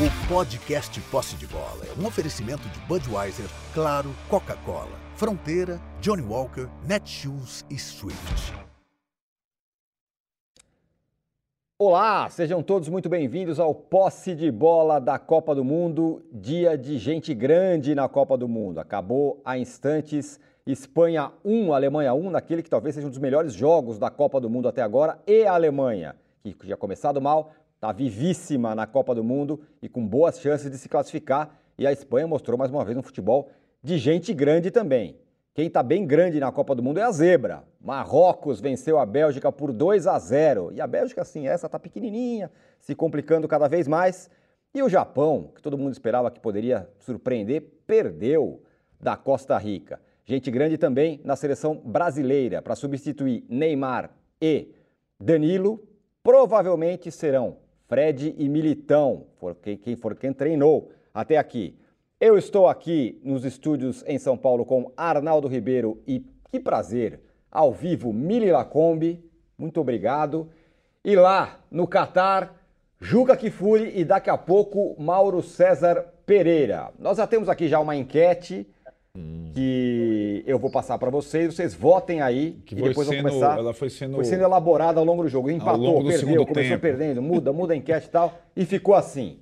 O 0.00 0.28
podcast 0.32 0.98
Posse 1.10 1.36
de 1.36 1.46
Bola 1.46 1.84
é 1.84 2.00
um 2.00 2.06
oferecimento 2.06 2.66
de 2.70 2.80
Budweiser, 2.86 3.44
Claro, 3.74 4.08
Coca-Cola, 4.30 4.98
Fronteira, 5.14 5.78
Johnny 6.00 6.22
Walker, 6.22 6.70
Netshoes 6.88 7.66
e 7.68 7.78
Swift. 7.78 8.54
Olá, 11.78 12.30
sejam 12.30 12.62
todos 12.62 12.88
muito 12.88 13.10
bem-vindos 13.10 13.60
ao 13.60 13.74
Posse 13.74 14.34
de 14.34 14.50
Bola 14.50 14.98
da 14.98 15.18
Copa 15.18 15.54
do 15.54 15.62
Mundo, 15.62 16.24
dia 16.32 16.78
de 16.78 16.96
gente 16.96 17.34
grande 17.34 17.94
na 17.94 18.08
Copa 18.08 18.38
do 18.38 18.48
Mundo. 18.48 18.78
Acabou 18.78 19.42
há 19.44 19.58
instantes 19.58 20.40
Espanha 20.66 21.30
1, 21.44 21.74
Alemanha 21.74 22.14
1, 22.14 22.30
naquele 22.30 22.62
que 22.62 22.70
talvez 22.70 22.94
seja 22.94 23.06
um 23.06 23.10
dos 23.10 23.18
melhores 23.18 23.52
jogos 23.52 23.98
da 23.98 24.08
Copa 24.08 24.40
do 24.40 24.48
Mundo 24.48 24.66
até 24.66 24.80
agora, 24.80 25.18
e 25.26 25.44
a 25.44 25.52
Alemanha, 25.52 26.16
que 26.42 26.54
tinha 26.54 26.76
começado 26.76 27.20
mal, 27.20 27.52
está 27.80 27.92
vivíssima 27.92 28.74
na 28.74 28.86
Copa 28.86 29.14
do 29.14 29.24
Mundo 29.24 29.58
e 29.80 29.88
com 29.88 30.06
boas 30.06 30.38
chances 30.38 30.70
de 30.70 30.76
se 30.76 30.86
classificar. 30.86 31.58
E 31.78 31.86
a 31.86 31.92
Espanha 31.92 32.26
mostrou 32.26 32.58
mais 32.58 32.70
uma 32.70 32.84
vez 32.84 32.94
um 32.94 33.02
futebol 33.02 33.48
de 33.82 33.96
gente 33.96 34.34
grande 34.34 34.70
também. 34.70 35.16
Quem 35.54 35.66
está 35.66 35.82
bem 35.82 36.06
grande 36.06 36.38
na 36.38 36.52
Copa 36.52 36.74
do 36.74 36.82
Mundo 36.82 37.00
é 37.00 37.02
a 37.04 37.10
zebra. 37.10 37.64
Marrocos 37.80 38.60
venceu 38.60 38.98
a 38.98 39.06
Bélgica 39.06 39.50
por 39.50 39.72
2 39.72 40.06
a 40.06 40.18
0. 40.18 40.72
E 40.74 40.80
a 40.80 40.86
Bélgica, 40.86 41.24
sim, 41.24 41.48
essa 41.48 41.66
está 41.66 41.78
pequenininha, 41.78 42.50
se 42.78 42.94
complicando 42.94 43.48
cada 43.48 43.66
vez 43.66 43.88
mais. 43.88 44.28
E 44.74 44.82
o 44.82 44.88
Japão, 44.88 45.50
que 45.54 45.62
todo 45.62 45.78
mundo 45.78 45.92
esperava 45.92 46.30
que 46.30 46.38
poderia 46.38 46.86
surpreender, 46.98 47.62
perdeu 47.86 48.62
da 49.00 49.16
Costa 49.16 49.56
Rica. 49.56 49.98
Gente 50.26 50.50
grande 50.50 50.76
também 50.76 51.18
na 51.24 51.34
seleção 51.34 51.76
brasileira 51.82 52.60
para 52.60 52.76
substituir 52.76 53.42
Neymar 53.48 54.10
e 54.38 54.68
Danilo. 55.18 55.82
Provavelmente 56.22 57.10
serão 57.10 57.56
Fred 57.90 58.36
e 58.38 58.48
Militão, 58.48 59.26
quem 59.82 59.96
for 59.96 60.14
quem 60.14 60.32
treinou 60.32 60.92
até 61.12 61.36
aqui. 61.36 61.76
Eu 62.20 62.38
estou 62.38 62.68
aqui 62.68 63.20
nos 63.24 63.44
estúdios 63.44 64.04
em 64.06 64.16
São 64.16 64.36
Paulo 64.36 64.64
com 64.64 64.92
Arnaldo 64.96 65.48
Ribeiro 65.48 66.00
e 66.06 66.24
que 66.52 66.60
prazer, 66.60 67.18
ao 67.50 67.72
vivo, 67.72 68.12
Mili 68.12 68.52
Lacombe, 68.52 69.28
muito 69.58 69.80
obrigado. 69.80 70.48
E 71.04 71.16
lá 71.16 71.58
no 71.68 71.84
Catar, 71.84 72.54
Juca 73.00 73.36
Kifuri 73.36 73.98
e 73.98 74.04
daqui 74.04 74.30
a 74.30 74.38
pouco 74.38 74.94
Mauro 74.96 75.42
César 75.42 76.14
Pereira. 76.24 76.92
Nós 76.96 77.16
já 77.16 77.26
temos 77.26 77.48
aqui 77.48 77.66
já 77.66 77.80
uma 77.80 77.96
enquete 77.96 78.68
hum. 79.16 79.50
que 79.54 80.42
eu 80.46 80.58
vou 80.58 80.70
passar 80.70 80.98
para 80.98 81.10
vocês, 81.10 81.54
vocês 81.54 81.74
votem 81.74 82.20
aí 82.20 82.60
que 82.64 82.74
e 82.74 82.82
depois 82.82 83.08
sendo, 83.08 83.22
vou 83.22 83.30
começar. 83.30 83.58
Ela 83.58 83.74
foi 83.74 83.90
sendo, 83.90 84.14
foi 84.16 84.24
sendo 84.24 84.42
elaborada 84.42 84.98
ao 84.98 85.04
longo 85.04 85.22
do 85.22 85.28
jogo. 85.28 85.50
Empatou, 85.50 86.04
perdeu, 86.04 86.46
começou 86.46 86.54
tempo. 86.54 86.80
perdendo, 86.80 87.22
muda, 87.22 87.52
muda 87.52 87.74
a 87.74 87.76
enquete 87.76 88.06
e 88.06 88.10
tal, 88.10 88.38
e 88.56 88.64
ficou 88.64 88.94
assim. 88.94 89.38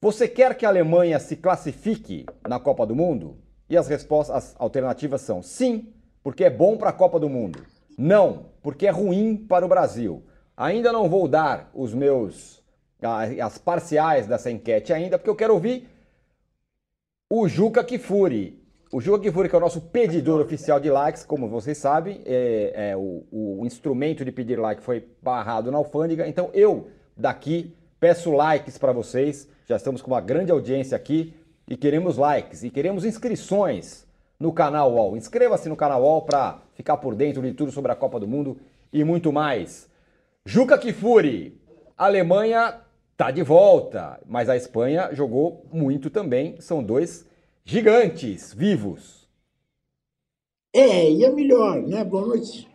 Você 0.00 0.26
quer 0.26 0.56
que 0.56 0.66
a 0.66 0.68
Alemanha 0.68 1.18
se 1.18 1.36
classifique 1.36 2.26
na 2.48 2.58
Copa 2.58 2.84
do 2.84 2.96
Mundo? 2.96 3.36
E 3.70 3.76
as 3.76 3.86
respostas, 3.86 4.36
as 4.36 4.56
alternativas 4.58 5.20
são 5.20 5.42
sim, 5.42 5.92
porque 6.22 6.44
é 6.44 6.50
bom 6.50 6.76
para 6.76 6.90
a 6.90 6.92
Copa 6.92 7.20
do 7.20 7.28
Mundo. 7.28 7.60
Não, 7.96 8.46
porque 8.62 8.86
é 8.86 8.90
ruim 8.90 9.36
para 9.36 9.64
o 9.64 9.68
Brasil. 9.68 10.22
Ainda 10.56 10.92
não 10.92 11.08
vou 11.08 11.28
dar 11.28 11.70
os 11.72 11.94
meus 11.94 12.62
as 13.40 13.58
parciais 13.58 14.26
dessa 14.26 14.50
enquete 14.50 14.92
ainda, 14.92 15.18
porque 15.18 15.30
eu 15.30 15.36
quero 15.36 15.54
ouvir 15.54 15.88
o 17.28 17.48
Juca 17.48 17.82
Kifuri, 17.82 18.61
o 18.92 19.18
Kifuri, 19.18 19.48
que 19.48 19.54
é 19.54 19.58
o 19.58 19.60
nosso 19.60 19.80
pedidor 19.80 20.38
oficial 20.42 20.78
de 20.78 20.90
likes, 20.90 21.24
como 21.24 21.48
vocês 21.48 21.78
sabem, 21.78 22.20
é, 22.26 22.90
é 22.90 22.96
o, 22.96 23.24
o, 23.32 23.64
instrumento 23.64 24.22
de 24.22 24.30
pedir 24.30 24.60
like 24.60 24.82
foi 24.82 25.08
barrado 25.22 25.70
na 25.70 25.78
alfândega. 25.78 26.28
Então 26.28 26.50
eu, 26.52 26.88
daqui, 27.16 27.74
peço 27.98 28.30
likes 28.30 28.76
para 28.76 28.92
vocês. 28.92 29.48
Já 29.66 29.76
estamos 29.76 30.02
com 30.02 30.10
uma 30.10 30.20
grande 30.20 30.52
audiência 30.52 30.94
aqui 30.94 31.32
e 31.66 31.74
queremos 31.74 32.18
likes 32.18 32.62
e 32.64 32.68
queremos 32.68 33.06
inscrições 33.06 34.06
no 34.38 34.52
canal 34.52 34.92
UOL. 34.92 35.16
Inscreva-se 35.16 35.70
no 35.70 35.76
canal 35.76 36.02
UOL 36.02 36.20
para 36.20 36.60
ficar 36.74 36.98
por 36.98 37.14
dentro 37.14 37.40
de 37.40 37.54
tudo 37.54 37.72
sobre 37.72 37.92
a 37.92 37.96
Copa 37.96 38.20
do 38.20 38.28
Mundo 38.28 38.58
e 38.92 39.02
muito 39.04 39.32
mais. 39.32 39.88
Juca 40.44 40.76
Kifuri, 40.76 41.58
Alemanha 41.96 42.80
tá 43.16 43.30
de 43.30 43.42
volta, 43.42 44.20
mas 44.26 44.50
a 44.50 44.56
Espanha 44.56 45.08
jogou 45.12 45.64
muito 45.72 46.10
também. 46.10 46.60
São 46.60 46.82
dois 46.82 47.26
gigantes 47.64 48.52
vivos. 48.52 49.28
É, 50.74 51.10
e 51.10 51.24
é 51.24 51.30
melhor, 51.30 51.82
né? 51.82 52.04
Boa 52.04 52.26
noite 52.26 52.72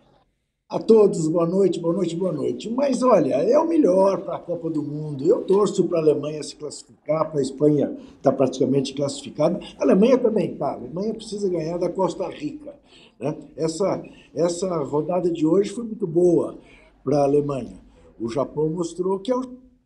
a 0.69 0.79
todos, 0.79 1.29
boa 1.29 1.45
noite, 1.45 1.79
boa 1.79 1.93
noite, 1.93 2.15
boa 2.15 2.31
noite. 2.33 2.69
Mas 2.69 3.01
olha, 3.01 3.35
é 3.35 3.57
o 3.57 3.67
melhor 3.67 4.21
para 4.21 4.35
a 4.35 4.39
Copa 4.39 4.69
do 4.69 4.83
Mundo. 4.83 5.25
Eu 5.25 5.43
torço 5.43 5.87
para 5.87 5.99
a 5.99 6.01
Alemanha 6.01 6.43
se 6.43 6.55
classificar, 6.55 7.29
para 7.29 7.39
a 7.39 7.41
Espanha 7.41 7.97
estar 8.17 8.31
tá 8.31 8.33
praticamente 8.33 8.93
classificada. 8.93 9.59
A 9.79 9.83
Alemanha 9.83 10.17
também 10.17 10.51
está. 10.51 10.71
A 10.71 10.73
Alemanha 10.73 11.13
precisa 11.13 11.49
ganhar 11.49 11.77
da 11.77 11.89
Costa 11.89 12.27
Rica. 12.27 12.75
Né? 13.17 13.35
Essa, 13.55 14.03
essa 14.35 14.77
rodada 14.83 15.31
de 15.31 15.45
hoje 15.45 15.69
foi 15.69 15.85
muito 15.85 16.05
boa 16.05 16.57
para 17.01 17.19
a 17.19 17.23
Alemanha. 17.23 17.79
O 18.19 18.29
Japão 18.29 18.69
mostrou 18.69 19.19
que 19.19 19.31
é 19.31 19.37
o 19.37 19.43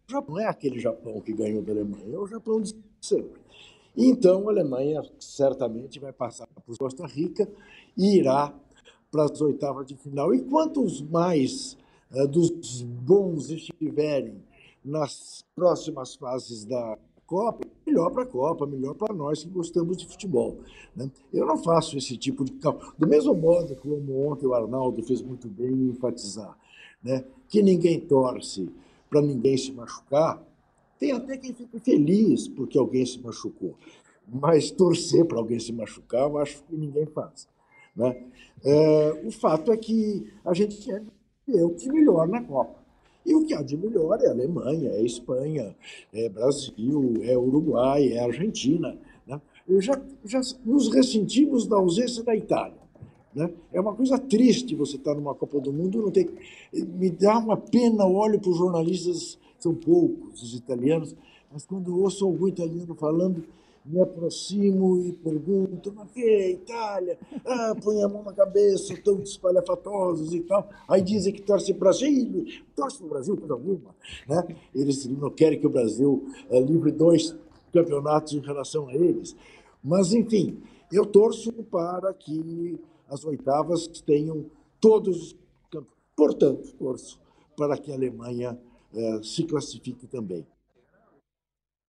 Japão, 0.10 0.36
não 0.36 0.42
é 0.42 0.48
aquele 0.48 0.80
Japão 0.80 1.22
que 1.22 1.32
ganhou 1.32 1.62
da 1.62 1.72
Alemanha, 1.72 2.12
é 2.12 2.18
o 2.18 2.28
Japão 2.28 2.60
de 2.60 2.76
sempre. 3.00 3.41
Então, 3.96 4.48
a 4.48 4.52
Alemanha 4.52 5.04
certamente 5.20 6.00
vai 6.00 6.14
passar 6.14 6.48
por 6.66 6.78
Costa 6.78 7.06
Rica 7.06 7.48
e 7.98 8.18
irá 8.18 8.54
para 9.12 9.26
as 9.26 9.42
oitavas 9.42 9.86
de 9.86 9.96
final. 9.96 10.34
E 10.34 10.42
quantos 10.42 11.02
mais 11.02 11.78
uh, 12.12 12.28
dos 12.28 12.82
bons 12.82 13.50
estiverem 13.50 14.42
nas 14.84 15.44
próximas 15.54 16.16
fases 16.16 16.66
da 16.66 16.98
Copa, 17.28 17.66
melhor 17.86 18.12
para 18.12 18.24
a 18.24 18.26
Copa, 18.26 18.66
melhor 18.66 18.94
para 18.94 19.14
nós 19.14 19.42
que 19.42 19.50
gostamos 19.50 19.96
de 19.96 20.06
futebol. 20.06 20.58
Né? 20.94 21.10
Eu 21.32 21.46
não 21.46 21.58
faço 21.58 21.98
esse 21.98 22.18
tipo 22.18 22.44
de 22.44 22.52
cálculo. 22.54 22.94
Do 22.98 23.08
mesmo 23.08 23.34
modo 23.34 23.74
como 23.78 24.28
ontem 24.28 24.46
o 24.46 24.54
Arnaldo 24.54 25.02
fez 25.04 25.22
muito 25.22 25.48
bem 25.48 25.72
em 25.72 25.90
enfatizar, 25.92 26.58
né? 27.02 27.24
que 27.48 27.64
ninguém 27.64 28.02
torce 28.02 28.70
para 29.10 29.22
ninguém 29.22 29.58
se 29.58 29.72
machucar, 29.72 30.42
tem 31.02 31.12
até 31.14 31.36
quem 31.36 31.52
fica 31.52 31.80
feliz 31.80 32.48
porque 32.48 32.78
alguém 32.78 33.04
se 33.04 33.20
machucou. 33.20 33.74
Mas 34.32 34.70
torcer 34.70 35.26
para 35.26 35.40
alguém 35.40 35.60
se 35.60 35.74
machucar, 35.74 36.30
eu 36.30 36.38
acho 36.38 36.64
que 36.64 36.78
ninguém 36.78 37.08
faz. 37.08 37.50
Né? 37.96 38.24
É, 38.64 39.22
o 39.26 39.32
fato 39.32 39.72
é 39.72 39.78
que 39.78 40.32
a 40.46 40.54
gente 40.54 40.78
quer 40.78 41.04
ver 41.48 41.64
o 41.64 41.72
que 41.72 41.92
melhor 41.92 42.28
na 42.28 42.44
Copa. 42.44 42.80
E 43.26 43.34
o 43.34 43.44
que 43.44 43.54
há 43.56 43.64
de 43.64 43.76
melhor 43.76 44.20
é 44.22 44.30
Alemanha, 44.30 44.92
é 44.92 45.02
Espanha, 45.02 45.76
é 46.14 46.30
Brasil, 46.30 47.16
é 47.24 47.36
Uruguai, 47.36 48.14
é 48.14 48.20
Argentina. 48.20 48.96
Né? 49.26 49.42
Já, 49.80 50.00
já 50.24 50.40
nos 50.64 50.94
ressentimos 50.94 51.66
da 51.66 51.78
ausência 51.78 52.24
da 52.24 52.36
Itália. 52.36 52.80
Né? 53.34 53.52
É 53.74 53.82
uma 53.82 53.96
coisa 53.96 54.20
triste 54.20 54.76
você 54.76 54.98
estar 54.98 55.16
numa 55.16 55.34
Copa 55.34 55.60
do 55.60 55.74
Mundo 55.74 56.00
não 56.00 56.12
ter. 56.12 56.32
Me 56.72 57.10
dá 57.10 57.40
uma 57.40 57.58
pena, 57.58 58.06
olho 58.06 58.40
para 58.40 58.52
os 58.52 58.58
jornalistas 58.58 59.40
são 59.62 59.76
poucos 59.76 60.42
os 60.42 60.56
italianos, 60.56 61.16
mas 61.52 61.66
quando 61.66 62.00
ouço 62.02 62.26
algum 62.26 62.48
italiano 62.48 62.96
falando, 62.96 63.44
me 63.84 64.00
aproximo 64.00 65.00
e 65.00 65.12
pergunto, 65.14 65.92
mas 65.96 66.12
que 66.12 66.22
é 66.22 66.52
Itália? 66.52 67.18
Ah, 67.46 67.76
põe 67.82 68.02
a 68.04 68.08
mão 68.08 68.24
na 68.24 68.32
cabeça, 68.32 68.96
tão 69.04 69.20
espalhafatosos 69.22 70.34
e 70.34 70.42
tal. 70.42 70.70
Aí 70.88 71.02
dizem 71.02 71.34
que 71.34 71.42
torce 71.42 71.74
Brasil, 71.74 72.46
torce 72.76 72.98
para 72.98 73.06
o 73.06 73.10
Brasil 73.10 73.38
por 73.38 73.52
alguma. 73.52 73.96
Né? 74.28 74.56
Eles 74.74 75.06
não 75.08 75.32
querem 75.32 75.60
que 75.60 75.66
o 75.66 75.70
Brasil 75.70 76.28
é, 76.50 76.60
livre 76.60 76.92
dois 76.92 77.36
campeonatos 77.74 78.34
em 78.34 78.40
relação 78.40 78.88
a 78.88 78.94
eles. 78.94 79.36
Mas, 79.84 80.14
enfim, 80.14 80.62
eu 80.92 81.06
torço 81.06 81.52
para 81.64 82.14
que 82.14 82.80
as 83.10 83.26
oitavas 83.26 83.88
tenham 84.06 84.46
todos 84.80 85.18
os 85.18 85.36
campeonatos. 85.72 86.02
Portanto, 86.16 86.74
torço 86.78 87.20
para 87.58 87.78
que 87.78 87.92
a 87.92 87.96
Alemanha 87.96 88.60
é, 88.96 89.24
se 89.24 89.44
classifique 89.44 90.08
também. 90.08 90.46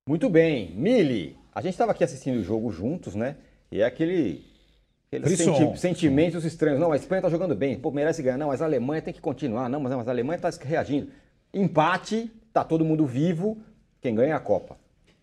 Muito 0.08 0.28
bem. 0.28 0.74
Mili, 0.74 1.36
a 1.54 1.60
gente 1.60 1.72
estava 1.72 1.92
aqui 1.92 2.02
assistindo 2.02 2.38
o 2.38 2.42
jogo 2.42 2.70
juntos, 2.70 3.14
né? 3.14 3.36
E 3.70 3.80
é 3.80 3.84
aquele, 3.84 4.44
aqueles 5.12 5.38
senti 5.38 5.78
sentimentos 5.78 6.44
estranhos. 6.44 6.80
Não, 6.80 6.92
a 6.92 6.96
Espanha 6.96 7.20
está 7.20 7.30
jogando 7.30 7.54
bem, 7.54 7.78
pô, 7.78 7.90
merece 7.90 8.22
ganhar. 8.22 8.36
Não, 8.36 8.48
mas 8.48 8.60
a 8.60 8.64
Alemanha 8.64 9.00
tem 9.00 9.14
que 9.14 9.20
continuar. 9.20 9.68
Não, 9.68 9.80
mas, 9.80 9.92
mas 9.92 10.08
a 10.08 10.10
Alemanha 10.10 10.36
está 10.36 10.50
reagindo. 10.64 11.10
Empate, 11.54 12.30
tá 12.52 12.64
todo 12.64 12.84
mundo 12.84 13.06
vivo. 13.06 13.58
Quem 14.00 14.14
ganha 14.14 14.32
é 14.32 14.36
a 14.36 14.40
Copa. 14.40 14.76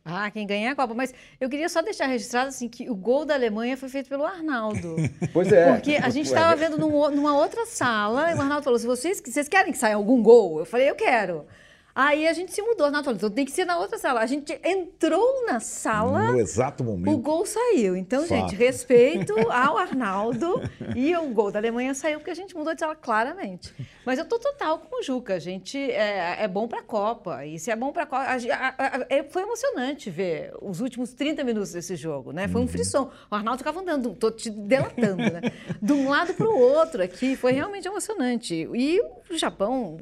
Ah, 0.05 0.31
quem 0.31 0.47
ganha 0.47 0.69
é 0.69 0.71
a 0.71 0.75
Copa. 0.75 0.93
Mas 0.93 1.13
eu 1.39 1.49
queria 1.49 1.69
só 1.69 1.81
deixar 1.81 2.07
registrado 2.07 2.47
assim, 2.47 2.69
que 2.69 2.89
o 2.89 2.95
gol 2.95 3.25
da 3.25 3.33
Alemanha 3.33 3.77
foi 3.77 3.89
feito 3.89 4.09
pelo 4.09 4.23
Arnaldo. 4.23 4.95
Pois 5.33 5.51
é. 5.51 5.73
Porque 5.73 5.95
a 5.95 6.09
gente 6.09 6.25
estava 6.25 6.55
vendo 6.55 6.77
num, 6.77 7.11
numa 7.11 7.37
outra 7.37 7.65
sala 7.65 8.31
e 8.31 8.35
o 8.35 8.41
Arnaldo 8.41 8.63
falou: 8.63 8.79
se 8.79 8.87
vocês, 8.87 9.21
vocês 9.23 9.47
querem 9.47 9.71
que 9.71 9.77
saia 9.77 9.95
algum 9.95 10.23
gol? 10.23 10.59
Eu 10.59 10.65
falei, 10.65 10.89
eu 10.89 10.95
quero. 10.95 11.45
Aí 11.93 12.27
a 12.27 12.33
gente 12.33 12.53
se 12.53 12.61
mudou, 12.61 12.89
na 12.91 12.99
então 12.99 13.29
tem 13.29 13.43
que 13.43 13.51
ser 13.51 13.65
na 13.65 13.77
outra 13.77 13.97
sala. 13.97 14.21
A 14.21 14.25
gente 14.25 14.57
entrou 14.63 15.45
na 15.45 15.59
sala. 15.59 16.31
No 16.31 16.39
exato 16.39 16.83
momento. 16.83 17.13
O 17.13 17.17
gol 17.17 17.45
saiu. 17.45 17.95
Então, 17.95 18.21
Fato. 18.21 18.29
gente, 18.29 18.55
respeito 18.55 19.33
ao 19.51 19.77
Arnaldo. 19.77 20.61
e 20.95 21.15
o 21.15 21.27
gol 21.29 21.51
da 21.51 21.59
Alemanha 21.59 21.93
saiu 21.93 22.19
porque 22.19 22.31
a 22.31 22.35
gente 22.35 22.55
mudou 22.55 22.73
de 22.73 22.79
sala 22.79 22.95
claramente. 22.95 23.73
Mas 24.05 24.19
eu 24.19 24.25
tô 24.25 24.39
total 24.39 24.79
com 24.79 24.99
o 24.99 25.03
Juca. 25.03 25.33
A 25.33 25.39
gente 25.39 25.77
é, 25.77 26.43
é 26.43 26.47
bom 26.47 26.67
pra 26.67 26.81
Copa. 26.81 27.45
E 27.45 27.59
se 27.59 27.71
é 27.71 27.75
bom 27.75 27.91
pra 27.91 28.05
Copa. 28.05 28.23
A, 28.23 28.35
a, 28.35 28.97
a, 28.97 29.05
é, 29.09 29.23
foi 29.23 29.41
emocionante 29.41 30.09
ver 30.09 30.53
os 30.61 30.81
últimos 30.81 31.13
30 31.13 31.43
minutos 31.43 31.71
desse 31.71 31.95
jogo, 31.95 32.31
né? 32.31 32.47
Foi 32.47 32.61
um 32.61 32.63
uhum. 32.63 32.69
frisson. 32.69 33.11
O 33.29 33.35
Arnaldo 33.35 33.59
ficava 33.59 33.79
andando, 33.81 34.13
tô 34.13 34.31
te 34.31 34.49
delatando, 34.49 35.17
né? 35.17 35.41
De 35.81 35.93
um 35.93 36.07
lado 36.07 36.33
pro 36.33 36.55
outro 36.55 37.03
aqui. 37.03 37.35
Foi 37.35 37.51
realmente 37.51 37.87
emocionante. 37.87 38.69
E 38.73 39.01
o 39.29 39.37
Japão, 39.37 39.97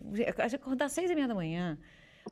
acordar 0.54 0.86
às 0.86 0.92
seis 0.92 1.10
e 1.10 1.16
meia 1.16 1.28
da 1.28 1.36
manhã. 1.36 1.78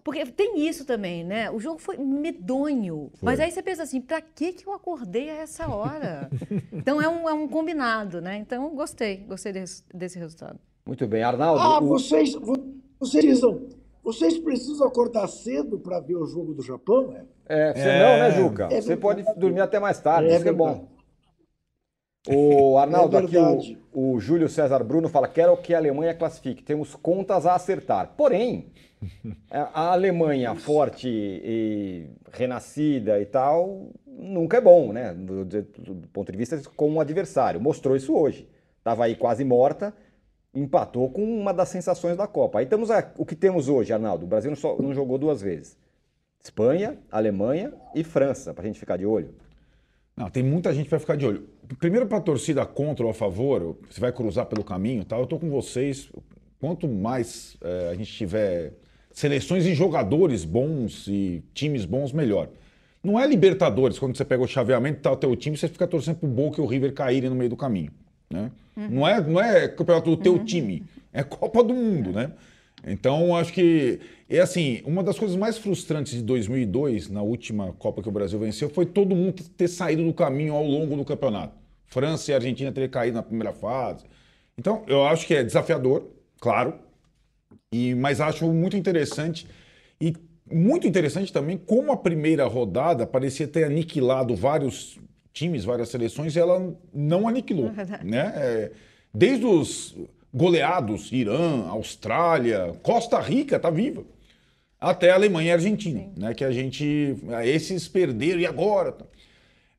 Porque 0.03 0.25
tem 0.25 0.68
isso 0.68 0.86
também, 0.86 1.24
né? 1.24 1.50
O 1.51 1.59
jogo 1.59 1.80
foi 1.80 1.97
medonho. 1.97 3.12
Foi. 3.15 3.25
Mas 3.25 3.39
aí 3.39 3.51
você 3.51 3.62
pensa 3.62 3.83
assim, 3.83 4.01
pra 4.01 4.21
que, 4.21 4.53
que 4.53 4.68
eu 4.68 4.74
acordei 4.74 5.30
a 5.30 5.36
essa 5.36 5.68
hora? 5.68 6.30
então 6.71 7.01
é 7.01 7.07
um, 7.07 7.30
é 7.30 7.33
um 7.33 7.47
combinado, 7.47 8.21
né? 8.21 8.38
Então 8.38 8.75
gostei, 8.75 9.18
gostei 9.18 9.51
desse, 9.53 9.83
desse 9.94 10.19
resultado. 10.19 10.59
Muito 10.86 11.07
bem, 11.07 11.24
Arnaldo. 11.24 11.62
Ah, 11.62 11.80
o... 11.80 11.88
vocês, 11.88 12.33
vocês 13.00 13.25
precisam, 13.25 13.68
vocês 14.03 14.38
precisam 14.38 14.88
acordar 14.88 15.27
cedo 15.27 15.80
para 15.80 16.00
ver 16.00 16.15
o 16.15 16.25
jogo 16.25 16.53
do 16.53 16.62
Japão, 16.62 17.07
né? 17.07 17.25
É, 17.48 17.74
você 17.74 17.89
é... 17.89 18.00
não, 18.00 18.19
né, 18.19 18.31
Juca? 18.31 18.68
É 18.71 18.81
você 18.81 18.95
pode 18.95 19.24
dormir 19.36 19.62
até 19.62 19.80
mais 19.80 20.00
tarde, 20.00 20.30
é 20.30 20.36
isso 20.36 20.48
é 20.48 20.51
bom. 20.51 20.94
O 22.27 22.77
Arnaldo, 22.80 23.18
é 23.18 23.19
aqui 23.22 23.38
o, 23.94 24.13
o 24.13 24.19
Júlio 24.19 24.50
César 24.50 24.83
Bruno 24.83 25.10
fala: 25.10 25.27
quero 25.27 25.56
que 25.57 25.74
a 25.74 25.77
Alemanha 25.77 26.13
classifique. 26.13 26.63
Temos 26.63 26.95
contas 26.95 27.45
a 27.45 27.56
acertar. 27.56 28.13
Porém, 28.18 28.72
a 29.50 29.92
Alemanha 29.92 30.56
forte 30.56 31.07
e 31.10 32.07
renascida 32.31 33.19
e 33.19 33.25
tal 33.25 33.89
nunca 34.18 34.57
é 34.57 34.62
bom, 34.62 34.94
né? 34.94 35.13
Do, 35.13 35.45
do, 35.45 35.62
do 35.62 36.07
ponto 36.07 36.31
de 36.31 36.38
vista 36.38 36.62
como 36.75 37.01
adversário. 37.01 37.60
Mostrou 37.60 37.95
isso 37.95 38.13
hoje. 38.16 38.48
Estava 38.77 39.06
aí 39.06 39.16
quase 39.16 39.44
morta, 39.44 39.94
empatou 40.54 41.10
com 41.10 41.24
uma 41.24 41.54
das 41.54 41.69
sensações 41.69 42.16
da 42.16 42.27
Copa. 42.27 42.60
Aí 42.60 42.66
temos 42.66 42.89
a, 42.92 43.12
o 43.18 43.25
que 43.25 43.36
temos 43.36 43.68
hoje, 43.68 43.92
Arnaldo. 43.92 44.25
O 44.25 44.27
Brasil 44.27 44.50
não, 44.50 44.56
só, 44.56 44.77
não 44.81 44.94
jogou 44.94 45.18
duas 45.18 45.42
vezes. 45.42 45.77
Espanha, 46.42 46.98
Alemanha 47.12 47.74
e 47.94 48.04
França, 48.04 48.54
para 48.54 48.63
a 48.63 48.68
gente 48.68 48.80
ficar 48.80 48.98
de 48.98 49.06
olho. 49.06 49.33
Não, 50.16 50.30
tem 50.30 50.44
muita 50.44 50.74
gente 50.74 50.88
para 50.88 51.00
ficar 51.00 51.18
de 51.18 51.25
olho. 51.25 51.50
Primeiro, 51.79 52.06
para 52.06 52.17
a 52.17 52.21
torcida 52.21 52.65
contra 52.65 53.06
ou 53.06 53.12
a 53.12 53.13
favor, 53.13 53.77
você 53.89 54.00
vai 54.00 54.12
cruzar 54.12 54.45
pelo 54.45 54.63
caminho, 54.63 55.03
tá? 55.03 55.17
eu 55.17 55.23
estou 55.23 55.39
com 55.39 55.50
vocês. 55.50 56.09
Quanto 56.59 56.88
mais 56.88 57.57
é, 57.62 57.89
a 57.91 57.95
gente 57.95 58.12
tiver 58.12 58.73
seleções 59.12 59.65
e 59.65 59.73
jogadores 59.73 60.44
bons 60.44 61.07
e 61.07 61.44
times 61.53 61.85
bons, 61.85 62.12
melhor. 62.12 62.50
Não 63.03 63.19
é 63.19 63.27
Libertadores, 63.27 64.00
quando 64.00 64.17
você 64.17 64.25
pega 64.25 64.44
o 64.44 64.47
chaveamento 64.47 65.00
e 65.00 65.01
tá 65.01 65.12
o 65.12 65.15
teu 65.15 65.35
time, 65.35 65.56
você 65.56 65.67
fica 65.67 65.88
torcendo 65.88 66.17
pro 66.17 66.27
Boca 66.27 66.59
e 66.59 66.63
o 66.63 66.67
River 66.67 66.94
caírem 66.94 67.29
no 67.29 67.35
meio 67.35 67.50
do 67.50 67.56
caminho. 67.56 67.91
Né? 68.29 68.51
Uhum. 68.75 68.89
Não, 68.89 69.07
é, 69.07 69.21
não 69.21 69.39
é 69.39 69.67
campeonato 69.67 70.09
do 70.09 70.17
teu 70.17 70.33
uhum. 70.33 70.45
time, 70.45 70.83
é 71.13 71.23
Copa 71.23 71.63
do 71.63 71.73
Mundo, 71.73 72.12
né? 72.12 72.31
Então, 72.83 73.36
acho 73.36 73.54
que 73.54 74.00
é 74.30 74.39
assim, 74.39 74.81
uma 74.86 75.04
das 75.04 75.18
coisas 75.18 75.36
mais 75.36 75.57
frustrantes 75.57 76.13
de 76.13 76.22
2002, 76.24 77.10
na 77.10 77.22
última 77.22 77.74
Copa 77.74 78.01
que 78.01 78.10
o 78.10 78.12
Brasil 78.12 78.39
venceu, 78.39 78.69
foi 78.69 78.86
todo 78.86 79.16
mundo 79.16 79.44
ter 79.56 79.68
saído 79.68 80.04
do 80.04 80.13
caminho 80.13 80.54
ao 80.54 80.66
longo 80.66 80.95
do 80.95 81.06
campeonato. 81.06 81.54
França 81.86 82.31
e 82.31 82.33
Argentina 82.33 82.72
terem 82.72 82.89
caído 82.89 83.16
na 83.16 83.24
primeira 83.24 83.54
fase. 83.54 84.06
Então, 84.57 84.83
eu 84.88 85.06
acho 85.06 85.25
que 85.25 85.33
é 85.33 85.44
desafiador, 85.44 86.07
claro, 86.39 86.74
e 87.72 87.94
mas 87.95 88.22
acho 88.22 88.48
muito 88.51 88.77
interessante 88.77 89.48
e 90.00 90.13
muito 90.51 90.88
interessante 90.88 91.33
também 91.33 91.57
como 91.57 91.92
a 91.92 91.98
primeira 91.98 92.45
rodada 92.45 93.06
parecia 93.06 93.48
ter 93.48 93.66
aniquilado 93.66 94.36
vários 94.36 95.00
times, 95.33 95.66
várias 95.66 95.89
seleções, 95.89 96.36
e 96.36 96.39
ela 96.39 96.74
não 96.94 97.27
aniquilou, 97.27 97.72
é 97.77 98.04
né? 98.04 98.33
É, 98.36 98.72
desde 99.13 99.45
os 99.45 99.95
goleados, 100.35 101.11
Irã, 101.13 101.67
Austrália, 101.69 102.75
Costa 102.83 103.19
Rica 103.19 103.55
está 103.55 103.69
viva. 103.69 104.03
Até 104.79 105.09
a 105.09 105.15
Alemanha 105.15 105.47
e 105.47 105.51
a 105.51 105.53
Argentina, 105.55 106.01
Sim. 106.01 106.13
né? 106.17 106.33
Que 106.33 106.43
a 106.43 106.51
gente. 106.51 107.15
Esses 107.45 107.87
perderam 107.87 108.41
e 108.41 108.45
agora? 108.45 108.95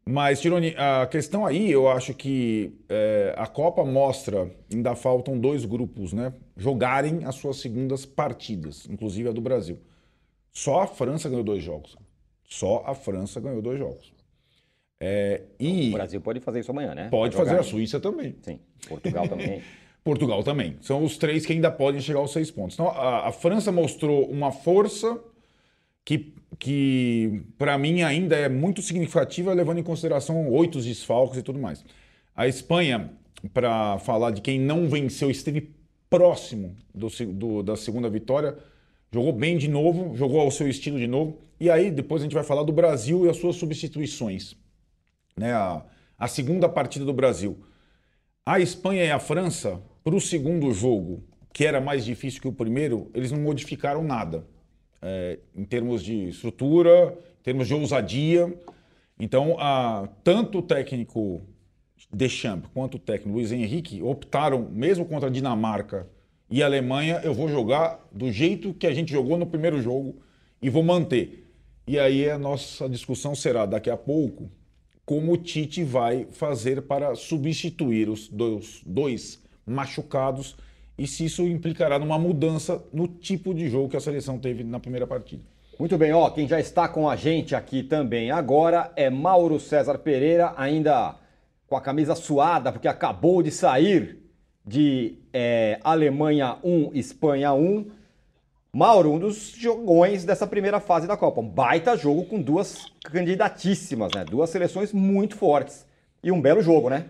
Mas, 0.09 0.41
Tironi, 0.41 0.75
a 0.77 1.07
questão 1.07 1.45
aí, 1.45 1.71
eu 1.71 1.89
acho 1.89 2.15
que 2.15 2.73
é, 2.89 3.35
a 3.37 3.47
Copa 3.47 3.85
mostra, 3.85 4.51
ainda 4.73 4.95
faltam 4.95 5.39
dois 5.39 5.65
grupos, 5.65 6.13
né? 6.13 6.33
Jogarem 6.57 7.25
as 7.25 7.35
suas 7.35 7.59
segundas 7.59 8.07
partidas, 8.07 8.87
inclusive 8.89 9.29
a 9.29 9.33
do 9.33 9.41
Brasil. 9.41 9.79
Só 10.53 10.83
a 10.83 10.87
França 10.87 11.29
ganhou 11.29 11.45
dois 11.45 11.63
jogos. 11.63 11.97
Só 12.45 12.85
a 12.87 12.95
França 12.95 13.41
ganhou 13.41 13.61
dois 13.61 13.79
jogos. 13.79 14.13
É, 14.99 15.43
e 15.61 15.91
o 15.91 15.93
Brasil 15.93 16.21
pode 16.21 16.41
fazer 16.41 16.61
isso 16.61 16.71
amanhã, 16.71 16.95
né? 16.95 17.09
Pode 17.11 17.37
fazer, 17.37 17.59
a 17.59 17.63
Suíça 17.63 18.01
também. 18.01 18.37
Sim, 18.41 18.59
Portugal 18.89 19.29
também. 19.29 19.63
Portugal 20.07 20.45
também. 20.45 20.77
São 20.81 21.03
os 21.03 21.19
três 21.19 21.45
que 21.45 21.53
ainda 21.53 21.69
podem 21.69 22.01
chegar 22.01 22.21
aos 22.21 22.33
seis 22.33 22.49
pontos. 22.49 22.77
Então, 22.77 22.87
a, 22.87 23.27
a 23.27 23.33
França 23.33 23.73
mostrou 23.73 24.31
uma 24.31 24.53
força 24.53 25.21
que, 26.05 26.33
que 26.61 27.43
para 27.59 27.77
mim, 27.77 28.03
ainda 28.03 28.37
é 28.37 28.49
muito 28.49 28.81
significativa, 28.83 29.53
levando 29.53 29.81
em 29.81 29.83
consideração 29.83 30.49
oito 30.53 30.81
desfalques 30.81 31.39
e 31.39 31.43
tudo 31.43 31.59
mais. 31.59 31.85
A 32.37 32.47
Espanha, 32.47 33.11
para 33.53 33.99
falar 33.99 34.31
de 34.31 34.41
quem 34.41 34.61
não 34.61 34.89
venceu, 34.89 35.29
esteve 35.29 35.75
próximo 36.09 36.77
do, 36.95 37.09
do, 37.33 37.63
da 37.65 37.77
segunda 37.77 38.09
vitória, 38.09 38.57
jogou 39.13 39.33
bem 39.33 39.59
de 39.59 39.67
novo, 39.67 40.15
jogou 40.15 40.41
ao 40.41 40.53
seu 40.53 40.69
estilo 40.69 40.99
de 41.01 41.09
novo. 41.09 41.37
E 41.59 41.69
aí, 41.69 41.91
depois 41.91 42.23
a 42.23 42.27
gente 42.27 42.35
vai 42.35 42.45
falar 42.45 42.63
do 42.63 42.73
Brasil 42.73 43.27
e 43.27 43.29
as 43.29 43.39
suas 43.39 43.57
substituições. 43.57 44.55
Né? 45.37 45.53
A, 45.53 45.83
a 46.17 46.29
segunda 46.29 46.69
partida 46.69 47.05
do 47.05 47.13
Brasil. 47.13 47.59
A 48.45 48.61
Espanha 48.61 49.05
e 49.05 49.11
a 49.11 49.19
França 49.19 49.83
para 50.07 50.15
o 50.15 50.21
segundo 50.21 50.73
jogo, 50.73 51.21
que 51.53 51.67
era 51.67 51.81
mais 51.81 52.05
difícil 52.05 52.41
que 52.41 52.47
o 52.47 52.53
primeiro, 52.53 53.11
eles 53.13 53.33
não 53.33 53.41
modificaram 53.41 54.05
nada. 54.05 54.47
É, 55.03 55.41
em 55.53 55.65
termos 55.65 56.01
de 56.01 56.29
estrutura, 56.29 57.19
em 57.41 57.43
termos 57.43 57.67
de 57.67 57.75
ousadia. 57.75 58.57
Então, 59.19 59.57
a, 59.59 60.09
tanto 60.23 60.59
o 60.59 60.63
técnico 60.63 61.43
Deschamps 62.13 62.71
quanto 62.73 62.95
o 62.95 63.01
técnico 63.01 63.37
Luiz 63.37 63.51
Henrique 63.51 64.01
optaram, 64.01 64.69
mesmo 64.71 65.05
contra 65.05 65.29
a 65.29 65.33
Dinamarca 65.33 66.07
e 66.49 66.63
a 66.63 66.67
Alemanha, 66.67 67.21
eu 67.25 67.35
vou 67.35 67.49
jogar 67.49 68.09
do 68.13 68.31
jeito 68.31 68.73
que 68.75 68.87
a 68.87 68.95
gente 68.95 69.11
jogou 69.11 69.37
no 69.37 69.47
primeiro 69.47 69.83
jogo 69.83 70.21
e 70.63 70.71
vou 70.71 70.85
manter. 70.85 71.49
E 71.85 71.99
aí 71.99 72.31
a 72.31 72.39
nossa 72.39 72.89
discussão 72.89 73.35
será 73.35 73.67
daqui 73.67 73.91
a 73.91 73.97
pouco 73.97 74.49
como 75.05 75.33
o 75.33 75.37
Tite 75.37 75.83
vai 75.83 76.29
fazer 76.31 76.83
para 76.83 77.17
substituir 77.17 78.09
os 78.09 78.29
dois, 78.29 78.83
dois 78.87 79.45
machucados 79.67 80.57
e 80.97 81.07
se 81.07 81.25
isso 81.25 81.43
implicará 81.43 81.99
numa 81.99 82.19
mudança 82.19 82.83
no 82.93 83.07
tipo 83.07 83.53
de 83.53 83.69
jogo 83.69 83.89
que 83.89 83.97
a 83.97 84.01
seleção 84.01 84.39
teve 84.39 84.65
na 84.65 84.81
primeira 84.81 85.07
partida. 85.07 85.43
Muito 85.79 85.99
bem, 85.99 86.13
ó, 86.13 86.31
quem 86.31 86.49
já 86.49 86.59
está 86.59 86.89
com 86.89 87.09
a 87.09 87.17
gente 87.17 87.55
aqui 87.55 87.83
também 87.83 88.31
agora 88.31 88.91
é 88.97 89.11
Mauro 89.11 89.61
César 89.61 89.99
Pereira, 89.99 90.55
ainda 90.57 91.17
com 91.67 91.77
a 91.77 91.81
camisa 91.81 92.15
suada, 92.15 92.73
porque 92.73 92.89
acabou 92.89 93.43
de 93.43 93.51
sair 93.51 94.19
de 94.65 95.19
é, 95.33 95.79
Alemanha 95.85 96.57
1, 96.65 96.93
Espanha 96.95 97.53
1. 97.53 97.91
Mauro, 98.73 99.13
um 99.13 99.19
dos 99.19 99.51
jogões 99.51 100.25
dessa 100.25 100.47
primeira 100.47 100.81
fase 100.81 101.07
da 101.07 101.17
Copa. 101.17 101.41
Um 101.41 101.49
baita 101.49 101.97
jogo 101.97 102.25
com 102.25 102.41
duas 102.41 102.87
candidatíssimas, 103.05 104.13
né? 104.15 104.25
Duas 104.25 104.51
seleções 104.51 104.93
muito 104.93 105.37
fortes. 105.37 105.87
E 106.23 106.33
um 106.33 106.41
belo 106.41 106.61
jogo, 106.61 106.91
né? 106.91 107.07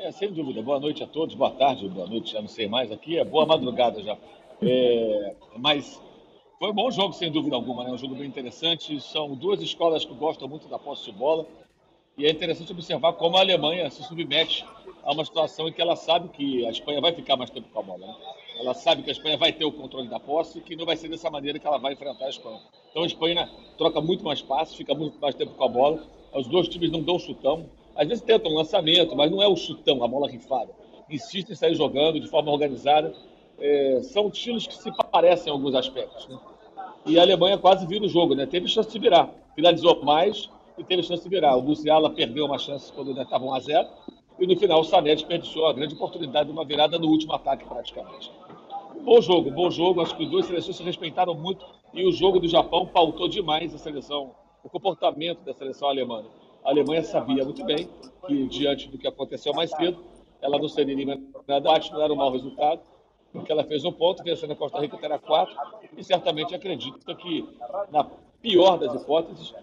É, 0.00 0.10
sem 0.10 0.32
dúvida. 0.32 0.62
Boa 0.62 0.80
noite 0.80 1.02
a 1.02 1.06
todos, 1.06 1.34
boa 1.34 1.50
tarde, 1.50 1.86
boa 1.86 2.06
noite, 2.06 2.32
já 2.32 2.40
não 2.40 2.48
sei 2.48 2.66
mais 2.66 2.90
aqui, 2.90 3.18
é 3.18 3.24
boa 3.24 3.44
madrugada 3.44 4.02
já. 4.02 4.16
É, 4.62 5.36
mas 5.58 6.00
foi 6.58 6.70
um 6.70 6.74
bom 6.74 6.90
jogo, 6.90 7.12
sem 7.12 7.30
dúvida 7.30 7.54
alguma, 7.54 7.84
né? 7.84 7.90
um 7.90 7.98
jogo 7.98 8.14
bem 8.14 8.26
interessante. 8.26 8.98
São 9.02 9.34
duas 9.34 9.60
escolas 9.60 10.02
que 10.02 10.14
gostam 10.14 10.48
muito 10.48 10.68
da 10.68 10.78
posse 10.78 11.04
de 11.04 11.12
bola 11.12 11.46
e 12.16 12.24
é 12.24 12.30
interessante 12.30 12.72
observar 12.72 13.12
como 13.12 13.36
a 13.36 13.40
Alemanha 13.40 13.90
se 13.90 14.02
submete 14.02 14.64
a 15.02 15.12
uma 15.12 15.22
situação 15.22 15.68
em 15.68 15.72
que 15.72 15.82
ela 15.82 15.94
sabe 15.94 16.30
que 16.30 16.64
a 16.64 16.70
Espanha 16.70 17.02
vai 17.02 17.12
ficar 17.12 17.36
mais 17.36 17.50
tempo 17.50 17.68
com 17.70 17.80
a 17.80 17.82
bola. 17.82 18.06
Né? 18.06 18.14
Ela 18.58 18.72
sabe 18.72 19.02
que 19.02 19.10
a 19.10 19.12
Espanha 19.12 19.36
vai 19.36 19.52
ter 19.52 19.66
o 19.66 19.72
controle 19.72 20.08
da 20.08 20.18
posse 20.18 20.60
e 20.60 20.62
que 20.62 20.76
não 20.76 20.86
vai 20.86 20.96
ser 20.96 21.10
dessa 21.10 21.28
maneira 21.28 21.58
que 21.58 21.66
ela 21.66 21.78
vai 21.78 21.92
enfrentar 21.92 22.24
a 22.24 22.30
Espanha. 22.30 22.60
Então 22.90 23.02
a 23.02 23.06
Espanha 23.06 23.50
troca 23.76 24.00
muito 24.00 24.24
mais 24.24 24.40
passes, 24.40 24.74
fica 24.74 24.94
muito 24.94 25.20
mais 25.20 25.34
tempo 25.34 25.52
com 25.52 25.64
a 25.64 25.68
bola. 25.68 26.02
Os 26.32 26.46
dois 26.46 26.68
times 26.68 26.90
não 26.90 27.02
dão 27.02 27.18
chutão. 27.18 27.68
Às 27.94 28.08
vezes 28.08 28.22
tentam 28.22 28.50
um 28.52 28.54
lançamento, 28.54 29.16
mas 29.16 29.30
não 29.30 29.42
é 29.42 29.48
o 29.48 29.56
chutão, 29.56 30.02
a 30.02 30.08
bola 30.08 30.28
rifada. 30.28 30.70
Insistem 31.08 31.52
em 31.52 31.56
sair 31.56 31.74
jogando 31.74 32.20
de 32.20 32.28
forma 32.28 32.50
organizada. 32.50 33.12
É, 33.58 34.00
são 34.02 34.28
estilos 34.28 34.66
que 34.66 34.74
se 34.74 34.90
parecem 35.10 35.48
em 35.48 35.56
alguns 35.56 35.74
aspectos. 35.74 36.28
Né? 36.28 36.38
E 37.06 37.18
a 37.18 37.22
Alemanha 37.22 37.58
quase 37.58 37.86
vira 37.86 38.04
o 38.04 38.08
jogo, 38.08 38.34
né? 38.34 38.46
Teve 38.46 38.68
chance 38.68 38.90
de 38.90 38.98
virar. 38.98 39.30
Finalizou 39.54 40.02
mais 40.04 40.48
e 40.78 40.84
teve 40.84 41.02
chance 41.02 41.22
de 41.22 41.28
virar. 41.28 41.56
O 41.56 41.62
Musiala 41.62 42.10
perdeu 42.10 42.46
uma 42.46 42.58
chance 42.58 42.92
quando 42.92 43.08
ainda 43.08 43.22
estava 43.22 43.44
1 43.44 43.54
a 43.54 43.60
0 43.60 43.88
e 44.38 44.46
no 44.46 44.58
final 44.58 44.80
o 44.80 44.84
Sané 44.84 45.14
desperdiçou 45.14 45.66
a 45.66 45.72
grande 45.72 45.94
oportunidade 45.94 46.46
de 46.46 46.52
uma 46.52 46.64
virada 46.64 46.98
no 46.98 47.08
último 47.08 47.34
ataque 47.34 47.66
praticamente. 47.66 48.32
Bom 49.02 49.20
jogo, 49.20 49.50
bom 49.50 49.70
jogo. 49.70 50.00
Acho 50.00 50.16
que 50.16 50.24
as 50.24 50.30
duas 50.30 50.46
seleções 50.46 50.76
se 50.76 50.82
respeitaram 50.82 51.34
muito 51.34 51.64
e 51.92 52.06
o 52.06 52.12
jogo 52.12 52.40
do 52.40 52.48
Japão 52.48 52.86
pautou 52.86 53.28
demais 53.28 53.74
a 53.74 53.78
seleção, 53.78 54.34
o 54.64 54.68
comportamento 54.68 55.40
da 55.40 55.52
seleção 55.52 55.88
alemã. 55.88 56.24
A 56.64 56.70
Alemanha 56.70 57.02
sabia 57.02 57.44
muito 57.44 57.64
bem 57.64 57.88
que, 58.26 58.46
diante 58.48 58.88
do 58.88 58.98
que 58.98 59.06
aconteceu 59.06 59.52
mais 59.52 59.70
cedo, 59.70 59.98
ela 60.40 60.58
não 60.58 60.68
seria 60.68 60.92
eliminada, 60.94 61.70
acho 61.72 61.90
que 61.90 61.94
não 61.94 62.02
era 62.02 62.12
um 62.12 62.16
mau 62.16 62.30
resultado, 62.30 62.80
porque 63.32 63.52
ela 63.52 63.64
fez 63.64 63.84
um 63.84 63.92
ponto, 63.92 64.22
vencendo 64.22 64.52
a 64.52 64.56
Costa 64.56 64.80
Rica 64.80 64.96
terá 64.98 65.18
quatro, 65.18 65.54
e 65.96 66.02
certamente 66.02 66.54
acredita 66.54 67.14
que, 67.14 67.48
na 67.90 68.04
pior 68.40 68.78
das 68.78 68.94
hipóteses, 68.94 69.54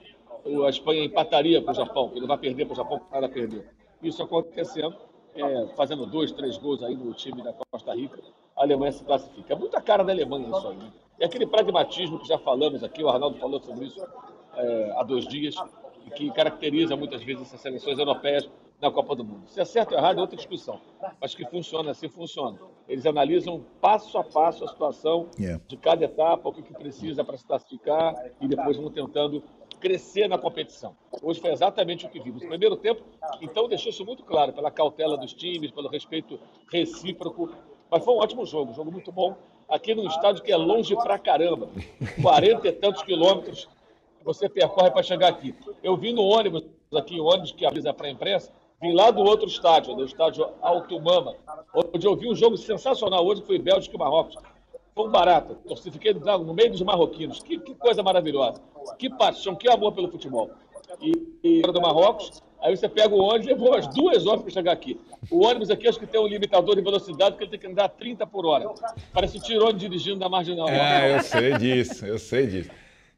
a 0.65 0.69
Espanha 0.69 1.03
empataria 1.03 1.61
com 1.61 1.71
o 1.71 1.73
Japão, 1.73 2.11
não 2.15 2.27
vai 2.27 2.37
perder 2.37 2.65
para 2.65 2.73
o 2.73 2.75
Japão, 2.75 3.01
nada 3.11 3.27
perder. 3.27 3.69
Isso 4.01 4.21
acontecendo, 4.23 4.95
é, 5.35 5.67
fazendo 5.75 6.05
dois, 6.05 6.31
três 6.31 6.57
gols 6.57 6.83
aí 6.83 6.95
no 6.95 7.13
time 7.13 7.41
da 7.43 7.53
Costa 7.71 7.93
Rica, 7.93 8.21
a 8.55 8.63
Alemanha 8.63 8.91
se 8.91 9.03
classifica. 9.03 9.53
É 9.53 9.55
muita 9.57 9.81
cara 9.81 10.03
da 10.03 10.11
Alemanha 10.11 10.47
isso 10.47 10.67
aí. 10.67 10.77
Né? 10.77 10.91
É 11.19 11.25
aquele 11.25 11.47
pragmatismo 11.47 12.19
que 12.19 12.27
já 12.27 12.37
falamos 12.37 12.83
aqui, 12.83 13.03
o 13.03 13.09
Arnaldo 13.09 13.37
falou 13.37 13.61
sobre 13.61 13.85
isso 13.85 14.05
é, 14.55 14.93
há 14.95 15.03
dois 15.03 15.27
dias, 15.27 15.55
que 16.11 16.31
caracteriza 16.31 16.95
muitas 16.95 17.23
vezes 17.23 17.43
essas 17.43 17.61
seleções 17.61 17.99
europeias 17.99 18.49
na 18.81 18.91
Copa 18.91 19.15
do 19.15 19.23
Mundo. 19.23 19.47
Se 19.47 19.59
é 19.59 19.65
certo 19.65 19.93
ou 19.93 19.97
errado 19.97 20.19
é 20.19 20.21
outra 20.21 20.37
discussão, 20.37 20.79
mas 21.19 21.33
que 21.33 21.45
funciona 21.45 21.91
assim, 21.91 22.07
funciona. 22.07 22.59
Eles 22.87 23.05
analisam 23.05 23.63
passo 23.81 24.17
a 24.17 24.23
passo 24.23 24.63
a 24.63 24.67
situação 24.67 25.29
yeah. 25.39 25.61
de 25.67 25.75
cada 25.77 26.05
etapa, 26.05 26.47
o 26.47 26.53
que, 26.53 26.61
que 26.61 26.73
precisa 26.73 27.23
para 27.23 27.37
se 27.37 27.45
classificar 27.45 28.15
e 28.39 28.47
depois 28.47 28.77
vão 28.77 28.91
tentando 28.91 29.43
crescer 29.79 30.27
na 30.27 30.37
competição. 30.37 30.95
Hoje 31.21 31.39
foi 31.39 31.51
exatamente 31.51 32.05
o 32.05 32.09
que 32.09 32.19
vimos. 32.19 32.41
No 32.41 32.49
primeiro 32.49 32.75
tempo, 32.75 33.03
então, 33.41 33.67
deixou 33.67 33.89
isso 33.89 34.05
muito 34.05 34.23
claro, 34.23 34.53
pela 34.53 34.71
cautela 34.71 35.17
dos 35.17 35.33
times, 35.33 35.71
pelo 35.71 35.87
respeito 35.87 36.39
recíproco. 36.71 37.49
Mas 37.89 38.03
foi 38.03 38.13
um 38.13 38.17
ótimo 38.17 38.45
jogo, 38.45 38.71
um 38.71 38.75
jogo 38.75 38.91
muito 38.91 39.11
bom. 39.11 39.35
Aqui 39.69 39.93
num 39.93 40.07
estádio 40.07 40.43
que 40.43 40.51
é 40.51 40.57
longe 40.57 40.95
pra 40.95 41.19
caramba 41.19 41.69
40 42.21 42.67
e 42.67 42.71
tantos 42.71 43.03
quilômetros 43.03 43.67
você 44.27 44.49
percorre 44.49 44.91
para 44.91 45.01
chegar 45.01 45.29
aqui. 45.29 45.55
Eu 45.81 45.95
vim 45.95 46.13
no 46.13 46.23
ônibus, 46.23 46.63
aqui, 46.93 47.17
ônibus 47.19 47.53
que 47.53 47.65
avisa 47.65 47.93
para 47.93 48.07
a 48.07 48.11
imprensa, 48.11 48.51
vim 48.81 48.93
lá 48.93 49.09
do 49.09 49.21
outro 49.21 49.47
estádio, 49.47 49.95
do 49.95 50.03
estádio 50.03 50.49
Alto 50.61 50.99
Mama, 51.01 51.33
onde 51.73 52.05
eu 52.05 52.13
vi 52.15 52.29
um 52.29 52.35
jogo 52.35 52.57
sensacional 52.57 53.25
hoje, 53.25 53.41
que 53.41 53.47
foi 53.47 53.57
Bélgica 53.57 53.95
e 53.95 53.99
Marrocos. 53.99 54.35
Foi 54.93 55.07
um 55.07 55.11
barato. 55.11 55.57
Fiquei 55.91 56.13
no 56.13 56.53
meio 56.53 56.71
dos 56.71 56.81
marroquinos. 56.81 57.41
Que, 57.41 57.59
que, 57.59 57.75
coisa 57.75 58.01
maravilhosa. 58.01 58.59
Que 58.97 59.09
paixão, 59.09 59.55
que 59.55 59.69
amor 59.69 59.93
pelo 59.93 60.09
futebol. 60.09 60.49
E, 60.99 61.13
e 61.43 61.61
do 61.61 61.79
Marrocos, 61.79 62.41
aí 62.59 62.75
você 62.75 62.89
pega 62.89 63.13
o 63.13 63.19
ônibus 63.19 63.45
e 63.45 63.49
levou 63.51 63.69
umas 63.69 63.87
duas 63.87 64.25
horas 64.25 64.41
para 64.41 64.51
chegar 64.51 64.71
aqui. 64.71 64.99
O 65.29 65.45
ônibus 65.45 65.69
aqui 65.69 65.87
acho 65.87 65.99
que 65.99 66.07
tem 66.07 66.19
um 66.19 66.27
limitador 66.27 66.75
de 66.75 66.81
velocidade 66.81 67.37
que 67.37 67.43
ele 67.43 67.51
tem 67.51 67.59
que 67.59 67.67
andar 67.67 67.89
30 67.89 68.25
por 68.25 68.45
hora. 68.45 68.69
Parece 69.13 69.37
o 69.37 69.41
Tirone 69.41 69.77
dirigindo 69.77 70.17
da 70.17 70.27
marginal. 70.27 70.67
É, 70.67 71.15
eu 71.15 71.21
sei 71.21 71.53
disso, 71.57 72.05
eu 72.05 72.17
sei 72.17 72.47
disso. 72.47 72.71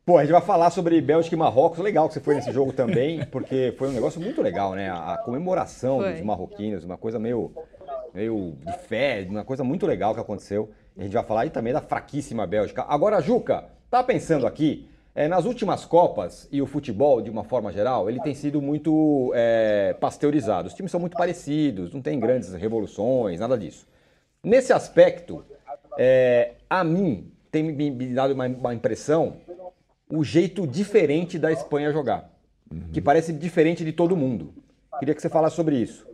Pô, 0.05 0.17
a 0.17 0.21
gente 0.21 0.31
vai 0.31 0.41
falar 0.41 0.71
sobre 0.71 0.99
Bélgica 1.01 1.35
e 1.35 1.37
Marrocos. 1.37 1.79
Legal 1.79 2.07
que 2.07 2.15
você 2.15 2.19
foi 2.19 2.35
nesse 2.35 2.51
jogo 2.51 2.73
também, 2.73 3.23
porque 3.31 3.73
foi 3.77 3.89
um 3.89 3.91
negócio 3.91 4.19
muito 4.19 4.41
legal, 4.41 4.73
né? 4.73 4.89
A, 4.89 5.17
comemoração 5.23 5.99
foi. 5.99 6.13
dos 6.13 6.21
marroquinos, 6.21 6.83
uma 6.83 6.97
coisa 6.97 7.19
meio, 7.19 7.51
meio 8.13 8.57
de 8.65 8.73
fé, 8.79 9.25
uma 9.29 9.43
coisa 9.43 9.63
muito 9.63 9.85
legal 9.85 10.13
que 10.13 10.19
aconteceu. 10.19 10.71
A 10.97 11.03
gente 11.03 11.13
vai 11.13 11.23
falar 11.23 11.41
aí 11.41 11.49
também 11.49 11.73
da 11.73 11.81
fraquíssima 11.81 12.47
Bélgica. 12.47 12.83
Agora, 12.87 13.21
Juca, 13.21 13.65
tá 13.89 14.03
pensando 14.03 14.47
aqui, 14.47 14.89
é, 15.13 15.27
nas 15.27 15.45
últimas 15.45 15.85
Copas 15.85 16.47
e 16.51 16.61
o 16.61 16.65
futebol, 16.65 17.21
de 17.21 17.29
uma 17.29 17.43
forma 17.43 17.71
geral, 17.71 18.09
ele 18.09 18.19
tem 18.21 18.33
sido 18.33 18.61
muito 18.61 19.31
é, 19.35 19.93
pasteurizado. 19.99 20.67
Os 20.67 20.73
times 20.73 20.91
são 20.91 20.99
muito 20.99 21.17
parecidos, 21.17 21.93
não 21.93 22.01
tem 22.01 22.19
grandes 22.19 22.53
revoluções, 22.53 23.39
nada 23.39 23.57
disso. 23.57 23.87
Nesse 24.43 24.71
aspecto, 24.71 25.43
é, 25.97 26.53
a 26.69 26.83
mim 26.83 27.31
tem 27.51 27.63
me 27.63 28.13
dado 28.13 28.33
uma, 28.33 28.47
uma 28.47 28.73
impressão 28.73 29.37
o 30.11 30.23
jeito 30.23 30.65
diferente 30.65 31.37
da 31.37 31.51
Espanha 31.51 31.93
jogar, 31.93 32.33
uhum. 32.71 32.89
que 32.91 32.99
parece 32.99 33.31
diferente 33.31 33.85
de 33.85 33.91
todo 33.91 34.17
mundo. 34.17 34.53
Queria 34.97 35.13
que 35.13 35.21
você 35.21 35.29
falasse 35.29 35.55
sobre 35.55 35.77
isso. 35.77 36.07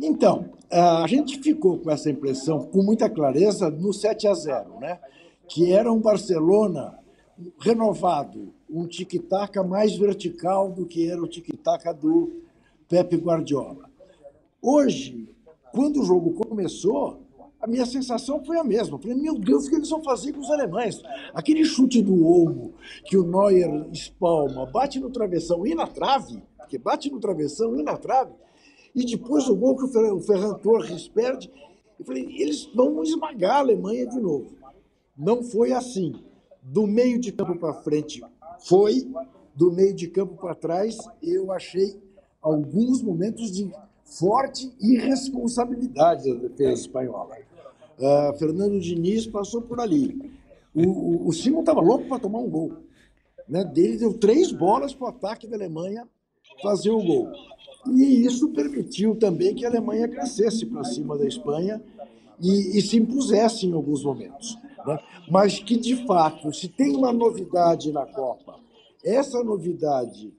Então, 0.00 0.50
a 0.70 1.06
gente 1.06 1.40
ficou 1.40 1.78
com 1.78 1.90
essa 1.90 2.10
impressão 2.10 2.66
com 2.66 2.82
muita 2.82 3.08
clareza 3.08 3.70
no 3.70 3.92
7 3.92 4.28
a 4.28 4.34
0, 4.34 4.80
né? 4.80 5.00
Que 5.48 5.72
era 5.72 5.90
um 5.92 5.98
Barcelona 5.98 6.98
renovado, 7.58 8.52
um 8.68 8.86
tic-tac 8.86 9.56
mais 9.60 9.96
vertical 9.96 10.70
do 10.70 10.84
que 10.84 11.10
era 11.10 11.22
o 11.22 11.28
tic-tac 11.28 11.92
do 11.94 12.42
Pepe 12.88 13.16
Guardiola. 13.16 13.88
Hoje, 14.60 15.28
quando 15.72 16.00
o 16.00 16.04
jogo 16.04 16.32
começou, 16.32 17.22
minha 17.68 17.86
sensação 17.86 18.42
foi 18.44 18.58
a 18.58 18.64
mesma. 18.64 18.98
Falei, 18.98 19.16
meu 19.16 19.38
Deus, 19.38 19.66
o 19.66 19.70
que 19.70 19.76
eles 19.76 19.90
vão 19.90 20.02
fazer 20.02 20.32
com 20.32 20.40
os 20.40 20.50
alemães? 20.50 21.00
Aquele 21.34 21.64
chute 21.64 22.02
do 22.02 22.26
Olmo 22.26 22.74
que 23.04 23.16
o 23.16 23.24
Neuer 23.24 23.88
espalma, 23.92 24.66
bate 24.66 24.98
no 24.98 25.10
travessão 25.10 25.66
e 25.66 25.74
na 25.74 25.86
trave, 25.86 26.42
porque 26.56 26.78
bate 26.78 27.10
no 27.10 27.20
travessão 27.20 27.78
e 27.78 27.82
na 27.82 27.96
trave, 27.96 28.32
e 28.94 29.04
depois 29.04 29.48
o 29.48 29.54
gol 29.54 29.76
que 29.76 29.84
o 29.84 30.20
Ferran 30.20 30.54
Torres 30.54 31.08
perde. 31.08 31.50
Eu 31.98 32.04
falei, 32.04 32.24
eles 32.24 32.66
vão 32.74 33.02
esmagar 33.02 33.56
a 33.56 33.58
Alemanha 33.58 34.06
de 34.06 34.18
novo. 34.18 34.56
Não 35.16 35.42
foi 35.42 35.72
assim. 35.72 36.14
Do 36.62 36.86
meio 36.86 37.18
de 37.18 37.32
campo 37.32 37.56
para 37.56 37.72
frente 37.72 38.22
foi, 38.60 39.10
do 39.54 39.72
meio 39.72 39.94
de 39.94 40.08
campo 40.08 40.36
para 40.36 40.54
trás 40.54 40.98
eu 41.22 41.50
achei 41.50 42.00
alguns 42.40 43.02
momentos 43.02 43.50
de 43.50 43.70
forte 44.04 44.72
irresponsabilidade 44.80 46.32
da 46.32 46.48
defesa 46.48 46.82
espanhola. 46.82 47.36
Uh, 47.98 48.38
Fernando 48.38 48.78
Diniz 48.80 49.26
passou 49.26 49.62
por 49.62 49.80
ali. 49.80 50.32
O, 50.74 50.82
o, 50.82 51.28
o 51.28 51.32
Simon 51.32 51.60
estava 51.60 51.80
louco 51.80 52.06
para 52.06 52.20
tomar 52.20 52.38
um 52.38 52.48
gol. 52.48 52.72
Né? 53.48 53.64
Dele 53.64 53.96
deu 53.96 54.14
três 54.14 54.52
bolas 54.52 54.94
para 54.94 55.06
o 55.06 55.08
ataque 55.08 55.46
da 55.46 55.56
Alemanha 55.56 56.06
fazer 56.62 56.90
o 56.90 57.02
gol. 57.02 57.32
E 57.86 58.24
isso 58.24 58.50
permitiu 58.50 59.16
também 59.16 59.54
que 59.54 59.64
a 59.64 59.68
Alemanha 59.68 60.08
crescesse 60.08 60.66
para 60.66 60.84
cima 60.84 61.16
da 61.16 61.26
Espanha 61.26 61.82
e, 62.40 62.78
e, 62.78 62.82
se 62.82 62.98
impusesse 62.98 63.66
em 63.66 63.72
alguns 63.72 64.04
momentos. 64.04 64.56
Né? 64.86 64.98
Mas 65.30 65.58
que, 65.58 65.76
de 65.76 66.06
fato, 66.06 66.52
se 66.52 66.68
tem 66.68 66.94
uma 66.94 67.12
novidade 67.12 67.90
na 67.92 68.06
Copa, 68.06 68.56
essa 69.04 69.42
novidade 69.42 70.32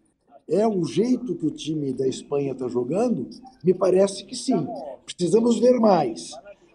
é 0.47 0.67
o 0.67 0.83
jeito 0.85 1.35
que 1.35 1.45
o 1.45 1.51
time 1.51 1.93
da 1.93 2.07
Espanha 2.07 2.51
está 2.51 2.67
jogando, 2.67 3.29
me 3.63 3.73
parece 3.73 4.23
que 4.25 4.35
sim. 4.35 4.67
Precisamos 5.05 5.59
ver 5.59 5.79
mais. 5.79 6.31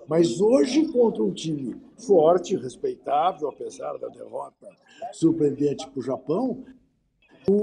Mas 0.06 0.40
hoje, 0.40 0.86
contra 0.88 1.22
um 1.22 1.32
time 1.32 1.76
forte, 1.96 2.56
respeitável, 2.56 3.48
apesar 3.48 3.96
da 3.98 4.08
derrota 4.08 4.68
surpreendente 5.12 5.88
para 5.88 5.98
o 5.98 6.02
Japão, 6.02 6.64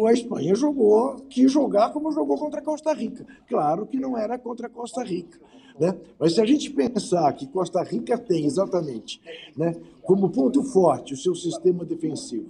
a 0.07 0.13
Espanha 0.13 0.53
jogou, 0.53 1.15
quis 1.29 1.51
jogar 1.51 1.91
como 1.91 2.12
jogou 2.12 2.38
contra 2.38 2.60
a 2.60 2.63
Costa 2.63 2.93
Rica. 2.93 3.25
Claro 3.48 3.88
que 3.88 4.00
não 4.00 4.17
era 4.17 4.38
contra 4.38 4.67
a 4.67 4.69
Costa 4.69 5.03
Rica. 5.03 5.39
Né? 5.79 5.98
Mas 6.19 6.36
se 6.36 6.41
a 6.41 6.45
gente 6.45 6.69
pensar 6.69 7.33
que 7.33 7.48
Costa 7.48 7.81
Rica 7.81 8.17
tem 8.17 8.45
exatamente 8.45 9.21
né, 9.57 9.75
como 10.03 10.29
ponto 10.29 10.63
forte 10.63 11.13
o 11.13 11.17
seu 11.17 11.33
sistema 11.33 11.83
defensivo 11.83 12.50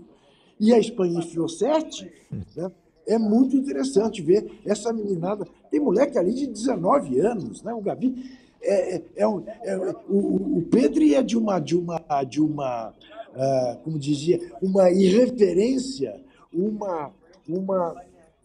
e 0.60 0.74
a 0.74 0.79
Espanha 0.79 1.19
enfiou 1.19 1.48
sete, 1.48 2.12
né, 2.55 2.71
é 3.07 3.17
muito 3.17 3.55
interessante 3.55 4.21
ver 4.21 4.60
essa 4.65 4.93
meninada. 4.93 5.48
Tem 5.69 5.79
moleque 5.79 6.17
ali 6.17 6.33
de 6.33 6.48
19 6.48 7.19
anos, 7.19 7.63
né? 7.63 7.74
o 7.74 7.81
Gabi 7.81 8.24
é, 8.62 8.96
é, 8.96 9.03
é, 9.15 9.24
é 9.24 9.96
o, 10.08 10.58
o 10.58 10.68
Pedro 10.70 11.03
é 11.03 11.24
de 11.24 11.38
uma, 11.38 11.60
de 11.60 11.75
uma, 11.75 12.00
de 12.24 12.41
uma 12.41 12.94
uh, 13.32 13.77
como 13.84 13.98
dizia, 13.98 14.39
uma 14.62 14.89
irreverência, 14.91 16.22
uma, 16.53 17.12
uma 17.48 17.94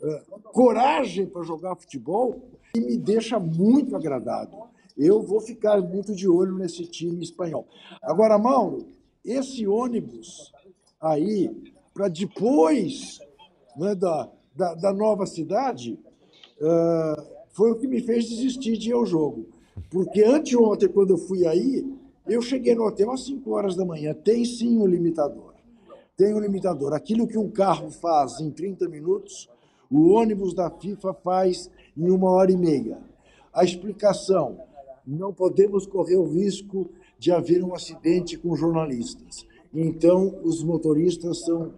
uh, 0.01 0.41
coragem 0.53 1.27
para 1.27 1.43
jogar 1.43 1.77
futebol 1.77 2.41
que 2.73 2.81
me 2.81 2.97
deixa 2.97 3.39
muito 3.39 3.97
agradado. 3.97 4.57
Eu 4.97 5.23
vou 5.23 5.41
ficar 5.41 5.81
muito 5.81 6.15
de 6.15 6.29
olho 6.29 6.57
nesse 6.57 6.87
time 6.87 7.23
espanhol. 7.23 7.67
Agora, 8.03 8.39
Mauro, 8.39 8.87
esse 9.25 9.67
ônibus 9.67 10.53
aí, 11.01 11.51
para 11.93 12.09
depois 12.09 13.19
né, 13.77 13.95
da, 13.95 14.31
da, 14.55 14.75
da, 14.75 14.93
nova 14.93 15.27
cidade, 15.27 15.99
uh, 16.61 17.37
foi 17.51 17.73
o 17.73 17.77
que 17.77 17.87
me 17.87 18.01
fez 18.01 18.29
desistir 18.29 18.79
de 18.79 18.91
ir 18.91 18.93
ao 18.95 19.05
jogo. 19.05 19.56
Porque 19.90 20.23
anteontem, 20.23 20.88
quando 20.88 21.11
eu 21.11 21.19
fui 21.19 21.47
aí, 21.47 21.87
eu 22.26 22.43
cheguei 22.43 22.75
no 22.75 22.85
hotel 22.85 23.11
às 23.12 23.25
5 23.25 23.50
horas 23.50 23.76
da 23.76 23.85
manhã. 23.85 24.14
Tem 24.14 24.45
sim 24.45 24.78
um 24.78 24.87
limitador. 24.87 25.55
Tem 26.16 26.35
um 26.35 26.40
limitador. 26.40 26.93
Aquilo 26.93 27.26
que 27.26 27.38
um 27.38 27.49
carro 27.49 27.90
faz 27.90 28.40
em 28.40 28.50
30 28.50 28.88
minutos, 28.88 29.49
o 29.90 30.09
ônibus 30.09 30.55
da 30.55 30.71
FIFA 30.71 31.14
faz 31.14 31.71
em 31.97 32.11
uma 32.11 32.31
hora 32.31 32.50
e 32.50 32.57
meia. 32.57 32.99
A 33.52 33.64
explicação: 33.64 34.59
não 35.07 35.33
podemos 35.33 35.87
correr 35.87 36.16
o 36.16 36.26
risco 36.26 36.90
de 37.19 37.31
haver 37.31 37.62
um 37.62 37.75
acidente 37.75 38.37
com 38.37 38.57
jornalistas. 38.57 39.47
Então, 39.73 40.40
os 40.43 40.64
motoristas 40.64 41.45
são 41.45 41.75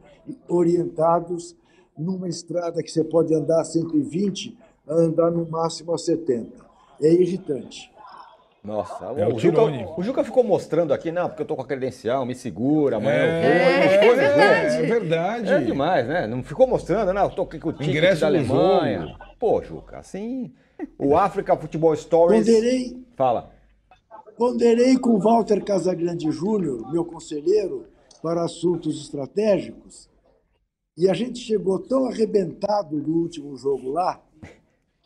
orientados 0.49 1.55
numa 1.97 2.29
estrada 2.29 2.83
que 2.83 2.91
você 2.91 3.03
pode 3.03 3.35
andar 3.35 3.61
a 3.61 3.65
120, 3.65 4.57
a 4.87 4.95
andar 4.95 5.31
no 5.31 5.49
máximo 5.49 5.93
a 5.93 5.99
70 5.99 6.69
é 7.01 7.13
irritante. 7.13 7.91
Nossa, 8.69 9.07
É 9.17 9.27
o, 9.27 9.35
o 9.35 9.39
Juca, 9.39 9.63
o 9.97 10.03
Juca 10.03 10.23
ficou 10.23 10.45
mostrando 10.45 10.93
aqui, 10.93 11.11
não, 11.11 11.27
porque 11.29 11.41
eu 11.41 11.47
tô 11.47 11.57
com 11.57 11.63
a 11.63 11.67
credencial, 11.67 12.27
me 12.27 12.35
segura, 12.35 12.99
amanhã 12.99 13.25
eu 13.25 13.43
vou. 13.43 13.51
É, 13.51 14.07
Coisa 14.07 14.23
é, 14.23 14.29
verdade. 14.29 14.77
é 14.77 14.83
verdade. 14.83 15.53
É 15.53 15.59
demais, 15.61 16.07
né? 16.07 16.27
Não 16.27 16.43
ficou 16.43 16.67
mostrando, 16.67 17.13
não, 17.15 17.23
eu 17.25 17.31
tô 17.31 17.43
aqui 17.43 17.59
com 17.59 17.71
o 17.71 17.73
ticket 17.73 17.89
Ingresso 17.89 18.21
da 18.21 18.27
Alemanha. 18.27 19.01
jogo. 19.07 19.19
Pô, 19.39 19.63
Juca, 19.63 19.99
assim... 19.99 20.53
O 20.99 21.17
Africa 21.17 21.57
Football 21.57 21.97
Stories... 21.97 22.47
Ponderei, 22.47 23.05
Fala. 23.17 23.51
ponderei 24.37 24.97
com 24.99 25.19
Walter 25.19 25.65
Casagrande 25.65 26.31
Júnior, 26.31 26.93
meu 26.93 27.05
conselheiro, 27.05 27.87
para 28.23 28.45
assuntos 28.45 29.01
estratégicos, 29.01 30.09
e 30.97 31.09
a 31.09 31.15
gente 31.15 31.39
chegou 31.39 31.79
tão 31.79 32.07
arrebentado 32.07 33.01
do 33.01 33.13
último 33.13 33.57
jogo 33.57 33.91
lá, 33.91 34.21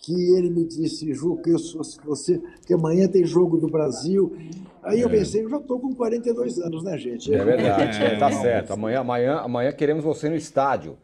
que 0.03 0.13
ele 0.35 0.51
me 0.51 0.65
disse, 0.65 1.15
Juca, 1.15 1.49
eu 1.49 1.59
sou 1.61 1.81
você, 2.05 2.43
que 2.67 2.75
amanhã 2.75 3.07
tem 3.07 3.25
jogo 3.25 3.57
do 3.57 3.69
Brasil. 3.69 4.37
Aí 4.83 5.01
eu 5.01 5.09
pensei, 5.09 5.45
eu 5.45 5.49
já 5.49 5.59
estou 5.59 5.79
com 5.79 5.95
42 5.95 6.59
anos, 6.59 6.83
né, 6.83 6.99
gente? 6.99 7.33
É 7.33 7.45
verdade, 7.45 8.03
É, 8.03 8.17
tá 8.19 8.29
não. 8.29 8.43
certo. 8.43 8.73
Amanhã, 8.73 8.99
amanhã, 9.01 9.37
amanhã 9.39 9.71
queremos 9.71 10.03
você 10.03 10.29
no 10.29 10.35
estádio. 10.35 10.99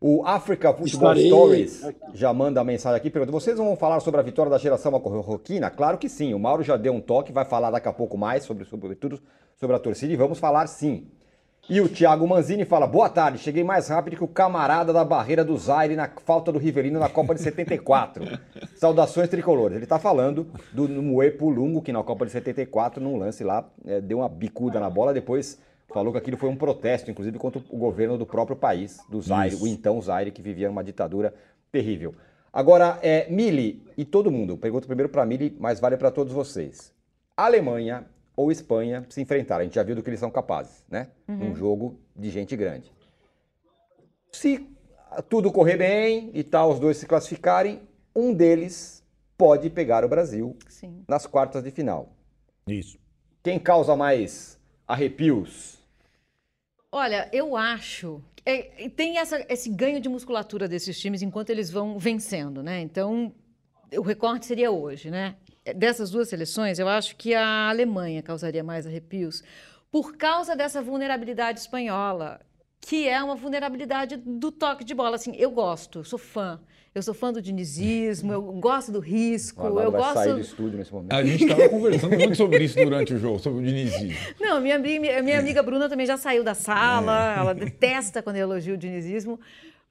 O 0.00 0.24
Africa 0.24 0.72
Football 0.72 1.14
Estarei. 1.14 1.26
Stories 1.26 1.86
já 2.12 2.32
manda 2.32 2.60
a 2.60 2.64
mensagem 2.64 2.96
aqui, 2.96 3.10
pergunta, 3.10 3.32
vocês 3.32 3.56
vão 3.56 3.74
falar 3.74 3.98
sobre 4.00 4.20
a 4.20 4.22
vitória 4.22 4.50
da 4.50 4.58
geração 4.58 4.92
marroquina? 4.92 5.68
Claro 5.70 5.98
que 5.98 6.08
sim, 6.08 6.32
o 6.34 6.38
Mauro 6.38 6.62
já 6.62 6.76
deu 6.76 6.92
um 6.92 7.00
toque, 7.00 7.32
vai 7.32 7.44
falar 7.44 7.70
daqui 7.70 7.88
a 7.88 7.92
pouco 7.92 8.16
mais 8.16 8.44
sobre, 8.44 8.64
sobre 8.66 8.94
tudo 8.94 9.18
sobre 9.56 9.74
a 9.74 9.78
torcida 9.78 10.12
e 10.12 10.16
vamos 10.16 10.38
falar 10.38 10.66
sim. 10.66 11.06
E 11.66 11.80
o 11.80 11.88
Thiago 11.88 12.28
Manzini 12.28 12.66
fala, 12.66 12.86
boa 12.86 13.08
tarde, 13.08 13.38
cheguei 13.38 13.64
mais 13.64 13.88
rápido 13.88 14.18
que 14.18 14.24
o 14.24 14.28
camarada 14.28 14.92
da 14.92 15.02
barreira 15.02 15.42
do 15.42 15.56
Zaire 15.56 15.96
na 15.96 16.10
falta 16.26 16.52
do 16.52 16.58
Rivelino 16.58 17.00
na 17.00 17.08
Copa 17.08 17.34
de 17.34 17.40
74. 17.40 18.38
Saudações 18.76 19.30
tricolores. 19.30 19.78
Ele 19.78 19.86
tá 19.86 19.98
falando 19.98 20.46
do 20.72 20.86
Muepo 20.86 21.48
Lungo, 21.48 21.80
que 21.80 21.90
na 21.90 22.02
Copa 22.02 22.26
de 22.26 22.32
74, 22.32 23.02
num 23.02 23.16
lance 23.16 23.42
lá, 23.42 23.66
eh, 23.86 24.02
deu 24.02 24.18
uma 24.18 24.28
bicuda 24.28 24.78
na 24.78 24.90
bola, 24.90 25.14
depois 25.14 25.58
falou 25.88 26.12
que 26.12 26.18
aquilo 26.18 26.36
foi 26.36 26.50
um 26.50 26.56
protesto, 26.56 27.10
inclusive, 27.10 27.38
contra 27.38 27.62
o 27.70 27.78
governo 27.78 28.18
do 28.18 28.26
próprio 28.26 28.56
país, 28.56 29.00
do 29.08 29.22
Zaire, 29.22 29.54
Isso. 29.54 29.64
o 29.64 29.66
então 29.66 30.00
Zaire, 30.02 30.30
que 30.30 30.42
vivia 30.42 30.68
numa 30.68 30.84
ditadura 30.84 31.32
terrível. 31.72 32.14
Agora, 32.52 32.98
é, 33.02 33.26
Mili 33.30 33.82
e 33.96 34.04
todo 34.04 34.30
mundo, 34.30 34.58
pergunto 34.58 34.86
primeiro 34.86 35.08
para 35.08 35.24
Mili, 35.24 35.56
mas 35.58 35.80
vale 35.80 35.96
para 35.96 36.10
todos 36.10 36.30
vocês. 36.30 36.92
Alemanha 37.34 38.04
ou 38.36 38.50
Espanha 38.50 39.04
se 39.08 39.20
enfrentaram, 39.20 39.60
a 39.62 39.64
gente 39.64 39.74
já 39.74 39.82
viu 39.82 39.94
do 39.94 40.02
que 40.02 40.10
eles 40.10 40.20
são 40.20 40.30
capazes, 40.30 40.84
né? 40.88 41.08
Num 41.26 41.54
jogo 41.54 41.98
de 42.16 42.30
gente 42.30 42.56
grande. 42.56 42.92
Se 44.32 44.68
tudo 45.28 45.52
correr 45.52 45.76
bem 45.76 46.30
e 46.34 46.42
tal, 46.42 46.70
os 46.72 46.80
dois 46.80 46.96
se 46.96 47.06
classificarem, 47.06 47.80
um 48.14 48.32
deles 48.34 49.02
pode 49.38 49.70
pegar 49.70 50.04
o 50.04 50.08
Brasil 50.08 50.56
Sim. 50.68 51.04
nas 51.08 51.26
quartas 51.26 51.62
de 51.62 51.70
final. 51.70 52.12
Isso. 52.66 52.98
Quem 53.42 53.58
causa 53.58 53.94
mais 53.94 54.58
arrepios? 54.86 55.78
Olha, 56.90 57.28
eu 57.32 57.56
acho. 57.56 58.22
é, 58.46 58.88
tem 58.90 59.16
essa- 59.18 59.42
esse 59.48 59.70
ganho 59.70 59.98
de 60.00 60.08
musculatura 60.08 60.68
desses 60.68 61.00
times 61.00 61.22
enquanto 61.22 61.48
eles 61.48 61.70
vão 61.70 61.98
vencendo, 61.98 62.62
né? 62.62 62.78
Então, 62.82 63.32
o 63.96 64.02
recorte 64.02 64.44
seria 64.44 64.70
hoje, 64.70 65.10
né? 65.10 65.36
Dessas 65.76 66.10
duas 66.10 66.28
seleções, 66.28 66.78
eu 66.78 66.88
acho 66.88 67.16
que 67.16 67.34
a 67.34 67.70
Alemanha 67.70 68.22
causaria 68.22 68.62
mais 68.62 68.86
arrepios 68.86 69.42
por 69.90 70.16
causa 70.16 70.54
dessa 70.54 70.82
vulnerabilidade 70.82 71.60
espanhola, 71.60 72.40
que 72.80 73.08
é 73.08 73.22
uma 73.22 73.34
vulnerabilidade 73.34 74.16
do 74.16 74.52
toque 74.52 74.84
de 74.84 74.92
bola. 74.92 75.16
Assim, 75.16 75.34
eu 75.36 75.50
gosto, 75.50 76.00
eu 76.00 76.04
sou 76.04 76.18
fã. 76.18 76.60
Eu 76.94 77.02
sou 77.02 77.12
fã 77.12 77.32
do 77.32 77.42
dinizismo, 77.42 78.32
eu 78.32 78.40
gosto 78.40 78.92
do 78.92 79.00
risco, 79.00 79.66
eu 79.66 79.74
vai 79.74 79.90
gosto. 79.90 80.14
sair 80.14 80.34
do 80.34 80.40
estúdio 80.40 80.78
nesse 80.78 80.92
momento. 80.92 81.12
A 81.12 81.24
gente 81.24 81.42
estava 81.42 81.68
conversando 81.68 82.16
muito 82.16 82.36
sobre 82.36 82.62
isso 82.62 82.76
durante 82.76 83.14
o 83.14 83.18
jogo, 83.18 83.40
sobre 83.40 83.62
o 83.62 83.66
Dinizismo. 83.66 84.16
Não, 84.38 84.60
minha, 84.60 84.78
minha, 84.78 85.20
minha 85.20 85.38
amiga 85.40 85.60
Bruna 85.60 85.88
também 85.88 86.06
já 86.06 86.16
saiu 86.16 86.44
da 86.44 86.54
sala, 86.54 87.34
ela 87.36 87.52
detesta 87.52 88.22
quando 88.22 88.36
eu 88.36 88.42
elogio 88.42 88.74
o 88.74 88.76
dinizismo, 88.76 89.40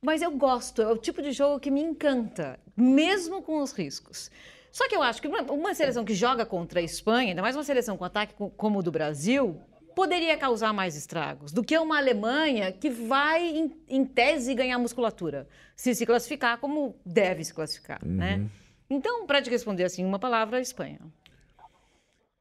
mas 0.02 0.22
eu 0.22 0.32
gosto, 0.32 0.82
é 0.82 0.88
o 0.88 0.98
tipo 0.98 1.22
de 1.22 1.34
jogo 1.34 1.60
que 1.60 1.70
me 1.70 1.82
encanta, 1.82 2.58
mesmo 2.78 3.42
com 3.42 3.62
os 3.62 3.74
riscos. 3.74 4.32
Só 4.74 4.90
que 4.90 4.96
eu 4.96 5.04
acho 5.04 5.22
que 5.22 5.28
uma, 5.28 5.44
seleção 5.76 6.04
que 6.04 6.16
joga 6.16 6.48
contra 6.48 6.80
a 6.80 6.84
Espanha, 6.84 7.30
ainda 7.30 7.44
mais 7.44 7.56
uma 7.56 7.64
seleção 7.64 7.96
com 7.96 8.04
ataque 8.04 8.34
co- 8.34 8.50
como 8.50 8.80
o 8.80 8.84
do 8.84 8.92
Brasil, 8.92 9.62
poderia 9.96 10.36
causar 10.36 10.74
mais 10.74 10.96
estragos 10.96 11.52
do 11.52 11.64
que 11.64 11.78
uma 11.78 11.98
Alemanha 12.00 12.72
que 12.72 12.90
vai, 12.90 13.46
em, 13.46 13.72
em 13.88 14.04
tese, 14.04 14.56
ganhar 14.56 14.80
musculatura, 14.80 15.48
se 15.76 15.94
se 15.94 16.08
classificar 16.08 16.58
como 16.58 16.96
deve 17.06 17.44
se 17.46 17.54
classificar, 17.54 18.04
né? 18.04 18.50
Então, 18.90 19.28
para 19.28 19.44
te 19.44 19.50
responder 19.52 19.84
assim, 19.84 20.04
uma 20.04 20.18
palavra, 20.18 20.60
Espanha. 20.60 21.00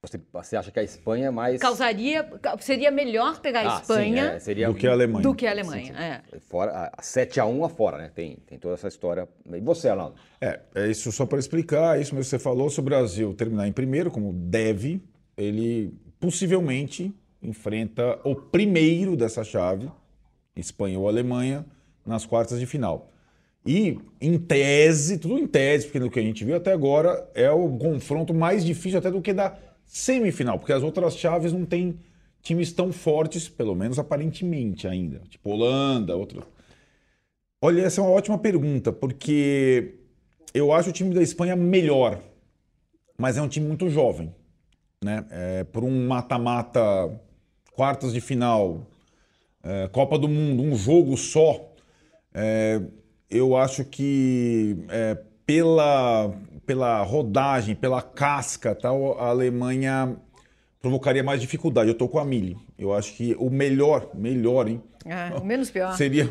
Você, 0.05 0.21
você 0.33 0.57
acha 0.57 0.73
que 0.73 0.81
a 0.81 0.83
Espanha 0.83 1.29
é 1.29 1.31
mais. 1.31 1.61
Causaria, 1.61 2.25
ca- 2.25 2.59
seria 2.59 2.91
melhor 2.91 3.41
pegar 3.41 3.61
a 3.61 3.69
Ah, 3.69 3.77
sim, 3.77 3.83
Espanha 3.83 4.25
é, 4.33 4.39
seria 4.41 4.67
Do 4.67 4.75
que 4.75 4.89
a 4.89 4.91
Alemanha. 4.91 5.23
do 5.23 5.33
que 5.33 5.47
a 5.47 5.51
Alemanha. 5.53 5.93
É. 6.33 6.41
Fora, 6.41 6.91
a 6.93 7.01
7x1 7.01 7.65
afora, 7.65 7.99
né? 7.99 8.11
Tem, 8.13 8.37
tem 8.45 8.59
toda 8.59 8.75
essa 8.75 8.89
história. 8.89 9.29
E 9.47 9.61
você, 9.61 9.89
Arnaldo? 9.89 10.17
É, 10.41 10.59
é 10.75 10.89
isso 10.91 11.13
só 11.13 11.25
para 11.25 11.39
explicar, 11.39 12.01
isso 12.01 12.17
mesmo 12.17 12.25
que 12.25 12.31
você 12.31 12.39
falou, 12.41 12.69
se 12.69 12.81
o 12.81 12.83
Brasil 12.83 13.33
terminar 13.35 13.69
em 13.69 13.73
primeiro, 13.73 14.11
como 14.11 14.33
deve, 14.33 15.01
ele 15.37 15.95
possivelmente 16.19 17.15
enfrenta 17.41 18.19
o 18.25 18.35
primeiro 18.35 19.17
dessa 19.17 19.45
chave, 19.45 19.89
Espanha 20.57 20.99
ou 20.99 21.07
Alemanha, 21.07 21.65
nas 22.05 22.27
quartas 22.27 22.59
de 22.59 22.67
final. 22.67 23.09
E, 23.65 24.01
em 24.21 24.37
tese, 24.37 25.17
tudo 25.17 25.39
em 25.39 25.47
tese, 25.47 25.85
porque 25.87 26.01
no 26.01 26.11
que 26.11 26.19
a 26.19 26.23
gente 26.23 26.45
viu 26.45 26.57
até 26.57 26.73
agora, 26.73 27.25
é 27.37 27.49
o 27.53 27.79
confronto 27.79 28.35
mais 28.35 28.65
difícil 28.65 28.99
até 28.99 29.09
do 29.09 29.23
que 29.23 29.33
da 29.33 29.57
semifinal, 29.93 30.59
porque 30.59 30.73
as 30.73 30.83
outras 30.83 31.19
chaves 31.19 31.53
não 31.53 31.67
tem 31.67 32.01
times 32.41 32.73
tão 32.73 32.91
fortes, 32.91 33.47
pelo 33.47 33.75
menos 33.75 33.99
aparentemente 33.99 34.89
ainda. 34.89 35.21
Tipo 35.29 35.51
Holanda, 35.51 36.17
outro. 36.17 36.47
Olha, 37.61 37.83
essa 37.83 38.01
é 38.01 38.05
uma 38.05 38.11
ótima 38.11 38.39
pergunta, 38.39 38.91
porque 38.91 39.97
eu 40.55 40.73
acho 40.73 40.89
o 40.89 40.93
time 40.93 41.15
da 41.15 41.23
Espanha 41.23 41.55
melhor, 41.55 42.19
mas 43.19 43.37
é 43.37 43.43
um 43.43 43.49
time 43.49 43.69
muito 43.69 43.91
jovem. 43.91 44.35
Né? 45.05 45.27
É, 45.31 45.65
por 45.65 45.85
um 45.85 46.09
mata-mata, 46.09 46.81
quartas 47.73 48.15
de 48.15 48.21
final, 48.23 48.87
é, 49.63 49.89
Copa 49.89 50.19
do 50.19 50.27
Mundo, 50.27 50.63
um 50.63 50.75
jogo 50.75 51.19
só, 51.19 51.71
é, 52.33 52.81
eu 53.31 53.55
acho 53.55 53.85
que 53.85 54.87
é, 54.89 55.19
pela, 55.53 56.35
pela 56.65 57.03
rodagem, 57.03 57.75
pela 57.75 58.01
casca, 58.01 58.75
tal, 58.75 59.21
a 59.21 59.27
Alemanha 59.27 60.17
provocaria 60.81 61.23
mais 61.23 61.43
dificuldade. 61.43 61.91
Eu 61.91 61.95
tô 61.95 62.09
com 62.09 62.19
a 62.19 62.25
Mili. 62.25 62.57
Eu 62.79 62.95
acho 62.95 63.15
que 63.15 63.37
o 63.39 63.51
melhor, 63.51 64.09
melhor, 64.15 64.67
hein? 64.67 64.83
É, 65.05 65.37
o 65.37 65.45
menos 65.45 65.71
pior. 65.71 65.95
seria, 65.95 66.27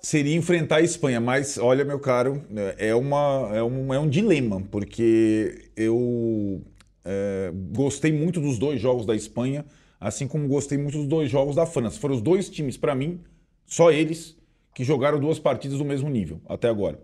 seria 0.00 0.34
enfrentar 0.34 0.76
a 0.76 0.80
Espanha. 0.80 1.20
Mas, 1.20 1.58
olha, 1.58 1.84
meu 1.84 2.00
caro, 2.00 2.42
é, 2.78 2.94
uma, 2.94 3.50
é, 3.52 3.62
um, 3.62 3.92
é 3.92 4.00
um 4.00 4.08
dilema, 4.08 4.62
porque 4.70 5.70
eu 5.76 6.62
é, 7.04 7.52
gostei 7.70 8.12
muito 8.12 8.40
dos 8.40 8.58
dois 8.58 8.80
jogos 8.80 9.04
da 9.04 9.14
Espanha, 9.14 9.66
assim 10.00 10.26
como 10.26 10.48
gostei 10.48 10.78
muito 10.78 10.96
dos 10.96 11.06
dois 11.06 11.30
jogos 11.30 11.54
da 11.54 11.66
França. 11.66 12.00
Foram 12.00 12.14
os 12.14 12.22
dois 12.22 12.48
times, 12.48 12.78
para 12.78 12.94
mim, 12.94 13.20
só 13.66 13.90
eles, 13.92 14.38
que 14.74 14.84
jogaram 14.84 15.20
duas 15.20 15.38
partidas 15.38 15.76
do 15.76 15.84
mesmo 15.84 16.08
nível 16.08 16.40
até 16.48 16.66
agora. 16.66 16.98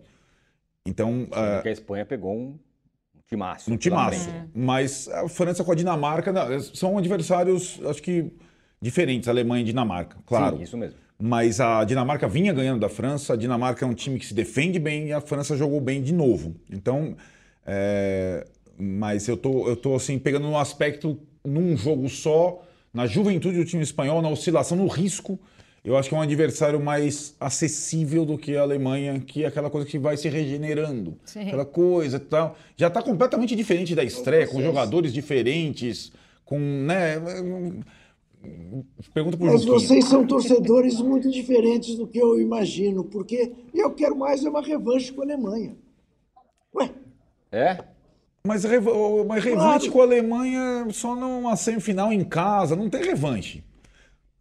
Então, 0.86 1.26
ah, 1.32 1.54
Porque 1.54 1.68
a 1.68 1.72
Espanha 1.72 2.04
pegou 2.04 2.36
um 2.36 2.58
timaço. 3.26 3.72
um 3.72 3.76
timaço. 3.76 4.28
frente. 4.28 4.50
Mas 4.54 5.08
a 5.08 5.28
França 5.28 5.64
com 5.64 5.72
a 5.72 5.74
Dinamarca 5.74 6.32
são 6.74 6.98
adversários, 6.98 7.80
acho 7.86 8.02
que, 8.02 8.30
diferentes, 8.80 9.28
Alemanha 9.28 9.62
e 9.62 9.64
Dinamarca, 9.64 10.18
claro. 10.26 10.58
Sim, 10.58 10.62
isso 10.62 10.76
mesmo. 10.76 10.98
Mas 11.18 11.60
a 11.60 11.84
Dinamarca 11.84 12.28
vinha 12.28 12.52
ganhando 12.52 12.80
da 12.80 12.88
França, 12.88 13.32
a 13.32 13.36
Dinamarca 13.36 13.84
é 13.84 13.88
um 13.88 13.94
time 13.94 14.18
que 14.18 14.26
se 14.26 14.34
defende 14.34 14.78
bem 14.78 15.08
e 15.08 15.12
a 15.12 15.20
França 15.20 15.56
jogou 15.56 15.80
bem 15.80 16.02
de 16.02 16.12
novo. 16.12 16.54
Então, 16.70 17.16
é, 17.64 18.46
mas 18.76 19.26
eu 19.28 19.36
tô, 19.36 19.66
eu 19.68 19.76
tô 19.76 19.94
assim, 19.94 20.18
pegando 20.18 20.46
um 20.46 20.58
aspecto 20.58 21.18
num 21.44 21.76
jogo 21.76 22.08
só, 22.08 22.62
na 22.92 23.06
juventude 23.06 23.56
do 23.56 23.64
time 23.64 23.82
espanhol, 23.82 24.20
na 24.20 24.28
oscilação, 24.28 24.76
no 24.76 24.86
risco. 24.86 25.38
Eu 25.84 25.98
acho 25.98 26.08
que 26.08 26.14
é 26.14 26.18
um 26.18 26.22
adversário 26.22 26.80
mais 26.80 27.34
acessível 27.38 28.24
do 28.24 28.38
que 28.38 28.56
a 28.56 28.62
Alemanha, 28.62 29.20
que 29.20 29.44
é 29.44 29.46
aquela 29.46 29.68
coisa 29.68 29.86
que 29.86 29.98
vai 29.98 30.16
se 30.16 30.28
regenerando. 30.30 31.18
Sim. 31.26 31.42
Aquela 31.42 31.66
coisa 31.66 32.16
e 32.16 32.20
tal. 32.20 32.56
Já 32.74 32.88
está 32.88 33.02
completamente 33.02 33.54
diferente 33.54 33.94
da 33.94 34.02
estreia, 34.02 34.46
com 34.48 34.62
jogadores 34.62 35.12
diferentes, 35.12 36.10
com. 36.44 36.58
Né, 36.58 37.20
Pergunta 39.14 39.36
pro 39.36 39.46
Mas 39.46 39.64
vocês 39.64 40.04
são 40.06 40.26
torcedores 40.26 41.00
muito 41.00 41.30
diferentes 41.30 41.96
do 41.96 42.06
que 42.06 42.18
eu 42.18 42.38
imagino, 42.40 43.04
porque 43.04 43.52
eu 43.72 43.90
quero 43.92 44.16
mais 44.16 44.44
é 44.44 44.50
uma 44.50 44.60
revanche 44.62 45.12
com 45.12 45.22
a 45.22 45.24
Alemanha. 45.24 45.76
Ué, 46.74 46.90
É? 47.52 47.78
Mas, 48.46 48.64
reva- 48.64 48.92
mas 49.26 49.42
revanche 49.42 49.88
com 49.90 50.00
a 50.00 50.04
Alemanha 50.04 50.86
só 50.92 51.16
numa 51.16 51.56
semifinal 51.56 52.12
em 52.12 52.22
casa, 52.22 52.76
não 52.76 52.90
tem 52.90 53.02
revanche. 53.02 53.64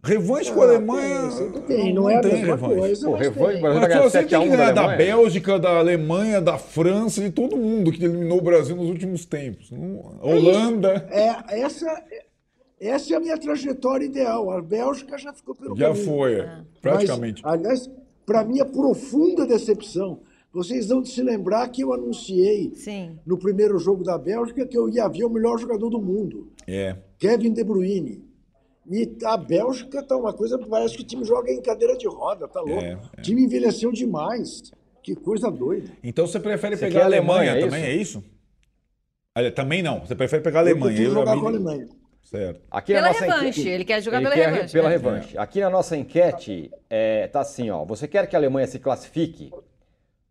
Revanche 0.03 0.51
com 0.51 0.61
a 0.61 0.65
Alemanha. 0.65 1.29
Tem, 1.65 1.93
não, 1.93 2.03
não 2.03 2.09
é 2.09 2.19
tem 2.19 2.35
revanche. 2.35 2.75
coisa. 2.75 3.07
Pô, 3.07 3.15
revanche, 3.15 3.61
mas 3.61 3.73
vai 3.79 3.87
ganhar 3.87 4.09
7 4.09 4.35
a 4.35 4.39
1 4.41 4.49
da, 4.49 4.71
da 4.71 4.97
Bélgica, 4.97 5.57
da 5.57 5.77
Alemanha, 5.77 6.41
da 6.41 6.57
França, 6.57 7.21
de 7.21 7.31
todo 7.31 7.55
mundo 7.55 7.89
que 7.89 8.03
eliminou 8.03 8.39
o 8.39 8.41
Brasil 8.41 8.75
nos 8.75 8.89
últimos 8.89 9.25
tempos. 9.25 9.71
É 9.71 10.27
Holanda. 10.27 11.07
É, 11.09 11.61
essa, 11.61 12.03
essa 12.81 13.13
é 13.13 13.17
a 13.17 13.19
minha 13.21 13.37
trajetória 13.37 14.05
ideal. 14.05 14.51
A 14.51 14.61
Bélgica 14.61 15.17
já 15.17 15.31
ficou 15.31 15.55
pelo 15.55 15.73
Já 15.77 15.87
caminho. 15.87 16.05
foi, 16.05 16.33
é. 16.35 16.57
praticamente. 16.81 17.41
Mas, 17.41 17.53
aliás, 17.53 17.89
para 18.25 18.43
minha 18.43 18.65
profunda 18.65 19.47
decepção, 19.47 20.19
vocês 20.51 20.89
vão 20.89 21.03
se 21.05 21.21
lembrar 21.23 21.69
que 21.69 21.81
eu 21.81 21.93
anunciei 21.93 22.73
Sim. 22.75 23.17
no 23.25 23.37
primeiro 23.37 23.79
jogo 23.79 24.03
da 24.03 24.17
Bélgica 24.17 24.65
que 24.65 24.77
eu 24.77 24.89
ia 24.89 25.07
ver 25.07 25.23
o 25.23 25.29
melhor 25.29 25.57
jogador 25.57 25.89
do 25.89 26.01
mundo. 26.01 26.51
É. 26.67 26.97
Kevin 27.17 27.53
De 27.53 27.63
Bruyne. 27.63 28.32
E 28.89 29.09
a 29.23 29.37
Bélgica 29.37 30.03
tá 30.03 30.15
uma 30.17 30.33
coisa, 30.33 30.57
parece 30.57 30.97
que 30.97 31.03
o 31.03 31.05
time 31.05 31.23
joga 31.23 31.51
em 31.51 31.61
cadeira 31.61 31.95
de 31.95 32.07
roda, 32.07 32.47
tá 32.47 32.59
louco. 32.59 32.83
É, 32.83 32.91
é. 32.91 32.95
O 33.17 33.21
time 33.21 33.43
envelheceu 33.43 33.91
demais. 33.91 34.71
Que 35.01 35.15
coisa 35.15 35.51
doida. 35.51 35.91
então 36.01 36.25
você 36.25 36.39
prefere 36.39 36.77
você 36.77 36.85
pegar 36.87 37.01
a 37.01 37.05
Alemanha, 37.05 37.51
Alemanha 37.51 37.65
é 37.65 37.69
também, 37.69 37.83
é 37.83 37.93
isso? 37.93 38.23
Também 39.53 39.83
não, 39.83 39.99
você 39.99 40.15
prefere 40.15 40.41
pegar 40.41 40.59
a 40.59 40.61
Alemanha. 40.61 40.97
Eu, 40.97 41.05
eu 41.05 41.11
jogar 41.11 41.37
com 41.37 41.45
a 41.45 41.49
Alemanha. 41.49 41.89
Certo. 42.23 42.61
Aqui 42.71 42.93
pela 42.93 43.11
revanche, 43.11 43.47
enquete, 43.49 43.69
ele 43.69 43.85
quer 43.85 44.01
jogar 44.01 44.21
ele 44.21 44.29
pela 44.29 44.35
quer 44.35 44.51
revanche. 44.53 44.73
Pela 44.73 44.89
né? 44.89 44.95
revanche. 44.95 45.37
Aqui 45.37 45.59
na 45.59 45.69
nossa 45.69 45.97
enquete, 45.97 46.71
é, 46.89 47.27
tá 47.27 47.41
assim, 47.41 47.69
ó. 47.69 47.83
Você 47.83 48.07
quer 48.07 48.27
que 48.27 48.35
a 48.35 48.39
Alemanha 48.39 48.65
se 48.65 48.79
classifique? 48.79 49.51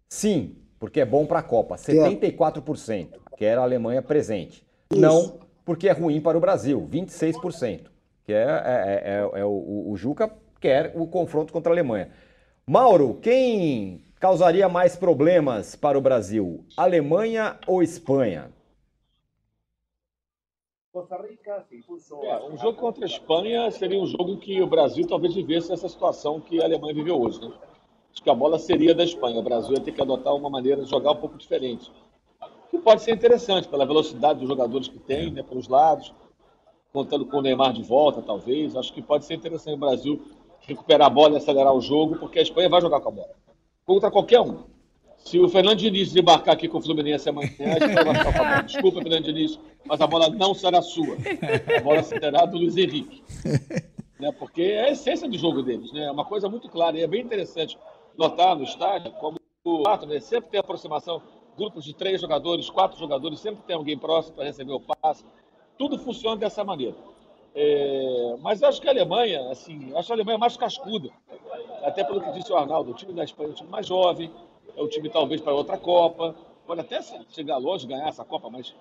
Sim, 0.08 0.56
porque 0.80 1.00
é 1.00 1.04
bom 1.04 1.26
para 1.26 1.40
a 1.40 1.42
Copa. 1.42 1.76
74% 1.76 3.08
quer 3.36 3.58
a 3.58 3.62
Alemanha 3.62 4.00
presente. 4.00 4.64
Isso. 4.90 5.00
Não, 5.00 5.38
porque 5.66 5.86
é 5.86 5.92
ruim 5.92 6.20
para 6.20 6.38
o 6.38 6.40
Brasil. 6.40 6.88
26% 6.90 7.91
que 8.24 8.32
é, 8.32 8.42
é, 8.42 8.44
é, 8.44 9.38
é, 9.38 9.40
é 9.40 9.44
o, 9.44 9.90
o 9.90 9.96
Juca 9.96 10.32
quer 10.60 10.92
o 10.94 11.06
confronto 11.06 11.52
contra 11.52 11.72
a 11.72 11.74
Alemanha. 11.74 12.12
Mauro, 12.66 13.18
quem 13.20 14.04
causaria 14.20 14.68
mais 14.68 14.94
problemas 14.94 15.74
para 15.74 15.98
o 15.98 16.00
Brasil, 16.00 16.64
Alemanha 16.76 17.58
ou 17.66 17.82
Espanha? 17.82 18.52
É, 20.94 22.44
um 22.44 22.56
jogo 22.56 22.78
contra 22.78 23.04
a 23.04 23.06
Espanha 23.06 23.70
seria 23.70 23.98
um 23.98 24.06
jogo 24.06 24.30
em 24.30 24.36
que 24.36 24.60
o 24.60 24.66
Brasil 24.66 25.06
talvez 25.08 25.34
vivesse 25.34 25.72
essa 25.72 25.88
situação 25.88 26.38
que 26.38 26.60
a 26.60 26.64
Alemanha 26.64 26.94
viveu 26.94 27.20
hoje. 27.20 27.40
Né? 27.40 27.52
Acho 28.12 28.22
que 28.22 28.30
a 28.30 28.34
bola 28.34 28.58
seria 28.58 28.94
da 28.94 29.02
Espanha. 29.02 29.40
O 29.40 29.42
Brasil 29.42 29.72
ia 29.72 29.80
ter 29.80 29.92
que 29.92 30.02
adotar 30.02 30.34
uma 30.34 30.50
maneira 30.50 30.84
de 30.84 30.90
jogar 30.90 31.12
um 31.12 31.16
pouco 31.16 31.38
diferente. 31.38 31.90
Que 32.70 32.78
pode 32.78 33.02
ser 33.02 33.12
interessante 33.12 33.68
pela 33.68 33.86
velocidade 33.86 34.40
dos 34.40 34.48
jogadores 34.48 34.86
que 34.86 34.98
tem, 34.98 35.30
né, 35.30 35.42
pelos 35.42 35.66
lados 35.66 36.12
contando 36.92 37.24
com 37.24 37.38
o 37.38 37.42
Neymar 37.42 37.72
de 37.72 37.82
volta, 37.82 38.20
talvez. 38.20 38.76
Acho 38.76 38.92
que 38.92 39.00
pode 39.00 39.24
ser 39.24 39.34
interessante 39.34 39.74
o 39.74 39.78
Brasil 39.78 40.22
recuperar 40.60 41.06
a 41.06 41.10
bola 41.10 41.34
e 41.34 41.36
acelerar 41.38 41.74
o 41.74 41.80
jogo, 41.80 42.16
porque 42.16 42.38
a 42.38 42.42
Espanha 42.42 42.68
vai 42.68 42.80
jogar 42.80 43.00
com 43.00 43.08
a 43.08 43.12
bola. 43.12 43.34
Contra 43.84 44.10
qualquer 44.10 44.40
um. 44.40 44.64
Se 45.18 45.38
o 45.38 45.48
Fernando 45.48 45.78
Diniz 45.78 46.14
embarcar 46.14 46.54
aqui 46.54 46.68
com 46.68 46.78
o 46.78 46.82
Fluminense 46.82 47.28
amanhã, 47.28 47.50
a 47.58 47.72
Espanha 47.72 48.04
vai 48.04 48.14
ficar 48.14 48.32
com 48.32 48.42
a 48.42 48.48
bola. 48.48 48.62
Desculpa, 48.62 49.02
Fernando 49.02 49.24
Diniz, 49.24 49.58
mas 49.84 50.00
a 50.00 50.06
bola 50.06 50.28
não 50.30 50.54
será 50.54 50.82
sua. 50.82 51.16
A 51.76 51.80
bola 51.80 52.02
será 52.02 52.44
do 52.44 52.58
Luiz 52.58 52.76
Henrique. 52.76 53.22
Né? 54.20 54.30
Porque 54.38 54.62
é 54.62 54.84
a 54.84 54.90
essência 54.90 55.28
do 55.28 55.38
jogo 55.38 55.62
deles. 55.62 55.92
Né? 55.92 56.04
É 56.04 56.10
uma 56.10 56.24
coisa 56.24 56.48
muito 56.48 56.68
clara. 56.68 56.96
E 56.98 57.02
é 57.02 57.06
bem 57.06 57.22
interessante 57.22 57.78
notar 58.16 58.56
no 58.56 58.64
estádio 58.64 59.12
como 59.12 59.38
o 59.64 59.82
quatro, 59.82 60.08
né? 60.08 60.18
sempre 60.20 60.50
tem 60.50 60.60
aproximação, 60.60 61.22
grupos 61.56 61.84
de 61.84 61.94
três 61.94 62.20
jogadores, 62.20 62.68
quatro 62.68 62.98
jogadores, 62.98 63.38
sempre 63.38 63.62
tem 63.62 63.76
alguém 63.76 63.96
próximo 63.96 64.34
para 64.34 64.44
receber 64.44 64.72
o 64.72 64.80
passe 64.80 65.24
tudo 65.82 65.98
funciona 65.98 66.36
dessa 66.36 66.62
maneira. 66.62 66.94
É, 67.56 68.36
mas 68.40 68.62
acho 68.62 68.80
que 68.80 68.86
a 68.86 68.92
Alemanha, 68.92 69.50
assim, 69.50 69.92
acho 69.96 70.12
a 70.12 70.14
Alemanha 70.14 70.38
mais 70.38 70.56
cascuda. 70.56 71.10
Até 71.82 72.04
pelo 72.04 72.20
que 72.20 72.30
disse 72.30 72.52
o 72.52 72.56
Arnaldo, 72.56 72.92
o 72.92 72.94
time 72.94 73.12
da 73.12 73.24
Espanha 73.24 73.48
é 73.48 73.50
um 73.50 73.54
time 73.54 73.68
mais 73.68 73.84
jovem, 73.84 74.32
é 74.76 74.80
um 74.80 74.86
time 74.86 75.10
talvez 75.10 75.40
para 75.40 75.52
outra 75.52 75.76
Copa. 75.76 76.36
Pode 76.64 76.80
até 76.82 77.02
chegar 77.30 77.56
longe, 77.56 77.84
ganhar 77.84 78.06
essa 78.06 78.24
Copa, 78.24 78.48
mas 78.48 78.72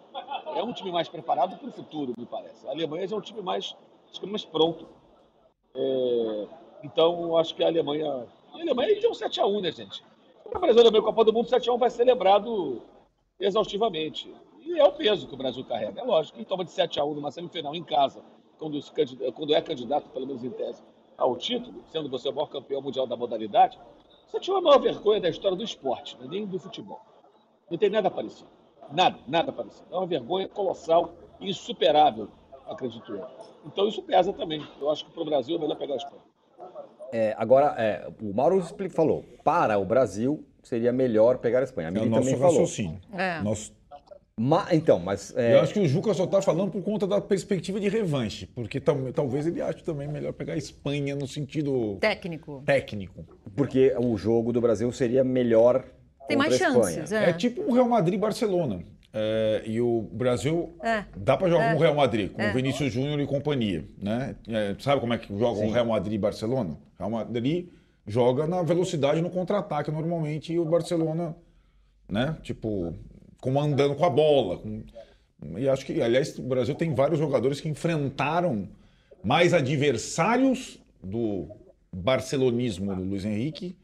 é 0.55 0.61
um 0.61 0.71
time 0.71 0.91
mais 0.91 1.09
preparado 1.09 1.57
para 1.57 1.69
o 1.69 1.71
futuro, 1.71 2.13
me 2.15 2.27
parece. 2.27 2.67
A 2.67 2.69
Alemanha 2.69 3.07
já 3.07 3.15
é 3.15 3.17
um 3.17 3.23
time 3.23 3.41
mais, 3.41 3.75
acho 4.11 4.19
que 4.19 4.27
mais 4.27 4.45
pronto. 4.45 4.85
É, 5.73 6.47
então, 6.83 7.35
acho 7.35 7.55
que 7.55 7.63
a 7.63 7.67
Alemanha. 7.67 8.27
A 8.53 8.61
Alemanha 8.61 9.01
tem 9.01 9.09
um 9.09 9.13
7x1, 9.13 9.59
né, 9.59 9.71
gente? 9.71 10.03
O 10.45 10.59
Brasil 10.59 10.91
da 10.91 11.01
Copa 11.01 11.25
do 11.25 11.33
Mundo 11.33 11.49
7x1 11.49 11.79
vai 11.79 11.89
ser 11.89 12.03
lembrado 12.03 12.79
exaustivamente. 13.39 14.31
E 14.61 14.79
é 14.79 14.83
o 14.83 14.91
peso 14.91 15.27
que 15.27 15.33
o 15.33 15.37
Brasil 15.37 15.63
carrega. 15.65 15.99
É 15.99 16.03
lógico, 16.03 16.37
quem 16.37 16.45
toma 16.45 16.63
de 16.63 16.71
7 16.71 16.99
a 16.99 17.05
1 17.05 17.13
numa 17.15 17.31
semifinal 17.31 17.75
em 17.75 17.83
casa, 17.83 18.21
quando, 18.57 18.79
quando 19.33 19.53
é 19.53 19.61
candidato, 19.61 20.09
pelo 20.09 20.27
menos 20.27 20.43
em 20.43 20.51
tese, 20.51 20.83
ao 21.17 21.35
título, 21.35 21.83
sendo 21.91 22.09
você 22.09 22.29
o 22.29 22.33
maior 22.33 22.47
campeão 22.47 22.81
mundial 22.81 23.07
da 23.07 23.15
modalidade, 23.15 23.79
você 24.27 24.39
tinha 24.39 24.57
a 24.57 24.61
maior 24.61 24.79
vergonha 24.79 25.19
da 25.19 25.29
história 25.29 25.57
do 25.57 25.63
esporte, 25.63 26.17
né? 26.19 26.27
nem 26.29 26.45
do 26.45 26.57
futebol. 26.57 27.01
Não 27.69 27.77
tem 27.77 27.89
nada 27.89 28.09
parecido. 28.09 28.49
Nada, 28.91 29.17
nada 29.27 29.51
parecido. 29.51 29.87
É 29.91 29.95
uma 29.95 30.05
vergonha 30.05 30.47
colossal 30.47 31.13
e 31.39 31.49
insuperável, 31.49 32.29
acredito 32.67 33.13
eu. 33.13 33.25
Então 33.65 33.87
isso 33.87 34.01
pesa 34.03 34.31
também. 34.31 34.65
Eu 34.79 34.89
acho 34.89 35.05
que 35.05 35.11
para 35.11 35.21
o 35.21 35.25
Brasil 35.25 35.55
é 35.55 35.59
melhor 35.59 35.77
pegar 35.77 35.93
a 35.93 35.97
Espanha. 35.97 36.21
É, 37.11 37.35
agora, 37.37 37.75
é, 37.77 38.09
o 38.21 38.33
Mauro 38.33 38.61
falou, 38.89 39.25
para 39.43 39.77
o 39.77 39.85
Brasil 39.85 40.45
seria 40.63 40.93
melhor 40.93 41.39
pegar 41.39 41.59
a 41.59 41.63
Espanha. 41.63 41.89
A 41.89 41.91
Mili 41.91 42.05
é 42.05 42.07
o 42.07 42.11
nosso 42.11 42.29
também 42.29 42.41
raciocínio. 42.41 43.01
falou. 43.09 43.21
É. 43.21 43.41
Nós 43.41 43.73
Ma, 44.39 44.67
então, 44.71 44.99
mas. 44.99 45.35
É... 45.35 45.55
Eu 45.55 45.61
acho 45.61 45.73
que 45.73 45.79
o 45.79 45.87
Juca 45.87 46.13
só 46.13 46.23
está 46.23 46.41
falando 46.41 46.71
por 46.71 46.81
conta 46.81 47.05
da 47.05 47.21
perspectiva 47.21 47.79
de 47.79 47.89
revanche, 47.89 48.47
porque 48.47 48.79
tal, 48.79 48.97
talvez 49.13 49.45
ele 49.45 49.61
ache 49.61 49.83
também 49.83 50.07
melhor 50.07 50.33
pegar 50.33 50.53
a 50.53 50.57
Espanha 50.57 51.15
no 51.15 51.27
sentido. 51.27 51.97
Técnico. 51.99 52.63
Técnico. 52.65 53.25
Porque 53.55 53.93
o 53.99 54.17
jogo 54.17 54.51
do 54.51 54.61
Brasil 54.61 54.91
seria 54.91 55.23
melhor. 55.23 55.85
Tem 56.27 56.37
mais 56.37 56.57
chances. 56.57 57.11
É. 57.11 57.29
é 57.29 57.33
tipo 57.33 57.61
um 57.61 57.73
Real 57.73 57.89
Madrid-Barcelona. 57.89 58.83
É, 59.13 59.63
e 59.65 59.81
o 59.81 60.01
Brasil 60.13 60.73
é. 60.81 61.03
dá 61.17 61.35
para 61.35 61.49
jogar 61.49 61.65
é. 61.65 61.71
com 61.73 61.79
o 61.79 61.81
Real 61.81 61.95
Madrid, 61.95 62.31
com 62.31 62.41
o 62.41 62.45
é. 62.45 62.53
Vinícius 62.53 62.93
Júnior 62.93 63.19
e 63.19 63.27
companhia. 63.27 63.85
Né? 64.01 64.35
É, 64.47 64.75
sabe 64.79 65.01
como 65.01 65.13
é 65.13 65.17
que 65.17 65.37
joga 65.37 65.59
o 65.59 65.71
Real 65.71 65.85
Madrid 65.85 66.13
e 66.13 66.17
Barcelona? 66.17 66.77
O 66.95 66.97
Real 66.97 67.09
Madrid 67.09 67.67
joga 68.07 68.47
na 68.47 68.63
velocidade 68.63 69.21
no 69.21 69.29
contra-ataque 69.29 69.91
normalmente 69.91 70.53
e 70.53 70.59
o 70.59 70.65
Barcelona, 70.65 71.35
né? 72.09 72.37
Tipo, 72.41 72.95
comandando 73.41 73.95
com 73.95 74.05
a 74.05 74.09
bola. 74.09 74.59
Com... 74.59 74.83
E 75.57 75.67
acho 75.67 75.85
que, 75.85 76.01
aliás, 76.01 76.37
o 76.37 76.43
Brasil 76.43 76.75
tem 76.75 76.93
vários 76.93 77.19
jogadores 77.19 77.59
que 77.59 77.67
enfrentaram 77.67 78.69
mais 79.23 79.53
adversários 79.53 80.79
do 81.03 81.49
barcelonismo 81.91 82.95
do 82.95 83.03
Luiz 83.03 83.25
Henrique 83.25 83.75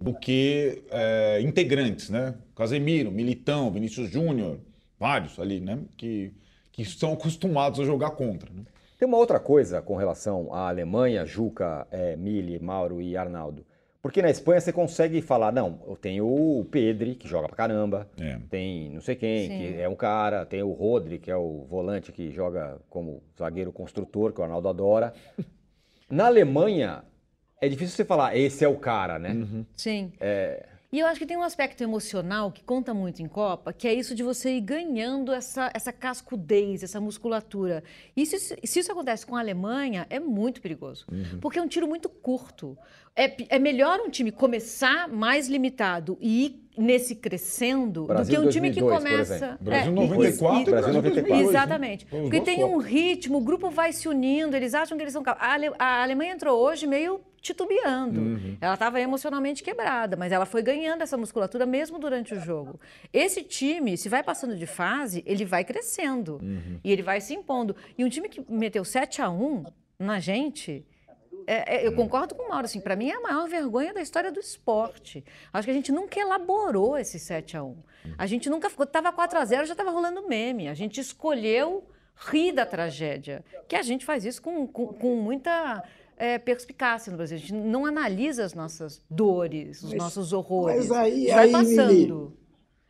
do 0.00 0.14
que 0.14 0.82
é, 0.90 1.40
integrantes, 1.40 2.10
né? 2.10 2.34
Casemiro, 2.56 3.12
Militão, 3.12 3.70
Vinícius 3.70 4.10
Júnior, 4.10 4.58
vários 4.98 5.38
ali, 5.38 5.60
né? 5.60 5.78
Que, 5.96 6.32
que 6.72 6.82
estão 6.82 7.12
acostumados 7.12 7.78
a 7.78 7.84
jogar 7.84 8.10
contra. 8.12 8.50
Né? 8.52 8.64
Tem 8.98 9.06
uma 9.06 9.18
outra 9.18 9.38
coisa 9.38 9.82
com 9.82 9.96
relação 9.96 10.52
à 10.52 10.68
Alemanha, 10.68 11.26
Juca, 11.26 11.86
é, 11.90 12.16
Mili, 12.16 12.58
Mauro 12.58 13.00
e 13.00 13.16
Arnaldo. 13.16 13.64
Porque 14.04 14.20
na 14.20 14.28
Espanha 14.28 14.60
você 14.60 14.70
consegue 14.70 15.22
falar, 15.22 15.50
não, 15.50 15.80
eu 15.86 15.96
tenho 15.96 16.26
o 16.26 16.62
Pedri, 16.66 17.14
que 17.14 17.26
joga 17.26 17.46
pra 17.48 17.56
caramba, 17.56 18.06
é. 18.20 18.38
tem 18.50 18.90
não 18.90 19.00
sei 19.00 19.16
quem, 19.16 19.48
Sim. 19.48 19.56
que 19.56 19.80
é 19.80 19.88
um 19.88 19.94
cara, 19.94 20.44
tem 20.44 20.62
o 20.62 20.72
Rodri, 20.72 21.18
que 21.18 21.30
é 21.30 21.36
o 21.36 21.64
volante 21.70 22.12
que 22.12 22.30
joga 22.30 22.78
como 22.90 23.22
zagueiro 23.34 23.72
construtor, 23.72 24.34
que 24.34 24.42
o 24.42 24.44
Arnaldo 24.44 24.68
adora. 24.68 25.14
na 26.10 26.26
Alemanha, 26.26 27.02
é 27.58 27.66
difícil 27.66 27.96
você 27.96 28.04
falar, 28.04 28.36
esse 28.36 28.62
é 28.62 28.68
o 28.68 28.76
cara, 28.76 29.18
né? 29.18 29.30
Uhum. 29.30 29.64
Sim. 29.74 30.12
É... 30.20 30.68
E 30.94 31.00
eu 31.00 31.08
acho 31.08 31.18
que 31.18 31.26
tem 31.26 31.36
um 31.36 31.42
aspecto 31.42 31.82
emocional 31.82 32.52
que 32.52 32.62
conta 32.62 32.94
muito 32.94 33.20
em 33.20 33.26
Copa, 33.26 33.72
que 33.72 33.88
é 33.88 33.92
isso 33.92 34.14
de 34.14 34.22
você 34.22 34.58
ir 34.58 34.60
ganhando 34.60 35.32
essa, 35.32 35.68
essa 35.74 35.92
cascudez, 35.92 36.84
essa 36.84 37.00
musculatura. 37.00 37.82
E 38.16 38.24
se, 38.24 38.38
se 38.38 38.78
isso 38.78 38.92
acontece 38.92 39.26
com 39.26 39.34
a 39.34 39.40
Alemanha, 39.40 40.06
é 40.08 40.20
muito 40.20 40.60
perigoso. 40.60 41.04
Uhum. 41.10 41.40
Porque 41.40 41.58
é 41.58 41.62
um 41.62 41.66
tiro 41.66 41.88
muito 41.88 42.08
curto. 42.08 42.78
É, 43.16 43.56
é 43.56 43.58
melhor 43.58 43.98
um 43.98 44.08
time 44.08 44.30
começar 44.30 45.08
mais 45.08 45.48
limitado 45.48 46.16
e 46.20 46.46
ir 46.46 46.64
nesse 46.78 47.16
crescendo 47.16 48.04
Brasil 48.04 48.36
do 48.36 48.42
que 48.42 48.46
um 48.46 48.48
time 48.48 48.70
que 48.70 48.80
começa. 48.80 49.58
Brasil 49.60 49.90
94 49.92 50.60
e, 50.60 50.64
Brasil 50.70 50.92
94. 50.92 51.48
Exatamente. 51.48 52.06
Né? 52.08 52.20
Porque 52.22 52.40
tem 52.40 52.62
um 52.62 52.76
ritmo, 52.76 53.38
o 53.38 53.40
grupo 53.40 53.68
vai 53.68 53.92
se 53.92 54.08
unindo, 54.08 54.56
eles 54.56 54.74
acham 54.74 54.96
que 54.96 55.02
eles 55.02 55.12
são. 55.12 55.24
A, 55.26 55.54
Ale, 55.54 55.72
a 55.76 56.04
Alemanha 56.04 56.34
entrou 56.34 56.56
hoje 56.56 56.86
meio 56.86 57.20
titubeando. 57.44 58.20
Uhum. 58.20 58.56
Ela 58.58 58.72
estava 58.72 58.98
emocionalmente 58.98 59.62
quebrada, 59.62 60.16
mas 60.16 60.32
ela 60.32 60.46
foi 60.46 60.62
ganhando 60.62 61.02
essa 61.02 61.16
musculatura 61.16 61.66
mesmo 61.66 61.98
durante 61.98 62.34
o 62.34 62.40
jogo. 62.40 62.80
Esse 63.12 63.42
time, 63.42 63.98
se 63.98 64.08
vai 64.08 64.22
passando 64.22 64.56
de 64.56 64.66
fase, 64.66 65.22
ele 65.26 65.44
vai 65.44 65.62
crescendo 65.62 66.40
uhum. 66.42 66.80
e 66.82 66.90
ele 66.90 67.02
vai 67.02 67.20
se 67.20 67.34
impondo. 67.34 67.76
E 67.98 68.04
um 68.04 68.08
time 68.08 68.30
que 68.30 68.42
meteu 68.50 68.82
7 68.82 69.20
a 69.20 69.28
1 69.28 69.64
na 69.98 70.18
gente. 70.18 70.86
É, 71.46 71.76
é, 71.76 71.86
eu 71.86 71.94
concordo 71.94 72.34
com 72.34 72.44
o 72.44 72.48
Mauro, 72.48 72.64
assim, 72.64 72.80
para 72.80 72.96
mim 72.96 73.10
é 73.10 73.16
a 73.16 73.20
maior 73.20 73.46
vergonha 73.46 73.92
da 73.92 74.00
história 74.00 74.32
do 74.32 74.40
esporte. 74.40 75.22
Acho 75.52 75.66
que 75.66 75.70
a 75.70 75.74
gente 75.74 75.92
nunca 75.92 76.18
elaborou 76.18 76.96
esse 76.96 77.18
7 77.18 77.58
a 77.58 77.62
1 77.62 77.76
A 78.16 78.26
gente 78.26 78.48
nunca 78.48 78.70
ficou, 78.70 78.84
estava 78.84 79.12
4 79.12 79.38
a 79.38 79.44
0 79.44 79.66
já 79.66 79.74
estava 79.74 79.90
rolando 79.90 80.26
meme. 80.26 80.66
A 80.66 80.74
gente 80.74 80.98
escolheu 80.98 81.86
rir 82.16 82.52
da 82.52 82.64
tragédia. 82.64 83.44
Que 83.68 83.76
a 83.76 83.82
gente 83.82 84.04
faz 84.04 84.24
isso 84.24 84.40
com, 84.40 84.66
com, 84.66 84.86
com 84.94 85.16
muita 85.16 85.82
é, 86.16 86.38
perspicácia 86.38 87.10
no 87.10 87.16
Brasil. 87.16 87.36
A 87.36 87.40
gente 87.40 87.52
não 87.52 87.86
analisa 87.86 88.44
as 88.44 88.54
nossas 88.54 89.02
dores, 89.10 89.82
os 89.82 89.90
mas, 89.90 89.98
nossos 89.98 90.32
horrores. 90.32 90.88
Mas 90.88 90.92
aí, 90.92 91.26
vai 91.26 91.44
aí, 91.46 91.52
passando. 91.52 92.36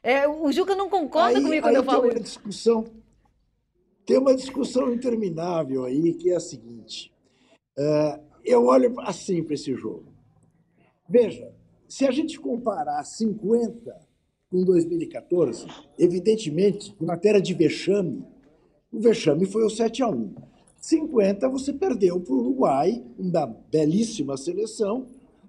É, 0.02 0.28
o 0.28 0.52
Juca 0.52 0.74
não 0.74 0.88
concorda 0.88 1.38
aí, 1.38 1.42
comigo 1.42 1.62
quando 1.62 1.76
eu 1.76 1.84
falo 1.84 2.02
tem 2.02 2.10
uma 2.10 2.20
discussão 2.20 2.84
Tem 4.04 4.18
uma 4.18 4.34
discussão 4.34 4.92
interminável 4.92 5.84
aí, 5.84 6.12
que 6.14 6.30
é 6.30 6.36
a 6.36 6.40
seguinte. 6.40 7.12
Uh, 7.78 8.22
eu 8.44 8.66
olho 8.66 8.94
assim 9.00 9.42
para 9.42 9.54
esse 9.54 9.74
jogo. 9.74 10.12
Veja, 11.08 11.52
se 11.88 12.06
a 12.06 12.10
gente 12.10 12.38
comparar 12.38 13.02
50 13.02 13.98
com 14.50 14.62
2014, 14.62 15.66
evidentemente, 15.98 16.94
em 17.00 17.04
matéria 17.04 17.40
de 17.40 17.54
vexame, 17.54 18.24
o 18.92 19.00
vexame 19.00 19.46
foi 19.46 19.64
o 19.64 19.70
7 19.70 20.02
a 20.02 20.08
1 20.08 20.34
50 20.84 21.48
você 21.48 21.72
perdeu 21.72 22.20
para 22.20 22.34
o 22.34 22.40
Uruguai, 22.40 23.02
uma 23.18 23.46
belíssima 23.46 24.36
seleção, 24.36 25.06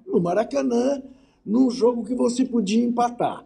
no 0.07 0.21
Maracanã, 0.21 1.03
num 1.45 1.69
jogo 1.69 2.05
que 2.05 2.15
você 2.15 2.45
podia 2.45 2.81
empatar. 2.81 3.45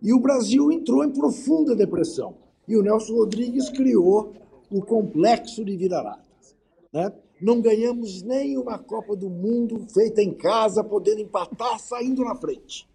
E 0.00 0.14
o 0.14 0.18
Brasil 0.18 0.72
entrou 0.72 1.04
em 1.04 1.12
profunda 1.12 1.76
depressão. 1.76 2.36
E 2.66 2.74
o 2.74 2.82
Nelson 2.82 3.12
Rodrigues 3.12 3.68
criou 3.68 4.32
o 4.70 4.80
complexo 4.80 5.62
de 5.62 5.76
vira-latas. 5.76 6.56
Né? 6.90 7.12
Não 7.38 7.60
ganhamos 7.60 8.22
nem 8.22 8.56
uma 8.56 8.78
Copa 8.78 9.14
do 9.14 9.28
Mundo 9.28 9.84
feita 9.92 10.22
em 10.22 10.32
casa, 10.32 10.82
podendo 10.82 11.20
empatar, 11.20 11.78
saindo 11.78 12.24
na 12.24 12.34
frente. 12.34 12.88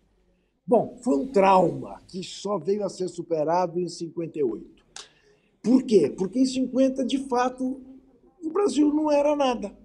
Bom, 0.66 0.98
foi 1.04 1.16
um 1.16 1.28
trauma 1.28 2.02
que 2.08 2.24
só 2.24 2.58
veio 2.58 2.84
a 2.84 2.90
ser 2.90 3.08
superado 3.08 3.80
em 3.80 3.88
58. 3.88 4.66
Por 5.62 5.84
quê? 5.84 6.10
Porque 6.10 6.40
em 6.40 6.46
50, 6.46 7.06
de 7.06 7.20
fato, 7.28 7.80
o 8.44 8.50
Brasil 8.50 8.94
não 8.94 9.12
era 9.12 9.36
nada. 9.36 9.76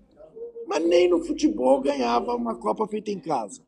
Mas 0.67 0.85
nem 0.85 1.09
no 1.09 1.25
futebol 1.25 1.81
ganhava 1.81 2.35
uma 2.35 2.57
Copa 2.57 2.87
feita 2.87 3.11
em 3.11 3.21
casa. 3.21 3.63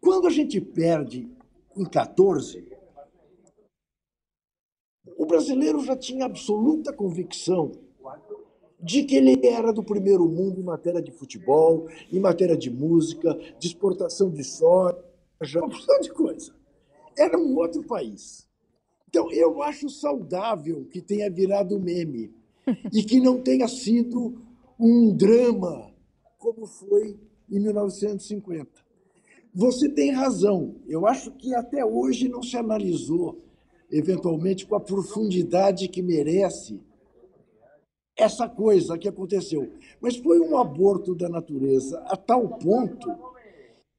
Quando 0.00 0.26
a 0.26 0.30
gente 0.30 0.60
perde 0.60 1.30
em 1.76 1.84
14, 1.84 2.68
o 5.16 5.26
brasileiro 5.26 5.80
já 5.84 5.96
tinha 5.96 6.24
absoluta 6.24 6.92
convicção 6.92 7.72
de 8.80 9.04
que 9.04 9.14
ele 9.14 9.46
era 9.46 9.72
do 9.72 9.84
primeiro 9.84 10.26
mundo 10.28 10.60
em 10.60 10.64
matéria 10.64 11.00
de 11.00 11.12
futebol, 11.12 11.86
em 12.12 12.18
matéria 12.18 12.56
de 12.56 12.68
música, 12.68 13.32
de 13.58 13.68
exportação 13.68 14.28
de 14.28 14.42
soja, 14.42 14.98
uma 15.54 15.66
opção 15.66 16.00
de 16.00 16.12
coisa. 16.12 16.52
Era 17.16 17.38
um 17.38 17.56
outro 17.56 17.84
país. 17.84 18.48
Então, 19.08 19.30
eu 19.30 19.62
acho 19.62 19.88
saudável 19.88 20.84
que 20.86 21.00
tenha 21.00 21.30
virado 21.30 21.78
meme 21.78 22.34
e 22.92 23.02
que 23.02 23.20
não 23.20 23.40
tenha 23.40 23.68
sido 23.68 24.42
um 24.78 25.14
drama 25.14 25.92
como 26.38 26.66
foi 26.66 27.18
em 27.50 27.60
1950. 27.60 28.68
Você 29.54 29.88
tem 29.88 30.10
razão. 30.10 30.76
Eu 30.88 31.06
acho 31.06 31.30
que 31.32 31.54
até 31.54 31.84
hoje 31.84 32.28
não 32.28 32.42
se 32.42 32.56
analisou, 32.56 33.44
eventualmente, 33.90 34.66
com 34.66 34.74
a 34.74 34.80
profundidade 34.80 35.88
que 35.88 36.02
merece 36.02 36.80
essa 38.16 38.48
coisa 38.48 38.98
que 38.98 39.08
aconteceu. 39.08 39.70
Mas 40.00 40.16
foi 40.16 40.40
um 40.40 40.56
aborto 40.56 41.14
da 41.14 41.28
natureza 41.28 42.02
a 42.06 42.16
tal 42.16 42.48
ponto 42.58 43.10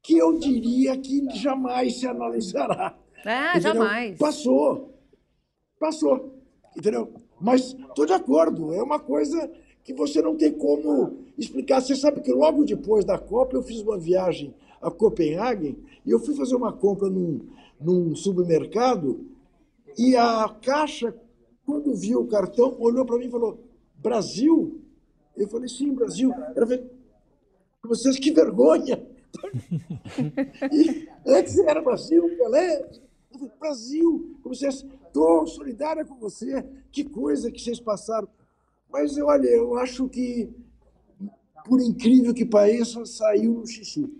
que 0.01 0.17
eu 0.17 0.37
diria 0.37 0.97
que 0.97 1.29
jamais 1.35 1.99
se 1.99 2.07
analisará. 2.07 2.97
Ah, 3.25 3.57
jamais. 3.59 4.17
Passou. 4.17 4.93
Passou. 5.79 6.43
Entendeu? 6.75 7.13
Mas 7.43 7.75
estou 7.89 8.05
de 8.05 8.13
acordo, 8.13 8.73
é 8.73 8.81
uma 8.81 8.97
coisa 8.97 9.51
que 9.83 9.93
você 9.93 10.21
não 10.21 10.37
tem 10.37 10.53
como 10.53 11.17
explicar. 11.37 11.81
Você 11.81 11.93
sabe 11.93 12.21
que 12.21 12.31
logo 12.31 12.63
depois 12.63 13.03
da 13.03 13.19
Copa 13.19 13.57
eu 13.57 13.61
fiz 13.61 13.81
uma 13.81 13.97
viagem 13.97 14.55
a 14.81 14.89
Copenhague 14.89 15.77
e 16.05 16.11
eu 16.11 16.19
fui 16.19 16.33
fazer 16.35 16.55
uma 16.55 16.71
compra 16.71 17.09
num, 17.09 17.41
num 17.81 18.15
supermercado 18.15 19.25
e 19.97 20.15
a 20.15 20.55
caixa, 20.61 21.13
quando 21.65 21.93
viu 21.93 22.21
o 22.21 22.27
cartão, 22.27 22.77
olhou 22.79 23.05
para 23.05 23.17
mim 23.17 23.25
e 23.25 23.31
falou: 23.31 23.59
Brasil? 23.97 24.79
Eu 25.35 25.49
falei: 25.49 25.67
sim, 25.67 25.93
Brasil. 25.93 26.31
Era 26.55 26.65
ver... 26.65 26.89
vocês, 27.83 28.17
que 28.17 28.31
vergonha! 28.31 29.05
e 30.71 31.09
antes 31.25 31.57
era 31.59 31.81
Brasil, 31.81 32.23
Pelé. 32.37 32.89
Brasil, 33.59 34.37
vocês 34.43 34.85
estou 35.13 35.45
solidária 35.45 36.03
com 36.03 36.15
você, 36.15 36.65
que 36.91 37.03
coisa 37.03 37.51
que 37.51 37.61
vocês 37.61 37.79
passaram. 37.79 38.27
Mas 38.89 39.15
olha, 39.17 39.47
eu 39.47 39.77
acho 39.77 40.09
que, 40.09 40.51
por 41.63 41.79
incrível 41.79 42.33
que 42.33 42.43
pareça, 42.43 43.05
saiu 43.05 43.53
no 43.53 43.67
xixi. 43.67 44.11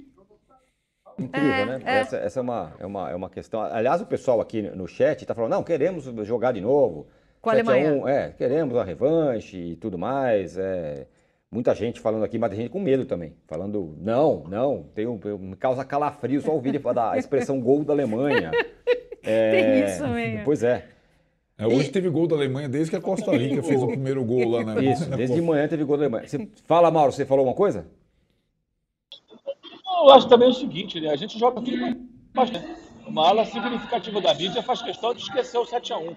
Incrível, 1.17 1.51
é, 1.51 1.65
né? 1.65 1.81
É. 1.83 1.99
Essa, 1.99 2.17
essa 2.17 2.39
é, 2.39 2.43
uma, 2.43 2.73
é, 2.79 2.85
uma, 2.85 3.11
é 3.11 3.15
uma 3.15 3.29
questão. 3.29 3.61
Aliás, 3.61 4.01
o 4.01 4.05
pessoal 4.05 4.39
aqui 4.39 4.61
no 4.61 4.87
chat 4.87 5.21
está 5.21 5.33
falando: 5.35 5.51
não, 5.51 5.63
queremos 5.63 6.05
jogar 6.25 6.51
de 6.51 6.61
novo. 6.61 7.07
Com 7.41 7.49
a 7.49 7.53
Alemanha. 7.53 7.93
1, 7.93 8.07
é, 8.07 8.31
queremos 8.31 8.75
a 8.77 8.83
revanche 8.83 9.57
e 9.57 9.75
tudo 9.75 9.97
mais. 9.97 10.57
É, 10.57 11.07
muita 11.51 11.75
gente 11.75 11.99
falando 11.99 12.23
aqui, 12.23 12.39
mas 12.39 12.49
tem 12.49 12.61
gente 12.61 12.71
com 12.71 12.79
medo 12.79 13.05
também. 13.05 13.35
Falando, 13.47 13.95
não, 13.99 14.43
não, 14.47 14.83
tem 14.95 15.05
um, 15.05 15.19
me 15.37 15.55
causa 15.55 15.85
calafrio 15.85 16.41
só 16.41 16.51
ouvir 16.51 16.81
a 16.95 17.17
expressão 17.17 17.59
gol 17.59 17.83
da 17.83 17.93
Alemanha. 17.93 18.51
É, 19.23 19.51
Tem 19.51 19.85
isso 19.85 20.07
mesmo. 20.07 20.45
Pois 20.45 20.63
é. 20.63 20.87
É, 21.57 21.67
hoje 21.67 21.89
e... 21.89 21.91
teve 21.91 22.09
gol 22.09 22.27
da 22.27 22.35
Alemanha 22.35 22.67
desde 22.67 22.89
que 22.89 22.95
a 22.95 23.01
Costa 23.01 23.31
Rica 23.31 23.63
fez 23.63 23.81
o 23.81 23.87
primeiro 23.87 24.23
gol 24.23 24.49
lá 24.49 24.63
na 24.63 24.81
Isso, 24.81 25.09
desde 25.09 25.35
de 25.35 25.41
manhã 25.41 25.67
teve 25.67 25.83
gol 25.83 25.97
da 25.97 26.03
Alemanha. 26.03 26.27
Você... 26.27 26.47
Fala, 26.65 26.91
Mauro, 26.91 27.11
você 27.11 27.25
falou 27.25 27.45
uma 27.45 27.53
coisa? 27.53 27.87
Eu 30.03 30.09
acho 30.11 30.27
também 30.27 30.49
o 30.49 30.53
seguinte, 30.53 30.99
né? 30.99 31.11
A 31.11 31.15
gente 31.15 31.39
joga 31.39 31.61
tudo 31.61 31.77
mas, 32.33 32.49
né? 32.49 32.77
Uma 33.05 33.27
ala 33.29 33.45
significativa 33.45 34.19
da 34.19 34.33
mídia 34.33 34.63
faz 34.63 34.81
questão 34.81 35.13
de 35.13 35.21
esquecer 35.21 35.57
o 35.57 35.65
7x1. 35.65 36.15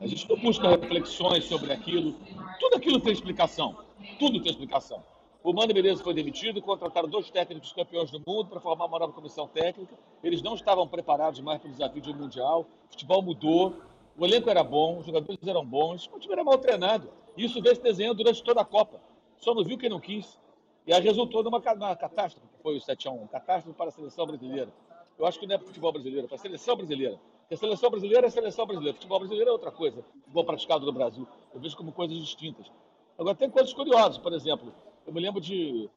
A 0.00 0.06
gente 0.06 0.28
não 0.28 0.36
busca 0.38 0.68
reflexões 0.68 1.44
sobre 1.44 1.72
aquilo. 1.72 2.14
Tudo 2.58 2.76
aquilo 2.76 3.00
tem 3.00 3.12
explicação. 3.12 3.76
Tudo 4.18 4.40
tem 4.40 4.50
explicação. 4.50 5.02
O 5.44 5.52
Mano 5.52 5.74
Menezes 5.74 6.00
foi 6.00 6.14
demitido, 6.14 6.62
contrataram 6.62 7.06
dois 7.06 7.30
técnicos 7.30 7.70
campeões 7.70 8.10
do 8.10 8.18
mundo 8.18 8.48
para 8.48 8.60
formar 8.60 8.86
uma 8.86 8.98
nova 8.98 9.12
comissão 9.12 9.46
técnica. 9.46 9.94
Eles 10.22 10.40
não 10.40 10.54
estavam 10.54 10.88
preparados 10.88 11.38
mais 11.40 11.60
para 11.60 11.68
o 11.68 11.70
desafio 11.70 12.00
de 12.00 12.10
um 12.10 12.16
mundial. 12.16 12.62
O 12.88 12.92
futebol 12.92 13.20
mudou, 13.20 13.74
o 14.16 14.24
elenco 14.24 14.48
era 14.48 14.64
bom, 14.64 15.00
os 15.00 15.04
jogadores 15.04 15.46
eram 15.46 15.62
bons, 15.62 16.08
o 16.10 16.18
time 16.18 16.32
era 16.32 16.42
mal 16.42 16.56
treinado. 16.56 17.10
Isso 17.36 17.60
veio 17.60 17.76
se 17.76 17.82
desenhando 17.82 18.16
durante 18.16 18.42
toda 18.42 18.62
a 18.62 18.64
Copa. 18.64 18.98
Só 19.36 19.54
não 19.54 19.62
viu 19.62 19.76
quem 19.76 19.90
não 19.90 20.00
quis. 20.00 20.40
E 20.86 20.94
aí 20.94 21.02
resultou 21.02 21.42
numa, 21.42 21.58
numa 21.58 21.94
catástrofe, 21.94 22.48
que 22.48 22.62
foi 22.62 22.78
o 22.78 22.80
7x1, 22.80 23.28
catástrofe 23.28 23.76
para 23.76 23.88
a 23.88 23.92
seleção 23.92 24.26
brasileira. 24.26 24.72
Eu 25.18 25.26
acho 25.26 25.38
que 25.38 25.46
não 25.46 25.56
é 25.56 25.58
para 25.58 25.64
o 25.64 25.68
futebol 25.68 25.92
brasileiro, 25.92 26.24
é 26.24 26.28
para 26.28 26.36
a 26.36 26.40
seleção 26.40 26.74
brasileira. 26.74 27.20
Porque 27.40 27.52
a 27.52 27.58
seleção 27.58 27.90
brasileira 27.90 28.26
é 28.26 28.28
a 28.28 28.32
seleção 28.32 28.64
brasileira. 28.64 28.92
O 28.92 28.96
futebol 28.96 29.18
brasileiro 29.18 29.50
é 29.50 29.52
outra 29.52 29.70
coisa. 29.70 30.00
O 30.00 30.20
futebol 30.20 30.44
praticado 30.46 30.86
no 30.86 30.92
Brasil. 30.92 31.28
Eu 31.52 31.60
vejo 31.60 31.76
como 31.76 31.92
coisas 31.92 32.16
distintas. 32.16 32.72
Agora, 33.18 33.36
tem 33.36 33.50
coisas 33.50 33.74
curiosas, 33.74 34.16
por 34.16 34.32
exemplo. 34.32 34.72
Eu 35.06 35.12
me 35.12 35.20
lembro 35.20 35.40
de 35.40 35.88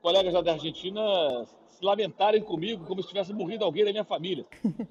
colegas 0.00 0.32
lá 0.32 0.40
da 0.40 0.52
Argentina 0.52 1.00
se 1.68 1.84
lamentarem 1.84 2.42
comigo 2.42 2.84
como 2.84 3.00
se 3.02 3.08
tivesse 3.08 3.32
morrido 3.32 3.64
alguém 3.64 3.84
da 3.84 3.92
minha 3.92 4.04
família. 4.04 4.44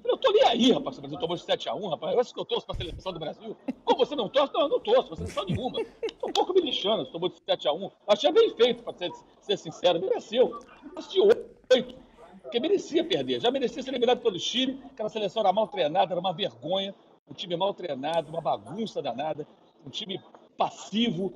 Eu 0.04 0.16
tô 0.16 0.32
nem 0.32 0.44
aí, 0.44 0.72
rapaz, 0.72 0.96
se 0.96 1.00
o 1.00 1.02
Brasil 1.02 1.18
tomou 1.18 1.36
de 1.36 1.42
7x1, 1.42 1.90
rapaz. 1.90 2.14
Eu 2.14 2.20
acho 2.20 2.32
que 2.32 2.40
eu 2.40 2.44
torço 2.46 2.66
pra 2.66 2.74
seleção 2.74 3.12
do 3.12 3.18
Brasil. 3.18 3.56
Como 3.84 3.98
você 3.98 4.16
não 4.16 4.28
torce? 4.28 4.54
Não, 4.54 4.62
eu 4.62 4.68
não 4.70 4.80
torço, 4.80 5.08
pra 5.08 5.16
seleção 5.16 5.44
nenhuma. 5.44 5.84
Tô 6.18 6.28
um 6.28 6.32
pouco 6.32 6.54
me 6.54 6.62
lixando 6.62 7.04
se 7.04 7.12
tomou 7.12 7.28
de 7.28 7.36
7x1. 7.36 7.92
Achei 8.06 8.32
bem 8.32 8.54
feito, 8.54 8.82
pra 8.82 8.94
ser, 8.94 9.10
ser 9.40 9.58
sincero. 9.58 10.00
Mereceu. 10.00 10.58
Assisti 10.96 11.20
8. 11.20 11.94
Porque 12.42 12.58
merecia 12.60 13.04
perder. 13.04 13.40
Já 13.40 13.50
merecia 13.50 13.82
ser 13.82 13.90
eliminado 13.90 14.20
pelo 14.20 14.38
Chile. 14.38 14.80
Aquela 14.86 15.10
seleção 15.10 15.42
era 15.42 15.52
mal 15.52 15.68
treinada, 15.68 16.14
era 16.14 16.20
uma 16.20 16.32
vergonha. 16.32 16.94
Um 17.28 17.34
time 17.34 17.54
mal 17.54 17.74
treinado, 17.74 18.30
uma 18.30 18.40
bagunça 18.40 19.02
danada. 19.02 19.46
Um 19.86 19.90
time 19.90 20.18
passivo. 20.56 21.34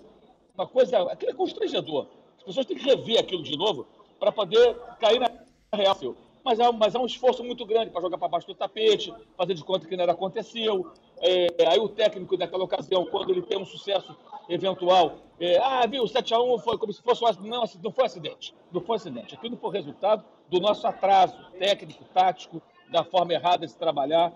Uma 0.54 0.66
coisa. 0.66 1.02
Aquilo 1.12 1.32
é 1.32 1.34
constrangedor. 1.34 2.06
As 2.42 2.46
pessoas 2.46 2.66
têm 2.66 2.76
que 2.76 2.84
rever 2.84 3.20
aquilo 3.20 3.42
de 3.42 3.56
novo 3.56 3.86
para 4.18 4.32
poder 4.32 4.76
cair 4.98 5.20
na 5.20 5.30
real. 5.72 5.96
Mas 6.44 6.58
há, 6.58 6.72
mas 6.72 6.96
há 6.96 7.00
um 7.00 7.06
esforço 7.06 7.44
muito 7.44 7.64
grande 7.64 7.90
para 7.90 8.00
jogar 8.00 8.18
para 8.18 8.26
baixo 8.26 8.48
do 8.48 8.54
tapete, 8.54 9.14
fazer 9.36 9.54
de 9.54 9.62
conta 9.62 9.86
que 9.86 9.96
nada 9.96 10.10
aconteceu. 10.10 10.90
É, 11.20 11.46
aí 11.68 11.78
o 11.78 11.88
técnico 11.88 12.36
daquela 12.36 12.64
ocasião, 12.64 13.06
quando 13.06 13.30
ele 13.30 13.42
tem 13.42 13.56
um 13.56 13.64
sucesso 13.64 14.16
eventual, 14.48 15.18
é, 15.38 15.58
ah, 15.58 15.86
viu, 15.86 16.02
7x1 16.02 16.58
foi 16.60 16.76
como 16.78 16.92
se 16.92 17.00
fosse 17.00 17.24
um 17.24 17.46
não, 17.46 17.62
não 17.82 17.92
foi 17.92 18.04
acidente. 18.04 18.52
Não 18.72 18.80
foi 18.80 18.96
acidente. 18.96 19.36
Aquilo 19.36 19.56
foi 19.56 19.70
resultado 19.70 20.24
do 20.50 20.58
nosso 20.58 20.84
atraso 20.84 21.36
técnico, 21.60 22.04
tático, 22.12 22.60
da 22.90 23.04
forma 23.04 23.32
errada 23.32 23.64
de 23.64 23.72
se 23.72 23.78
trabalhar, 23.78 24.32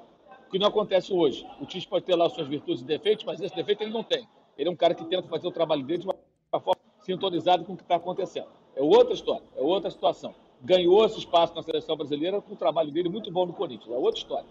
que 0.48 0.60
não 0.60 0.68
acontece 0.68 1.12
hoje. 1.12 1.44
O 1.60 1.66
Tite 1.66 1.88
pode 1.88 2.04
ter 2.04 2.14
lá 2.14 2.30
suas 2.30 2.46
virtudes 2.46 2.82
e 2.82 2.86
defeitos, 2.86 3.24
mas 3.24 3.40
esse 3.40 3.54
defeito 3.54 3.82
ele 3.82 3.92
não 3.92 4.04
tem. 4.04 4.26
Ele 4.56 4.68
é 4.68 4.72
um 4.72 4.76
cara 4.76 4.94
que 4.94 5.04
tenta 5.04 5.28
fazer 5.28 5.48
o 5.48 5.52
trabalho 5.52 5.82
dele 5.82 6.02
de 6.02 6.06
uma 6.06 6.60
forma 6.60 6.85
sintonizado 7.06 7.64
com 7.64 7.74
o 7.74 7.76
que 7.76 7.82
está 7.82 7.96
acontecendo. 7.96 8.48
É 8.74 8.82
outra 8.82 9.14
história, 9.14 9.44
é 9.56 9.62
outra 9.62 9.90
situação. 9.90 10.34
Ganhou 10.60 11.04
esse 11.04 11.18
espaço 11.18 11.54
na 11.54 11.62
seleção 11.62 11.96
brasileira 11.96 12.42
com 12.42 12.54
o 12.54 12.56
trabalho 12.56 12.90
dele 12.90 13.08
muito 13.08 13.30
bom 13.30 13.46
no 13.46 13.52
Corinthians, 13.52 13.94
é 13.94 13.96
outra 13.96 14.18
história. 14.18 14.48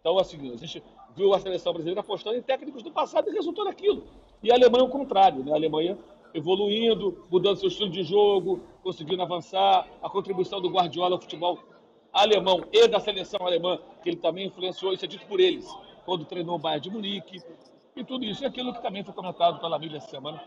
Então, 0.00 0.16
assim, 0.18 0.52
a 0.52 0.56
gente 0.56 0.82
viu 1.16 1.34
a 1.34 1.40
seleção 1.40 1.72
brasileira 1.72 2.00
apostando 2.00 2.36
em 2.36 2.42
técnicos 2.42 2.82
do 2.82 2.92
passado 2.92 3.28
e 3.28 3.32
resultou 3.32 3.64
naquilo. 3.64 4.04
E 4.40 4.52
a 4.52 4.54
Alemanha 4.54 4.84
o 4.84 4.88
contrário, 4.88 5.44
né? 5.44 5.50
A 5.50 5.56
Alemanha 5.56 5.98
evoluindo, 6.32 7.24
mudando 7.30 7.56
seu 7.56 7.68
estilo 7.68 7.90
de 7.90 8.02
jogo, 8.02 8.60
conseguindo 8.82 9.22
avançar, 9.22 9.88
a 10.02 10.08
contribuição 10.08 10.60
do 10.60 10.68
Guardiola 10.68 11.16
ao 11.16 11.20
futebol 11.20 11.58
alemão 12.12 12.62
e 12.72 12.86
da 12.86 13.00
seleção 13.00 13.44
alemã, 13.44 13.78
que 14.02 14.10
ele 14.10 14.16
também 14.16 14.46
influenciou, 14.46 14.92
isso 14.92 15.04
é 15.04 15.08
dito 15.08 15.26
por 15.26 15.40
eles, 15.40 15.66
quando 16.04 16.24
treinou 16.24 16.56
o 16.56 16.58
Bayern 16.58 16.82
de 16.82 16.90
Munique, 16.90 17.42
e 17.94 18.04
tudo 18.04 18.24
isso 18.24 18.44
é 18.44 18.46
aquilo 18.46 18.72
que 18.72 18.82
também 18.82 19.02
foi 19.02 19.14
comentado 19.14 19.60
pela 19.60 19.78
mídia 19.78 19.96
essa 19.96 20.08
semana, 20.08 20.42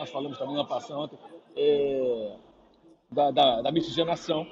nós 0.00 0.10
falamos 0.10 0.38
também 0.38 0.54
na 0.54 0.64
passada 0.64 1.10
é, 1.54 2.36
da, 3.12 3.30
da, 3.30 3.60
da 3.60 3.70
miscigenação, 3.70 4.46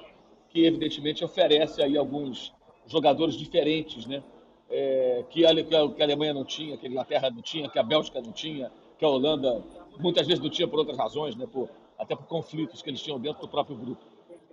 que 0.49 0.63
evidentemente 0.63 1.25
oferece 1.25 1.81
aí 1.81 1.97
alguns 1.97 2.53
jogadores 2.85 3.35
diferentes, 3.35 4.05
né? 4.05 4.23
É, 4.69 5.25
que, 5.31 5.43
a, 5.43 5.63
que, 5.63 5.75
a, 5.75 6.05
Alemanha 6.05 6.33
não 6.35 6.45
tinha, 6.45 6.77
que 6.77 6.85
a 6.85 6.89
Inglaterra 6.89 7.31
não 7.31 7.41
tinha, 7.41 7.67
que 7.67 7.79
a 7.79 7.83
Bélgica 7.83 8.21
não 8.21 8.31
tinha, 8.31 8.71
que 8.99 9.03
a 9.03 9.09
Holanda 9.09 9.63
muitas 9.99 10.27
vezes 10.27 10.43
não 10.43 10.51
tinha 10.51 10.67
por 10.67 10.77
outras 10.77 10.97
razões, 10.97 11.35
né? 11.35 11.47
Por, 11.51 11.67
até 11.97 12.15
por 12.15 12.27
conflitos 12.27 12.83
que 12.83 12.89
eles 12.91 13.01
tinham 13.01 13.19
dentro 13.19 13.41
do 13.41 13.47
próprio 13.47 13.75
grupo. 13.75 14.05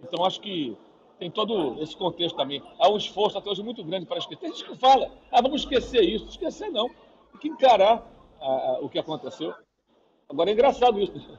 Então 0.03 0.25
acho 0.25 0.41
que 0.41 0.75
tem 1.19 1.31
todo 1.31 1.83
esse 1.83 1.95
contexto 1.95 2.37
também. 2.37 2.63
Há 2.79 2.89
um 2.89 2.97
esforço 2.97 3.37
até 3.37 3.51
hoje 3.51 3.63
muito 3.63 3.85
grande 3.85 4.07
para 4.07 4.17
esquecer. 4.17 4.41
Tem 4.41 4.51
gente 4.51 4.65
que 4.65 4.77
fala, 4.77 5.11
ah, 5.31 5.43
vamos 5.43 5.61
esquecer 5.61 6.03
isso. 6.03 6.27
Esquecer 6.27 6.71
não. 6.71 6.89
Tem 7.33 7.41
que 7.41 7.49
encarar 7.49 8.11
ah 8.41 8.79
o 8.81 8.89
que 8.89 8.99
aconteceu. 8.99 9.55
Agora 10.29 10.51
é 10.51 10.53
engraçado 10.53 11.01
isso. 11.01 11.39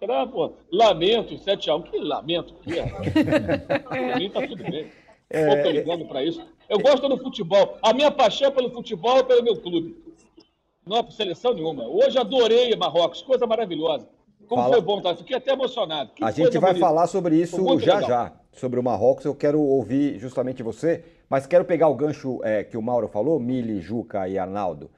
Era, 0.00 0.26
pô, 0.26 0.52
lamento, 0.70 1.34
7x1. 1.34 1.84
Que 1.84 1.98
lamento 1.98 2.54
que 2.62 2.78
é? 2.78 2.86
Pra 3.80 4.18
mim 4.18 4.30
tá 4.30 4.46
tudo 4.46 4.62
bem. 4.62 4.86
É... 5.30 5.54
Pouco 5.54 5.70
ligando 5.70 6.06
para 6.06 6.22
isso. 6.22 6.40
Eu 6.68 6.78
gosto 6.78 7.08
do 7.08 7.18
futebol. 7.18 7.78
A 7.82 7.92
minha 7.92 8.10
paixão 8.10 8.52
pelo 8.52 8.70
futebol 8.70 9.18
é 9.18 9.22
pelo 9.22 9.42
meu 9.42 9.56
clube. 9.56 9.96
Não 10.86 10.98
é 10.98 11.02
por 11.02 11.12
seleção 11.12 11.52
nenhuma. 11.54 11.84
Hoje 11.88 12.16
adorei 12.18 12.74
Marrocos, 12.76 13.22
coisa 13.22 13.46
maravilhosa. 13.46 14.08
Como 14.46 14.62
Fala... 14.62 14.74
foi 14.74 14.82
bom, 14.82 15.00
tá? 15.00 15.16
Fiquei 15.16 15.36
até 15.36 15.52
emocionado. 15.52 16.12
Que 16.14 16.22
a 16.22 16.30
gente 16.30 16.58
vai 16.58 16.72
bonita. 16.72 16.86
falar 16.86 17.06
sobre 17.08 17.36
isso 17.36 17.56
já 17.80 17.96
legal. 17.96 18.08
já, 18.08 18.32
sobre 18.52 18.78
o 18.78 18.82
Marrocos. 18.82 19.24
Eu 19.24 19.34
quero 19.34 19.60
ouvir 19.60 20.18
justamente 20.18 20.62
você, 20.62 21.04
mas 21.28 21.46
quero 21.46 21.64
pegar 21.64 21.88
o 21.88 21.94
gancho 21.94 22.38
é, 22.44 22.62
que 22.62 22.76
o 22.76 22.82
Mauro 22.82 23.08
falou, 23.08 23.40
Mili, 23.40 23.80
Juca 23.80 24.28
e 24.28 24.38
Arnaldo 24.38 24.88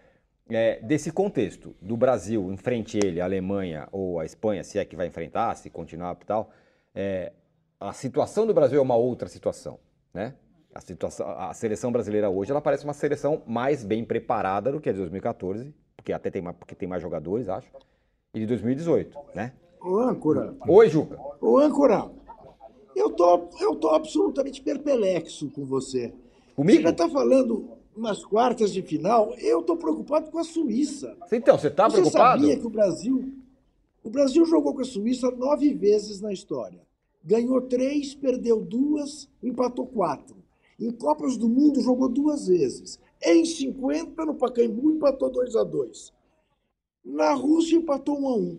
é, 0.50 0.80
desse 0.80 1.10
contexto 1.10 1.74
do 1.80 1.96
Brasil 1.96 2.50
em 2.52 2.56
frente 2.56 2.98
a 2.98 3.06
ele, 3.06 3.20
a 3.20 3.24
Alemanha 3.24 3.88
ou 3.92 4.18
a 4.18 4.24
Espanha, 4.24 4.64
se 4.64 4.78
é 4.78 4.84
que 4.84 4.96
vai 4.96 5.06
enfrentar, 5.06 5.54
se 5.56 5.68
continuar 5.70 6.16
e 6.20 6.24
tal, 6.24 6.50
é, 6.94 7.32
a 7.78 7.92
situação 7.92 8.46
do 8.46 8.54
Brasil 8.54 8.78
é 8.78 8.82
uma 8.82 8.96
outra 8.96 9.28
situação, 9.28 9.78
né? 10.12 10.34
A, 10.74 10.80
situação, 10.80 11.28
a 11.28 11.52
seleção 11.54 11.90
brasileira 11.90 12.28
hoje 12.28 12.50
ela 12.50 12.60
parece 12.60 12.84
uma 12.84 12.92
seleção 12.92 13.42
mais 13.46 13.84
bem 13.84 14.04
preparada 14.04 14.70
do 14.70 14.80
que 14.80 14.88
a 14.88 14.92
de 14.92 14.98
2014, 14.98 15.74
porque 15.96 16.12
até 16.12 16.30
tem 16.30 16.42
mais, 16.42 16.56
porque 16.56 16.74
tem 16.74 16.88
mais 16.88 17.02
jogadores, 17.02 17.48
acho, 17.48 17.68
e 18.34 18.40
de 18.40 18.46
2018, 18.46 19.18
né? 19.34 19.52
Ô, 19.80 19.98
âncora. 20.00 20.54
Oi, 20.66 20.88
Juca. 20.88 21.18
Ô, 21.40 21.58
âncora. 21.58 22.10
Eu 22.94 23.10
tô, 23.10 23.48
eu 23.60 23.76
tô 23.76 23.90
absolutamente 23.90 24.60
perplexo 24.60 25.48
com 25.50 25.64
você. 25.64 26.12
Comigo? 26.56 26.78
Você 26.78 26.88
já 26.88 26.92
tá 26.92 27.08
falando 27.08 27.77
nas 27.98 28.24
quartas 28.24 28.72
de 28.72 28.80
final, 28.80 29.34
eu 29.38 29.60
estou 29.60 29.76
preocupado 29.76 30.30
com 30.30 30.38
a 30.38 30.44
Suíça. 30.44 31.16
Então, 31.32 31.58
você 31.58 31.68
está 31.68 31.88
preocupado? 31.88 32.40
Você 32.40 32.46
sabia 32.46 32.58
que 32.58 32.66
o 32.66 32.70
Brasil, 32.70 33.34
o 34.02 34.10
Brasil 34.10 34.44
jogou 34.46 34.74
com 34.74 34.80
a 34.80 34.84
Suíça 34.84 35.30
nove 35.30 35.74
vezes 35.74 36.20
na 36.20 36.32
história. 36.32 36.80
Ganhou 37.24 37.60
três, 37.62 38.14
perdeu 38.14 38.60
duas, 38.60 39.28
empatou 39.42 39.86
quatro. 39.86 40.36
Em 40.78 40.90
Copas 40.92 41.36
do 41.36 41.48
Mundo 41.48 41.80
jogou 41.80 42.08
duas 42.08 42.46
vezes. 42.46 43.00
Em 43.22 43.44
50, 43.44 44.24
no 44.24 44.34
Pacaembu, 44.34 44.92
empatou 44.92 45.28
2 45.28 45.56
a 45.56 45.64
2 45.64 46.12
Na 47.04 47.34
Rússia, 47.34 47.76
empatou 47.76 48.16
1 48.20 48.28
a 48.28 48.36
1 48.36 48.58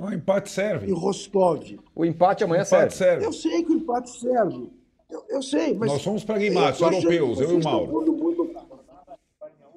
O 0.00 0.12
empate 0.12 0.50
serve. 0.50 0.90
Em 0.90 0.92
Rostov. 0.92 1.78
O 1.94 2.04
empate 2.04 2.42
amanhã 2.42 2.64
o 2.64 2.66
empate 2.66 2.94
serve. 2.94 3.22
serve. 3.22 3.24
Eu 3.24 3.32
sei 3.32 3.62
que 3.62 3.70
o 3.70 3.76
empate 3.76 4.10
serve. 4.10 4.68
Eu, 5.08 5.24
eu 5.28 5.42
sei, 5.42 5.74
mas. 5.74 5.92
Nós 5.92 6.02
somos 6.02 6.24
pragmáticos, 6.24 6.80
europeus, 6.80 7.40
eu 7.40 7.50
e 7.52 7.54
o 7.54 7.64
Mauro 7.64 8.29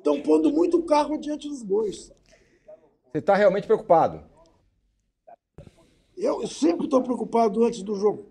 estão 0.03 0.21
pondo 0.21 0.51
muito 0.51 0.83
carro 0.83 1.17
diante 1.17 1.47
dos 1.47 1.63
bois. 1.63 2.11
Você 3.11 3.19
está 3.19 3.35
realmente 3.35 3.65
preocupado? 3.65 4.21
Eu 6.17 6.45
sempre 6.45 6.85
estou 6.85 7.01
preocupado 7.01 7.63
antes 7.63 7.81
do 7.81 7.95
jogo. 7.95 8.29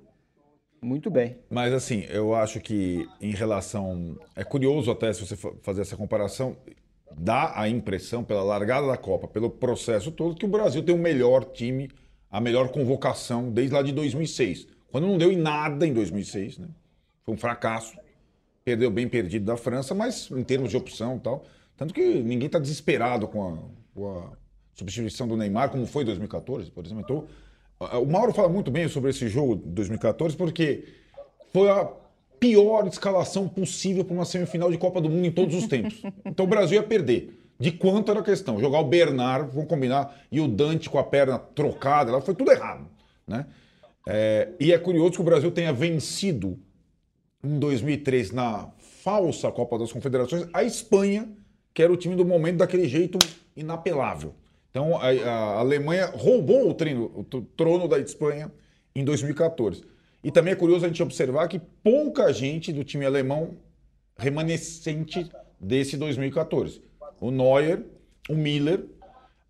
Muito 0.83 1.11
bem. 1.11 1.39
Mas 1.49 1.73
assim, 1.73 2.05
eu 2.11 2.35
acho 2.35 2.61
que 2.61 3.09
em 3.21 3.33
relação. 3.33 4.19
É 4.37 4.45
curioso 4.45 4.91
até 4.91 5.13
se 5.13 5.25
você 5.27 5.37
fazer 5.63 5.81
essa 5.81 5.97
comparação. 5.97 6.57
Dá 7.15 7.53
a 7.61 7.69
impressão, 7.69 8.25
pela 8.25 8.43
largada 8.43 8.87
da 8.87 8.97
Copa, 8.97 9.29
pelo 9.29 9.51
processo 9.51 10.11
todo, 10.11 10.35
que 10.35 10.47
o 10.47 10.49
Brasil 10.49 10.83
tem 10.83 10.95
o 10.95 10.99
melhor 10.99 11.45
time, 11.45 11.91
a 12.31 12.41
melhor 12.41 12.71
convocação 12.71 13.51
desde 13.51 13.75
lá 13.75 13.83
de 13.83 13.93
2006. 13.93 14.67
Quando 14.91 15.07
não 15.07 15.19
deu 15.19 15.31
em 15.31 15.37
nada 15.37 15.87
em 15.87 15.93
2006, 15.93 16.59
né? 16.59 16.69
Foi 17.23 17.35
um 17.35 17.37
fracasso. 17.37 17.99
Perdeu 18.65 18.91
bem 18.91 19.07
perdido 19.09 19.45
da 19.45 19.57
França, 19.59 19.95
mas 19.95 20.31
em 20.31 20.43
termos 20.43 20.71
de 20.71 20.77
opção 20.77 21.17
e 21.17 21.21
tal. 21.21 21.45
Tanto 21.83 21.95
que 21.95 22.23
ninguém 22.23 22.47
está 22.47 22.61
desesperado 22.61 23.27
com 23.27 23.43
a, 23.43 23.59
com 23.93 24.19
a, 24.19 24.31
substituição 24.73 25.27
do 25.27 25.37
Neymar, 25.37 25.69
como 25.69 25.85
foi 25.85 26.05
em 26.05 26.07
2014, 26.07 26.71
por 26.71 26.87
exemplo. 26.87 27.03
Então, 27.03 27.27
o 28.01 28.07
Mauro 28.07 28.33
fala 28.33 28.49
muito 28.49 28.71
bem 28.71 28.87
sobre 28.87 29.11
esse 29.11 29.27
jogo 29.27 29.57
de 29.57 29.69
2014, 29.71 30.37
porque 30.37 30.85
foi 31.53 31.69
a 31.69 31.91
pior 32.39 32.87
escalação 32.87 33.49
possível 33.49 34.05
para 34.05 34.15
uma 34.15 34.25
semifinal 34.25 34.71
de 34.71 34.79
Copa 34.79 35.01
do 35.01 35.11
Mundo 35.11 35.27
em 35.27 35.33
todos 35.33 35.57
os 35.57 35.67
tempos. 35.67 36.01
Então 36.25 36.47
o 36.47 36.49
Brasil 36.49 36.81
ia 36.81 36.87
perder. 36.87 37.37
De 37.59 37.73
quanto 37.73 38.13
era 38.13 38.21
a 38.21 38.25
questão? 38.25 38.61
Jogar 38.61 38.79
o 38.79 38.85
Bernard, 38.85 39.51
vamos 39.53 39.69
combinar, 39.69 40.17
e 40.31 40.41
o 40.41 40.47
Dante 40.47 40.89
com 40.89 40.99
a 40.99 41.05
perna 41.05 41.37
trocada, 41.37 42.21
foi 42.21 42.35
tudo 42.35 42.53
errado. 42.53 42.87
Né? 43.27 43.45
É, 44.07 44.51
e 44.61 44.73
é 44.73 44.79
curioso 44.79 45.15
que 45.15 45.21
o 45.21 45.25
Brasil 45.25 45.51
tenha 45.51 45.73
vencido 45.73 46.59
em 47.43 47.59
2003 47.59 48.31
na 48.31 48.71
falsa 49.03 49.51
Copa 49.51 49.77
das 49.81 49.93
Confederações 49.93 50.47
a 50.53 50.63
Espanha 50.63 51.29
que 51.75 51.83
era 51.83 51.93
o 51.93 51.97
time 51.97 52.15
do 52.15 52.25
momento 52.25 52.59
daquele 52.59 52.89
jeito 52.89 53.19
inapelável. 53.57 54.35
Então 54.71 54.97
a, 54.97 55.09
a 55.09 55.59
Alemanha 55.59 56.07
roubou 56.07 56.69
o, 56.69 56.75
treino, 56.75 57.11
o 57.15 57.25
trono 57.25 57.87
da 57.87 57.99
Espanha 57.99 58.51
em 58.95 59.05
2014. 59.05 59.85
E 60.25 60.31
também 60.31 60.53
é 60.53 60.57
curioso 60.57 60.85
a 60.85 60.89
gente 60.89 61.03
observar 61.03 61.49
que 61.49 61.61
pouca 61.83 62.33
gente 62.33 62.73
do 62.73 62.85
time 62.85 63.05
alemão 63.05 63.57
remanescente 64.17 65.29
desse 65.59 65.97
2014. 65.97 66.81
O 67.21 67.31
Neuer, 67.31 67.83
o 68.29 68.35
Miller, 68.35 68.85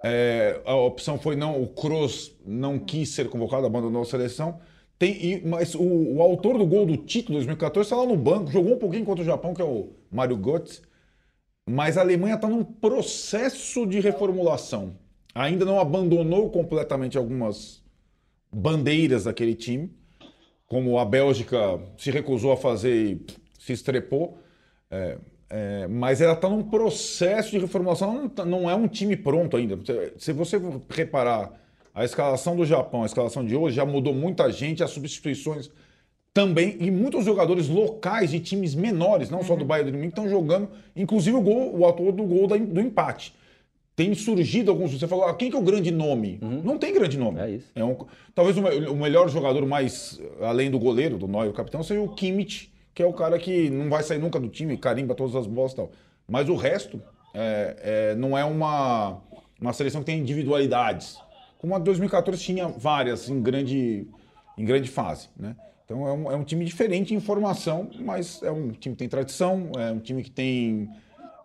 é, 0.02 0.60
a 0.64 0.74
opção 0.74 1.18
foi 1.18 1.36
não, 1.36 1.62
o 1.62 1.68
Kroos 1.68 2.34
não 2.44 2.78
quis 2.78 3.10
ser 3.10 3.28
convocado, 3.28 3.66
abandonou 3.66 4.02
a 4.02 4.06
seleção. 4.06 4.58
Tem, 4.98 5.42
mas 5.44 5.74
o, 5.74 5.82
o 5.82 6.22
autor 6.22 6.58
do 6.58 6.66
gol 6.66 6.86
do 6.86 6.96
título 6.96 7.38
2014 7.38 7.86
está 7.86 7.96
lá 7.96 8.06
no 8.06 8.16
banco, 8.16 8.50
jogou 8.50 8.74
um 8.74 8.78
pouquinho 8.78 9.04
contra 9.04 9.22
o 9.22 9.26
Japão, 9.26 9.54
que 9.54 9.62
é 9.62 9.64
o 9.64 9.90
Mario 10.10 10.36
Götze. 10.36 10.80
Mas 11.68 11.96
a 11.96 12.00
Alemanha 12.00 12.34
está 12.34 12.48
num 12.48 12.64
processo 12.64 13.86
de 13.86 14.00
reformulação. 14.00 14.96
Ainda 15.34 15.64
não 15.64 15.80
abandonou 15.80 16.50
completamente 16.50 17.16
algumas 17.16 17.82
bandeiras 18.52 19.24
daquele 19.24 19.54
time, 19.54 19.90
como 20.66 20.98
a 20.98 21.04
Bélgica 21.04 21.80
se 21.96 22.10
recusou 22.10 22.52
a 22.52 22.56
fazer 22.56 22.94
e 22.94 23.26
se 23.58 23.72
estrepou. 23.72 24.38
É, 24.90 25.18
é, 25.48 25.86
mas 25.86 26.20
ela 26.20 26.32
está 26.32 26.48
num 26.48 26.62
processo 26.62 27.50
de 27.50 27.58
reformulação, 27.58 28.14
não, 28.14 28.28
tá, 28.28 28.44
não, 28.44 28.68
é 28.68 28.74
um 28.74 28.88
time 28.88 29.16
pronto 29.16 29.56
ainda. 29.56 29.78
Se 30.18 30.32
você 30.32 30.60
reparar 30.88 31.52
a 31.94 32.04
escalação 32.04 32.56
do 32.56 32.64
Japão, 32.64 33.02
a 33.02 33.06
escalação 33.06 33.44
de 33.44 33.54
hoje, 33.54 33.76
já 33.76 33.84
mudou 33.84 34.14
muita 34.14 34.50
gente, 34.50 34.82
as 34.82 34.90
substituições 34.90 35.70
também, 36.34 36.76
e 36.80 36.90
muitos 36.90 37.24
jogadores 37.24 37.68
locais 37.68 38.30
de 38.30 38.40
times 38.40 38.74
menores, 38.74 39.28
não 39.28 39.38
uhum. 39.38 39.44
só 39.44 39.54
do. 39.54 39.64
Bayern 39.64 39.90
de 39.90 39.96
Munique, 39.96 40.12
estão 40.12 40.28
jogando, 40.28 40.68
inclusive 40.96 41.36
o 41.36 41.42
gol, 41.42 41.76
o 41.78 41.84
autor 41.84 42.12
do 42.12 42.24
gol 42.24 42.46
do 42.46 42.80
empate. 42.80 43.34
Tem 43.94 44.14
surgido 44.14 44.70
alguns. 44.70 44.92
Você 44.92 45.06
falou, 45.06 45.26
ah, 45.26 45.34
quem 45.34 45.50
que 45.50 45.56
é 45.56 45.58
o 45.58 45.62
grande 45.62 45.90
nome? 45.90 46.38
Uhum. 46.40 46.62
Não 46.64 46.78
tem 46.78 46.94
grande 46.94 47.18
nome. 47.18 47.38
É 47.38 47.50
isso. 47.50 47.70
É 47.74 47.84
um, 47.84 47.94
talvez 48.34 48.56
o, 48.56 48.92
o, 48.92 48.96
melhor 48.96 49.28
jogador, 49.28 49.66
mais 49.66 50.18
além 50.40 50.70
do 50.70 50.78
goleiro, 50.78 51.18
do 51.18 51.28
Neuer, 51.28 51.50
o 51.50 51.52
capitão, 51.52 51.82
seja 51.82 52.00
o 52.00 52.08
Kimmich, 52.08 52.72
que 52.94 53.02
é 53.02 53.06
o 53.06 53.12
cara 53.12 53.38
que 53.38 53.68
não 53.68 53.90
vai 53.90 54.02
sair 54.02 54.18
nunca 54.18 54.40
do 54.40 54.48
time, 54.48 54.78
carimba 54.78 55.14
todas 55.14 55.36
as 55.36 55.46
bolas 55.46 55.72
e 55.72 55.76
tal. 55.76 55.90
Mas 56.26 56.48
o 56.48 56.56
resto 56.56 57.02
é, 57.34 57.76
é, 58.12 58.14
não 58.14 58.36
é 58.36 58.44
uma, 58.44 59.20
uma 59.60 59.74
seleção 59.74 60.00
que 60.00 60.06
tem 60.06 60.18
individualidades. 60.18 61.18
Como 61.58 61.76
a 61.76 61.78
2014 61.78 62.42
tinha 62.42 62.68
várias 62.68 63.28
em 63.28 63.42
grande, 63.42 64.06
em 64.56 64.64
grande 64.64 64.88
fase, 64.88 65.28
né? 65.36 65.54
Então 65.92 66.08
é 66.08 66.12
um, 66.12 66.32
é 66.32 66.36
um 66.36 66.42
time 66.42 66.64
diferente 66.64 67.14
em 67.14 67.20
formação, 67.20 67.90
mas 68.00 68.42
é 68.42 68.50
um 68.50 68.70
time 68.70 68.94
que 68.94 69.00
tem 69.00 69.08
tradição, 69.08 69.70
é 69.76 69.92
um 69.92 69.98
time 69.98 70.22
que 70.22 70.30
tem 70.30 70.88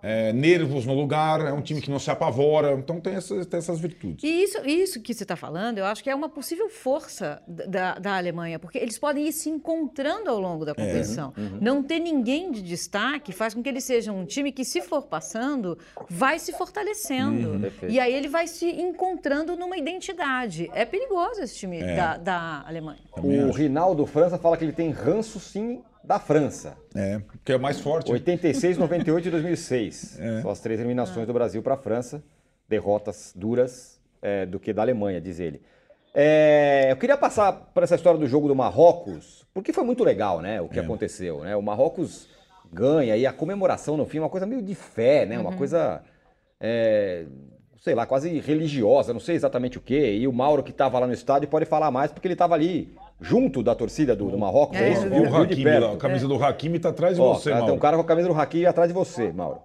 é, 0.08 0.32
nervos 0.32 0.86
no 0.86 0.94
lugar, 0.94 1.42
é 1.42 1.52
um 1.52 1.62
time 1.62 1.82
que 1.82 1.92
não 1.92 2.00
se 2.00 2.10
apavora, 2.10 2.72
então 2.72 2.98
tem 3.02 3.16
essas, 3.16 3.46
tem 3.46 3.58
essas 3.58 3.78
virtudes. 3.78 4.24
E 4.24 4.44
isso, 4.44 4.66
isso 4.66 5.02
que 5.02 5.14
você 5.14 5.26
está 5.26 5.36
falando, 5.36 5.80
eu 5.80 5.86
acho 5.86 6.02
que 6.02 6.10
é 6.10 6.16
uma 6.16 6.30
possível 6.30 6.70
força 6.70 7.42
da, 7.46 7.96
da 7.96 8.16
Alemanha, 8.16 8.58
porque 8.58 8.78
eles 8.78 8.98
podem 8.98 9.28
ir 9.28 9.34
se 9.34 9.50
encontrando 9.50 10.30
ao 10.30 10.40
longo 10.40 10.64
da 10.64 10.72
é. 10.72 10.76
competição. 10.76 11.34
É. 11.36 11.42
Uhum. 11.42 11.58
Não 11.60 11.84
ter 11.84 12.00
ninguém 12.00 12.52
de 12.52 12.62
destaque 12.62 13.34
faz 13.34 13.54
com 13.54 13.62
que 13.62 13.68
eles 13.68 13.84
sejam 13.84 14.18
um 14.18 14.26
time 14.26 14.54
que, 14.54 14.64
se 14.64 14.82
for 14.82 15.02
passando, 15.02 15.78
vai 16.10 16.40
se 16.40 16.54
fortalecendo. 16.54 17.50
Uhum. 17.50 17.90
E 17.90 18.00
aí 18.00 18.14
ele 18.14 18.30
vai 18.30 18.48
se 18.48 18.66
encontrando 18.66 19.58
numa 19.58 19.78
identidade. 19.78 20.72
É 20.74 20.86
perigoso 20.86 21.42
esse 21.42 21.58
time 21.58 21.80
é. 21.80 21.96
da, 21.98 22.16
da 22.16 22.64
Alemanha. 22.66 23.02
O 23.12 23.52
Rinaldo 23.52 24.06
França 24.06 24.38
fala 24.38 24.56
que 24.56 24.64
ele 24.64 24.72
tem 24.72 24.90
ranço, 24.90 25.38
sim, 25.38 25.82
da 26.08 26.20
França. 26.20 26.78
É, 26.96 27.22
que 27.44 27.52
é 27.52 27.58
mais 27.58 27.82
forte. 27.82 28.10
86, 28.12 28.78
98 28.78 29.28
e 29.28 29.32
2006. 29.32 30.18
É. 30.28 30.42
São 30.42 30.50
as 30.50 30.60
três 30.60 30.80
eliminações 30.80 31.28
do 31.28 31.34
Brasil 31.34 31.62
para 31.62 31.74
a 31.74 31.78
França. 31.78 32.24
Derrotas 32.68 33.34
duras 33.36 34.00
é, 34.22 34.46
do 34.46 34.60
que 34.60 34.74
da 34.74 34.82
Alemanha, 34.82 35.20
diz 35.20 35.40
ele. 35.40 35.62
É, 36.14 36.88
eu 36.90 36.98
queria 36.98 37.18
passar 37.18 37.52
por 37.52 37.84
essa 37.84 37.96
história 37.96 38.20
do 38.20 38.28
jogo 38.28 38.48
do 38.48 38.56
Marrocos, 38.56 39.46
porque 39.54 39.72
foi 39.72 39.84
muito 39.84 40.04
legal, 40.04 40.42
né? 40.42 40.60
O 40.62 40.68
que 40.68 40.80
é. 40.80 40.82
aconteceu, 40.82 41.42
né? 41.42 41.56
O 41.56 41.62
Marrocos 41.62 42.28
ganha 42.72 43.16
e 43.16 43.26
a 43.26 43.34
comemoração 43.34 43.96
no 43.96 44.06
fim 44.06 44.18
é 44.18 44.22
uma 44.22 44.30
coisa 44.30 44.46
meio 44.46 44.62
de 44.62 44.74
fé, 44.74 45.26
né? 45.26 45.38
Uma 45.38 45.52
uhum. 45.52 45.58
coisa, 45.58 46.02
é, 46.60 47.26
sei 47.82 47.94
lá, 47.94 48.06
quase 48.06 48.40
religiosa, 48.40 49.14
não 49.14 49.20
sei 49.20 49.36
exatamente 49.36 49.78
o 49.78 49.82
quê. 49.82 50.16
E 50.16 50.28
o 50.28 50.34
Mauro 50.34 50.64
que 50.64 50.72
estava 50.72 50.98
lá 50.98 51.06
no 51.06 51.14
estádio 51.14 51.48
pode 51.48 51.66
falar 51.66 51.92
mais 51.92 52.12
porque 52.12 52.28
ele 52.28 52.34
estava 52.34 52.56
ali 52.56 52.98
junto 53.20 53.64
da 53.64 53.74
torcida 53.74 54.16
do, 54.16 54.30
do 54.30 54.38
Marrocos, 54.38 54.78
é, 54.78 54.90
é 54.90 54.92
isso? 54.94 55.10
Viu, 55.10 55.24
o 55.24 55.36
Hakimi, 55.36 55.70
a 55.70 55.98
camisa 55.98 56.26
é. 56.26 56.28
do 56.28 56.44
Hakimi 56.44 56.78
está 56.78 56.90
atrás 56.90 57.16
de 57.16 57.22
Ó, 57.22 57.34
você, 57.34 57.52
Mauro. 57.52 57.66
Tem 57.66 57.76
um 57.76 57.80
cara 57.80 57.98
com 57.98 58.04
a 58.04 58.06
camisa 58.06 58.28
do 58.28 58.40
Hakimi 58.40 58.66
atrás 58.66 58.88
de 58.88 58.94
você, 58.94 59.32
Mauro. 59.32 59.62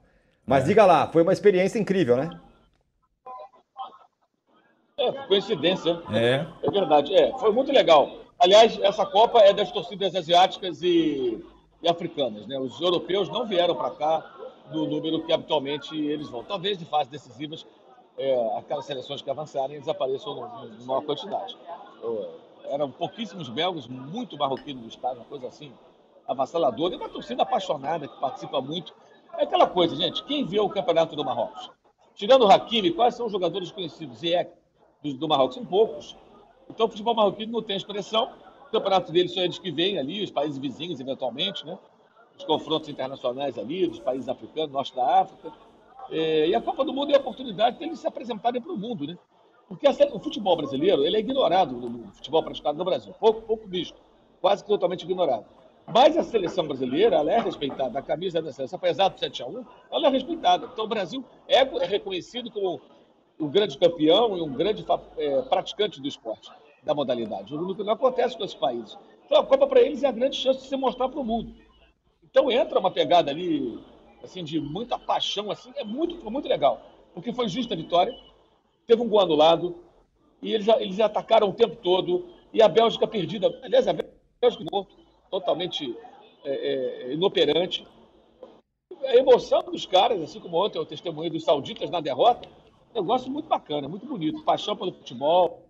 Mas 0.46 0.64
é. 0.64 0.68
diga 0.68 0.84
lá, 0.84 1.06
foi 1.08 1.22
uma 1.22 1.32
experiência 1.32 1.78
incrível, 1.78 2.16
né? 2.16 2.30
É, 4.98 5.12
coincidência. 5.26 6.00
É. 6.12 6.46
É 6.62 6.70
verdade. 6.70 7.14
É, 7.14 7.32
foi 7.38 7.52
muito 7.52 7.72
legal. 7.72 8.10
Aliás, 8.38 8.78
essa 8.82 9.06
Copa 9.06 9.40
é 9.40 9.52
das 9.52 9.70
torcidas 9.70 10.14
asiáticas 10.14 10.82
e, 10.82 11.44
e 11.82 11.88
africanas, 11.88 12.46
né? 12.46 12.58
Os 12.58 12.80
europeus 12.80 13.28
não 13.28 13.46
vieram 13.46 13.74
para 13.74 13.90
cá 13.90 14.34
no 14.70 14.86
número 14.86 15.24
que 15.24 15.32
habitualmente 15.32 15.96
eles 15.96 16.28
vão. 16.28 16.42
Talvez 16.42 16.78
de 16.78 16.84
fases 16.84 17.08
decisivas, 17.08 17.66
é, 18.18 18.58
aquelas 18.58 18.84
seleções 18.84 19.22
que 19.22 19.30
avançarem, 19.30 19.76
eles 19.76 19.88
apareçam 19.88 20.66
em 20.80 20.84
maior 20.84 21.02
quantidade. 21.02 21.56
É, 22.02 22.28
eram 22.72 22.90
pouquíssimos 22.90 23.50
belgas, 23.50 23.86
muito 23.86 24.36
marroquinos 24.38 24.82
no 24.82 24.88
estádio, 24.88 25.18
uma 25.18 25.26
coisa 25.26 25.46
assim 25.46 25.70
avassaladora, 26.26 26.94
e 26.94 26.96
uma 26.96 27.08
torcida 27.08 27.42
apaixonada 27.42 28.08
que 28.08 28.18
participa 28.18 28.62
muito. 28.62 28.94
É 29.36 29.42
aquela 29.42 29.66
coisa, 29.66 29.94
gente, 29.94 30.24
quem 30.24 30.46
vê 30.46 30.58
o 30.58 30.70
campeonato 30.70 31.14
do 31.14 31.22
Marrocos? 31.22 31.70
Tirando 32.14 32.46
o 32.46 32.50
Hakimi, 32.50 32.90
quais 32.92 33.14
são 33.14 33.26
os 33.26 33.32
jogadores 33.32 33.70
conhecidos 33.70 34.22
e 34.22 34.32
é 34.32 34.50
do, 35.02 35.12
do 35.12 35.28
Marrocos? 35.28 35.56
São 35.56 35.66
poucos. 35.66 36.16
Então 36.70 36.86
o 36.86 36.88
futebol 36.88 37.14
marroquino 37.14 37.52
não 37.52 37.62
tem 37.62 37.76
expressão. 37.76 38.32
O 38.68 38.70
campeonato 38.70 39.12
deles 39.12 39.34
são 39.34 39.42
eles 39.42 39.58
que 39.58 39.70
vêm 39.70 39.98
ali, 39.98 40.24
os 40.24 40.30
países 40.30 40.56
vizinhos, 40.56 40.98
eventualmente, 40.98 41.66
né? 41.66 41.78
Os 42.38 42.44
confrontos 42.44 42.88
internacionais 42.88 43.58
ali, 43.58 43.86
dos 43.86 44.00
países 44.00 44.30
africanos, 44.30 44.72
norte 44.72 44.96
da 44.96 45.20
África. 45.20 45.52
É, 46.10 46.48
e 46.48 46.54
a 46.54 46.60
Copa 46.62 46.84
do 46.84 46.92
Mundo 46.92 47.12
é 47.12 47.16
a 47.16 47.20
oportunidade 47.20 47.78
deles 47.78 47.98
se 47.98 48.06
apresentarem 48.06 48.62
para 48.62 48.72
o 48.72 48.78
mundo, 48.78 49.06
né? 49.06 49.18
Porque 49.72 49.88
o 49.88 50.18
futebol 50.18 50.54
brasileiro 50.54 51.02
ele 51.02 51.16
é 51.16 51.20
ignorado 51.20 51.74
no 51.74 52.12
futebol 52.12 52.42
praticado 52.42 52.76
no 52.76 52.84
Brasil, 52.84 53.14
pouco, 53.18 53.40
pouco 53.40 53.66
visto, 53.66 53.98
quase 54.38 54.62
totalmente 54.66 55.04
ignorado. 55.04 55.46
Mas 55.86 56.14
a 56.14 56.22
seleção 56.22 56.66
brasileira, 56.66 57.16
ela 57.16 57.32
é 57.32 57.40
respeitada, 57.40 57.98
a 57.98 58.02
camisa 58.02 58.42
da 58.42 58.52
seleção, 58.52 58.76
apesar 58.76 59.08
do 59.08 59.18
7 59.18 59.42
a 59.42 59.46
1 59.46 59.64
ela 59.90 60.08
é 60.08 60.10
respeitada. 60.10 60.68
Então 60.70 60.84
o 60.84 60.88
Brasil 60.88 61.24
é, 61.48 61.60
é 61.60 61.86
reconhecido 61.86 62.50
como 62.50 62.82
um 63.40 63.48
grande 63.48 63.78
campeão 63.78 64.36
e 64.36 64.42
um 64.42 64.52
grande 64.52 64.84
é, 65.16 65.40
praticante 65.40 66.02
do 66.02 66.06
esporte, 66.06 66.50
da 66.82 66.94
modalidade. 66.94 67.54
O 67.54 67.74
que 67.74 67.82
não 67.82 67.94
acontece 67.94 68.36
com 68.36 68.44
esses 68.44 68.54
países. 68.54 68.98
Então 69.24 69.40
a 69.40 69.46
Copa 69.46 69.66
para 69.66 69.80
eles 69.80 70.02
é 70.02 70.08
a 70.08 70.12
grande 70.12 70.36
chance 70.36 70.60
de 70.60 70.66
se 70.66 70.76
mostrar 70.76 71.08
para 71.08 71.18
o 71.18 71.24
mundo. 71.24 71.54
Então 72.22 72.52
entra 72.52 72.78
uma 72.78 72.90
pegada 72.90 73.30
ali, 73.30 73.82
assim, 74.22 74.44
de 74.44 74.60
muita 74.60 74.98
paixão, 74.98 75.50
assim, 75.50 75.72
é 75.76 75.82
muito, 75.82 76.30
muito 76.30 76.46
legal. 76.46 76.78
Porque 77.14 77.32
foi 77.32 77.48
justa 77.48 77.72
a 77.72 77.76
vitória, 77.76 78.14
teve 78.86 79.02
um 79.02 79.08
gol 79.08 79.20
anulado, 79.20 79.76
e 80.40 80.52
eles, 80.52 80.66
eles 80.68 81.00
atacaram 81.00 81.48
o 81.48 81.54
tempo 81.54 81.76
todo, 81.76 82.26
e 82.52 82.60
a 82.60 82.68
Bélgica 82.68 83.06
perdida. 83.06 83.48
Aliás, 83.62 83.86
a 83.88 83.92
Bélgica 83.92 84.64
morto, 84.70 84.96
totalmente 85.30 85.96
é, 86.44 86.50
é, 87.08 87.12
inoperante. 87.14 87.86
A 89.04 89.16
emoção 89.16 89.62
dos 89.62 89.86
caras, 89.86 90.22
assim 90.22 90.40
como 90.40 90.62
ontem 90.62 90.78
eu 90.78 90.86
testemunhei 90.86 91.30
dos 91.30 91.44
sauditas 91.44 91.90
na 91.90 92.00
derrota, 92.00 92.48
negócio 92.94 93.30
muito 93.30 93.48
bacana, 93.48 93.88
muito 93.88 94.06
bonito. 94.06 94.44
Paixão 94.44 94.76
pelo 94.76 94.92
futebol. 94.92 95.62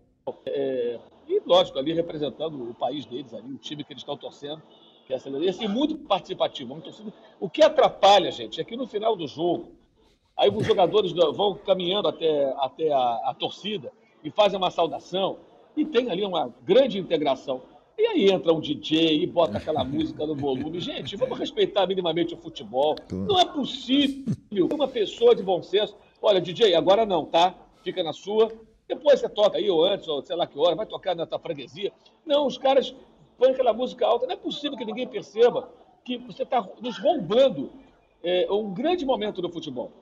É, 0.46 0.98
e, 1.28 1.40
lógico, 1.46 1.78
ali 1.78 1.92
representando 1.92 2.70
o 2.70 2.74
país 2.74 3.06
deles, 3.06 3.32
ali, 3.32 3.52
o 3.52 3.58
time 3.58 3.84
que 3.84 3.92
eles 3.92 4.02
estão 4.02 4.16
torcendo. 4.16 4.62
Que 5.06 5.14
é 5.14 5.18
e 5.40 5.48
assim, 5.48 5.68
muito 5.68 5.96
participativo. 5.98 6.74
Muito 6.74 6.90
o 7.40 7.48
que 7.48 7.62
atrapalha, 7.62 8.30
gente, 8.30 8.60
é 8.60 8.64
que 8.64 8.76
no 8.76 8.86
final 8.86 9.16
do 9.16 9.26
jogo, 9.26 9.72
Aí 10.36 10.50
os 10.50 10.66
jogadores 10.66 11.12
vão 11.12 11.54
caminhando 11.54 12.08
até, 12.08 12.52
até 12.58 12.92
a, 12.92 13.20
a 13.26 13.36
torcida 13.38 13.92
e 14.24 14.30
fazem 14.30 14.58
uma 14.58 14.70
saudação 14.70 15.38
e 15.76 15.84
tem 15.84 16.10
ali 16.10 16.24
uma 16.24 16.52
grande 16.64 16.98
integração. 16.98 17.62
E 17.98 18.06
aí 18.06 18.30
entra 18.30 18.52
um 18.52 18.60
DJ 18.60 19.22
e 19.22 19.26
bota 19.26 19.58
aquela 19.58 19.84
música 19.84 20.26
no 20.26 20.34
volume. 20.34 20.80
Gente, 20.80 21.16
vamos 21.16 21.38
respeitar 21.38 21.86
minimamente 21.86 22.34
o 22.34 22.38
futebol. 22.38 22.96
Não 23.10 23.38
é 23.38 23.44
possível 23.44 24.68
uma 24.72 24.88
pessoa 24.88 25.34
de 25.34 25.42
bom 25.42 25.62
senso. 25.62 25.96
Olha, 26.20 26.40
DJ, 26.40 26.74
agora 26.74 27.04
não, 27.04 27.24
tá? 27.24 27.54
Fica 27.82 28.02
na 28.02 28.12
sua. 28.12 28.50
Depois 28.88 29.20
você 29.20 29.28
toca 29.28 29.58
aí, 29.58 29.70
ou 29.70 29.84
antes, 29.84 30.08
ou 30.08 30.22
sei 30.22 30.36
lá 30.36 30.46
que 30.46 30.58
hora, 30.58 30.74
vai 30.74 30.86
tocar 30.86 31.14
na 31.14 31.26
tua 31.26 31.38
freguesia. 31.38 31.92
Não, 32.24 32.46
os 32.46 32.58
caras 32.58 32.94
põem 33.38 33.50
aquela 33.50 33.72
música 33.72 34.06
alta. 34.06 34.26
Não 34.26 34.34
é 34.34 34.36
possível 34.36 34.76
que 34.76 34.84
ninguém 34.84 35.06
perceba 35.06 35.68
que 36.04 36.18
você 36.18 36.42
está 36.42 36.66
nos 36.80 36.98
roubando 36.98 37.70
é, 38.22 38.46
um 38.50 38.72
grande 38.72 39.04
momento 39.04 39.40
do 39.40 39.50
futebol. 39.50 39.92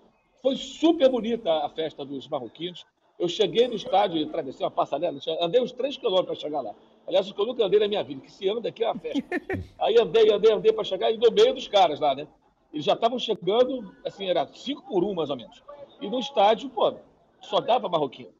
Foi 0.42 0.56
super 0.56 1.08
bonita 1.08 1.52
a 1.64 1.68
festa 1.68 2.04
dos 2.04 2.26
marroquinos. 2.28 2.84
Eu 3.18 3.28
cheguei 3.28 3.68
no 3.68 3.74
estádio 3.74 4.18
e 4.18 4.24
atravessei 4.24 4.64
uma 4.64 4.70
passarela, 4.70 5.18
andei 5.40 5.60
uns 5.60 5.72
3 5.72 5.98
quilômetros 5.98 6.38
para 6.38 6.48
chegar 6.48 6.60
lá. 6.62 6.74
Aliás, 7.06 7.28
o 7.28 7.34
que 7.34 7.40
eu 7.40 7.46
nunca 7.46 7.64
andei 7.64 7.78
na 7.78 7.88
minha 7.88 8.02
vida, 8.02 8.20
que 8.22 8.32
se 8.32 8.48
anda 8.48 8.68
aqui 8.70 8.82
é 8.82 8.90
uma 8.90 8.98
festa. 8.98 9.22
Aí 9.78 9.98
andei, 9.98 10.32
andei, 10.32 10.52
andei 10.52 10.72
para 10.72 10.84
chegar 10.84 11.10
e 11.10 11.18
no 11.18 11.30
meio 11.30 11.52
dos 11.52 11.68
caras 11.68 12.00
lá, 12.00 12.14
né? 12.14 12.26
Eles 12.72 12.84
já 12.84 12.94
estavam 12.94 13.18
chegando, 13.18 13.94
assim, 14.06 14.28
era 14.28 14.46
5 14.46 14.82
por 14.86 15.04
1 15.04 15.14
mais 15.14 15.28
ou 15.28 15.36
menos. 15.36 15.62
E 16.00 16.08
no 16.08 16.18
estádio, 16.18 16.70
pô, 16.70 16.94
só 17.40 17.60
dava 17.60 17.88
marroquino. 17.88 18.30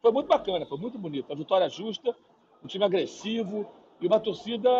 Foi 0.00 0.10
muito 0.12 0.28
bacana, 0.28 0.64
foi 0.64 0.78
muito 0.78 0.96
bonito. 0.96 1.30
A 1.30 1.36
vitória 1.36 1.68
justa, 1.68 2.16
um 2.64 2.66
time 2.66 2.84
agressivo 2.84 3.66
e 4.00 4.06
uma 4.06 4.18
torcida 4.18 4.70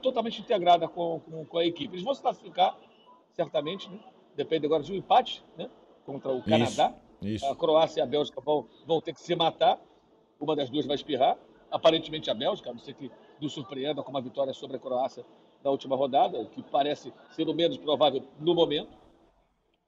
totalmente 0.00 0.40
integrada 0.40 0.88
com, 0.88 1.20
com, 1.20 1.44
com 1.44 1.58
a 1.58 1.66
equipe. 1.66 1.94
Eles 1.94 2.04
vão 2.04 2.14
se 2.14 2.22
classificar, 2.22 2.74
certamente, 3.32 3.90
né? 3.90 3.98
Depende 4.34 4.64
agora 4.64 4.82
de 4.82 4.92
um 4.92 4.96
empate, 4.96 5.44
né? 5.58 5.68
Contra 6.04 6.32
o 6.32 6.42
Canadá. 6.42 6.94
Isso, 7.20 7.34
isso. 7.34 7.46
A 7.46 7.56
Croácia 7.56 8.00
e 8.00 8.02
a 8.02 8.06
Bélgica 8.06 8.40
vão, 8.40 8.66
vão 8.86 9.00
ter 9.00 9.14
que 9.14 9.20
se 9.20 9.34
matar. 9.34 9.78
Uma 10.40 10.56
das 10.56 10.70
duas 10.70 10.86
vai 10.86 10.96
espirrar. 10.96 11.36
Aparentemente 11.70 12.30
a 12.30 12.34
Bélgica, 12.34 12.70
a 12.70 12.72
não 12.72 12.80
ser 12.80 12.94
que 12.94 13.10
nos 13.40 13.52
surpreenda 13.52 14.02
com 14.02 14.10
uma 14.10 14.20
vitória 14.20 14.52
sobre 14.52 14.76
a 14.76 14.80
Croácia 14.80 15.24
na 15.62 15.70
última 15.70 15.96
rodada, 15.96 16.38
o 16.38 16.46
que 16.46 16.62
parece 16.62 17.12
ser 17.30 17.48
o 17.48 17.54
menos 17.54 17.76
provável 17.78 18.22
no 18.38 18.54
momento. 18.54 18.90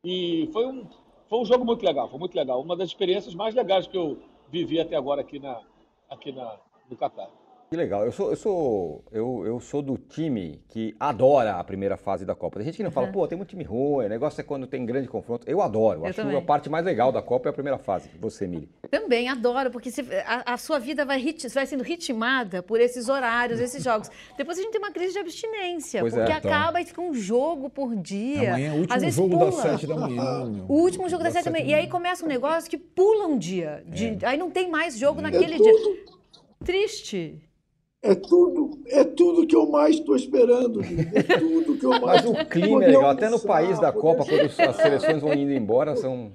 E 0.05 0.49
foi 0.53 0.67
um, 0.67 0.87
foi 1.29 1.39
um 1.39 1.45
jogo 1.45 1.65
muito 1.65 1.85
legal, 1.85 2.09
foi 2.09 2.19
muito 2.19 2.35
legal. 2.35 2.61
Uma 2.61 2.77
das 2.77 2.89
experiências 2.89 3.35
mais 3.35 3.55
legais 3.55 3.87
que 3.87 3.97
eu 3.97 4.19
vivi 4.51 4.81
até 4.81 4.97
agora 4.97 5.21
aqui, 5.21 5.39
na, 5.39 5.61
aqui 6.09 6.33
na, 6.33 6.59
no 6.89 6.97
Catar. 6.97 7.29
Que 7.75 7.79
legal. 7.79 8.05
Eu 8.05 8.13
sou, 8.13 8.31
eu 8.31 8.37
sou, 8.37 9.05
eu, 9.11 9.43
eu 9.45 9.59
sou 9.59 9.83
do 9.83 9.99
time 9.99 10.63
que 10.69 10.95
adora 11.01 11.57
a 11.57 11.65
primeira 11.65 11.97
fase 11.97 12.25
da 12.25 12.33
Copa. 12.33 12.59
Tem 12.59 12.67
gente 12.67 12.77
que 12.77 12.85
não 12.85 12.91
fala, 12.93 13.09
uhum. 13.09 13.13
pô, 13.13 13.27
tem 13.27 13.37
um 13.37 13.45
time 13.45 13.65
ruim, 13.65 14.07
o 14.07 14.09
negócio 14.09 14.41
é 14.41 14.45
quando 14.45 14.65
tem 14.65 14.87
grande 14.87 15.09
confronto. 15.09 15.45
Eu 15.51 15.61
adoro. 15.61 16.03
Eu 16.03 16.07
acho 16.07 16.15
também. 16.15 16.37
que 16.37 16.39
a 16.39 16.47
parte 16.47 16.71
mais 16.71 16.85
legal 16.85 17.11
da 17.11 17.21
Copa 17.21 17.49
é 17.49 17.51
a 17.51 17.53
primeira 17.53 17.77
fase. 17.77 18.09
Você, 18.21 18.47
Mili. 18.47 18.69
Também 18.89 19.29
adoro, 19.29 19.73
porque 19.73 19.91
você, 19.91 20.03
a, 20.25 20.55
a, 20.55 20.57
sua 20.57 20.79
vida 20.79 21.05
vai, 21.05 21.19
rit, 21.19 21.49
vai 21.49 21.67
sendo 21.67 21.83
ritmada 21.83 22.63
por 22.63 22.81
esses 22.81 23.09
horários, 23.09 23.59
esses 23.59 23.83
jogos. 23.83 24.09
Depois 24.39 24.57
a 24.57 24.63
gente 24.63 24.71
tem 24.71 24.81
uma 24.81 24.93
crise 24.93 25.15
de 25.15 25.19
abstinência, 25.19 26.01
pois 26.01 26.15
porque 26.15 26.31
é, 26.31 26.37
então. 26.37 26.53
acaba 26.53 26.81
e 26.81 26.85
fica 26.85 27.01
um 27.01 27.13
jogo 27.13 27.69
por 27.69 27.97
dia. 27.97 28.51
Amanhã 28.51 28.69
é 28.69 28.73
o 28.73 28.79
último 28.83 29.11
jogo 29.11 29.31
pula. 29.31 29.45
das 29.47 29.55
sete 29.57 29.87
da 29.89 29.97
manhã. 29.97 30.45
Meu. 30.45 30.65
O 30.69 30.75
último 30.75 31.09
jogo 31.09 31.25
das, 31.25 31.35
das 31.35 31.43
sete 31.43 31.53
da 31.53 31.59
manhã. 31.59 31.73
E 31.73 31.75
aí 31.75 31.89
começa 31.89 32.25
um 32.25 32.29
negócio 32.29 32.71
que 32.71 32.79
pula 32.79 33.27
um 33.27 33.37
dia. 33.37 33.83
De, 33.89 34.17
é. 34.23 34.27
Aí 34.29 34.39
não 34.39 34.49
tem 34.49 34.71
mais 34.71 34.97
jogo 34.97 35.19
é. 35.19 35.23
naquele 35.25 35.59
dia. 35.59 35.73
Triste. 36.65 37.43
É 38.05 38.15
tudo, 38.15 38.79
é 38.89 39.03
tudo 39.03 39.47
que 39.47 39.57
eu 39.57 39.67
mais 39.71 39.97
estou 39.97 40.15
esperando. 40.15 40.83
É 40.83 41.23
tudo 41.39 41.79
que 41.79 41.87
eu 41.87 41.91
mais. 41.91 42.23
Mas 42.23 42.27
o 42.27 42.35
clima 42.51 42.85
é 42.85 42.89
legal. 42.89 43.09
Até 43.09 43.31
no 43.31 43.41
país 43.41 43.81
da 43.81 43.91
Copa, 43.91 44.27
quando 44.27 44.43
as 44.43 44.77
seleções 44.77 45.23
vão 45.23 45.33
indo 45.33 45.51
embora, 45.53 45.97
são. 45.97 46.31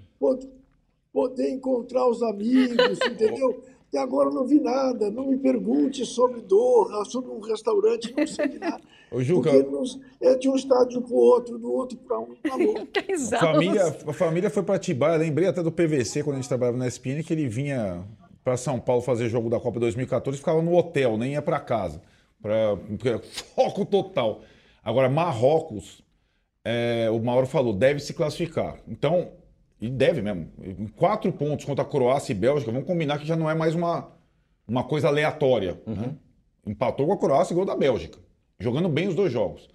Poder, 1.14 1.52
encontrar 1.52 2.10
os 2.10 2.24
amigos, 2.24 2.98
entendeu? 3.06 3.64
Até 3.88 4.00
agora 4.00 4.32
não 4.32 4.48
vi 4.48 4.60
nada. 4.60 5.12
Não 5.12 5.28
me 5.28 5.38
pergunte 5.38 6.08
sobre 6.08 6.42
Doha, 6.42 7.06
sobre 7.06 7.30
um 7.32 7.40
restaurante, 7.40 8.16
não 8.18 8.26
sei 8.26 8.48
de 8.48 8.58
nada. 8.58 8.82
Ô, 9.12 9.22
Juca. 9.22 9.52
Porque 9.52 10.00
é 10.22 10.36
de 10.36 10.50
um 10.50 10.56
estádio 10.56 11.04
para 11.04 11.14
o 11.14 11.18
outro, 11.18 11.60
do 11.60 11.72
outro 11.72 11.98
para 12.00 12.20
um 12.20 12.34
para 12.42 12.56
outro. 12.56 12.88
A 13.36 13.40
família, 13.40 13.98
a 14.08 14.14
família 14.14 14.50
foi 14.50 14.64
para 14.64 14.76
Atibaia. 14.76 15.18
Lembrei 15.18 15.48
até 15.48 15.62
do 15.62 15.72
PVC, 15.72 16.24
quando 16.24 16.38
a 16.38 16.40
gente 16.40 16.50
trabalhava 16.50 16.80
na 16.80 16.88
SPN, 16.88 17.24
que 17.24 17.34
ele 17.34 17.48
vinha 17.48 18.04
para 18.44 18.58
São 18.58 18.80
Paulo 18.80 19.02
fazer 19.02 19.30
jogo 19.30 19.50
da 19.50 19.60
Copa 19.60 19.80
2014 19.80 20.38
ficava 20.38 20.62
no 20.62 20.76
hotel, 20.76 21.18
nem 21.18 21.34
ia 21.34 21.42
para 21.42 21.60
casa. 21.60 22.02
Pra, 22.42 22.78
foco 23.56 23.86
total. 23.86 24.42
Agora, 24.84 25.10
Marrocos, 25.10 26.02
é, 26.64 27.10
o 27.12 27.20
Mauro 27.20 27.48
falou, 27.48 27.74
deve 27.74 28.00
se 28.00 28.14
classificar. 28.14 28.78
Então, 28.88 29.32
e 29.82 29.90
deve 29.90 30.22
mesmo. 30.22 30.50
Quatro 30.96 31.32
pontos 31.32 31.66
contra 31.66 31.84
a 31.84 31.88
Croácia 31.88 32.32
e 32.34 32.36
Bélgica, 32.36 32.72
vamos 32.72 32.88
combinar 32.88 33.18
que 33.20 33.26
já 33.26 33.36
não 33.36 33.50
é 33.50 33.56
mais 33.56 33.76
uma, 33.76 34.12
uma 34.68 34.84
coisa 34.84 35.08
aleatória. 35.08 35.82
Uhum. 35.86 35.96
Né? 35.96 36.16
Empatou 36.66 37.08
com 37.08 37.14
a 37.14 37.18
Croácia 37.18 37.54
e 37.54 37.56
gol 37.56 37.66
da 37.66 37.76
Bélgica. 37.76 38.20
Jogando 38.60 38.90
bem 38.90 39.08
os 39.08 39.16
dois 39.16 39.32
jogos. 39.32 39.70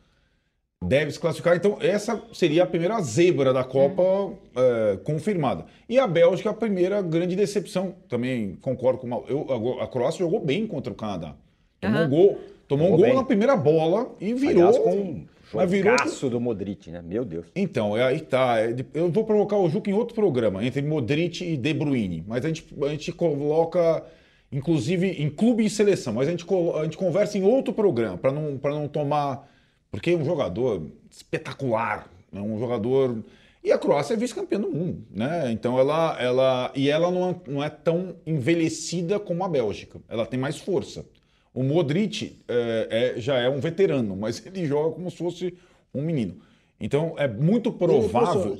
Deve 0.86 1.10
se 1.10 1.18
classificar. 1.18 1.56
Então, 1.56 1.78
essa 1.80 2.22
seria 2.32 2.64
a 2.64 2.66
primeira 2.66 3.00
zebra 3.00 3.52
da 3.52 3.64
Copa 3.64 4.02
uhum. 4.02 4.36
é, 4.56 4.96
confirmada. 5.04 5.66
E 5.88 5.98
a 5.98 6.06
Bélgica, 6.06 6.50
a 6.50 6.54
primeira 6.54 7.02
grande 7.02 7.34
decepção. 7.36 7.94
Também 8.08 8.56
concordo 8.60 9.00
com 9.00 9.10
o 9.10 9.24
eu, 9.28 9.80
A 9.80 9.86
Croácia 9.86 10.18
jogou 10.18 10.40
bem 10.40 10.66
contra 10.66 10.92
o 10.92 10.96
Canadá. 10.96 11.34
Tomou 11.80 12.00
uhum. 12.00 12.06
um 12.06 12.10
gol, 12.10 12.38
tomou 12.68 12.86
jogou 12.86 12.98
um 12.98 13.00
gol 13.00 13.06
bem. 13.06 13.16
na 13.16 13.24
primeira 13.24 13.56
bola 13.56 14.14
e 14.20 14.32
virou. 14.34 14.68
Aliás, 14.68 14.78
com 14.78 15.24
mas 15.54 15.70
virou 15.70 15.96
que... 15.96 16.28
do 16.28 16.40
Modric, 16.40 16.90
né? 16.90 17.02
Meu 17.02 17.24
Deus. 17.24 17.46
Então, 17.54 17.96
é, 17.96 18.02
aí 18.02 18.20
tá. 18.20 18.60
É, 18.60 18.74
eu 18.94 19.10
vou 19.10 19.24
provocar 19.24 19.56
o 19.56 19.68
Juca 19.68 19.90
em 19.90 19.92
outro 19.92 20.14
programa, 20.14 20.64
entre 20.64 20.82
Modric 20.82 21.44
e 21.44 21.56
De 21.56 21.72
Bruyne. 21.72 22.24
Mas 22.26 22.44
a 22.44 22.48
gente, 22.48 22.66
a 22.82 22.88
gente 22.88 23.12
coloca, 23.12 24.04
inclusive, 24.50 25.06
em 25.06 25.30
clube 25.30 25.64
e 25.64 25.70
seleção. 25.70 26.14
Mas 26.14 26.28
a 26.28 26.30
gente, 26.30 26.44
a 26.74 26.84
gente 26.84 26.96
conversa 26.96 27.38
em 27.38 27.42
outro 27.42 27.72
programa, 27.72 28.18
para 28.18 28.32
não, 28.32 28.58
não 28.62 28.88
tomar. 28.88 29.52
Porque 29.94 30.10
é 30.10 30.16
um 30.16 30.24
jogador 30.24 30.82
espetacular. 31.08 32.10
É 32.32 32.40
um 32.40 32.58
jogador. 32.58 33.16
E 33.62 33.70
a 33.70 33.78
Croácia 33.78 34.14
é 34.14 34.16
vice-campeã 34.16 34.58
do 34.58 34.68
mundo, 34.68 35.06
né? 35.08 35.52
Então 35.52 35.78
ela, 35.78 36.20
ela 36.20 36.72
e 36.74 36.90
ela 36.90 37.12
não 37.12 37.30
é, 37.30 37.36
não 37.46 37.64
é 37.64 37.70
tão 37.70 38.16
envelhecida 38.26 39.20
como 39.20 39.44
a 39.44 39.48
Bélgica. 39.48 40.00
Ela 40.08 40.26
tem 40.26 40.38
mais 40.38 40.58
força. 40.58 41.06
O 41.54 41.62
Modric 41.62 42.40
é, 42.48 43.14
é, 43.16 43.20
já 43.20 43.38
é 43.38 43.48
um 43.48 43.60
veterano, 43.60 44.16
mas 44.16 44.42
ele 44.44 44.66
joga 44.66 44.96
como 44.96 45.08
se 45.08 45.16
fosse 45.16 45.54
um 45.94 46.02
menino. 46.02 46.38
Então 46.80 47.14
é 47.16 47.28
muito 47.28 47.72
provável. 47.72 48.58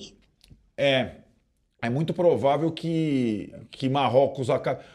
É, 0.77 1.17
é 1.87 1.91
muito 1.91 2.15
provável 2.15 2.71
que, 2.71 3.53
que 3.71 3.89
Marrocos 3.89 4.49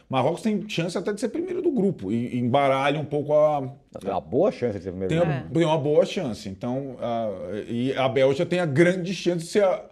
Marrocos 0.09 0.41
tem 0.41 0.67
chance 0.67 0.97
até 0.97 1.13
de 1.13 1.19
ser 1.19 1.29
primeiro 1.29 1.61
do 1.61 1.71
grupo 1.71 2.11
e 2.11 2.37
embaralha 2.37 2.99
um 2.99 3.05
pouco 3.05 3.33
a. 3.33 3.71
Tem 3.99 4.09
uma 4.09 4.21
boa 4.21 4.51
chance 4.51 4.77
de 4.77 4.83
ser 4.83 4.91
primeiro. 4.91 5.13
Tem, 5.13 5.31
é. 5.31 5.45
tem 5.53 5.65
uma 5.65 5.77
boa 5.77 6.05
chance. 6.05 6.47
Então, 6.49 6.97
a, 6.99 7.29
e 7.67 7.93
a 7.93 8.07
Bélgica 8.07 8.45
tem 8.45 8.59
a 8.59 8.65
grande 8.65 9.13
chance 9.13 9.45
de 9.45 9.51
ser 9.51 9.63
a 9.63 9.83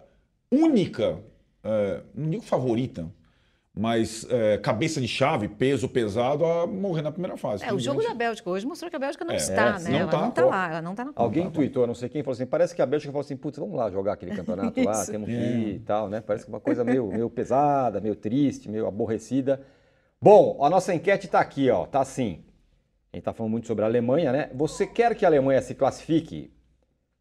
única, 0.50 1.18
é, 1.62 2.00
não 2.14 2.30
digo 2.30 2.42
favorita, 2.42 3.06
mas 3.78 4.26
é, 4.28 4.58
cabeça 4.58 5.00
de 5.00 5.06
chave, 5.06 5.46
peso 5.46 5.88
pesado, 5.88 6.44
a 6.44 6.66
morrer 6.66 7.00
na 7.00 7.12
primeira 7.12 7.36
fase. 7.36 7.64
É, 7.64 7.72
o 7.72 7.78
jogo 7.78 8.02
da 8.02 8.12
Bélgica 8.12 8.50
hoje 8.50 8.66
mostrou 8.66 8.90
que 8.90 8.96
a 8.96 8.98
Bélgica 8.98 9.24
não 9.24 9.32
é, 9.32 9.36
está, 9.36 9.76
é, 9.78 9.82
né? 9.84 9.90
Não 9.90 9.98
ela 10.00 10.10
tá, 10.10 10.20
não 10.20 10.28
está 10.30 10.44
lá, 10.44 10.68
ela 10.68 10.82
não 10.82 10.90
está 10.90 11.04
na 11.04 11.12
Copa. 11.12 11.22
Alguém 11.22 11.48
tweetou, 11.48 11.86
não 11.86 11.94
sei 11.94 12.08
quem, 12.08 12.24
falou 12.24 12.32
assim, 12.32 12.44
parece 12.44 12.74
que 12.74 12.82
a 12.82 12.86
Bélgica 12.86 13.12
falou 13.12 13.24
assim, 13.24 13.36
putz, 13.36 13.56
vamos 13.56 13.76
lá 13.76 13.88
jogar 13.88 14.14
aquele 14.14 14.34
campeonato 14.34 14.82
lá, 14.82 15.06
temos 15.06 15.28
que 15.28 15.32
ir 15.32 15.74
e 15.76 15.78
tal, 15.78 16.08
né? 16.08 16.20
Parece 16.20 16.44
que 16.44 16.50
é 16.50 16.54
uma 16.54 16.60
coisa 16.60 16.82
meio, 16.82 17.06
meio 17.06 17.30
pesada, 17.30 18.00
meio 18.00 18.16
triste, 18.16 18.68
meio 18.68 18.84
aborrecida. 18.84 19.64
Bom, 20.20 20.58
a 20.60 20.68
nossa 20.68 20.92
enquete 20.92 21.26
está 21.26 21.38
aqui, 21.38 21.70
ó, 21.70 21.86
tá 21.86 22.00
assim. 22.00 22.42
A 23.12 23.16
gente 23.16 23.20
está 23.20 23.32
falando 23.32 23.52
muito 23.52 23.68
sobre 23.68 23.84
a 23.84 23.86
Alemanha, 23.86 24.32
né? 24.32 24.50
Você 24.56 24.88
quer 24.88 25.14
que 25.14 25.24
a 25.24 25.28
Alemanha 25.28 25.62
se 25.62 25.76
classifique? 25.76 26.52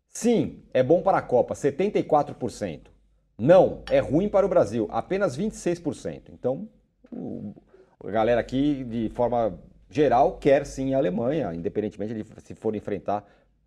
Sim, 0.10 0.64
é 0.74 0.82
bom 0.82 1.03
para 1.03 1.20
a 1.20 1.22
Copa, 1.22 1.53
74%. 1.53 2.97
Não, 3.38 3.83
é 3.91 3.99
ruim 3.99 4.27
para 4.27 4.45
o 4.45 4.49
Brasil, 4.49 4.88
apenas 4.89 5.38
26%. 5.38 6.29
Então, 6.33 6.67
o, 7.11 7.53
a 8.03 8.09
galera 8.09 8.41
aqui, 8.41 8.83
de 8.83 9.09
forma 9.09 9.59
geral, 9.89 10.38
quer 10.38 10.65
sim 10.65 10.93
a 10.93 10.97
Alemanha, 10.97 11.53
independentemente 11.53 12.13
de 12.15 12.41
se 12.41 12.55
for 12.55 12.75
enfrentar, 12.75 13.23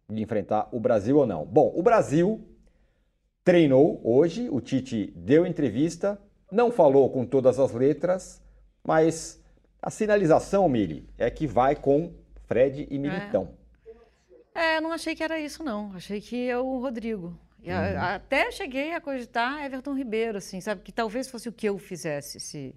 de 0.09 0.21
enfrentar 0.21 0.69
o 0.73 0.81
Brasil 0.81 1.19
ou 1.19 1.27
não. 1.27 1.47
Bom, 1.47 1.73
o 1.75 1.83
Brasil 1.83 2.45
treinou 3.45 4.01
hoje, 4.03 4.49
o 4.51 4.61
Tite 4.61 5.13
deu 5.17 5.47
entrevista, 5.47 6.21
não 6.51 6.73
falou 6.73 7.09
com 7.09 7.25
todas 7.25 7.61
as 7.61 7.73
letras, 7.73 8.43
mas 8.85 9.41
a 9.81 9.89
sinalização, 9.89 10.69
Mili, 10.69 11.09
é 11.17 11.31
que 11.31 11.47
vai 11.47 11.77
com 11.77 12.13
Fred 12.47 12.89
e 12.91 12.99
Militão. 12.99 13.55
É, 14.55 14.75
é 14.75 14.81
não 14.81 14.93
achei 14.93 15.15
que 15.15 15.23
era 15.23 15.39
isso, 15.39 15.63
não. 15.63 15.93
Achei 15.95 16.21
que 16.21 16.49
é 16.49 16.59
o 16.59 16.79
Rodrigo. 16.81 17.39
Uhum. 17.65 18.01
Até 18.01 18.51
cheguei 18.51 18.93
a 18.93 19.01
cogitar 19.01 19.65
Everton 19.65 19.95
Ribeiro, 19.95 20.39
assim, 20.39 20.61
sabe? 20.61 20.83
Que 20.83 20.93
talvez 20.93 21.29
fosse 21.29 21.49
o 21.49 21.53
que 21.53 21.69
eu 21.69 21.79
fizesse 21.79 22.41
se 22.41 22.75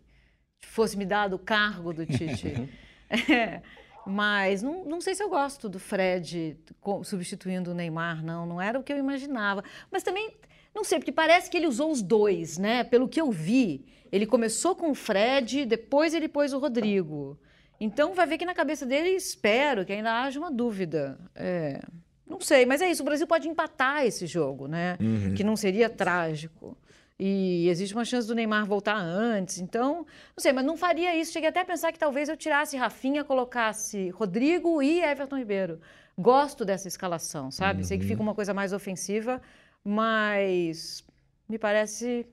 fosse 0.61 0.97
me 0.97 1.05
dado 1.05 1.36
o 1.36 1.39
cargo 1.39 1.93
do 1.93 2.05
Tite. 2.05 2.69
é, 3.29 3.61
mas 4.05 4.61
não, 4.61 4.84
não 4.86 5.01
sei 5.01 5.15
se 5.15 5.23
eu 5.23 5.29
gosto 5.29 5.69
do 5.69 5.79
Fred 5.79 6.57
substituindo 7.03 7.71
o 7.71 7.73
Neymar, 7.73 8.23
não. 8.23 8.45
Não 8.45 8.61
era 8.61 8.79
o 8.79 8.84
que 8.84 8.91
eu 8.91 8.97
imaginava. 8.97 9.63
Mas 9.91 10.03
também, 10.03 10.36
não 10.73 10.84
sei, 10.84 10.99
porque 10.99 11.11
parece 11.11 11.49
que 11.49 11.57
ele 11.57 11.67
usou 11.67 11.91
os 11.91 12.01
dois, 12.01 12.57
né? 12.57 12.84
Pelo 12.84 13.07
que 13.07 13.21
eu 13.21 13.31
vi, 13.31 13.86
ele 14.11 14.25
começou 14.25 14.75
com 14.75 14.91
o 14.91 14.95
Fred, 14.95 15.65
depois 15.65 16.13
ele 16.13 16.27
pôs 16.27 16.53
o 16.53 16.59
Rodrigo. 16.59 17.39
Então 17.79 18.13
vai 18.13 18.25
ver 18.25 18.38
que 18.38 18.45
na 18.45 18.53
cabeça 18.53 18.86
dele 18.86 19.09
espero 19.09 19.86
que 19.86 19.91
ainda 19.91 20.21
haja 20.21 20.39
uma 20.39 20.51
dúvida. 20.51 21.17
É. 21.36 21.81
Não 22.28 22.39
sei, 22.39 22.65
mas 22.65 22.82
é 22.82 22.89
isso. 22.89 23.01
O 23.01 23.05
Brasil 23.05 23.28
pode 23.28 23.47
empatar 23.47 24.05
esse 24.05 24.26
jogo, 24.26 24.67
né? 24.67 24.97
Uhum. 24.99 25.34
Que 25.34 25.43
não 25.43 25.55
seria 25.55 25.89
trágico. 25.89 26.78
E 27.19 27.69
existe 27.69 27.93
uma 27.93 28.05
chance 28.05 28.28
do 28.28 28.34
Neymar 28.34 28.65
voltar 28.65 28.97
antes. 28.97 29.59
Então, 29.59 30.05
não 30.36 30.39
sei, 30.39 30.51
mas 30.51 30.65
não 30.65 30.76
faria 30.76 31.15
isso. 31.15 31.32
Cheguei 31.32 31.49
até 31.49 31.61
a 31.61 31.65
pensar 31.65 31.91
que 31.91 31.99
talvez 31.99 32.28
eu 32.30 32.36
tirasse 32.36 32.76
Rafinha, 32.76 33.24
colocasse 33.24 34.09
Rodrigo 34.09 34.82
e 34.82 35.01
Everton 35.01 35.38
Ribeiro. 35.38 35.80
Gosto 36.17 36.65
dessa 36.65 36.88
escalação, 36.88 37.51
sabe? 37.51 37.80
Uhum. 37.80 37.86
Sei 37.86 37.97
que 37.97 38.05
fica 38.05 38.21
uma 38.21 38.36
coisa 38.36 38.53
mais 38.53 38.74
ofensiva, 38.74 39.41
mas 39.84 41.03
me 41.47 41.57
parece 41.57 42.26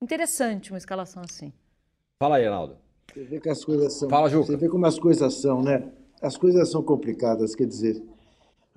interessante 0.00 0.70
uma 0.70 0.78
escalação 0.78 1.22
assim. 1.22 1.52
Fala 2.22 2.36
aí, 2.36 2.46
Arnaldo. 2.46 2.76
Você 3.12 3.24
vê 3.24 3.40
que 3.40 3.48
as 3.48 3.64
coisas 3.64 3.92
são. 3.94 4.08
Fala, 4.08 4.28
Juca. 4.28 4.46
Você 4.46 4.56
vê 4.56 4.68
como 4.68 4.86
as 4.86 4.98
coisas 4.98 5.34
são, 5.34 5.62
né? 5.62 5.90
As 6.20 6.36
coisas 6.36 6.70
são 6.70 6.82
complicadas, 6.82 7.54
quer 7.54 7.66
dizer. 7.66 8.02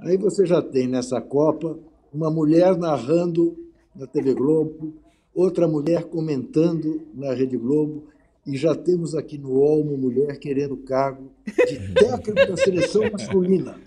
Aí 0.01 0.17
você 0.17 0.45
já 0.47 0.61
tem 0.61 0.87
nessa 0.87 1.21
Copa 1.21 1.77
uma 2.11 2.31
mulher 2.31 2.75
narrando 2.75 3.55
na 3.95 4.07
TV 4.07 4.33
Globo, 4.33 4.95
outra 5.33 5.67
mulher 5.67 6.05
comentando 6.05 7.07
na 7.13 7.33
Rede 7.33 7.55
Globo, 7.55 8.07
e 8.45 8.57
já 8.57 8.73
temos 8.73 9.13
aqui 9.13 9.37
no 9.37 9.51
UOL 9.51 9.81
uma 9.81 9.97
mulher 9.97 10.39
querendo 10.39 10.75
cargo 10.77 11.31
de 11.45 11.77
técnico 11.93 12.47
da 12.47 12.57
seleção 12.57 13.03
masculina. 13.11 13.79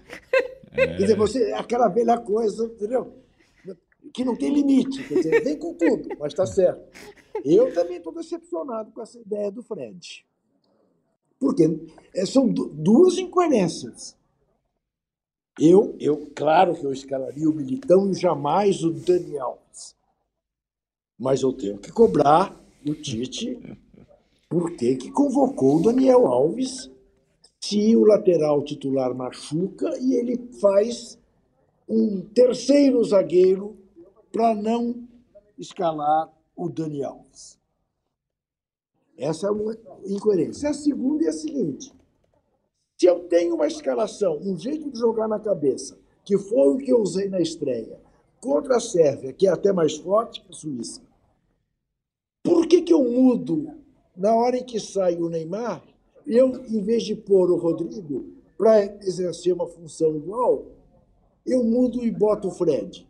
É. 0.71 0.87
Quer 0.87 0.97
dizer, 0.99 1.17
você, 1.17 1.53
aquela 1.53 1.89
velha 1.89 2.17
coisa, 2.19 2.65
entendeu? 2.67 3.13
Que 4.13 4.25
não 4.25 4.37
tem 4.37 4.55
limite. 4.55 5.03
Quer 5.09 5.15
dizer, 5.17 5.43
vem 5.43 5.59
com 5.59 5.75
tudo, 5.75 6.11
mas 6.21 6.33
está 6.33 6.47
certo. 6.47 6.81
Eu 7.45 7.75
também 7.75 7.97
estou 7.97 8.15
decepcionado 8.15 8.93
com 8.93 9.03
essa 9.03 9.19
ideia 9.19 9.51
do 9.51 9.65
Fred. 9.65 10.25
Porque 11.41 11.81
é, 12.15 12.25
são 12.25 12.49
duas 12.49 13.19
incoerências. 13.19 14.17
Eu, 15.59 15.97
eu, 16.01 16.31
claro 16.35 16.75
que 16.75 16.85
eu 16.85 16.93
escalaria 16.93 17.49
o 17.49 17.55
Militão 17.55 18.11
e 18.11 18.15
jamais 18.15 18.83
o 18.83 18.91
Dani 18.91 19.39
Alves. 19.39 19.95
Mas 21.19 21.43
eu 21.43 21.53
tenho 21.53 21.79
que 21.79 21.93
cobrar 21.93 22.61
o 22.85 22.95
Tite 22.95 23.57
por 24.49 24.77
que, 24.77 24.97
que 24.97 25.11
convocou 25.11 25.77
o 25.77 25.83
Daniel 25.83 26.27
Alves 26.27 26.91
se 27.61 27.97
o 27.97 28.05
lateral 28.05 28.63
titular 28.63 29.15
machuca 29.15 29.97
e 29.99 30.15
ele 30.15 30.37
faz 30.61 31.19
um 31.89 32.21
terceiro 32.21 33.03
zagueiro 33.05 33.77
para 34.33 34.55
não 34.55 35.07
escalar 35.57 36.31
o 36.57 36.69
Dani 36.69 37.05
Alves. 37.05 37.59
Essa 39.17 39.47
é 39.47 39.51
uma 39.51 39.77
incoerência. 40.05 40.71
A 40.71 40.75
segunda 40.75 41.25
é 41.25 41.29
a 41.29 41.33
seguinte: 41.33 41.94
se 42.99 43.07
eu 43.07 43.21
tenho 43.21 43.55
uma 43.55 43.67
escalação, 43.67 44.39
um 44.39 44.57
jeito 44.57 44.91
de 44.91 44.99
jogar 44.99 45.29
na 45.29 45.39
cabeça, 45.39 45.99
que 46.25 46.39
foi 46.39 46.69
o 46.69 46.79
que 46.79 46.91
eu 46.91 47.01
usei 47.01 47.29
na 47.29 47.41
estreia, 47.41 48.01
contra 48.41 48.77
a 48.77 48.81
Sérvia, 48.81 49.33
que 49.33 49.47
é 49.47 49.51
até 49.51 49.73
mais 49.73 49.97
forte 49.97 50.41
que 50.41 50.51
a 50.51 50.53
Suíça, 50.53 51.01
por 52.43 52.67
que, 52.67 52.83
que 52.83 52.93
eu 52.93 53.03
mudo 53.03 53.71
na 54.15 54.35
hora 54.35 54.59
em 54.59 54.65
que 54.65 54.79
sai 54.79 55.17
o 55.17 55.31
Neymar? 55.31 55.83
Eu, 56.27 56.55
em 56.67 56.83
vez 56.83 57.03
de 57.03 57.15
pôr 57.17 57.51
o 57.51 57.57
Rodrigo 57.57 58.27
para 58.57 58.85
exercer 59.03 59.55
uma 59.55 59.67
função 59.67 60.15
igual, 60.15 60.67
eu 61.45 61.65
mudo 61.65 62.05
e 62.05 62.11
boto 62.11 62.49
o 62.49 62.51
Fred. 62.51 63.07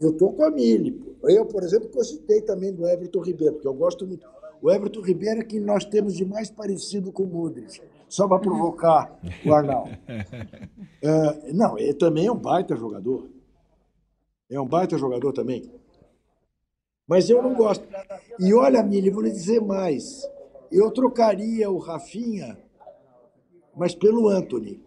Eu 0.00 0.10
estou 0.10 0.32
com 0.32 0.44
a 0.44 0.50
Mili. 0.50 1.16
Eu, 1.24 1.46
por 1.46 1.62
exemplo, 1.62 1.88
cogitei 1.88 2.42
também 2.42 2.72
do 2.72 2.86
Everton 2.86 3.20
Ribeiro, 3.20 3.54
porque 3.54 3.68
eu 3.68 3.74
gosto 3.74 4.06
muito. 4.06 4.26
O 4.60 4.70
Everton 4.70 5.00
Ribeiro 5.00 5.40
é 5.40 5.44
que 5.44 5.60
nós 5.60 5.84
temos 5.84 6.14
de 6.14 6.24
mais 6.24 6.50
parecido 6.50 7.12
com 7.12 7.22
o 7.22 7.26
Mudrik, 7.26 7.80
só 8.08 8.28
para 8.28 8.38
provocar 8.38 9.18
o 9.44 9.52
Arnaldo. 9.52 9.90
Uh, 11.02 11.52
não, 11.54 11.78
ele 11.78 11.94
também 11.94 12.26
é 12.26 12.32
um 12.32 12.38
baita 12.38 12.76
jogador. 12.76 13.28
É 14.50 14.60
um 14.60 14.66
baita 14.66 14.96
jogador 14.96 15.32
também. 15.32 15.70
Mas 17.06 17.30
eu 17.30 17.42
não 17.42 17.54
gosto. 17.54 17.86
E 18.38 18.52
olha, 18.54 18.82
Mili, 18.82 19.10
vou 19.10 19.22
lhe 19.22 19.30
dizer 19.30 19.60
mais. 19.60 20.22
Eu 20.70 20.90
trocaria 20.90 21.70
o 21.70 21.78
Rafinha, 21.78 22.58
mas 23.76 23.94
pelo 23.94 24.28
Anthony. 24.28 24.82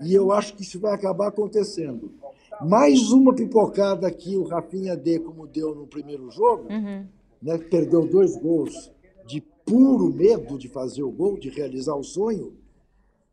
E 0.00 0.14
eu 0.14 0.32
acho 0.32 0.54
que 0.54 0.62
isso 0.62 0.80
vai 0.80 0.94
acabar 0.94 1.28
acontecendo. 1.28 2.12
Mais 2.60 3.10
uma 3.12 3.34
pipocada 3.34 4.10
que 4.10 4.36
o 4.36 4.44
Rafinha 4.44 4.96
dê, 4.96 5.18
como 5.18 5.46
deu 5.46 5.74
no 5.74 5.86
primeiro 5.86 6.30
jogo, 6.30 6.72
uhum. 6.72 7.06
né, 7.42 7.58
perdeu 7.58 8.06
dois 8.06 8.36
gols 8.36 8.92
puro 9.68 10.12
medo 10.12 10.58
de 10.58 10.68
fazer 10.68 11.02
o 11.02 11.10
gol, 11.10 11.38
de 11.38 11.50
realizar 11.50 11.94
o 11.94 12.02
sonho. 12.02 12.56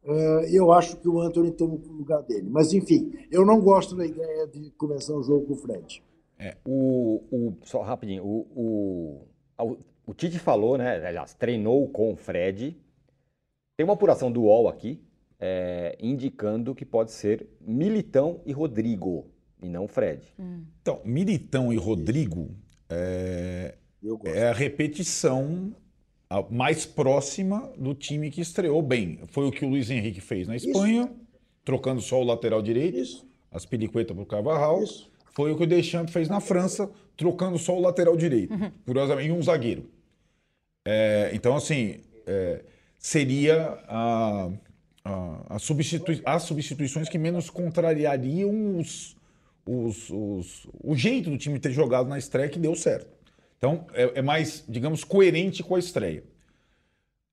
Uh, 0.03 0.45
eu 0.51 0.71
acho 0.71 0.97
que 0.97 1.07
o 1.07 1.19
Anthony 1.19 1.51
toma 1.51 1.75
o 1.75 1.93
lugar 1.93 2.21
dele. 2.21 2.47
Mas, 2.49 2.73
enfim, 2.73 3.13
eu 3.31 3.45
não 3.45 3.59
gosto 3.59 3.95
da 3.95 4.05
ideia 4.05 4.45
de 4.45 4.69
começar 4.71 5.15
o 5.15 5.23
jogo 5.23 5.47
com 5.47 5.53
o 5.53 5.57
Fred. 5.57 6.03
É, 6.37 6.57
o, 6.65 7.23
o, 7.31 7.57
só 7.63 7.81
rapidinho, 7.81 8.23
o, 8.23 9.25
o, 9.57 9.77
o 10.05 10.13
Tite 10.13 10.37
falou, 10.37 10.77
né? 10.77 11.07
Aliás, 11.07 11.33
treinou 11.33 11.87
com 11.89 12.13
o 12.13 12.15
Fred. 12.15 12.77
Tem 13.77 13.83
uma 13.83 13.93
apuração 13.93 14.31
do 14.31 14.43
UOL 14.43 14.67
aqui, 14.67 15.01
é, 15.39 15.97
indicando 15.99 16.75
que 16.75 16.85
pode 16.85 17.11
ser 17.11 17.47
Militão 17.59 18.41
e 18.45 18.51
Rodrigo, 18.51 19.25
e 19.61 19.67
não 19.67 19.87
Fred. 19.87 20.21
Hum. 20.37 20.65
Então, 20.81 21.01
Militão 21.03 21.73
e 21.73 21.77
Rodrigo 21.77 22.51
é, 22.89 23.75
é 24.25 24.49
a 24.49 24.53
repetição 24.53 25.73
mais 26.49 26.85
próxima 26.85 27.71
do 27.77 27.93
time 27.93 28.31
que 28.31 28.41
estreou 28.41 28.81
bem. 28.81 29.19
Foi 29.27 29.47
o 29.47 29.51
que 29.51 29.63
o 29.63 29.69
Luiz 29.69 29.89
Henrique 29.89 30.21
fez 30.21 30.47
na 30.47 30.55
Espanha, 30.55 31.03
Isso. 31.03 31.15
trocando 31.63 32.01
só 32.01 32.19
o 32.19 32.23
lateral 32.23 32.61
direito, 32.61 32.97
Isso. 32.97 33.27
as 33.51 33.65
peliquetas 33.65 34.15
para 34.15 34.23
o 34.23 34.25
Carvajal. 34.25 34.83
Isso. 34.83 35.09
Foi 35.35 35.51
o 35.51 35.57
que 35.57 35.63
o 35.63 35.67
Deschamps 35.67 36.13
fez 36.13 36.29
na 36.29 36.39
França, 36.39 36.89
trocando 37.17 37.57
só 37.57 37.77
o 37.77 37.81
lateral 37.81 38.15
direito, 38.15 38.53
uhum. 38.53 38.71
curiosamente, 38.85 39.29
e 39.29 39.31
um 39.33 39.43
zagueiro. 39.43 39.89
É, 40.87 41.31
então, 41.33 41.55
assim, 41.55 41.99
é, 42.25 42.63
seria 42.97 43.77
a, 43.87 44.49
a, 45.03 45.55
a 45.55 45.59
substitui 45.59 46.21
as 46.25 46.43
substituições 46.43 47.09
que 47.09 47.17
menos 47.17 47.49
contrariariam 47.49 48.77
os, 48.77 49.15
os, 49.65 50.09
os, 50.09 50.67
o 50.81 50.95
jeito 50.95 51.29
do 51.29 51.37
time 51.37 51.59
ter 51.59 51.71
jogado 51.71 52.07
na 52.07 52.17
estreia 52.17 52.49
que 52.49 52.59
deu 52.59 52.75
certo. 52.75 53.14
Então, 53.65 53.87
é, 53.95 54.19
é 54.19 54.21
mais, 54.21 54.63
digamos, 54.69 55.03
coerente 55.03 55.63
com 55.63 55.73
a 55.73 55.79
estreia. 55.79 56.23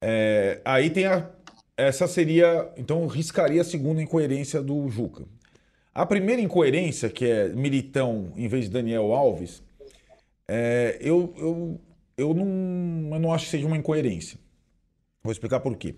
É, 0.00 0.62
aí 0.64 0.88
tem 0.88 1.04
a. 1.04 1.28
Essa 1.76 2.08
seria. 2.08 2.72
Então, 2.78 3.06
riscaria 3.06 3.60
a 3.60 3.64
segunda 3.64 4.02
incoerência 4.02 4.62
do 4.62 4.88
Juca. 4.88 5.26
A 5.94 6.06
primeira 6.06 6.40
incoerência, 6.40 7.10
que 7.10 7.26
é 7.26 7.48
Militão 7.48 8.32
em 8.34 8.48
vez 8.48 8.64
de 8.64 8.70
Daniel 8.70 9.12
Alves, 9.12 9.62
é, 10.48 10.96
eu, 11.02 11.34
eu, 11.36 11.80
eu, 12.16 12.32
não, 12.32 13.14
eu 13.14 13.20
não 13.20 13.34
acho 13.34 13.44
que 13.44 13.50
seja 13.50 13.66
uma 13.66 13.76
incoerência. 13.76 14.38
Vou 15.22 15.32
explicar 15.32 15.60
por 15.60 15.76
quê. 15.76 15.96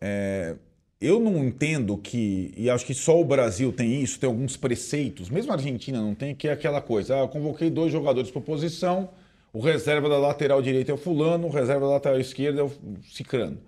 É, 0.00 0.56
eu 0.98 1.20
não 1.20 1.44
entendo 1.44 1.98
que, 1.98 2.54
e 2.56 2.70
acho 2.70 2.86
que 2.86 2.94
só 2.94 3.20
o 3.20 3.24
Brasil 3.24 3.70
tem 3.70 4.02
isso, 4.02 4.18
tem 4.18 4.28
alguns 4.28 4.56
preceitos, 4.56 5.28
mesmo 5.28 5.52
a 5.52 5.56
Argentina 5.56 6.00
não 6.00 6.14
tem, 6.14 6.34
que 6.34 6.48
é 6.48 6.52
aquela 6.52 6.80
coisa: 6.80 7.16
ah, 7.16 7.18
eu 7.20 7.28
convoquei 7.28 7.68
dois 7.68 7.92
jogadores 7.92 8.30
por 8.30 8.40
posição, 8.40 9.10
o 9.52 9.60
reserva 9.60 10.08
da 10.08 10.18
lateral 10.18 10.62
direita 10.62 10.90
é 10.90 10.94
o 10.94 10.98
Fulano, 10.98 11.46
o 11.46 11.50
reserva 11.50 11.86
da 11.86 11.92
lateral 11.92 12.20
esquerda 12.20 12.60
é 12.60 12.64
o 12.64 12.72
Cicrano. 13.02 13.60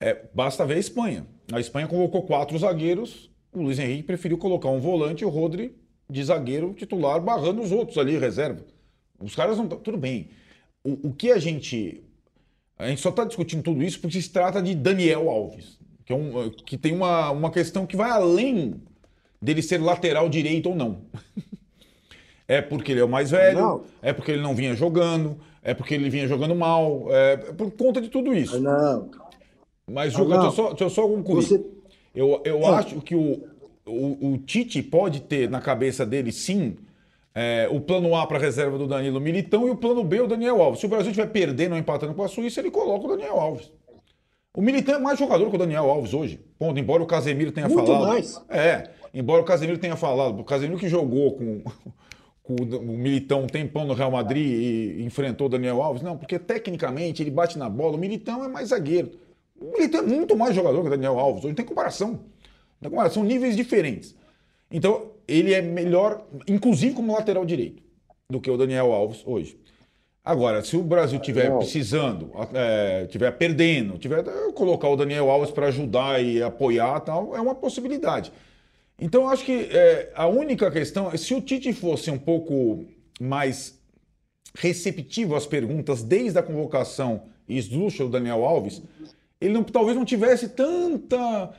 É, 0.00 0.24
basta 0.34 0.66
ver 0.66 0.74
a 0.74 0.78
Espanha. 0.78 1.26
A 1.52 1.60
Espanha 1.60 1.86
convocou 1.86 2.22
quatro 2.22 2.58
zagueiros 2.58 3.32
o 3.52 3.60
Luiz 3.60 3.78
Henrique 3.78 4.04
preferiu 4.04 4.38
colocar 4.38 4.70
um 4.70 4.80
volante 4.80 5.22
e 5.22 5.26
o 5.26 5.28
Rodri 5.28 5.76
de 6.08 6.24
zagueiro 6.24 6.72
titular 6.72 7.20
barrando 7.20 7.60
os 7.60 7.70
outros 7.70 7.98
ali, 7.98 8.16
reserva. 8.16 8.64
Os 9.20 9.34
caras 9.34 9.58
não 9.58 9.64
estão. 9.64 9.78
Tudo 9.78 9.98
bem. 9.98 10.30
O, 10.82 11.08
o, 11.08 11.12
que 11.12 11.30
a 11.30 11.38
gente. 11.38 12.02
A 12.78 12.88
gente 12.88 13.00
só 13.00 13.10
está 13.10 13.24
discutindo 13.24 13.62
tudo 13.62 13.82
isso 13.82 14.00
porque 14.00 14.20
se 14.20 14.30
trata 14.30 14.62
de 14.62 14.74
Daniel 14.74 15.28
Alves, 15.28 15.78
que, 16.04 16.12
é 16.12 16.16
um, 16.16 16.50
que 16.50 16.76
tem 16.78 16.92
uma, 16.92 17.30
uma 17.30 17.50
questão 17.50 17.86
que 17.86 17.96
vai 17.96 18.10
além 18.10 18.82
dele 19.40 19.62
ser 19.62 19.78
lateral 19.80 20.28
direito 20.28 20.70
ou 20.70 20.74
não. 20.74 21.02
é 22.56 22.62
porque 22.62 22.92
ele 22.92 23.00
é 23.00 23.04
o 23.04 23.08
mais 23.08 23.30
velho, 23.30 23.58
não. 23.58 23.82
é 24.02 24.12
porque 24.12 24.32
ele 24.32 24.42
não 24.42 24.54
vinha 24.54 24.74
jogando, 24.74 25.38
é 25.62 25.72
porque 25.72 25.94
ele 25.94 26.10
vinha 26.10 26.26
jogando 26.26 26.54
mal, 26.54 27.06
é 27.08 27.36
por 27.36 27.70
conta 27.70 28.00
de 28.00 28.08
tudo 28.08 28.34
isso. 28.34 28.60
Não. 28.60 29.10
Mas, 29.90 30.12
Juca, 30.12 30.38
deixa 30.38 30.46
eu 30.46 30.52
só, 30.52 30.68
deixa 30.68 30.84
eu 30.84 30.90
só 30.90 31.08
concluir. 31.08 31.42
Você 31.42 31.64
eu, 32.14 32.42
eu 32.44 32.66
acho 32.66 33.00
que 33.00 33.14
o, 33.14 33.42
o, 33.86 34.32
o, 34.32 34.38
Tite 34.38 34.82
pode 34.82 35.22
ter 35.22 35.48
na 35.48 35.60
cabeça 35.60 36.04
dele, 36.04 36.30
sim, 36.30 36.76
é, 37.34 37.66
o 37.70 37.80
plano 37.80 38.14
A 38.14 38.26
para 38.26 38.36
a 38.36 38.40
reserva 38.40 38.76
do 38.76 38.86
Danilo 38.86 39.18
Militão 39.18 39.66
e 39.66 39.70
o 39.70 39.76
plano 39.76 40.04
B 40.04 40.20
o 40.20 40.26
Daniel 40.26 40.60
Alves. 40.60 40.80
Se 40.80 40.86
o 40.86 40.88
Brasil 40.88 41.10
estiver 41.10 41.30
perdendo 41.30 41.72
ou 41.72 41.78
empatando 41.78 42.12
com 42.14 42.22
a 42.22 42.28
Suíça, 42.28 42.60
ele 42.60 42.70
coloca 42.70 43.06
o 43.06 43.16
Daniel 43.16 43.40
Alves. 43.40 43.72
O 44.54 44.60
Militão 44.60 44.96
é 44.96 44.98
mais 44.98 45.18
jogador 45.18 45.48
que 45.48 45.56
o 45.56 45.58
Daniel 45.58 45.88
Alves 45.88 46.12
hoje. 46.12 46.38
Ponto. 46.58 46.78
Embora 46.78 47.02
o 47.02 47.06
Casemiro 47.06 47.50
tenha 47.50 47.66
Muito 47.66 47.86
falado. 47.86 48.08
Mais. 48.08 48.44
É. 48.50 48.90
Embora 49.14 49.40
o 49.40 49.44
Casemiro 49.44 49.78
tenha 49.78 49.96
falado. 49.96 50.38
O 50.38 50.44
Casemiro 50.44 50.78
que 50.78 50.88
jogou 50.88 51.32
com 51.32 51.62
o 52.44 52.96
Militão 52.96 53.42
um 53.42 53.46
tempão 53.46 53.86
no 53.86 53.94
Real 53.94 54.10
Madrid 54.10 54.44
e 54.44 55.02
enfrentou 55.04 55.46
o 55.46 55.50
Daniel 55.50 55.80
Alves. 55.80 56.02
Não, 56.02 56.16
porque 56.16 56.38
tecnicamente 56.38 57.22
ele 57.22 57.30
bate 57.30 57.56
na 57.56 57.68
bola. 57.68 57.96
O 57.96 57.98
Militão 57.98 58.44
é 58.44 58.48
mais 58.48 58.68
zagueiro. 58.68 59.12
Ele 59.60 59.88
tem 59.88 60.02
muito 60.02 60.36
mais 60.36 60.54
jogador 60.54 60.80
que 60.80 60.88
o 60.88 60.90
Daniel 60.90 61.18
Alves. 61.18 61.40
Hoje 61.40 61.48
não 61.48 61.54
tem 61.54 61.64
comparação. 61.64 62.20
Tem 62.80 62.90
comparação. 62.90 63.22
São 63.22 63.24
níveis 63.24 63.54
diferentes. 63.54 64.16
Então, 64.70 65.12
ele 65.28 65.54
é 65.54 65.62
melhor, 65.62 66.26
inclusive 66.48 66.94
como 66.94 67.12
lateral 67.12 67.44
direito, 67.44 67.82
do 68.28 68.40
que 68.40 68.50
o 68.50 68.56
Daniel 68.56 68.92
Alves 68.92 69.22
hoje. 69.24 69.56
Agora, 70.24 70.62
se 70.62 70.76
o 70.76 70.82
Brasil 70.82 71.18
estiver 71.18 71.50
precisando, 71.58 72.30
estiver 73.04 73.26
é, 73.26 73.30
perdendo, 73.30 73.98
tiver 73.98 74.24
colocar 74.54 74.88
o 74.88 74.96
Daniel 74.96 75.28
Alves 75.30 75.50
para 75.50 75.66
ajudar 75.66 76.22
e 76.22 76.40
apoiar 76.42 77.00
tal, 77.00 77.36
é 77.36 77.40
uma 77.40 77.54
possibilidade. 77.54 78.32
Então, 78.98 79.28
acho 79.28 79.44
que 79.44 79.68
é, 79.70 80.12
a 80.14 80.26
única 80.26 80.70
questão 80.70 81.10
é 81.10 81.16
se 81.16 81.34
o 81.34 81.40
Tite 81.40 81.72
fosse 81.72 82.10
um 82.10 82.18
pouco 82.18 82.84
mais 83.20 83.80
receptivo 84.54 85.34
às 85.34 85.46
perguntas 85.46 86.02
desde 86.02 86.38
a 86.38 86.42
convocação 86.42 87.22
e 87.48 87.58
esdrúxula 87.58 88.08
do 88.08 88.12
Daniel 88.12 88.44
Alves, 88.44 88.82
ele 89.40 89.54
não, 89.54 89.64
talvez 89.64 89.96
não 89.96 90.04
tivesse 90.04 90.50
tanta, 90.50 91.50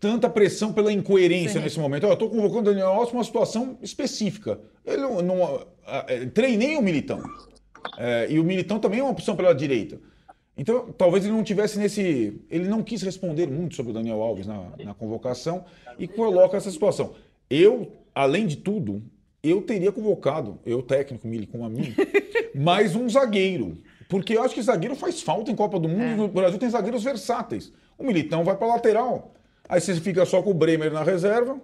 tanta 0.00 0.28
pressão 0.28 0.72
pela 0.72 0.92
incoerência 0.92 1.58
Sim. 1.58 1.60
nesse 1.60 1.78
momento. 1.78 2.06
Eu 2.06 2.12
estou 2.12 2.28
convocando 2.28 2.70
o 2.70 2.74
Daniel 2.74 2.88
Alves 2.88 3.10
para 3.10 3.18
uma 3.18 3.24
situação 3.24 3.78
específica. 3.82 4.58
Ele 4.84 5.02
não, 5.02 5.22
não 5.22 5.66
treinei 6.34 6.76
o 6.76 6.82
Militão. 6.82 7.22
É, 7.98 8.26
e 8.30 8.38
o 8.38 8.44
Militão 8.44 8.78
também 8.78 9.00
é 9.00 9.02
uma 9.02 9.12
opção 9.12 9.36
pela 9.36 9.54
direita. 9.54 10.00
Então, 10.60 10.92
talvez 10.92 11.24
ele 11.24 11.32
não 11.32 11.42
tivesse 11.42 11.78
nesse. 11.78 12.38
Ele 12.50 12.68
não 12.68 12.82
quis 12.82 13.00
responder 13.00 13.46
muito 13.46 13.74
sobre 13.74 13.92
o 13.92 13.94
Daniel 13.94 14.20
Alves 14.20 14.46
na, 14.46 14.66
na 14.84 14.92
convocação 14.92 15.64
e 15.98 16.06
coloca 16.06 16.54
essa 16.54 16.70
situação. 16.70 17.14
Eu, 17.48 17.90
além 18.14 18.46
de 18.46 18.56
tudo, 18.56 19.02
eu 19.42 19.62
teria 19.62 19.90
convocado, 19.90 20.58
eu 20.66 20.82
técnico, 20.82 21.26
Mili, 21.26 21.46
com 21.46 21.64
a 21.64 21.70
mim, 21.70 21.94
mais 22.54 22.94
um 22.94 23.08
zagueiro. 23.08 23.78
Porque 24.06 24.36
eu 24.36 24.42
acho 24.42 24.54
que 24.54 24.60
zagueiro 24.60 24.94
faz 24.94 25.22
falta 25.22 25.50
em 25.50 25.56
Copa 25.56 25.80
do 25.80 25.88
Mundo. 25.88 26.02
É. 26.02 26.14
No 26.16 26.28
Brasil 26.28 26.58
tem 26.58 26.68
zagueiros 26.68 27.02
versáteis. 27.02 27.72
O 27.96 28.04
Militão 28.04 28.44
vai 28.44 28.54
para 28.54 28.66
lateral. 28.66 29.32
Aí 29.66 29.80
você 29.80 29.94
fica 29.94 30.26
só 30.26 30.42
com 30.42 30.50
o 30.50 30.54
Bremer 30.54 30.92
na 30.92 31.02
reserva. 31.02 31.58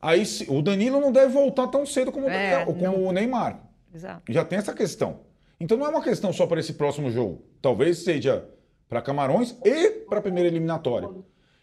Aí 0.00 0.22
o 0.46 0.62
Danilo 0.62 1.00
não 1.00 1.10
deve 1.10 1.32
voltar 1.32 1.66
tão 1.66 1.84
cedo 1.84 2.12
como, 2.12 2.28
é, 2.28 2.64
como 2.64 2.80
não... 2.80 3.06
o 3.06 3.12
Neymar. 3.12 3.60
Exato. 3.92 4.32
Já 4.32 4.44
tem 4.44 4.56
essa 4.56 4.72
questão. 4.72 5.28
Então 5.60 5.76
não 5.76 5.86
é 5.86 5.90
uma 5.90 6.02
questão 6.02 6.32
só 6.32 6.46
para 6.46 6.58
esse 6.58 6.72
próximo 6.72 7.10
jogo. 7.10 7.42
Talvez 7.60 7.98
seja 7.98 8.48
para 8.88 9.02
Camarões 9.02 9.56
e 9.64 9.90
para 10.08 10.18
a 10.18 10.22
primeira 10.22 10.48
eliminatória. 10.48 11.08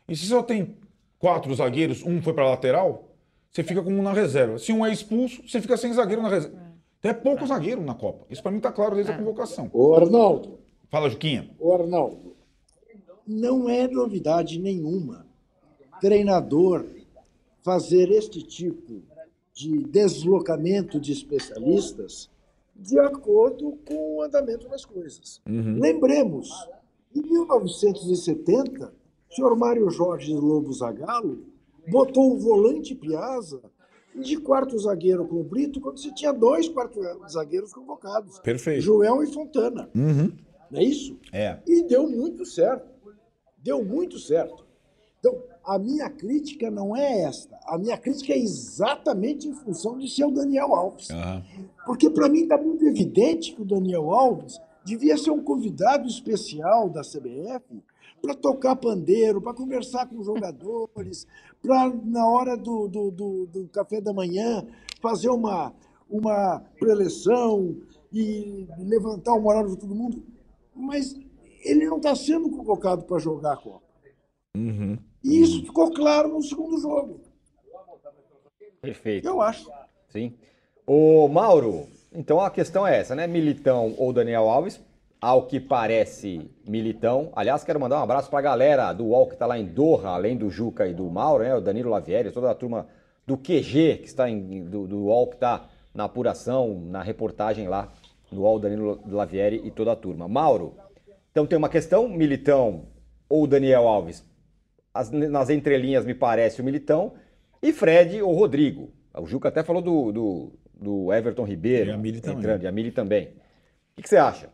E 0.07 0.15
se 0.15 0.27
só 0.27 0.43
tem 0.43 0.77
quatro 1.19 1.53
zagueiros, 1.55 2.03
um 2.05 2.21
foi 2.21 2.33
para 2.33 2.47
lateral, 2.47 3.09
você 3.51 3.63
fica 3.63 3.81
com 3.81 3.91
um 3.91 4.01
na 4.03 4.13
reserva. 4.13 4.59
Se 4.59 4.71
um 4.71 4.85
é 4.85 4.93
expulso, 4.93 5.41
você 5.47 5.59
fica 5.59 5.75
sem 5.75 5.91
zagueiro 5.91 6.21
na 6.21 6.29
reserva. 6.29 6.57
Tem 7.01 7.13
pouco 7.13 7.43
é. 7.43 7.47
zagueiro 7.47 7.81
na 7.81 7.95
Copa. 7.95 8.25
Isso 8.29 8.41
para 8.41 8.51
mim 8.51 8.57
está 8.57 8.71
claro 8.71 8.95
desde 8.95 9.11
a 9.11 9.15
é. 9.15 9.17
convocação. 9.17 9.69
Ô, 9.73 9.95
Arnaldo. 9.95 10.59
Fala, 10.89 11.09
Juquinha. 11.09 11.49
Ô, 11.59 11.73
Arnaldo. 11.73 12.35
Não 13.25 13.67
é 13.69 13.87
novidade 13.87 14.59
nenhuma 14.59 15.25
treinador 15.99 16.85
fazer 17.61 18.09
este 18.11 18.41
tipo 18.41 19.01
de 19.53 19.83
deslocamento 19.85 20.99
de 20.99 21.11
especialistas 21.11 22.29
de 22.77 22.99
acordo 22.99 23.77
com 23.85 24.17
o 24.17 24.21
andamento 24.21 24.67
das 24.69 24.85
coisas. 24.85 25.41
Uhum. 25.47 25.79
Lembremos, 25.79 26.49
em 27.13 27.21
1970, 27.21 28.93
o 29.29 29.33
senhor 29.33 29.55
Mário 29.57 29.89
Jorge 29.89 30.33
Lobo 30.33 30.71
Zagallo 30.71 31.45
botou 31.89 32.33
o 32.33 32.37
volante 32.37 32.93
Piazza 32.93 33.61
de 34.15 34.37
quarto 34.37 34.77
zagueiro 34.79 35.27
com 35.27 35.41
o 35.41 35.43
Brito 35.43 35.79
quando 35.79 35.99
você 35.99 36.11
tinha 36.13 36.31
dois 36.31 36.67
quartos 36.67 37.05
zagueiros 37.31 37.73
convocados. 37.73 38.39
Perfeito. 38.39 38.81
Joel 38.81 39.23
e 39.23 39.27
Fontana. 39.27 39.89
Uhum. 39.95 40.31
Não 40.71 40.79
é 40.79 40.83
isso? 40.83 41.19
É. 41.31 41.59
E 41.67 41.83
deu 41.83 42.09
muito 42.09 42.45
certo. 42.45 42.87
Deu 43.57 43.83
muito 43.83 44.17
certo. 44.19 44.65
Então, 45.19 45.41
a 45.67 45.77
minha 45.77 46.09
crítica 46.09 46.71
não 46.71 46.95
é 46.95 47.23
esta. 47.23 47.59
A 47.65 47.77
minha 47.77 47.97
crítica 47.97 48.31
é 48.31 48.39
exatamente 48.39 49.49
em 49.49 49.53
função 49.53 49.97
de 49.97 50.09
ser 50.09 50.23
o 50.23 50.31
Daniel 50.31 50.73
Alves. 50.73 51.09
Aham. 51.09 51.43
Porque 51.85 52.09
para 52.09 52.29
mim 52.29 52.43
está 52.43 52.57
muito 52.57 52.85
evidente 52.85 53.53
que 53.53 53.61
o 53.61 53.65
Daniel 53.65 54.09
Alves 54.09 54.61
devia 54.85 55.17
ser 55.17 55.31
um 55.31 55.43
convidado 55.43 56.07
especial 56.07 56.89
da 56.89 57.01
CBF 57.01 57.83
para 58.21 58.33
tocar 58.33 58.77
pandeiro, 58.77 59.41
para 59.41 59.53
conversar 59.53 60.07
com 60.07 60.17
os 60.19 60.25
jogadores, 60.25 61.27
para, 61.61 61.93
na 62.05 62.25
hora 62.25 62.55
do, 62.55 62.87
do, 62.87 63.11
do, 63.11 63.45
do 63.47 63.67
café 63.67 63.99
da 63.99 64.13
manhã, 64.13 64.65
fazer 65.01 65.29
uma, 65.29 65.73
uma 66.09 66.61
preleção 66.79 67.75
e 68.13 68.65
levantar 68.79 69.33
o 69.33 69.41
moral 69.41 69.67
de 69.67 69.77
todo 69.77 69.93
mundo. 69.93 70.23
Mas 70.73 71.13
ele 71.65 71.85
não 71.87 71.97
está 71.97 72.15
sendo 72.15 72.49
convocado 72.49 73.03
para 73.03 73.19
jogar 73.19 73.53
a 73.53 73.57
Copa. 73.57 73.86
Uhum. 74.57 74.97
E 75.23 75.41
isso 75.41 75.61
ficou 75.63 75.91
claro 75.93 76.29
no 76.29 76.41
segundo 76.41 76.79
jogo, 76.79 77.21
Perfeito. 78.81 79.27
eu 79.27 79.41
acho. 79.41 79.69
Sim. 80.09 80.33
Ô, 80.85 81.27
Mauro, 81.27 81.87
então 82.13 82.39
a 82.39 82.49
questão 82.49 82.87
é 82.87 82.97
essa, 82.97 83.13
né? 83.13 83.27
Militão 83.27 83.93
ou 83.97 84.11
Daniel 84.11 84.49
Alves? 84.49 84.81
Ao 85.19 85.47
que 85.47 85.59
parece, 85.59 86.49
Militão. 86.67 87.31
Aliás, 87.35 87.63
quero 87.63 87.79
mandar 87.79 87.99
um 87.99 88.03
abraço 88.03 88.29
pra 88.29 88.39
galera 88.39 88.93
do 88.93 89.05
UOL 89.05 89.27
que 89.27 89.35
tá 89.35 89.45
lá 89.45 89.57
em 89.57 89.65
Doha, 89.65 90.09
além 90.09 90.37
do 90.37 90.49
Juca 90.49 90.87
e 90.87 90.93
do 90.93 91.09
Mauro, 91.09 91.43
né? 91.43 91.55
O 91.55 91.61
Danilo 91.61 91.89
Lavieri, 91.89 92.31
toda 92.31 92.49
a 92.51 92.55
turma 92.55 92.87
do 93.25 93.35
QG, 93.35 93.97
que 93.97 94.07
está 94.07 94.29
em, 94.29 94.63
do, 94.63 94.87
do 94.87 94.97
UOL, 95.05 95.27
que 95.27 95.37
tá 95.37 95.67
na 95.93 96.05
apuração, 96.05 96.79
na 96.79 97.01
reportagem 97.01 97.67
lá 97.67 97.91
do 98.31 98.41
UOL, 98.41 98.59
Danilo 98.59 99.01
Lavieri 99.07 99.61
e 99.63 99.71
toda 99.71 99.91
a 99.91 99.95
turma. 99.95 100.27
Mauro, 100.27 100.75
então 101.31 101.45
tem 101.45 101.57
uma 101.57 101.69
questão, 101.69 102.07
Militão 102.07 102.85
ou 103.27 103.45
Daniel 103.47 103.87
Alves? 103.87 104.23
As- 104.97 105.11
nas 105.11 105.49
entrelinhas 105.49 106.05
me 106.05 106.13
parece 106.13 106.61
o 106.61 106.63
Militão 106.63 107.13
e 107.61 107.71
Fred 107.73 108.21
ou 108.21 108.33
Rodrigo. 108.33 108.91
O 109.15 109.25
Juca 109.25 109.49
até 109.49 109.63
falou 109.63 109.81
do, 109.81 110.11
do, 110.11 110.51
do 110.73 111.13
Everton 111.13 111.43
Ribeiro 111.43 111.89
E 111.89 111.93
a 111.93 111.97
Mili 111.97 112.21
também. 112.21 112.37
entrando, 112.39 112.63
e 112.63 112.67
a 112.67 112.71
Mili 112.71 112.91
também. 112.91 113.27
O 113.27 113.95
que, 113.95 114.03
que 114.03 114.09
você 114.09 114.17
acha? 114.17 114.49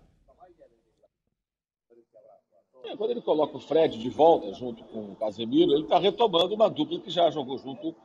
É, 2.86 2.96
Quando 2.96 3.12
ele 3.12 3.22
coloca 3.22 3.58
o 3.58 3.60
Fred 3.60 3.98
de 3.98 4.10
volta 4.10 4.54
junto 4.54 4.84
com 4.86 5.12
o 5.12 5.16
Casemiro, 5.16 5.72
ele 5.74 5.84
está 5.84 5.98
retomando 6.00 6.54
uma 6.54 6.70
dupla 6.70 7.00
que 7.00 7.10
já 7.10 7.30
jogou 7.30 7.58
junto 7.58 7.96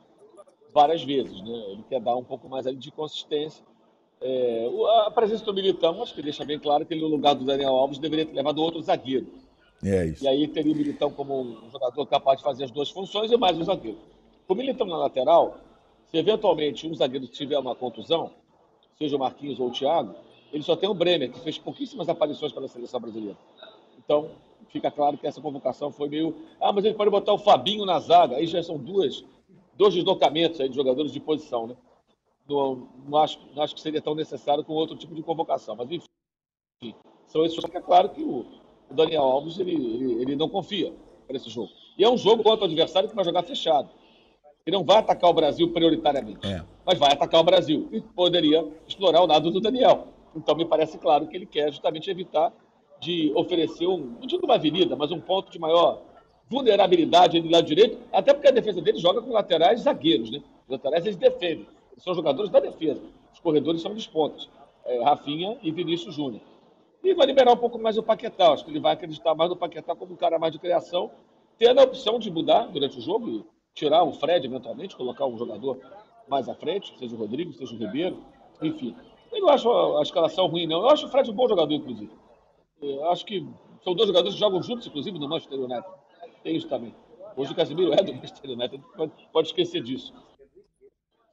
várias 0.73 1.03
vezes. 1.03 1.39
Né? 1.41 1.53
Ele 1.71 1.83
quer 1.89 1.99
dar 2.01 2.15
um 2.15 2.23
pouco 2.23 2.47
mais 2.49 2.65
ali 2.65 2.77
de 2.77 2.91
consistência. 2.91 3.63
É, 4.21 4.67
a 5.05 5.11
presença 5.11 5.45
do 5.45 5.53
Militão, 5.53 6.01
acho 6.03 6.13
que 6.13 6.21
deixa 6.21 6.43
bem 6.43 6.59
claro 6.59 6.85
que 6.85 6.93
ele, 6.93 7.01
no 7.01 7.07
lugar 7.07 7.35
do 7.35 7.45
Daniel 7.45 7.71
Alves, 7.75 7.99
deveria 7.99 8.25
ter 8.25 8.33
levado 8.35 8.61
outro 8.61 8.81
zagueiro. 8.81 9.27
É 9.83 10.07
isso. 10.07 10.23
E 10.23 10.27
aí 10.27 10.47
teria 10.47 10.73
o 10.73 10.75
Militão 10.75 11.11
como 11.11 11.39
um 11.39 11.71
jogador 11.71 12.05
capaz 12.05 12.39
de 12.39 12.43
fazer 12.43 12.65
as 12.65 12.71
duas 12.71 12.89
funções 12.89 13.31
e 13.31 13.37
mais 13.37 13.57
um 13.57 13.63
zagueiro. 13.63 13.97
Com 14.47 14.53
o 14.53 14.57
Militão 14.57 14.85
na 14.85 14.97
lateral, 14.97 15.57
se 16.07 16.17
eventualmente 16.17 16.87
um 16.87 16.93
zagueiro 16.93 17.27
tiver 17.27 17.57
uma 17.57 17.75
contusão, 17.75 18.31
seja 18.97 19.15
o 19.15 19.19
Marquinhos 19.19 19.59
ou 19.59 19.67
o 19.67 19.71
Thiago, 19.71 20.15
ele 20.51 20.63
só 20.63 20.75
tem 20.75 20.89
o 20.89 20.93
Bremer, 20.93 21.31
que 21.31 21.39
fez 21.39 21.57
pouquíssimas 21.57 22.09
aparições 22.09 22.51
pela 22.51 22.67
seleção 22.67 22.99
brasileira. 22.99 23.37
Então, 23.97 24.31
fica 24.69 24.89
claro 24.89 25.17
que 25.17 25.27
essa 25.27 25.41
convocação 25.41 25.91
foi 25.91 26.09
meio. 26.09 26.35
Ah, 26.59 26.71
mas 26.71 26.83
ele 26.83 26.95
pode 26.95 27.11
botar 27.11 27.33
o 27.33 27.37
Fabinho 27.37 27.85
na 27.85 27.99
zaga. 27.99 28.35
Aí 28.35 28.47
já 28.47 28.61
são 28.63 28.77
duas, 28.77 29.23
dois 29.75 29.93
deslocamentos 29.93 30.59
aí 30.59 30.67
de 30.67 30.75
jogadores 30.75 31.11
de 31.11 31.19
posição, 31.19 31.67
né? 31.67 31.77
Não, 32.47 32.87
não, 33.07 33.19
acho, 33.19 33.39
não 33.55 33.61
acho 33.61 33.75
que 33.75 33.81
seria 33.81 34.01
tão 34.01 34.15
necessário 34.15 34.63
com 34.63 34.73
outro 34.73 34.97
tipo 34.97 35.13
de 35.13 35.21
convocação. 35.21 35.75
Mas, 35.75 35.89
enfim, 35.91 36.95
são 37.27 37.45
esses. 37.45 37.63
É 37.63 37.79
claro 37.79 38.09
que 38.09 38.23
o, 38.23 38.45
o 38.89 38.93
Daniel 38.93 39.23
Alves 39.23 39.59
ele, 39.59 39.73
ele, 39.73 40.21
ele 40.21 40.35
não 40.35 40.49
confia 40.49 40.93
para 41.27 41.37
esse 41.37 41.49
jogo. 41.49 41.69
E 41.97 42.03
é 42.03 42.09
um 42.09 42.17
jogo 42.17 42.43
contra 42.43 42.63
o 42.63 42.67
adversário 42.67 43.09
que 43.09 43.15
vai 43.15 43.25
jogar 43.25 43.43
fechado. 43.43 43.89
Ele 44.65 44.75
não 44.75 44.83
vai 44.83 44.97
atacar 44.97 45.29
o 45.29 45.33
Brasil 45.33 45.71
prioritariamente, 45.71 46.45
É. 46.45 46.63
mas 46.85 46.97
vai 46.99 47.11
atacar 47.11 47.41
o 47.41 47.43
Brasil. 47.43 47.87
E 47.91 48.01
poderia 48.01 48.65
explorar 48.87 49.21
o 49.21 49.25
lado 49.25 49.49
do 49.51 49.59
Daniel. 49.59 50.07
Então, 50.35 50.55
me 50.55 50.65
parece 50.65 50.97
claro 50.97 51.27
que 51.27 51.35
ele 51.35 51.45
quer 51.45 51.71
justamente 51.71 52.09
evitar 52.09 52.53
de 52.99 53.31
oferecer 53.35 53.87
um, 53.87 53.97
não 54.19 54.27
digo 54.27 54.45
uma 54.45 54.55
avenida, 54.55 54.95
mas 54.95 55.11
um 55.11 55.19
ponto 55.19 55.51
de 55.51 55.57
maior 55.57 56.01
vulnerabilidade 56.49 57.37
ali 57.37 57.47
do 57.47 57.51
lado 57.51 57.65
direito, 57.65 57.97
até 58.11 58.33
porque 58.33 58.47
a 58.47 58.51
defesa 58.51 58.81
dele 58.81 58.97
joga 58.97 59.21
com 59.21 59.31
laterais 59.31 59.81
zagueiros, 59.81 60.31
né? 60.31 60.41
Os 60.65 60.69
laterais 60.71 61.05
eles 61.05 61.15
defendem, 61.15 61.65
eles 61.91 62.03
são 62.03 62.13
jogadores 62.13 62.49
da 62.51 62.59
defesa. 62.59 63.01
Os 63.33 63.39
corredores 63.39 63.81
são 63.81 63.93
dos 63.93 64.07
pontos, 64.07 64.49
é, 64.85 65.01
Rafinha 65.03 65.57
e 65.61 65.71
Vinícius 65.71 66.15
Júnior. 66.15 66.41
E 67.03 67.13
vai 67.13 67.25
liberar 67.25 67.53
um 67.53 67.57
pouco 67.57 67.79
mais 67.79 67.97
o 67.97 68.03
Paquetá. 68.03 68.53
Acho 68.53 68.65
que 68.65 68.71
ele 68.71 68.79
vai 68.79 68.93
acreditar 68.93 69.33
mais 69.35 69.49
no 69.49 69.55
Paquetá 69.55 69.95
como 69.95 70.13
um 70.13 70.17
cara 70.17 70.37
mais 70.37 70.51
de 70.51 70.59
criação, 70.59 71.11
tendo 71.57 71.79
a 71.79 71.83
opção 71.83 72.19
de 72.19 72.29
mudar 72.29 72.67
durante 72.67 72.97
o 72.97 73.01
jogo 73.01 73.45
tirar 73.73 74.03
o 74.03 74.11
Fred 74.11 74.45
eventualmente, 74.45 74.95
colocar 74.95 75.25
um 75.25 75.37
jogador 75.37 75.79
mais 76.27 76.49
à 76.49 76.55
frente, 76.55 76.93
seja 76.97 77.15
o 77.15 77.17
Rodrigo, 77.17 77.53
seja 77.53 77.73
o 77.73 77.77
Ribeiro, 77.77 78.23
enfim. 78.61 78.95
Eu 79.31 79.41
não 79.41 79.49
acho 79.49 79.71
a, 79.71 80.01
escalação 80.01 80.47
ruim, 80.47 80.67
não. 80.67 80.81
Eu 80.81 80.89
acho 80.89 81.05
o 81.05 81.09
Fred 81.09 81.29
um 81.29 81.33
bom 81.33 81.47
jogador, 81.47 81.73
inclusive. 81.73 82.11
Eu 82.81 83.09
acho 83.09 83.25
que 83.25 83.47
são 83.83 83.93
dois 83.93 84.07
jogadores 84.07 84.33
que 84.33 84.39
jogam 84.39 84.61
juntos, 84.61 84.87
inclusive, 84.87 85.17
no 85.17 85.29
Manchester 85.29 85.59
United. 85.59 85.85
Tem 86.43 86.55
isso 86.55 86.67
também. 86.67 86.93
Hoje 87.35 87.51
o 87.51 87.55
Casemiro 87.55 87.93
é 87.93 88.03
do 88.03 88.13
Manchester 88.13 88.51
United, 88.51 88.83
pode 89.31 89.47
esquecer 89.47 89.81
disso. 89.81 90.13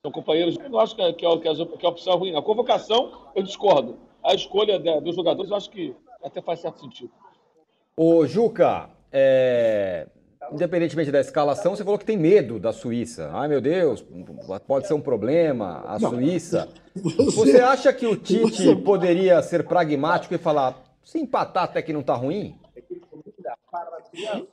São 0.07 0.13
companheiros. 0.13 0.57
Eu 0.63 0.71
não 0.71 0.79
acho 0.79 0.95
que, 0.95 1.03
é- 1.03 1.13
que, 1.13 1.27
é- 1.27 1.39
que, 1.39 1.49
as- 1.49 1.59
que 1.59 1.85
a 1.85 1.89
opção 1.89 2.13
é 2.13 2.17
ruim. 2.17 2.31
não. 2.33 2.39
A 2.39 2.43
convocação, 2.43 3.11
eu 3.35 3.43
discordo. 3.43 3.97
A 4.25 4.35
escolha 4.35 4.79
da- 4.79 5.01
dos 5.01 5.17
jogadores, 5.17 5.51
eu 5.51 5.57
acho 5.57 5.69
que 5.69 5.95
até 6.23 6.41
faz 6.41 6.61
certo 6.61 6.79
sentido. 6.81 7.11
Ô, 7.97 8.25
Juca, 8.25 8.89
é, 9.11 10.07
independentemente 10.53 11.11
da 11.11 11.19
escalação, 11.19 11.75
você 11.75 11.83
falou 11.83 11.99
que 11.99 12.05
tem 12.05 12.17
medo 12.17 12.61
da 12.61 12.73
Suíça. 12.73 13.31
Ai, 13.33 13.49
meu 13.49 13.61
Deus, 13.61 14.05
pode 14.69 14.87
ser 14.87 14.95
um 14.95 15.01
problema 15.01 15.83
a 15.89 15.99
Suíça. 15.99 16.69
Você 17.35 17.61
acha 17.61 17.93
que 17.93 18.07
o 18.07 18.15
Tite 18.17 18.63
você- 18.65 18.77
poderia 18.77 19.43
ser 19.43 19.67
pragmático 19.67 20.35
e 20.35 20.39
falar, 20.39 20.83
se 21.03 21.19
empatar 21.19 21.65
até 21.65 21.83
que 21.83 21.93
não 21.93 22.03
tá 22.03 22.15
ruim? 22.15 22.59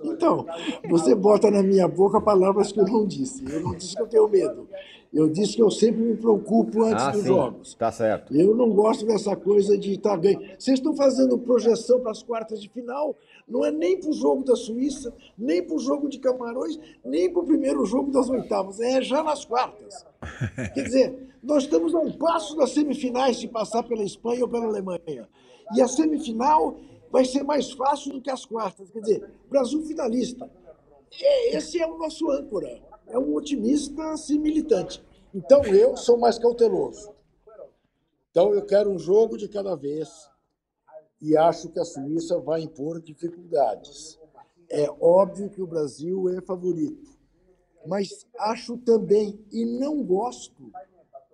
Então, 0.02 0.46
você 0.90 1.16
bota 1.16 1.50
na 1.50 1.64
minha 1.64 1.88
boca 1.88 2.20
palavras 2.20 2.72
que 2.74 2.80
eu 2.82 2.86
não 2.86 3.06
disse. 3.08 3.46
Eu 3.50 3.62
não 3.62 3.76
disse 3.76 3.96
que 3.96 4.02
eu 4.02 4.08
tenho 4.08 4.28
medo. 4.28 4.68
Eu 5.14 5.30
disse 5.30 5.56
que 5.56 5.62
eu 5.62 5.70
sempre 5.70 6.02
me 6.02 6.18
preocupo 6.18 6.84
antes 6.84 7.04
ah, 7.04 7.12
dos 7.12 7.22
sim, 7.22 7.28
jogos. 7.28 7.76
tá 7.76 7.92
certo. 7.92 8.36
Eu 8.36 8.56
não 8.56 8.72
gosto 8.72 9.06
dessa 9.06 9.36
coisa 9.36 9.78
de 9.78 9.94
estar 9.94 10.18
ganho. 10.18 10.40
Vocês 10.58 10.80
estão 10.80 10.96
fazendo 10.96 11.38
projeção 11.38 12.00
para 12.00 12.10
as 12.10 12.24
quartas 12.24 12.60
de 12.60 12.68
final, 12.68 13.16
não 13.48 13.64
é 13.64 13.70
nem 13.70 14.00
para 14.00 14.10
o 14.10 14.14
jogo 14.14 14.44
da 14.44 14.56
Suíça, 14.56 15.14
nem 15.38 15.62
para 15.62 15.76
o 15.76 15.80
jogo 15.80 16.10
de 16.10 16.18
Camarões, 16.18 16.80
nem 17.06 17.32
para 17.32 17.44
o 17.44 17.46
primeiro 17.46 17.86
jogo 17.86 18.12
das 18.12 18.28
oitavas, 18.28 18.80
é 18.80 19.04
já 19.04 19.22
nas 19.22 19.46
quartas. 19.46 20.04
Quer 20.74 20.84
dizer, 20.84 21.30
nós 21.44 21.64
estamos 21.64 21.94
a 21.94 22.00
um 22.00 22.12
passo 22.12 22.56
das 22.56 22.72
semifinais 22.72 23.40
de 23.40 23.48
passar 23.48 23.84
pela 23.84 24.04
Espanha 24.04 24.42
ou 24.42 24.50
pela 24.50 24.66
Alemanha. 24.66 25.30
E 25.76 25.82
a 25.82 25.88
semifinal 25.88 26.76
vai 27.12 27.24
ser 27.24 27.44
mais 27.44 27.72
fácil 27.72 28.14
do 28.14 28.22
que 28.22 28.32
as 28.32 28.46
quartas. 28.46 28.90
Quer 28.90 29.00
dizer, 29.02 29.30
Brasil 29.48 29.84
finalista. 29.84 30.50
E 31.12 31.56
Esse 31.56 31.80
é 31.80 31.86
o 31.86 32.00
nosso 32.00 32.32
âncora. 32.32 32.82
É 33.14 33.20
um 33.20 33.36
otimista 33.36 34.10
assim, 34.10 34.40
militante. 34.40 35.04
Então 35.32 35.64
eu 35.66 35.96
sou 35.96 36.18
mais 36.18 36.40
cauteloso. 36.40 37.14
Então 38.32 38.52
eu 38.56 38.66
quero 38.66 38.90
um 38.90 38.98
jogo 38.98 39.38
de 39.38 39.48
cada 39.48 39.76
vez 39.76 40.10
e 41.22 41.38
acho 41.38 41.70
que 41.70 41.80
a 41.80 41.86
Suíça 41.86 42.40
vai 42.40 42.62
impor 42.62 43.00
dificuldades. 43.00 44.20
É 44.68 44.90
óbvio 45.00 45.48
que 45.48 45.62
o 45.62 45.68
Brasil 45.68 46.28
é 46.30 46.42
favorito, 46.42 47.08
mas 47.86 48.26
acho 48.40 48.78
também 48.80 49.40
e 49.52 49.64
não 49.64 50.04
gosto 50.04 50.72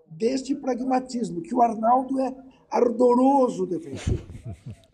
deste 0.06 0.54
pragmatismo 0.54 1.42
que 1.42 1.56
o 1.56 1.62
Arnaldo 1.62 2.20
é 2.20 2.36
ardoroso 2.70 3.66
defensor 3.66 4.20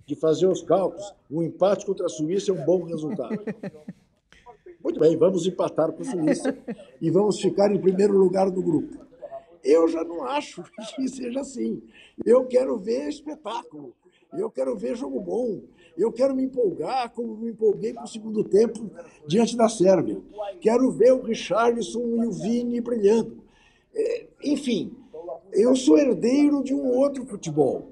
de 0.06 0.16
fazer 0.16 0.46
os 0.46 0.62
cálculos. 0.62 1.16
O 1.32 1.42
empate 1.42 1.84
contra 1.84 2.06
a 2.06 2.10
Suíça 2.10 2.52
é 2.52 2.54
um 2.54 2.64
bom 2.64 2.84
resultado. 2.84 3.44
Muito 4.86 5.00
bem, 5.00 5.18
vamos 5.18 5.48
empatar 5.48 5.92
com 5.92 6.04
a 6.04 6.06
Suíça 6.06 6.56
e 7.02 7.10
vamos 7.10 7.42
ficar 7.42 7.74
em 7.74 7.82
primeiro 7.82 8.16
lugar 8.16 8.52
no 8.52 8.62
grupo. 8.62 9.04
Eu 9.64 9.88
já 9.88 10.04
não 10.04 10.24
acho 10.24 10.62
que 10.96 11.10
seja 11.10 11.40
assim. 11.40 11.82
Eu 12.24 12.46
quero 12.46 12.78
ver 12.78 13.10
espetáculo. 13.10 13.96
Eu 14.32 14.48
quero 14.52 14.78
ver 14.78 14.96
jogo 14.96 15.20
bom. 15.20 15.64
Eu 15.98 16.12
quero 16.12 16.36
me 16.36 16.44
empolgar 16.44 17.12
como 17.14 17.36
me 17.36 17.50
empolguei 17.50 17.96
para 17.96 18.04
o 18.04 18.08
segundo 18.08 18.44
tempo 18.44 18.92
diante 19.26 19.58
da 19.58 19.68
Sérvia. 19.68 20.22
Quero 20.62 20.92
ver 20.92 21.14
o 21.14 21.24
Richarlison 21.24 22.24
e 22.24 22.28
o 22.28 22.32
Vini 22.32 22.80
brilhando. 22.80 23.44
É, 23.92 24.28
Enfim, 24.44 24.96
eu 25.52 25.76
sou 25.76 25.98
herdeiro 25.98 26.64
de 26.64 26.76
um 26.76 26.86
outro 26.96 27.26
futebol. 27.26 27.92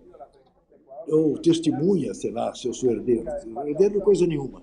Ou 1.08 1.40
testemunha, 1.40 2.14
sei 2.14 2.30
lá, 2.30 2.54
se 2.54 2.68
eu 2.68 2.74
sou 2.74 2.92
herdeiro. 2.92 3.26
Herdeiro 3.66 3.96
não 3.96 4.02
é 4.02 4.06
coisa 4.06 4.28
nenhuma. 4.28 4.62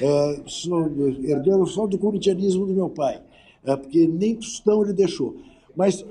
É, 0.00 0.42
sou 0.46 0.86
herdeiro 1.22 1.66
só 1.66 1.86
do 1.86 1.98
corintianismo 1.98 2.66
do 2.66 2.74
meu 2.74 2.88
pai, 2.88 3.22
é, 3.64 3.76
porque 3.76 4.06
nem 4.06 4.36
tostão 4.36 4.82
ele 4.82 4.92
deixou. 4.92 5.36
Mas 5.76 6.04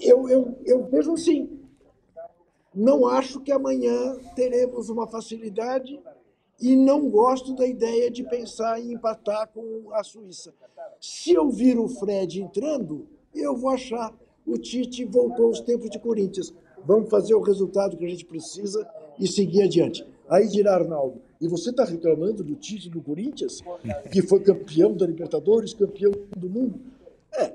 eu, 0.00 0.28
eu, 0.28 0.56
eu 0.64 0.84
vejo 0.86 1.12
assim, 1.12 1.48
não 2.74 3.06
acho 3.06 3.40
que 3.40 3.52
amanhã 3.52 4.16
teremos 4.34 4.88
uma 4.88 5.06
facilidade 5.06 6.00
e 6.60 6.74
não 6.74 7.08
gosto 7.08 7.54
da 7.54 7.66
ideia 7.66 8.10
de 8.10 8.22
pensar 8.24 8.80
em 8.80 8.92
empatar 8.92 9.48
com 9.48 9.88
a 9.92 10.02
Suíça. 10.02 10.54
Se 11.00 11.32
eu 11.32 11.50
vir 11.50 11.78
o 11.78 11.88
Fred 11.88 12.42
entrando, 12.42 13.06
eu 13.34 13.56
vou 13.56 13.70
achar 13.70 14.14
o 14.46 14.56
Tite 14.56 15.04
voltou 15.04 15.46
aos 15.46 15.60
tempos 15.60 15.90
de 15.90 15.98
Corinthians. 15.98 16.54
Vamos 16.84 17.10
fazer 17.10 17.34
o 17.34 17.40
resultado 17.40 17.96
que 17.96 18.04
a 18.04 18.08
gente 18.08 18.24
precisa 18.24 18.88
e 19.18 19.26
seguir 19.26 19.62
adiante. 19.62 20.06
Aí 20.28 20.48
dirá 20.48 20.74
Arnaldo, 20.74 21.20
e 21.40 21.48
você 21.48 21.70
está 21.70 21.84
reclamando 21.84 22.42
do 22.42 22.54
Tite 22.56 22.88
do 22.88 23.00
Corinthians, 23.00 23.62
que 24.10 24.22
foi 24.22 24.40
campeão 24.40 24.92
da 24.92 25.06
Libertadores, 25.06 25.72
campeão 25.72 26.12
do 26.36 26.48
mundo? 26.48 26.80
É. 27.34 27.52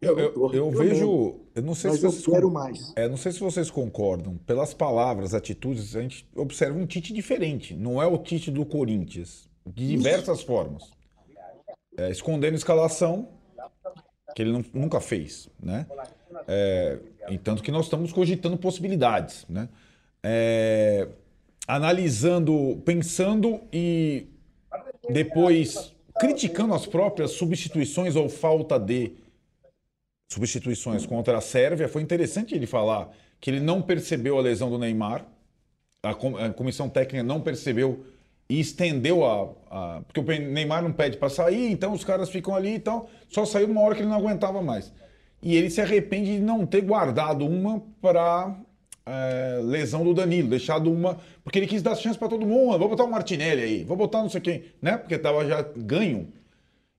Eu, 0.00 0.18
eu, 0.18 0.52
eu 0.52 0.70
vejo. 0.70 1.36
Eu 1.54 1.62
não 1.62 1.76
sei 1.76 1.90
mas 1.90 2.00
se 2.00 2.06
vocês. 2.06 2.26
Eu 2.26 2.32
quero 2.32 2.50
mais. 2.50 2.92
É, 2.96 3.08
não 3.08 3.16
sei 3.16 3.30
se 3.30 3.38
vocês 3.38 3.70
concordam. 3.70 4.36
Pelas 4.38 4.74
palavras, 4.74 5.32
atitudes, 5.32 5.94
a 5.94 6.02
gente 6.02 6.26
observa 6.34 6.76
um 6.76 6.84
Tite 6.84 7.12
diferente. 7.12 7.72
Não 7.74 8.02
é 8.02 8.06
o 8.06 8.18
Tite 8.18 8.50
do 8.50 8.66
Corinthians. 8.66 9.48
De 9.64 9.86
diversas 9.86 10.38
Isso. 10.38 10.46
formas. 10.46 10.90
É, 11.96 12.10
escondendo 12.10 12.56
escalação, 12.56 13.28
que 14.34 14.42
ele 14.42 14.50
não, 14.50 14.64
nunca 14.74 15.00
fez, 15.00 15.48
né? 15.62 15.86
É, 16.48 16.98
entanto 17.28 17.62
que 17.62 17.70
nós 17.70 17.84
estamos 17.84 18.12
cogitando 18.12 18.56
possibilidades, 18.56 19.46
né? 19.48 19.68
É, 20.20 21.06
analisando, 21.66 22.82
pensando 22.84 23.60
e 23.72 24.26
depois 25.10 25.94
criticando 26.18 26.74
as 26.74 26.86
próprias 26.86 27.32
substituições 27.32 28.16
ou 28.16 28.28
falta 28.28 28.78
de 28.78 29.12
substituições 30.30 31.06
contra 31.06 31.38
a 31.38 31.40
Sérvia. 31.40 31.88
Foi 31.88 32.02
interessante 32.02 32.54
ele 32.54 32.66
falar 32.66 33.10
que 33.40 33.50
ele 33.50 33.60
não 33.60 33.82
percebeu 33.82 34.38
a 34.38 34.42
lesão 34.42 34.70
do 34.70 34.78
Neymar, 34.78 35.26
a 36.02 36.50
comissão 36.50 36.88
técnica 36.88 37.22
não 37.22 37.40
percebeu 37.40 38.04
e 38.48 38.58
estendeu 38.58 39.24
a, 39.24 39.50
a, 39.70 40.02
porque 40.02 40.20
o 40.20 40.24
Neymar 40.24 40.82
não 40.82 40.92
pede 40.92 41.16
para 41.16 41.28
sair, 41.28 41.70
então 41.70 41.92
os 41.92 42.04
caras 42.04 42.28
ficam 42.28 42.54
ali 42.54 42.74
e 42.74 42.78
tal. 42.78 43.08
Só 43.28 43.44
saiu 43.44 43.68
numa 43.68 43.80
hora 43.80 43.94
que 43.94 44.02
ele 44.02 44.08
não 44.08 44.16
aguentava 44.16 44.60
mais. 44.60 44.92
E 45.40 45.56
ele 45.56 45.70
se 45.70 45.80
arrepende 45.80 46.36
de 46.36 46.40
não 46.40 46.66
ter 46.66 46.82
guardado 46.82 47.46
uma 47.46 47.80
para 48.00 48.54
é, 49.04 49.60
lesão 49.62 50.04
do 50.04 50.14
Danilo, 50.14 50.48
deixado 50.48 50.92
uma. 50.92 51.18
Porque 51.42 51.58
ele 51.58 51.66
quis 51.66 51.82
dar 51.82 51.94
chance 51.96 52.18
para 52.18 52.28
todo 52.28 52.46
mundo. 52.46 52.78
Vou 52.78 52.88
botar 52.88 53.04
o 53.04 53.10
Martinelli 53.10 53.62
aí, 53.62 53.84
vou 53.84 53.96
botar 53.96 54.22
não 54.22 54.28
sei 54.28 54.40
quem, 54.40 54.64
né? 54.80 54.96
Porque 54.96 55.18
tava 55.18 55.46
já 55.46 55.62
ganho. 55.76 56.32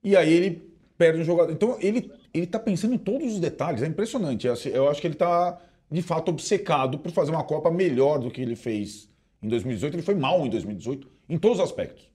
E 0.02 0.16
aí 0.16 0.32
ele 0.32 0.74
perde 0.98 1.20
um 1.20 1.24
jogador. 1.24 1.52
Então 1.52 1.76
ele, 1.80 2.10
ele 2.32 2.46
tá 2.46 2.58
pensando 2.58 2.94
em 2.94 2.98
todos 2.98 3.32
os 3.32 3.40
detalhes, 3.40 3.82
é 3.82 3.86
impressionante. 3.86 4.46
Eu 4.46 4.88
acho 4.88 5.00
que 5.00 5.06
ele 5.06 5.14
tá, 5.14 5.58
de 5.90 6.02
fato, 6.02 6.28
obcecado 6.28 6.98
por 6.98 7.10
fazer 7.10 7.30
uma 7.30 7.44
Copa 7.44 7.70
melhor 7.70 8.18
do 8.18 8.30
que 8.30 8.40
ele 8.40 8.56
fez 8.56 9.08
em 9.42 9.48
2018. 9.48 9.94
Ele 9.94 10.02
foi 10.02 10.14
mal 10.14 10.44
em 10.44 10.50
2018, 10.50 11.08
em 11.28 11.38
todos 11.38 11.58
os 11.58 11.64
aspectos. 11.64 12.12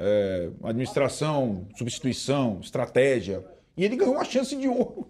É, 0.00 0.50
administração, 0.62 1.66
substituição, 1.76 2.60
estratégia. 2.62 3.44
E 3.76 3.84
ele 3.84 3.96
ganhou 3.96 4.14
uma 4.14 4.24
chance 4.24 4.56
de 4.56 4.68
ouro 4.68 5.08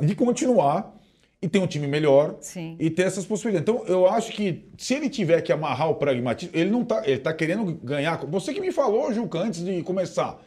de 0.00 0.14
continuar 0.14 0.95
e 1.40 1.48
ter 1.48 1.58
um 1.58 1.66
time 1.66 1.86
melhor 1.86 2.36
Sim. 2.40 2.76
e 2.80 2.90
ter 2.90 3.02
essas 3.02 3.26
possibilidades. 3.26 3.68
Então, 3.68 3.86
eu 3.86 4.08
acho 4.08 4.32
que 4.32 4.68
se 4.78 4.94
ele 4.94 5.08
tiver 5.08 5.42
que 5.42 5.52
amarrar 5.52 5.90
o 5.90 5.94
pragmatismo, 5.94 6.56
ele 6.56 6.70
não 6.70 6.84
tá, 6.84 7.02
ele 7.04 7.18
tá 7.18 7.32
querendo 7.32 7.74
ganhar. 7.74 8.24
Você 8.26 8.54
que 8.54 8.60
me 8.60 8.72
falou, 8.72 9.12
Juca, 9.12 9.38
antes 9.38 9.64
de 9.64 9.82
começar, 9.82 10.42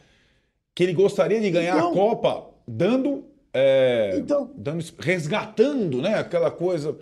que 0.74 0.82
ele 0.82 0.92
gostaria 0.92 1.40
de 1.40 1.50
ganhar 1.50 1.76
então, 1.76 1.90
a 1.90 1.94
Copa 1.94 2.50
dando, 2.66 3.24
é, 3.54 4.16
então, 4.18 4.50
dando 4.56 4.84
resgatando, 4.98 6.02
né, 6.02 6.14
aquela 6.14 6.50
coisa, 6.50 6.98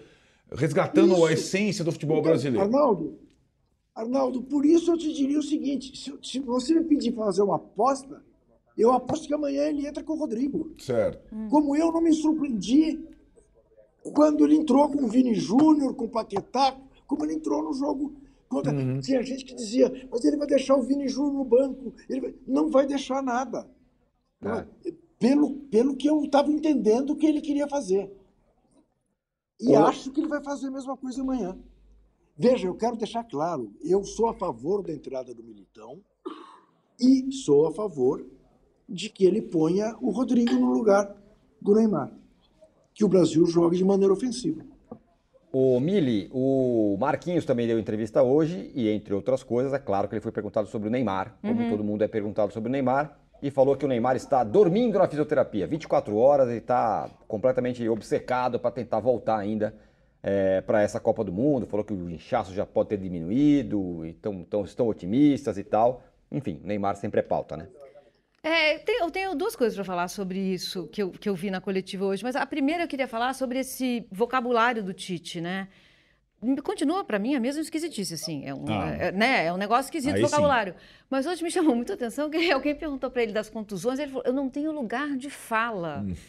resgatando 0.53 1.15
isso. 1.15 1.27
a 1.27 1.33
essência 1.33 1.85
do 1.85 1.93
futebol 1.93 2.19
então, 2.19 2.31
brasileiro. 2.31 2.65
Arnaldo, 2.65 3.19
Arnaldo, 3.95 4.43
por 4.43 4.65
isso 4.65 4.93
eu 4.93 4.99
te 4.99 5.13
diria 5.13 5.39
o 5.39 5.43
seguinte: 5.43 5.97
se, 5.97 6.13
se 6.23 6.39
você 6.41 6.75
me 6.75 6.85
pedir 6.85 7.13
para 7.13 7.25
fazer 7.25 7.43
uma 7.43 7.57
aposta, 7.57 8.23
eu 8.77 8.93
aposto 8.93 9.27
que 9.27 9.35
amanhã 9.35 9.65
ele 9.65 9.87
entra 9.87 10.05
com 10.05 10.13
o 10.13 10.19
Rodrigo. 10.19 10.73
Certo. 10.79 11.35
Como 11.51 11.75
eu 11.75 11.91
não 11.91 12.01
me 12.01 12.13
surpreendi 12.13 13.08
quando 14.03 14.45
ele 14.45 14.57
entrou 14.57 14.89
com 14.89 15.05
o 15.05 15.09
Vini 15.09 15.35
Júnior, 15.35 15.95
com 15.95 16.05
o 16.05 16.09
Paquetá, 16.09 16.77
como 17.07 17.25
ele 17.25 17.35
entrou 17.35 17.63
no 17.63 17.73
jogo 17.73 18.15
contra. 18.49 18.73
Uhum. 18.73 19.01
Tinha 19.01 19.23
gente 19.23 19.45
que 19.45 19.55
dizia, 19.55 20.09
mas 20.11 20.25
ele 20.25 20.37
vai 20.37 20.47
deixar 20.47 20.77
o 20.77 20.83
Vini 20.83 21.09
Júnior 21.09 21.35
no 21.35 21.45
banco. 21.45 21.93
Ele 22.09 22.21
vai... 22.21 22.35
Não 22.47 22.71
vai 22.71 22.87
deixar 22.87 23.23
nada. 23.23 23.69
É. 24.43 24.93
Pelo, 25.19 25.55
pelo 25.71 25.97
que 25.97 26.09
eu 26.09 26.23
estava 26.25 26.51
entendendo 26.51 27.17
que 27.17 27.27
ele 27.27 27.41
queria 27.41 27.69
fazer. 27.69 28.13
E 29.61 29.75
acho 29.75 30.13
que 30.13 30.21
ele 30.21 30.29
vai 30.29 30.43
fazer 30.43 30.69
a 30.69 30.71
mesma 30.71 30.97
coisa 30.97 31.21
amanhã. 31.21 31.59
Veja, 32.37 32.69
eu 32.69 32.75
quero 32.77 32.97
deixar 32.97 33.25
claro, 33.25 33.73
eu 33.83 34.05
sou 34.05 34.29
a 34.29 34.35
favor 34.35 34.85
da 34.85 34.93
entrada 34.93 35.35
do 35.35 35.43
Militão 35.43 36.01
e 37.01 37.33
sou 37.33 37.67
a 37.67 37.73
favor 37.73 38.25
de 38.89 39.11
que 39.11 39.25
ele 39.25 39.43
ponha 39.43 39.97
o 40.01 40.11
Rodrigo 40.11 40.53
no 40.53 40.73
lugar 40.73 41.17
do 41.61 41.75
Neymar 41.75 42.17
que 42.99 43.05
o 43.05 43.09
Brasil 43.09 43.47
jogue 43.47 43.77
de 43.77 43.85
maneira 43.85 44.13
ofensiva. 44.13 44.61
O 45.53 45.79
Mili, 45.79 46.29
o 46.33 46.97
Marquinhos 46.99 47.45
também 47.45 47.65
deu 47.65 47.79
entrevista 47.79 48.25
hoje 48.25 48.73
e, 48.75 48.89
entre 48.89 49.15
outras 49.15 49.45
coisas, 49.45 49.73
é 49.73 49.79
claro 49.79 50.09
que 50.09 50.17
ele 50.17 50.21
foi 50.21 50.33
perguntado 50.33 50.67
sobre 50.67 50.89
o 50.89 50.91
Neymar, 50.91 51.39
como 51.41 51.63
uhum. 51.63 51.71
todo 51.71 51.85
mundo 51.85 52.03
é 52.03 52.09
perguntado 52.09 52.53
sobre 52.53 52.69
o 52.69 52.73
Neymar, 52.73 53.17
e 53.41 53.53
falou 53.53 53.77
que 53.77 53.85
o 53.85 53.89
Neymar 53.89 54.17
está 54.17 54.43
dormindo 54.43 54.99
na 54.99 55.07
fisioterapia 55.07 55.65
24 55.65 56.17
horas 56.17 56.51
e 56.51 56.57
está 56.57 57.09
completamente 57.29 57.89
obcecado 57.89 58.59
para 58.59 58.73
tentar 58.73 58.99
voltar 58.99 59.39
ainda 59.39 59.73
é, 60.21 60.61
para 60.61 60.83
essa 60.83 60.99
Copa 60.99 61.23
do 61.23 61.33
Mundo. 61.33 61.67
Falou 61.67 61.85
que 61.85 61.95
o 61.95 62.11
inchaço 62.11 62.53
já 62.53 62.67
pode 62.67 62.89
ter 62.89 62.99
diminuído, 62.99 64.05
então, 64.07 64.35
então 64.35 64.65
estão 64.65 64.89
otimistas 64.89 65.57
e 65.57 65.63
tal. 65.63 66.03
Enfim, 66.33 66.61
Neymar 66.65 66.97
sempre 66.97 67.21
é 67.21 67.23
pauta, 67.23 67.57
né? 67.57 67.69
É, 68.43 68.79
tem, 68.79 69.01
eu 69.01 69.11
tenho 69.11 69.35
duas 69.35 69.57
coisas 69.57 69.75
para 69.75 69.85
falar 69.85 70.09
sobre 70.09 70.39
isso 70.39 70.87
que 70.89 71.03
eu, 71.03 71.11
que 71.11 71.29
eu 71.29 71.35
vi 71.35 71.51
na 71.51 71.61
coletiva 71.61 72.05
hoje, 72.05 72.23
mas 72.23 72.37
a 72.37 72.47
primeira 72.47 72.85
eu 72.85 72.89
queria 72.89 73.09
falar 73.09 73.35
sobre 73.35 73.59
esse 73.59 74.07
vocabulário 74.13 74.83
do 74.83 74.93
Tite, 74.93 75.41
né? 75.41 75.69
Continua 76.63 77.03
para 77.03 77.19
mim 77.19 77.35
a 77.35 77.41
mesma 77.41 77.61
esquisitice, 77.61 78.15
assim. 78.15 78.45
É 78.45 78.55
um, 78.55 78.65
ah. 78.69 78.91
é, 78.91 79.11
né? 79.11 79.47
é 79.47 79.53
um 79.53 79.57
negócio 79.57 79.87
esquisito 79.87 80.15
Aí 80.15 80.23
vocabulário. 80.23 80.73
Sim. 80.75 80.79
Mas 81.11 81.27
hoje 81.27 81.43
me 81.43 81.51
chamou 81.51 81.75
muita 81.75 81.95
atenção 81.95 82.31
que 82.31 82.39
alguém 82.53 82.77
perguntou 82.77 83.11
para 83.11 83.25
ele 83.25 83.33
das 83.33 83.51
contusões, 83.51 83.99
ele 83.99 84.13
falou: 84.13 84.25
eu 84.25 84.33
não 84.33 84.49
tenho 84.49 84.71
lugar 84.71 85.17
de 85.17 85.31
fala. 85.31 86.05
Hum. 86.07 86.15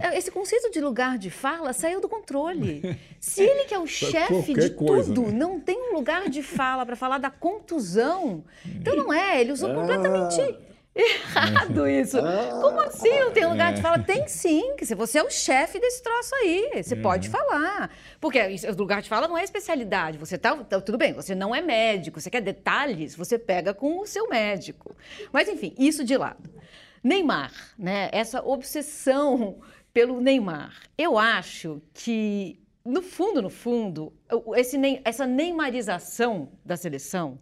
É, 0.00 0.16
esse 0.16 0.30
conceito 0.30 0.70
de 0.70 0.80
lugar 0.80 1.18
de 1.18 1.28
fala 1.28 1.70
saiu 1.74 2.00
do 2.00 2.08
controle. 2.08 2.98
Se 3.20 3.42
ele, 3.42 3.64
que 3.64 3.74
é 3.74 3.78
o 3.78 3.86
chefe 3.86 4.54
de 4.54 4.70
coisa, 4.70 5.12
tudo, 5.12 5.30
né? 5.30 5.36
não 5.36 5.60
tem 5.60 5.90
um 5.90 5.94
lugar 5.94 6.30
de 6.30 6.42
fala 6.42 6.86
para 6.86 6.96
falar 6.96 7.18
da 7.18 7.28
contusão, 7.28 8.42
então 8.64 8.96
não 8.96 9.12
é. 9.12 9.38
Ele 9.38 9.52
usou 9.52 9.70
ah. 9.70 9.74
completamente 9.74 10.56
Errado 10.96 11.86
isso. 11.88 12.18
Ah, 12.18 12.58
Como 12.62 12.80
assim 12.80 13.20
não 13.20 13.30
tem 13.30 13.44
lugar 13.44 13.72
de 13.74 13.80
é. 13.80 13.82
fala? 13.82 13.98
Tem 13.98 14.26
sim, 14.26 14.74
que 14.76 14.86
se 14.86 14.94
você 14.94 15.18
é 15.18 15.22
o 15.22 15.30
chefe 15.30 15.78
desse 15.78 16.02
troço 16.02 16.34
aí, 16.36 16.82
você 16.82 16.94
uhum. 16.94 17.02
pode 17.02 17.28
falar. 17.28 17.90
Porque 18.18 18.40
o 18.40 18.74
lugar 18.74 19.02
de 19.02 19.08
fala 19.08 19.28
não 19.28 19.36
é 19.36 19.44
especialidade. 19.44 20.16
Você 20.16 20.38
tá, 20.38 20.56
tá, 20.56 20.80
tudo 20.80 20.96
bem, 20.96 21.12
você 21.12 21.34
não 21.34 21.54
é 21.54 21.60
médico, 21.60 22.18
você 22.18 22.30
quer 22.30 22.40
detalhes, 22.40 23.14
você 23.14 23.38
pega 23.38 23.74
com 23.74 24.00
o 24.00 24.06
seu 24.06 24.28
médico. 24.28 24.96
Mas 25.30 25.48
enfim, 25.48 25.74
isso 25.78 26.02
de 26.02 26.16
lado. 26.16 26.50
Neymar, 27.04 27.52
né? 27.78 28.08
Essa 28.10 28.42
obsessão 28.42 29.60
pelo 29.92 30.20
Neymar. 30.20 30.80
Eu 30.96 31.18
acho 31.18 31.82
que 31.92 32.58
no 32.84 33.02
fundo, 33.02 33.42
no 33.42 33.50
fundo, 33.50 34.12
esse, 34.56 34.78
essa 35.04 35.26
neymarização 35.26 36.48
da 36.64 36.76
seleção 36.76 37.38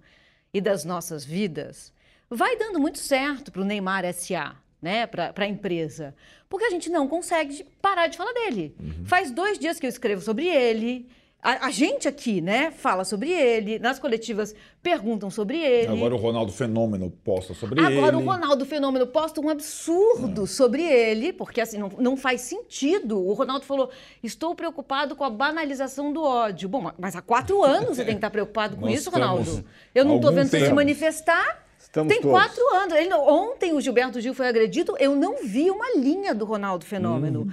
e 0.52 0.61
das 0.61 0.84
nossas 0.84 1.24
vidas 1.24 1.93
vai 2.35 2.57
dando 2.57 2.80
muito 2.80 2.99
certo 2.99 3.53
para 3.53 3.62
o 3.62 3.64
Neymar 3.64 4.05
SA, 4.12 4.57
né, 4.82 5.07
para 5.07 5.32
a 5.37 5.47
empresa, 5.47 6.14
porque 6.49 6.66
a 6.66 6.70
gente 6.70 6.91
não 6.91 7.09
consegue 7.09 7.64
parar 7.80 8.09
de 8.09 8.16
falar 8.16 8.32
dele. 8.32 8.74
Uhum. 8.78 9.05
Faz 9.07 9.30
dois 9.30 9.59
dias 9.59 9.78
que 9.78 9.87
eu 9.87 9.91
escrevo 9.91 10.20
sobre 10.20 10.47
ele. 10.47 11.09
A, 11.43 11.66
a, 11.66 11.70
gente 11.70 12.09
aqui, 12.09 12.41
né, 12.41 12.70
fala 12.70 13.05
sobre 13.05 13.30
ele, 13.30 13.78
nas 13.78 13.99
coletivas 13.99 14.55
perguntam 14.82 15.30
sobre 15.30 15.59
ele. 15.59 15.93
Agora 15.93 16.14
o 16.14 16.18
Ronaldo 16.18 16.51
Fenômeno 16.51 17.11
posta 17.11 17.53
sobre 17.53 17.80
Agora, 17.80 17.93
ele. 17.93 17.99
Agora 17.99 18.16
o 18.16 18.24
Ronaldo 18.24 18.64
Fenômeno 18.64 19.07
posta 19.07 19.43
um 19.43 19.51
absurdo 19.51 20.45
é. 20.45 20.47
sobre 20.47 20.82
ele, 20.82 21.35
porque 21.35 21.61
assim, 21.61 21.76
não, 21.76 21.91
não 21.99 22.16
faz 22.16 22.41
sentido. 22.41 23.22
O 23.22 23.35
Ronaldo 23.35 23.66
falou: 23.66 23.91
estou 24.22 24.55
preocupado 24.55 25.14
com 25.14 25.22
a 25.22 25.28
banalização 25.28 26.14
do 26.14 26.22
ódio. 26.22 26.66
Bom, 26.66 26.91
mas 26.99 27.14
há 27.14 27.20
quatro 27.20 27.62
anos 27.62 27.97
você 27.97 28.05
tem 28.05 28.14
que 28.14 28.18
estar 28.18 28.30
preocupado 28.30 28.78
com 28.78 28.89
isso, 28.89 29.11
Ronaldo. 29.11 29.64
Eu 29.95 30.07
não 30.07 30.16
estou 30.16 30.32
vendo 30.32 30.49
você 30.49 30.64
se 30.64 30.72
manifestar. 30.72 31.63
Estamos 31.85 32.12
Tem 32.12 32.20
todos. 32.20 32.37
quatro 32.37 32.74
anos. 32.74 32.95
Ele, 32.95 33.12
ontem 33.14 33.72
o 33.72 33.80
Gilberto 33.80 34.20
Gil 34.20 34.35
foi 34.35 34.49
agredido, 34.49 34.97
eu 34.99 35.14
não 35.14 35.45
vi 35.45 35.70
uma 35.70 35.95
linha 35.97 36.35
do 36.35 36.45
Ronaldo 36.45 36.85
Fenômeno. 36.85 37.43
Uhum. 37.43 37.53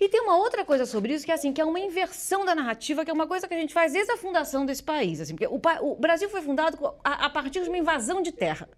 E 0.00 0.08
tem 0.08 0.20
uma 0.20 0.36
outra 0.36 0.64
coisa 0.64 0.86
sobre 0.86 1.14
isso, 1.14 1.24
que 1.24 1.30
é 1.30 1.34
assim, 1.34 1.52
que 1.52 1.60
é 1.60 1.64
uma 1.64 1.78
inversão 1.78 2.44
da 2.44 2.54
narrativa, 2.54 3.04
que 3.04 3.10
é 3.10 3.14
uma 3.14 3.26
coisa 3.26 3.46
que 3.46 3.54
a 3.54 3.56
gente 3.56 3.72
faz 3.72 3.92
desde 3.92 4.12
a 4.12 4.16
fundação 4.16 4.66
desse 4.66 4.82
país. 4.82 5.20
Assim, 5.20 5.36
porque 5.36 5.46
o, 5.46 5.60
o 5.82 5.96
Brasil 5.96 6.28
foi 6.28 6.42
fundado 6.42 6.76
a, 7.04 7.26
a 7.26 7.30
partir 7.30 7.62
de 7.62 7.68
uma 7.68 7.78
invasão 7.78 8.22
de 8.22 8.32
terra, 8.32 8.68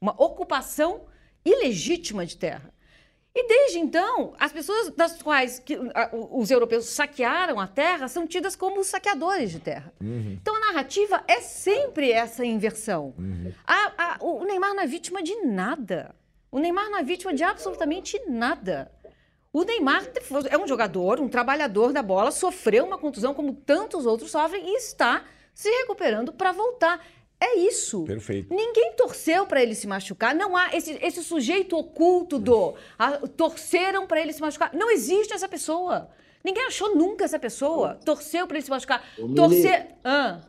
uma 0.00 0.14
ocupação 0.16 1.02
ilegítima 1.44 2.24
de 2.24 2.36
terra. 2.36 2.72
E 3.42 3.48
desde 3.48 3.78
então, 3.78 4.34
as 4.38 4.52
pessoas 4.52 4.90
das 4.90 5.22
quais 5.22 5.58
que, 5.58 5.74
a, 5.94 6.10
os 6.12 6.50
europeus 6.50 6.84
saquearam 6.90 7.58
a 7.58 7.66
terra 7.66 8.06
são 8.06 8.26
tidas 8.26 8.54
como 8.54 8.84
saqueadores 8.84 9.50
de 9.50 9.58
terra. 9.58 9.90
Uhum. 9.98 10.36
Então 10.38 10.54
a 10.56 10.60
narrativa 10.60 11.24
é 11.26 11.40
sempre 11.40 12.12
essa 12.12 12.44
inversão. 12.44 13.14
Uhum. 13.18 13.50
A, 13.66 13.92
a, 13.96 14.16
o 14.20 14.44
Neymar 14.44 14.74
não 14.74 14.82
é 14.82 14.86
vítima 14.86 15.22
de 15.22 15.34
nada. 15.36 16.14
O 16.52 16.58
Neymar 16.58 16.90
não 16.90 16.98
é 16.98 17.02
vítima 17.02 17.32
de 17.32 17.42
absolutamente 17.42 18.20
nada. 18.28 18.92
O 19.50 19.64
Neymar 19.64 20.04
é 20.50 20.58
um 20.58 20.68
jogador, 20.68 21.18
um 21.18 21.28
trabalhador 21.28 21.94
da 21.94 22.02
bola, 22.02 22.30
sofreu 22.30 22.84
uma 22.84 22.98
contusão 22.98 23.32
como 23.32 23.54
tantos 23.54 24.04
outros 24.04 24.30
sofrem 24.30 24.68
e 24.68 24.76
está 24.76 25.24
se 25.54 25.70
recuperando 25.78 26.30
para 26.30 26.52
voltar. 26.52 27.02
É 27.42 27.58
isso. 27.58 28.04
Perfeito. 28.04 28.54
Ninguém 28.54 28.92
torceu 28.92 29.46
para 29.46 29.62
ele 29.62 29.74
se 29.74 29.86
machucar. 29.86 30.34
Não 30.34 30.54
há 30.54 30.76
esse, 30.76 30.98
esse 31.02 31.24
sujeito 31.24 31.76
oculto 31.76 32.38
do. 32.38 32.74
A, 32.98 33.12
torceram 33.28 34.06
para 34.06 34.20
ele 34.20 34.32
se 34.32 34.42
machucar. 34.42 34.74
Não 34.74 34.90
existe 34.90 35.32
essa 35.32 35.48
pessoa. 35.48 36.10
Ninguém 36.44 36.66
achou 36.66 36.94
nunca 36.94 37.24
essa 37.24 37.38
pessoa. 37.38 37.94
Torceu 38.04 38.46
para 38.46 38.58
ele 38.58 38.64
se 38.64 38.70
machucar. 38.70 39.02
Torcer. 39.34 39.96
Ah. 40.04 40.40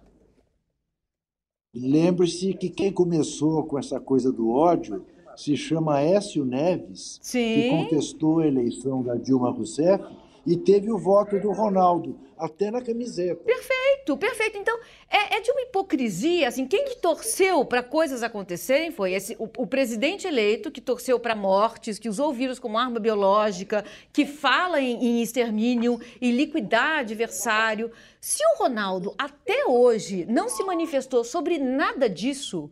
Lembre-se 1.73 2.53
que 2.53 2.69
quem 2.69 2.91
começou 2.91 3.63
com 3.63 3.79
essa 3.79 3.99
coisa 3.99 4.29
do 4.31 4.49
ódio 4.51 5.05
se 5.37 5.55
chama 5.55 6.01
Écio 6.01 6.43
Neves, 6.43 7.19
Sim. 7.21 7.39
que 7.39 7.69
contestou 7.69 8.39
a 8.39 8.47
eleição 8.47 9.01
da 9.01 9.15
Dilma 9.15 9.49
Rousseff 9.49 10.03
e 10.45 10.57
teve 10.57 10.91
o 10.91 10.97
voto 10.97 11.39
do 11.39 11.51
Ronaldo, 11.51 12.19
até 12.37 12.71
na 12.71 12.81
camiseta. 12.81 13.43
Perfeito, 13.43 14.17
perfeito. 14.17 14.57
Então, 14.57 14.77
é, 15.09 15.37
é 15.37 15.41
de 15.41 15.51
uma 15.51 15.61
hipocrisia, 15.61 16.47
assim, 16.47 16.65
quem 16.65 16.85
que 16.85 16.97
torceu 16.97 17.63
para 17.63 17.83
coisas 17.83 18.23
acontecerem 18.23 18.91
foi 18.91 19.13
esse, 19.13 19.35
o, 19.37 19.47
o 19.57 19.67
presidente 19.67 20.27
eleito 20.27 20.71
que 20.71 20.81
torceu 20.81 21.19
para 21.19 21.35
mortes, 21.35 21.99
que 21.99 22.09
usou 22.09 22.33
vírus 22.33 22.57
como 22.57 22.77
arma 22.77 22.99
biológica, 22.99 23.85
que 24.11 24.25
fala 24.25 24.81
em, 24.81 25.05
em 25.05 25.21
extermínio 25.21 25.99
e 26.19 26.31
liquidar 26.31 26.99
adversário. 26.99 27.91
Se 28.19 28.43
o 28.53 28.63
Ronaldo 28.63 29.13
até 29.17 29.65
hoje 29.65 30.25
não 30.27 30.49
se 30.49 30.63
manifestou 30.63 31.23
sobre 31.23 31.59
nada 31.59 32.09
disso, 32.09 32.71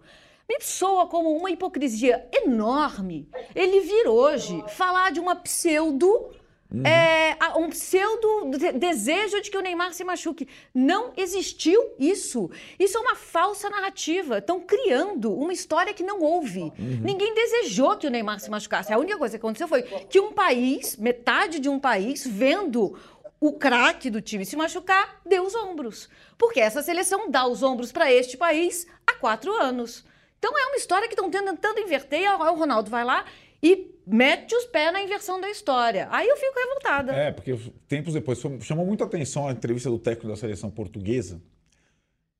me 0.49 0.59
soa 0.61 1.05
como 1.05 1.32
uma 1.32 1.51
hipocrisia 1.51 2.28
enorme 2.34 3.30
ele 3.53 3.82
vir 3.82 4.07
hoje 4.07 4.63
falar 4.67 5.11
de 5.11 5.20
uma 5.20 5.36
pseudo 5.36 6.32
Uhum. 6.72 6.86
É, 6.86 7.36
um 7.57 7.70
pseudo 7.70 8.51
desejo 8.76 9.41
de 9.41 9.49
que 9.49 9.57
o 9.57 9.61
Neymar 9.61 9.93
se 9.93 10.03
machuque. 10.03 10.47
Não 10.74 11.11
existiu 11.17 11.93
isso. 11.97 12.49
Isso 12.78 12.97
é 12.97 13.01
uma 13.01 13.15
falsa 13.15 13.70
narrativa. 13.70 14.38
Estão 14.38 14.59
criando 14.59 15.34
uma 15.34 15.51
história 15.51 15.93
que 15.93 16.03
não 16.03 16.20
houve. 16.22 16.61
Uhum. 16.61 17.01
Ninguém 17.03 17.34
desejou 17.34 17.97
que 17.97 18.05
o 18.05 18.09
Neymar 18.09 18.39
se 18.39 18.49
machucasse. 18.49 18.93
A 18.93 18.99
única 18.99 19.17
coisa 19.17 19.38
que 19.38 19.43
aconteceu 19.43 19.67
foi 19.67 19.82
que 19.82 20.20
um 20.20 20.32
país, 20.32 20.95
metade 20.95 21.59
de 21.59 21.70
um 21.70 21.80
país, 21.80 22.26
vendo 22.26 22.97
o 23.41 23.53
craque 23.53 24.09
do 24.09 24.22
time 24.22 24.45
se 24.45 24.55
machucar, 24.55 25.22
deu 25.26 25.45
os 25.45 25.55
ombros. 25.55 26.09
Porque 26.38 26.59
essa 26.59 26.84
seleção 26.84 27.32
dá 27.32 27.47
os 27.47 27.63
ombros 27.63 27.91
para 27.91 28.11
este 28.11 28.38
país 28.38 28.86
há 29.07 29.13
quatro 29.13 29.53
anos. 29.53 30.05
Então 30.38 30.57
é 30.57 30.67
uma 30.67 30.78
história 30.78 31.07
que 31.07 31.13
estão 31.13 31.30
tentando 31.30 31.80
inverter. 31.80 32.22
E 32.22 32.28
o 32.28 32.53
Ronaldo 32.53 32.91
vai 32.91 33.03
lá 33.03 33.26
e 33.62 33.91
mete 34.05 34.55
os 34.55 34.66
pés 34.66 34.91
na 34.91 35.01
inversão 35.01 35.39
da 35.39 35.49
história. 35.49 36.07
Aí 36.12 36.28
eu 36.28 36.38
fico 36.38 36.57
revoltada. 36.57 37.12
É, 37.14 37.32
porque 37.32 37.57
tempos 37.88 38.14
depois 38.14 38.41
chamou 38.62 38.86
muita 38.86 39.03
atenção 39.03 39.47
a 39.47 39.51
entrevista 39.51 39.89
do 39.89 39.99
técnico 39.99 40.28
da 40.28 40.36
seleção 40.36 40.70
portuguesa. 40.70 41.41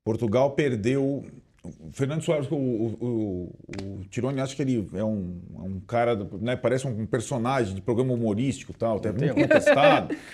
Portugal 0.04 0.52
perdeu. 0.52 1.24
O 1.62 1.92
Fernando 1.92 2.22
Soares, 2.22 2.50
o, 2.50 2.56
o, 2.56 2.96
o, 3.00 3.98
o 4.00 4.04
Tironi, 4.08 4.40
acho 4.40 4.56
que 4.56 4.62
ele 4.62 4.88
é 4.94 5.04
um, 5.04 5.42
é 5.58 5.62
um 5.62 5.80
cara, 5.80 6.16
né, 6.40 6.56
parece 6.56 6.86
um 6.86 7.04
personagem 7.04 7.74
de 7.74 7.82
programa 7.82 8.14
humorístico 8.14 8.72
tal, 8.72 8.96
até 8.96 9.12
muito 9.12 9.34
contestado. 9.34 10.16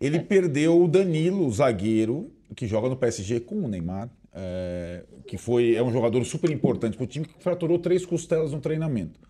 Ele 0.00 0.18
perdeu 0.18 0.82
o 0.82 0.88
Danilo, 0.88 1.46
o 1.46 1.52
zagueiro, 1.52 2.32
que 2.56 2.66
joga 2.66 2.88
no 2.88 2.96
PSG 2.96 3.40
com 3.40 3.56
o 3.56 3.68
Neymar, 3.68 4.08
é, 4.32 5.04
que 5.26 5.36
foi, 5.36 5.74
é 5.74 5.82
um 5.82 5.92
jogador 5.92 6.24
super 6.24 6.50
importante 6.50 6.96
para 6.96 7.04
o 7.04 7.06
time, 7.06 7.26
que 7.26 7.42
fraturou 7.42 7.78
três 7.78 8.06
costelas 8.06 8.52
no 8.52 8.60
treinamento. 8.60 9.20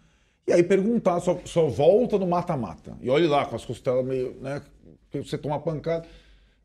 E 0.46 0.52
aí 0.52 0.62
perguntar, 0.62 1.20
só, 1.20 1.38
só 1.44 1.66
volta 1.66 2.18
no 2.18 2.26
mata-mata. 2.26 2.96
E 3.00 3.08
olhe 3.08 3.26
lá, 3.26 3.46
com 3.46 3.56
as 3.56 3.64
costelas 3.64 4.04
meio, 4.04 4.36
né? 4.40 4.60
Que 5.10 5.20
você 5.20 5.38
toma 5.38 5.60
pancada. 5.60 6.06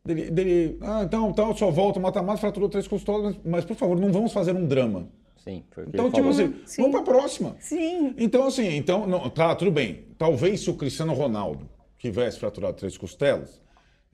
Dele, 0.03 0.29
dele 0.29 0.77
ah, 0.81 1.03
então, 1.03 1.29
então, 1.29 1.55
só 1.55 1.71
volta 1.71 1.99
mata-mata, 1.99 2.39
fraturou 2.39 2.69
três 2.69 2.87
costelas, 2.87 3.23
mas, 3.23 3.37
mas, 3.43 3.65
por 3.65 3.75
favor, 3.75 3.99
não 3.99 4.11
vamos 4.11 4.31
fazer 4.31 4.55
um 4.55 4.65
drama. 4.65 5.07
Sim, 5.37 5.63
foi 5.71 5.83
o 5.83 5.89
que 5.89 5.95
Então, 5.95 6.11
tipo 6.11 6.27
assim, 6.29 6.55
Sim. 6.65 6.81
vamos 6.81 6.91
para 6.91 7.01
a 7.01 7.17
próxima. 7.17 7.55
Sim. 7.59 8.15
Então, 8.17 8.47
assim, 8.47 8.75
então, 8.75 9.05
não, 9.05 9.29
tá, 9.29 9.55
tudo 9.55 9.71
bem. 9.71 10.05
Talvez 10.17 10.61
se 10.61 10.69
o 10.69 10.75
Cristiano 10.75 11.13
Ronaldo 11.13 11.69
tivesse 11.99 12.39
fraturado 12.39 12.77
três 12.77 12.97
costelas, 12.97 13.61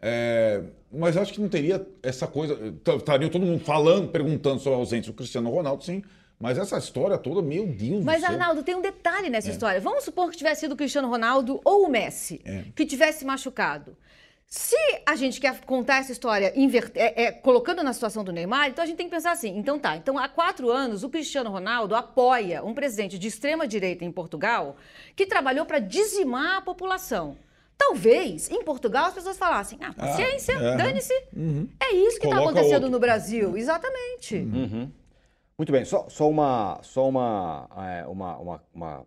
é, 0.01 0.64
mas 0.91 1.16
acho 1.16 1.34
que 1.34 1.39
não 1.39 1.47
teria 1.47 1.86
essa 2.01 2.28
coisa. 2.28 2.57
Estaria 2.97 3.30
todo 3.30 3.45
mundo 3.45 3.64
falando, 3.64 4.09
perguntando 4.09 4.59
sobre 4.59 4.76
a 4.76 4.80
ausência 4.80 5.12
do 5.12 5.16
Cristiano 5.16 5.49
Ronaldo, 5.49 5.84
sim. 5.84 6.01
Mas 6.41 6.57
essa 6.57 6.77
história 6.77 7.17
toda, 7.17 7.41
meu 7.41 7.67
Deus 7.67 8.03
Mas, 8.03 8.21
do 8.21 8.25
céu. 8.25 8.31
Arnaldo, 8.31 8.63
tem 8.63 8.75
um 8.75 8.81
detalhe 8.81 9.29
nessa 9.29 9.49
é. 9.49 9.51
história. 9.51 9.79
Vamos 9.79 10.03
supor 10.03 10.31
que 10.31 10.37
tivesse 10.37 10.61
sido 10.61 10.73
o 10.73 10.75
Cristiano 10.75 11.07
Ronaldo 11.07 11.61
ou 11.63 11.85
o 11.85 11.89
Messi 11.89 12.41
é. 12.43 12.63
que 12.75 12.85
tivesse 12.85 13.23
machucado. 13.23 13.95
Se 14.47 14.75
a 15.05 15.15
gente 15.15 15.39
quer 15.39 15.61
contar 15.61 15.99
essa 15.99 16.11
história 16.11 16.53
é, 16.95 17.23
é, 17.23 17.31
colocando 17.31 17.81
na 17.81 17.93
situação 17.93 18.21
do 18.21 18.33
Neymar, 18.33 18.67
então 18.67 18.83
a 18.83 18.85
gente 18.85 18.97
tem 18.97 19.07
que 19.07 19.15
pensar 19.15 19.31
assim: 19.31 19.57
então 19.57 19.79
tá, 19.79 19.95
então 19.95 20.17
há 20.17 20.27
quatro 20.27 20.69
anos 20.69 21.05
o 21.05 21.09
Cristiano 21.09 21.49
Ronaldo 21.49 21.95
apoia 21.95 22.61
um 22.61 22.73
presidente 22.73 23.17
de 23.17 23.29
extrema 23.29 23.65
direita 23.65 24.03
em 24.03 24.11
Portugal 24.11 24.75
que 25.15 25.25
trabalhou 25.25 25.65
para 25.65 25.79
dizimar 25.79 26.57
a 26.57 26.61
população. 26.61 27.37
Talvez 27.77 28.51
em 28.51 28.61
Portugal 28.61 29.05
as 29.05 29.13
pessoas 29.13 29.37
falassem: 29.37 29.79
ah, 29.81 29.93
paciência, 29.93 30.57
ah, 30.59 30.73
é. 30.73 30.77
dane-se. 30.77 31.13
Uhum. 31.33 31.69
É 31.79 31.93
isso 31.93 32.19
que 32.19 32.27
está 32.27 32.39
acontecendo 32.39 32.73
outro. 32.73 32.89
no 32.89 32.99
Brasil. 32.99 33.55
Exatamente. 33.55 34.35
Uhum. 34.35 34.91
Muito 35.62 35.72
bem, 35.72 35.86
só, 35.86 36.09
só, 36.09 36.28
uma, 36.28 36.80
só 36.82 37.07
uma, 37.07 37.70
é, 37.78 38.07
uma, 38.07 38.36
uma, 38.39 38.64
uma, 38.74 39.05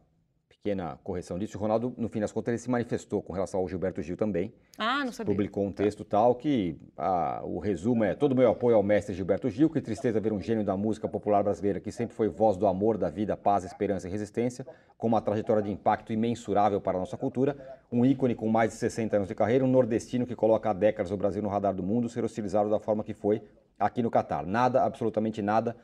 pequena 0.49 0.97
correção 1.03 1.37
disso. 1.37 1.59
O 1.59 1.61
Ronaldo, 1.61 1.93
no 1.99 2.09
fim 2.09 2.21
das 2.21 2.31
contas, 2.31 2.53
ele 2.53 2.59
se 2.59 2.71
manifestou 2.71 3.21
com 3.21 3.33
relação 3.33 3.59
ao 3.59 3.69
Gilberto 3.69 4.01
Gil 4.01 4.17
também. 4.17 4.55
Ah, 4.79 5.05
não 5.05 5.11
sabia. 5.11 5.35
Publicou 5.35 5.67
um 5.67 5.73
texto 5.73 6.05
tal 6.05 6.37
que 6.37 6.79
ah, 6.97 7.41
o 7.43 7.59
resumo 7.59 8.05
é 8.05 8.15
todo 8.15 8.31
o 8.31 8.37
meu 8.37 8.49
apoio 8.49 8.77
ao 8.77 8.85
mestre 8.85 9.13
Gilberto 9.17 9.51
Gil, 9.51 9.69
que 9.69 9.81
tristeza 9.81 10.21
ver 10.21 10.33
um 10.33 10.41
gênio 10.41 10.63
da 10.63 10.77
música 10.77 11.09
popular 11.09 11.43
brasileira 11.43 11.81
que 11.81 11.91
sempre 11.91 12.15
foi 12.15 12.29
voz 12.29 12.57
do 12.57 12.69
amor, 12.69 12.97
da 12.99 13.11
vida, 13.11 13.37
paz, 13.37 13.65
esperança 13.65 14.07
e 14.07 14.11
resistência, 14.13 14.65
com 14.97 15.09
uma 15.09 15.21
trajetória 15.21 15.61
de 15.61 15.73
impacto 15.73 16.13
imensurável 16.13 16.81
para 16.81 16.97
a 16.97 17.01
nossa 17.01 17.17
cultura, 17.17 17.57
um 17.91 18.07
ícone 18.07 18.37
com 18.37 18.49
mais 18.49 18.71
de 18.71 18.77
60 18.77 19.17
anos 19.17 19.29
de 19.29 19.35
carreira, 19.35 19.65
um 19.65 19.69
nordestino 19.69 20.25
que 20.25 20.37
coloca 20.37 20.71
há 20.71 20.73
décadas 20.73 21.11
o 21.11 21.17
Brasil 21.17 21.43
no 21.43 21.49
radar 21.49 21.75
do 21.75 21.83
mundo, 21.83 22.09
ser 22.09 22.23
hostilizado 22.23 22.71
da 22.71 22.79
forma 22.79 23.03
que 23.03 23.13
foi 23.13 23.43
aqui 23.77 24.05
no 24.05 24.11
Catar. 24.11 24.47
Nada, 24.47 24.85
absolutamente 24.85 25.43
nada 25.43 25.75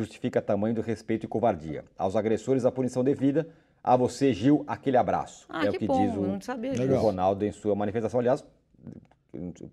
justifica 0.00 0.40
tamanho 0.40 0.74
do 0.74 0.80
respeito 0.80 1.24
e 1.24 1.28
covardia. 1.28 1.84
Aos 1.96 2.16
agressores, 2.16 2.64
a 2.64 2.72
punição 2.72 3.04
devida. 3.04 3.46
A 3.82 3.96
você, 3.96 4.32
Gil, 4.34 4.62
aquele 4.66 4.96
abraço. 4.96 5.46
Ah, 5.48 5.64
é 5.64 5.70
que 5.70 5.76
o 5.76 5.78
que 5.78 5.86
bom, 5.86 6.06
diz 6.06 6.14
o, 6.14 6.92
o 6.92 6.98
Ronaldo 6.98 7.44
em 7.44 7.52
sua 7.52 7.74
manifestação. 7.74 8.20
Aliás, 8.20 8.44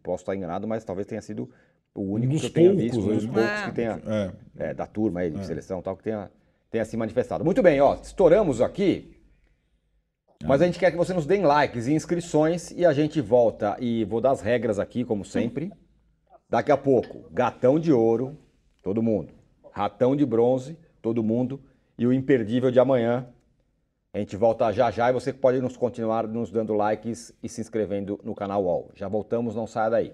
posso 0.01 0.21
estar 0.21 0.35
enganado, 0.35 0.67
mas 0.67 0.83
talvez 0.85 1.05
tenha 1.05 1.21
sido 1.21 1.49
o 1.93 2.01
único 2.01 2.37
que 2.37 2.45
eu 2.45 2.49
tenha 2.49 2.69
poucos, 2.69 2.83
visto, 2.83 2.99
um 2.99 3.15
dos 3.15 3.25
poucos 3.25 3.43
é. 3.43 3.65
que 3.65 3.71
tenha, 3.73 4.01
é. 4.05 4.31
É, 4.69 4.73
da 4.73 4.85
turma 4.85 5.21
aí, 5.21 5.31
de 5.31 5.39
é. 5.39 5.43
seleção 5.43 5.81
tal, 5.81 5.97
que 5.97 6.03
tenha, 6.03 6.31
tenha 6.69 6.85
se 6.85 6.95
manifestado. 6.95 7.43
Muito 7.43 7.61
bem, 7.61 7.81
ó, 7.81 7.95
estouramos 7.95 8.61
aqui. 8.61 9.13
Mas 10.45 10.61
a 10.61 10.65
gente 10.65 10.77
quer 10.77 10.91
que 10.91 10.97
você 10.97 11.13
nos 11.13 11.25
dê 11.25 11.39
likes 11.39 11.87
e 11.87 11.93
inscrições 11.93 12.71
e 12.71 12.85
a 12.85 12.93
gente 12.93 13.19
volta 13.19 13.75
e 13.79 14.05
vou 14.05 14.21
dar 14.21 14.31
as 14.31 14.41
regras 14.41 14.77
aqui, 14.77 15.03
como 15.03 15.25
sempre. 15.25 15.71
Daqui 16.47 16.71
a 16.71 16.77
pouco, 16.77 17.27
gatão 17.31 17.79
de 17.79 17.91
ouro, 17.91 18.37
todo 18.83 19.01
mundo. 19.01 19.36
Ratão 19.77 20.15
de 20.15 20.25
Bronze, 20.25 20.75
todo 21.03 21.21
mundo, 21.21 21.61
e 21.99 22.07
o 22.07 22.11
Imperdível 22.11 22.71
de 22.71 22.79
amanhã. 22.79 23.27
A 24.11 24.17
gente 24.17 24.35
volta 24.35 24.71
já 24.71 24.89
já 24.89 25.07
e 25.07 25.13
você 25.13 25.31
pode 25.31 25.61
nos 25.61 25.77
continuar 25.77 26.27
nos 26.27 26.49
dando 26.49 26.73
likes 26.73 27.31
e 27.43 27.47
se 27.47 27.61
inscrevendo 27.61 28.19
no 28.23 28.33
canal 28.33 28.63
UOL. 28.63 28.89
Já 28.95 29.07
voltamos, 29.07 29.55
não 29.55 29.67
saia 29.67 29.91
daí. 29.91 30.13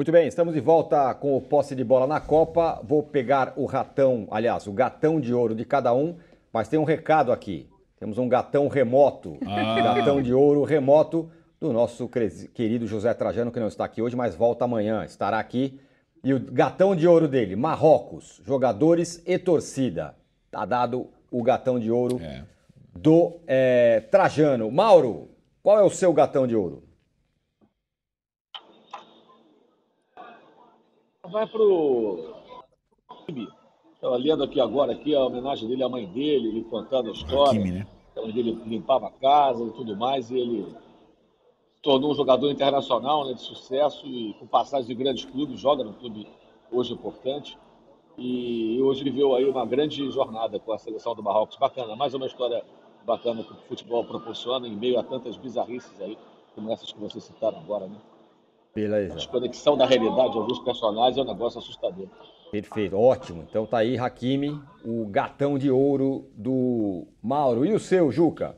Muito 0.00 0.12
bem, 0.12 0.26
estamos 0.26 0.54
de 0.54 0.60
volta 0.60 1.12
com 1.12 1.36
o 1.36 1.42
posse 1.42 1.74
de 1.74 1.84
bola 1.84 2.06
na 2.06 2.18
Copa. 2.18 2.80
Vou 2.82 3.02
pegar 3.02 3.52
o 3.54 3.66
ratão, 3.66 4.26
aliás, 4.30 4.66
o 4.66 4.72
gatão 4.72 5.20
de 5.20 5.34
ouro 5.34 5.54
de 5.54 5.62
cada 5.62 5.92
um, 5.92 6.16
mas 6.50 6.68
tem 6.68 6.78
um 6.78 6.84
recado 6.84 7.30
aqui. 7.30 7.68
Temos 7.98 8.16
um 8.16 8.26
gatão 8.26 8.66
remoto, 8.66 9.36
ah. 9.46 9.94
gatão 9.94 10.22
de 10.22 10.32
ouro 10.32 10.64
remoto 10.64 11.30
do 11.60 11.70
nosso 11.70 12.08
querido 12.08 12.86
José 12.86 13.12
Trajano, 13.12 13.52
que 13.52 13.60
não 13.60 13.68
está 13.68 13.84
aqui 13.84 14.00
hoje, 14.00 14.16
mas 14.16 14.34
volta 14.34 14.64
amanhã, 14.64 15.04
estará 15.04 15.38
aqui. 15.38 15.78
E 16.24 16.32
o 16.32 16.40
gatão 16.40 16.96
de 16.96 17.06
ouro 17.06 17.28
dele, 17.28 17.54
Marrocos, 17.54 18.40
jogadores 18.42 19.22
e 19.26 19.38
torcida. 19.38 20.14
Tá 20.50 20.64
dado 20.64 21.08
o 21.30 21.42
gatão 21.42 21.78
de 21.78 21.90
ouro 21.90 22.18
é. 22.22 22.42
do 22.98 23.34
é, 23.46 24.00
Trajano. 24.10 24.70
Mauro, 24.70 25.28
qual 25.62 25.78
é 25.78 25.82
o 25.82 25.90
seu 25.90 26.10
gatão 26.14 26.46
de 26.46 26.56
ouro? 26.56 26.89
Vai 31.30 31.46
pro. 31.46 32.34
Estava 33.94 34.16
lendo 34.16 34.42
aqui 34.42 34.60
agora 34.60 34.92
aqui 34.92 35.14
a 35.14 35.24
homenagem 35.24 35.68
dele 35.68 35.84
à 35.84 35.88
mãe 35.88 36.06
dele, 36.06 36.48
ele 36.48 36.64
contando 36.64 37.10
a 37.10 37.12
história. 37.12 37.60
Hakimi, 37.60 37.70
né? 37.70 37.86
A 38.16 38.22
mãe 38.22 38.32
dele 38.32 38.58
limpava 38.66 39.06
a 39.06 39.10
casa 39.10 39.64
e 39.64 39.70
tudo 39.70 39.96
mais, 39.96 40.30
e 40.30 40.38
ele 40.38 40.64
se 41.74 41.82
tornou 41.82 42.10
um 42.10 42.14
jogador 42.14 42.50
internacional 42.50 43.26
né, 43.26 43.34
de 43.34 43.42
sucesso 43.42 44.06
e 44.06 44.34
com 44.34 44.46
passagem 44.46 44.88
de 44.88 44.94
grandes 44.94 45.24
clubes, 45.24 45.60
joga 45.60 45.84
no 45.84 45.92
clube 45.92 46.26
hoje 46.72 46.92
importante. 46.92 47.56
E 48.18 48.80
hoje 48.82 49.02
ele 49.02 49.10
viveu 49.10 49.34
aí 49.34 49.44
uma 49.44 49.64
grande 49.64 50.10
jornada 50.10 50.58
com 50.58 50.72
a 50.72 50.78
seleção 50.78 51.14
do 51.14 51.22
Marrocos. 51.22 51.56
Bacana, 51.56 51.94
mais 51.94 52.12
uma 52.12 52.26
história 52.26 52.64
bacana 53.06 53.42
que 53.44 53.52
o 53.52 53.56
futebol 53.68 54.04
proporciona 54.04 54.66
em 54.66 54.76
meio 54.76 54.98
a 54.98 55.02
tantas 55.02 55.36
bizarrices 55.36 56.00
aí, 56.00 56.18
como 56.54 56.70
essas 56.70 56.92
que 56.92 56.98
vocês 56.98 57.22
citaram 57.24 57.58
agora, 57.58 57.86
né? 57.86 57.96
Beleza. 58.74 59.14
A 59.14 59.16
desconexão 59.16 59.76
da 59.76 59.86
realidade 59.86 60.32
de 60.32 60.38
alguns 60.38 60.60
personagens 60.60 61.18
é 61.18 61.22
um 61.22 61.32
negócio 61.32 61.58
assustador. 61.58 62.08
Perfeito, 62.50 62.96
ótimo. 62.96 63.44
Então 63.48 63.66
tá 63.66 63.78
aí, 63.78 63.96
Hakimi, 63.96 64.60
o 64.84 65.06
gatão 65.06 65.58
de 65.58 65.70
ouro 65.70 66.30
do 66.36 67.06
Mauro. 67.22 67.64
E 67.64 67.72
o 67.72 67.78
seu, 67.78 68.10
Juca? 68.10 68.56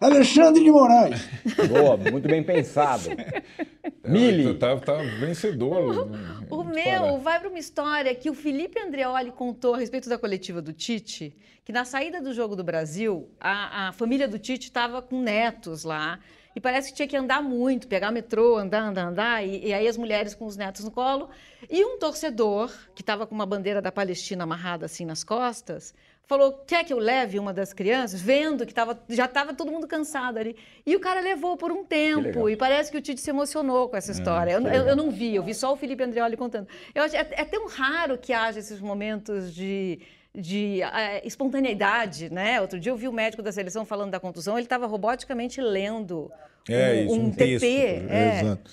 Alexandre 0.00 0.62
de 0.62 0.70
Moraes. 0.70 1.28
Boa, 1.68 1.96
muito 1.96 2.28
bem 2.28 2.42
pensado. 2.42 3.10
Mili. 4.06 4.54
Tá, 4.54 4.76
tá 4.78 4.96
vencedor. 5.18 6.10
O, 6.50 6.60
o 6.60 6.64
meu 6.64 7.18
vai 7.18 7.40
para 7.40 7.48
uma 7.48 7.58
história 7.58 8.14
que 8.14 8.30
o 8.30 8.34
Felipe 8.34 8.78
Andreoli 8.78 9.32
contou 9.32 9.74
a 9.74 9.78
respeito 9.78 10.08
da 10.08 10.18
coletiva 10.18 10.62
do 10.62 10.72
Tite, 10.72 11.36
que 11.64 11.72
na 11.72 11.84
saída 11.84 12.20
do 12.20 12.32
Jogo 12.32 12.54
do 12.54 12.62
Brasil, 12.62 13.28
a, 13.40 13.88
a 13.88 13.92
família 13.92 14.28
do 14.28 14.38
Tite 14.38 14.68
estava 14.68 15.02
com 15.02 15.20
netos 15.20 15.84
lá 15.84 16.20
e 16.54 16.60
parece 16.60 16.90
que 16.90 16.94
tinha 16.94 17.08
que 17.08 17.16
andar 17.16 17.42
muito, 17.42 17.88
pegar 17.88 18.10
o 18.10 18.12
metrô, 18.12 18.56
andar, 18.56 18.82
andar, 18.82 19.06
andar, 19.06 19.46
e, 19.46 19.66
e 19.66 19.74
aí 19.74 19.88
as 19.88 19.96
mulheres 19.96 20.34
com 20.34 20.46
os 20.46 20.56
netos 20.56 20.84
no 20.84 20.90
colo. 20.90 21.28
E 21.68 21.84
um 21.84 21.98
torcedor, 21.98 22.72
que 22.94 23.02
estava 23.02 23.26
com 23.26 23.34
uma 23.34 23.46
bandeira 23.46 23.82
da 23.82 23.90
Palestina 23.90 24.44
amarrada 24.44 24.86
assim 24.86 25.04
nas 25.04 25.24
costas, 25.24 25.94
falou: 26.26 26.52
quer 26.66 26.84
que 26.84 26.92
eu 26.92 26.98
leve 26.98 27.38
uma 27.38 27.52
das 27.52 27.72
crianças? 27.72 28.20
Vendo 28.20 28.64
que 28.64 28.72
tava, 28.72 28.98
já 29.08 29.24
estava 29.24 29.52
todo 29.54 29.70
mundo 29.70 29.86
cansado 29.86 30.38
ali. 30.38 30.56
E 30.86 30.94
o 30.94 31.00
cara 31.00 31.20
levou 31.20 31.56
por 31.56 31.72
um 31.72 31.84
tempo, 31.84 32.48
e 32.48 32.56
parece 32.56 32.90
que 32.90 32.98
o 32.98 33.00
Tite 33.00 33.20
se 33.20 33.30
emocionou 33.30 33.88
com 33.88 33.96
essa 33.96 34.12
é, 34.12 34.14
história. 34.14 34.52
É, 34.52 34.56
eu, 34.56 34.62
eu, 34.62 34.86
eu, 34.88 34.96
não 34.96 35.10
vi, 35.10 35.34
eu 35.34 35.42
vi 35.42 35.54
só 35.54 35.72
o 35.72 35.76
Felipe 35.76 36.02
Andreoli 36.02 36.36
contando. 36.36 36.68
Eu 36.94 37.02
acho, 37.02 37.16
é, 37.16 37.26
é 37.32 37.44
tão 37.44 37.66
raro 37.66 38.18
que 38.18 38.32
haja 38.32 38.58
esses 38.58 38.80
momentos 38.80 39.54
de 39.54 40.00
de 40.34 40.80
uh, 40.82 41.26
espontaneidade, 41.26 42.28
né? 42.28 42.60
Outro 42.60 42.80
dia 42.80 42.90
eu 42.90 42.96
vi 42.96 43.06
o 43.06 43.12
médico 43.12 43.42
da 43.42 43.52
seleção 43.52 43.84
falando 43.84 44.10
da 44.10 44.18
contusão, 44.18 44.56
ele 44.58 44.66
estava 44.66 44.86
roboticamente 44.86 45.60
lendo 45.60 46.30
é, 46.68 46.92
um, 46.92 47.04
isso, 47.04 47.14
um, 47.14 47.24
um 47.26 47.30
TP. 47.30 47.58
Texto, 47.58 48.10
é. 48.10 48.40
Exato. 48.40 48.70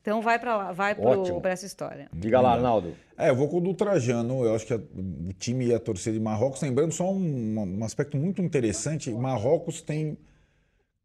Então 0.00 0.22
vai 0.22 0.38
para 0.38 0.56
lá, 0.56 0.72
vai 0.72 0.94
para 0.94 1.50
essa 1.50 1.66
história. 1.66 2.08
Diga 2.12 2.40
lá, 2.40 2.52
Arnaldo. 2.52 2.94
É, 3.18 3.30
eu 3.30 3.34
vou 3.34 3.48
com 3.48 3.58
o 3.58 3.60
do 3.60 3.74
Trajano. 3.74 4.44
Eu 4.44 4.54
acho 4.54 4.64
que 4.64 4.72
a, 4.72 4.76
o 4.76 5.32
time 5.32 5.66
e 5.66 5.74
a 5.74 5.80
torcida 5.80 6.16
de 6.16 6.22
Marrocos, 6.22 6.60
lembrando 6.60 6.92
só 6.92 7.12
um, 7.12 7.78
um 7.78 7.84
aspecto 7.84 8.16
muito 8.16 8.40
interessante: 8.40 9.10
Marrocos 9.10 9.82
tem 9.82 10.16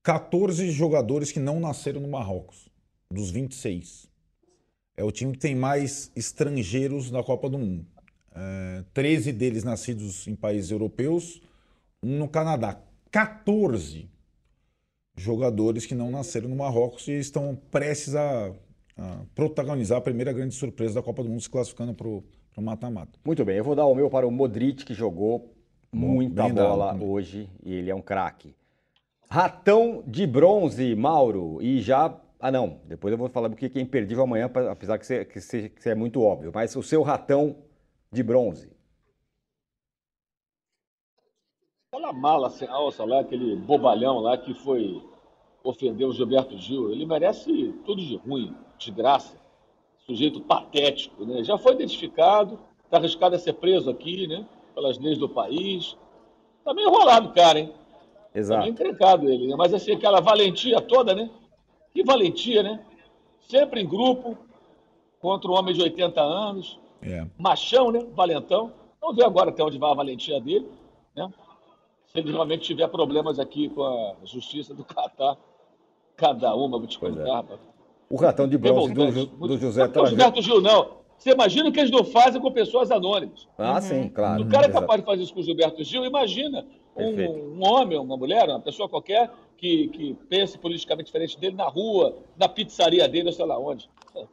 14 0.04 0.70
jogadores 0.70 1.32
que 1.32 1.39
não 1.39 1.60
nasceram 1.60 1.99
no 1.99 2.08
Marrocos, 2.08 2.70
dos 3.12 3.32
26. 3.32 4.08
É 4.95 5.04
o 5.04 5.12
time 5.12 5.32
que 5.32 5.39
tem 5.39 5.56
mais 5.56 6.12
estrangeiros 6.16 7.10
na 7.10 7.24
Copa 7.24 7.49
do 7.49 7.58
Mundo. 7.58 7.88
É, 8.34 8.84
13 8.93 9.32
deles 9.32 9.63
nascidos 9.63 10.27
em 10.27 10.36
países 10.36 10.71
europeus, 10.71 11.41
um 12.01 12.17
no 12.17 12.27
Canadá. 12.27 12.79
14 13.11 14.09
jogadores 15.15 15.86
que 15.86 15.93
não 15.93 16.09
nasceram 16.09 16.49
no 16.49 16.55
Marrocos 16.55 17.07
e 17.07 17.13
estão 17.13 17.57
prestes 17.69 18.15
a, 18.15 18.53
a 18.97 19.21
protagonizar 19.36 19.97
a 19.97 20.01
primeira 20.01 20.32
grande 20.32 20.55
surpresa 20.55 20.95
da 20.95 21.01
Copa 21.01 21.23
do 21.23 21.29
Mundo, 21.29 21.41
se 21.41 21.49
classificando 21.49 21.93
para 21.93 22.07
o 22.07 22.23
mata-mata. 22.57 23.19
Muito 23.25 23.43
bem, 23.43 23.57
eu 23.57 23.63
vou 23.63 23.75
dar 23.75 23.86
o 23.86 23.93
meu 23.93 24.09
para 24.09 24.25
o 24.25 24.32
Modric, 24.32 24.86
que 24.86 24.93
jogou 24.93 25.53
muita 25.91 26.43
Bem 26.43 26.53
bola 26.53 26.97
hoje 27.01 27.49
e 27.63 27.73
ele 27.73 27.91
é 27.91 27.95
um 27.95 28.01
craque. 28.01 28.55
Ratão 29.29 30.03
de 30.07 30.25
bronze, 30.25 30.95
Mauro, 30.95 31.61
e 31.61 31.82
já 31.82 32.17
ah, 32.41 32.51
não. 32.51 32.79
Depois 32.86 33.11
eu 33.11 33.17
vou 33.19 33.29
falar 33.29 33.49
do 33.49 33.55
que 33.55 33.71
é 33.77 33.82
imperdível 33.82 34.23
amanhã, 34.23 34.49
apesar 34.69 34.97
que, 34.97 35.05
você, 35.05 35.23
que, 35.23 35.39
você, 35.39 35.69
que 35.69 35.88
é 35.88 35.93
muito 35.93 36.21
óbvio. 36.21 36.51
Mas 36.53 36.75
o 36.75 36.82
seu 36.82 37.03
ratão 37.03 37.57
de 38.12 38.22
bronze? 38.22 38.70
Aquela 41.93 42.12
mala 42.12 42.49
sem 42.49 42.68
alça 42.68 43.05
lá, 43.05 43.22
aquele 43.22 43.55
bobalhão 43.55 44.20
lá 44.20 44.38
que 44.38 44.53
foi 44.53 45.01
ofender 45.64 46.07
o 46.07 46.14
Gilberto 46.14 46.57
Gil, 46.57 46.91
ele 46.91 47.05
merece 47.05 47.74
tudo 47.86 48.01
de 48.01 48.18
ruim, 48.18 48.55
de 48.78 48.91
graça. 48.91 49.39
Sujeito 50.05 50.41
patético, 50.41 51.26
né? 51.26 51.43
Já 51.43 51.57
foi 51.57 51.74
identificado, 51.74 52.59
está 52.84 52.97
arriscado 52.97 53.36
a 53.36 53.39
ser 53.39 53.53
preso 53.53 53.89
aqui, 53.89 54.28
né? 54.28 54.45
Pelas 54.74 54.97
leis 54.97 55.18
do 55.18 55.30
país. 55.30 55.95
Tá 56.64 56.74
meio 56.74 56.89
enrolado, 56.89 57.32
cara, 57.34 57.59
hein? 57.59 57.74
Exato. 58.34 58.59
Tá 58.59 58.64
meio 58.64 58.74
encrencado 58.74 59.30
ele, 59.30 59.47
né? 59.47 59.55
Mas 59.55 59.74
assim, 59.74 59.91
aquela 59.91 60.20
valentia 60.20 60.82
toda, 60.82 61.14
né? 61.14 61.30
Que 61.93 62.03
valentia, 62.03 62.64
né? 62.64 62.84
Sempre 63.41 63.82
em 63.82 63.88
grupo, 63.88 64.38
contra 65.20 65.51
um 65.51 65.53
homem 65.53 65.74
de 65.74 65.82
80 65.82 66.20
anos, 66.22 66.80
é. 67.02 67.26
Machão, 67.38 67.91
né? 67.91 68.06
Valentão. 68.14 68.72
Vamos 68.99 69.16
ver 69.16 69.26
agora 69.26 69.49
até 69.49 69.64
onde 69.64 69.78
vai 69.78 69.91
a 69.91 69.95
valentia 69.95 70.39
dele, 70.39 70.70
né? 71.16 71.30
Se 72.08 72.20
ele 72.20 72.32
realmente 72.32 72.64
tiver 72.64 72.88
problemas 72.88 73.39
aqui 73.39 73.70
com 73.70 73.84
a 73.84 74.26
justiça 74.26 74.74
do 74.74 74.84
Catar, 74.84 75.38
cada 76.16 76.54
uma, 76.56 76.78
vou 76.78 76.88
te 76.88 76.99
contar. 76.99 77.45
É. 77.49 77.58
O 78.10 78.18
ratão 78.18 78.47
de 78.47 78.58
bronze 78.58 78.93
do, 78.93 79.26
do 79.26 79.58
José 79.58 79.88
Trajano. 79.88 80.10
Gilberto 80.10 80.41
Gil, 80.41 80.62
não. 80.62 81.02
Você 81.18 81.32
imagina 81.32 81.70
o 81.70 81.72
que 81.72 81.80
eles 81.80 81.91
não 81.91 82.04
fazem 82.04 82.41
com 82.41 82.52
pessoas 82.52 82.91
anônimas. 82.91 83.47
Ah, 83.58 83.76
uhum. 83.76 83.82
sim, 83.82 84.10
claro. 84.10 84.43
O 84.43 84.49
cara 84.49 84.66
é 84.66 84.70
capaz 84.70 84.99
de 84.99 85.06
fazer 85.06 85.24
isso 85.24 85.34
com 85.34 85.39
o 85.39 85.43
Gilberto 85.43 85.84
Gil, 85.84 86.04
imagina 86.04 86.66
um, 86.95 87.60
um, 87.60 87.64
homem, 87.64 87.97
uma 87.97 88.18
mulher, 88.18 88.49
uma 88.49 88.60
pessoa 88.60 88.89
qualquer 88.89 89.32
que, 89.56 89.88
que 89.89 90.14
pense 90.28 90.58
politicamente 90.58 91.06
diferente 91.06 91.39
dele 91.39 91.56
na 91.56 91.68
rua, 91.68 92.18
na 92.38 92.49
pizzaria 92.49 93.08
dele, 93.08 93.28
ou 93.28 93.34
sei 93.34 93.45
lá 93.45 93.58
onde. 93.58 93.89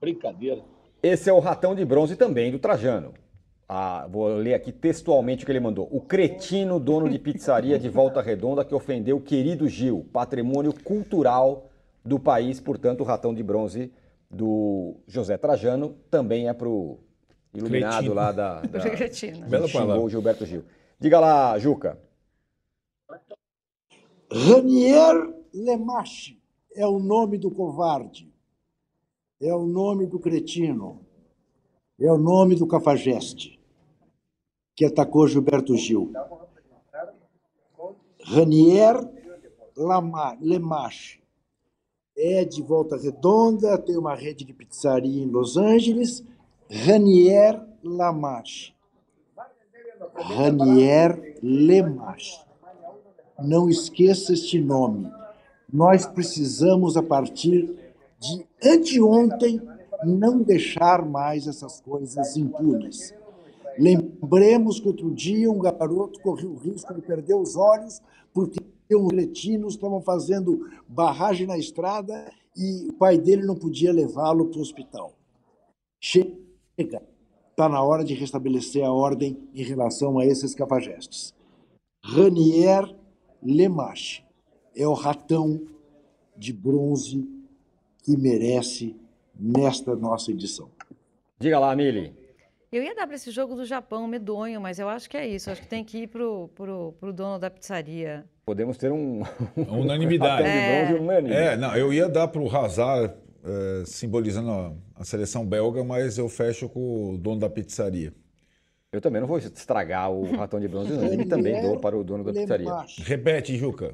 Brincadeira. 0.00 0.62
Esse 1.02 1.28
é 1.28 1.32
o 1.32 1.40
ratão 1.40 1.74
de 1.74 1.84
bronze 1.84 2.14
também 2.14 2.52
do 2.52 2.60
Trajano. 2.60 3.12
Ah, 3.68 4.06
vou 4.08 4.28
ler 4.36 4.54
aqui 4.54 4.70
textualmente 4.70 5.42
o 5.42 5.46
que 5.46 5.50
ele 5.50 5.58
mandou. 5.58 5.88
O 5.90 6.00
cretino 6.00 6.78
dono 6.78 7.08
de 7.08 7.18
pizzaria 7.18 7.78
de 7.78 7.88
Volta 7.88 8.20
Redonda 8.22 8.64
que 8.64 8.74
ofendeu 8.74 9.16
o 9.16 9.20
querido 9.20 9.68
Gil, 9.68 10.06
patrimônio 10.12 10.72
cultural 10.72 11.70
do 12.04 12.18
país, 12.18 12.60
portanto, 12.60 13.00
o 13.00 13.04
ratão 13.04 13.34
de 13.34 13.42
bronze 13.42 13.90
do 14.30 14.96
José 15.06 15.36
Trajano 15.36 15.96
também 16.10 16.48
é 16.48 16.52
pro 16.52 16.98
iluminado 17.54 17.94
cretino. 17.94 18.14
lá 18.14 18.32
da, 18.32 18.60
da 18.66 18.90
cretino. 18.90 19.46
Bela 19.46 19.66
xingou 19.66 20.08
Gilberto 20.08 20.46
Gil. 20.46 20.64
Diga 21.00 21.18
lá, 21.18 21.58
Juca. 21.58 21.98
Ranier 24.30 25.34
Lemache 25.52 26.40
é 26.74 26.86
o 26.86 26.98
nome 26.98 27.38
do 27.38 27.50
covarde 27.50 28.31
é 29.42 29.52
o 29.52 29.66
nome 29.66 30.06
do 30.06 30.20
cretino, 30.20 31.00
é 32.00 32.10
o 32.10 32.16
nome 32.16 32.54
do 32.54 32.66
cafajeste 32.66 33.60
que 34.76 34.84
atacou 34.84 35.26
Gilberto 35.26 35.76
Gil. 35.76 36.12
Ranier 38.24 38.96
Lemache 40.40 41.20
é 42.16 42.44
de 42.44 42.62
Volta 42.62 42.96
Redonda, 42.96 43.76
tem 43.76 43.96
uma 43.96 44.14
rede 44.14 44.44
de 44.44 44.52
pizzaria 44.52 45.22
em 45.22 45.26
Los 45.26 45.56
Angeles. 45.56 46.24
Ranier 46.70 47.60
Lamache. 47.82 48.72
Ranier 50.14 51.36
Lemache. 51.42 52.40
Não 53.40 53.68
esqueça 53.68 54.32
este 54.32 54.60
nome. 54.60 55.10
Nós 55.70 56.06
precisamos, 56.06 56.96
a 56.96 57.02
partir 57.02 57.81
de 58.22 58.46
anteontem 58.64 59.60
não 60.04 60.42
deixar 60.42 61.04
mais 61.04 61.46
essas 61.46 61.80
coisas 61.80 62.36
impunes. 62.36 63.12
Lembremos 63.78 64.78
que 64.78 64.86
outro 64.86 65.10
dia 65.10 65.50
um 65.50 65.58
garoto 65.58 66.20
correu 66.20 66.52
o 66.52 66.56
risco 66.56 66.94
de 66.94 67.02
perder 67.02 67.34
os 67.34 67.56
olhos 67.56 68.00
porque 68.32 68.60
os 68.94 69.08
cretinos 69.08 69.74
estavam 69.74 70.00
fazendo 70.00 70.68
barragem 70.86 71.46
na 71.46 71.56
estrada 71.56 72.30
e 72.56 72.88
o 72.90 72.92
pai 72.92 73.18
dele 73.18 73.44
não 73.44 73.56
podia 73.56 73.92
levá-lo 73.92 74.48
para 74.48 74.58
o 74.58 74.62
hospital. 74.62 75.12
Chega, 76.00 77.02
está 77.50 77.68
na 77.68 77.82
hora 77.82 78.04
de 78.04 78.14
restabelecer 78.14 78.84
a 78.84 78.92
ordem 78.92 79.48
em 79.54 79.62
relação 79.62 80.18
a 80.18 80.26
esses 80.26 80.54
cafajestes. 80.54 81.34
Ranier 82.04 82.94
Lemache 83.42 84.22
é 84.76 84.86
o 84.86 84.92
ratão 84.92 85.60
de 86.36 86.52
bronze 86.52 87.26
que 88.02 88.16
merece 88.16 88.96
nesta 89.38 89.94
nossa 89.94 90.30
edição. 90.30 90.68
Diga 91.38 91.58
lá, 91.58 91.74
Mili. 91.74 92.14
Eu 92.72 92.82
ia 92.82 92.94
dar 92.94 93.06
para 93.06 93.16
esse 93.16 93.30
jogo 93.30 93.54
do 93.54 93.66
Japão 93.66 94.08
medonho, 94.08 94.58
mas 94.58 94.78
eu 94.78 94.88
acho 94.88 95.08
que 95.08 95.16
é 95.16 95.26
isso. 95.26 95.50
Acho 95.50 95.60
que 95.60 95.68
tem 95.68 95.84
que 95.84 96.04
ir 96.04 96.06
pro, 96.06 96.48
pro, 96.54 96.94
pro 96.98 97.12
dono 97.12 97.38
da 97.38 97.50
pizzaria. 97.50 98.24
Podemos 98.46 98.78
ter 98.78 98.90
um. 98.90 99.22
Unanimidade. 99.70 100.48
é. 100.48 100.98
unânime. 100.98 101.34
é, 101.34 101.56
não, 101.56 101.76
eu 101.76 101.92
ia 101.92 102.08
dar 102.08 102.28
para 102.28 102.40
o 102.40 102.48
Hazard, 102.48 103.12
é, 103.44 103.84
simbolizando 103.84 104.50
a, 104.50 104.72
a, 104.96 105.04
seleção 105.04 105.44
belga, 105.44 105.84
mas 105.84 106.16
eu 106.16 106.30
fecho 106.30 106.66
com 106.66 107.12
o 107.12 107.18
dono 107.18 107.40
da 107.40 107.50
pizzaria. 107.50 108.14
Eu 108.90 109.02
também 109.02 109.20
não 109.20 109.28
vou 109.28 109.36
estragar 109.36 110.10
o 110.10 110.34
ratão 110.36 110.58
de 110.58 110.66
bronze, 110.66 110.92
não. 110.92 111.04
Ele 111.04 111.24
também 111.28 111.60
dou 111.60 111.78
para 111.78 111.96
o 111.96 112.02
dono 112.02 112.24
da 112.24 112.32
pizzaria. 112.32 112.70
Repete, 113.04 113.54
Juca. 113.56 113.92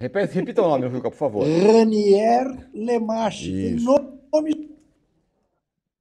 Repete, 0.00 0.34
repita 0.34 0.62
o 0.62 0.68
nome, 0.68 0.88
Juca, 0.88 1.10
por 1.10 1.16
favor. 1.16 1.46
Ranier 1.46 2.46
Lemache. 2.72 3.76
Nome... 3.80 4.70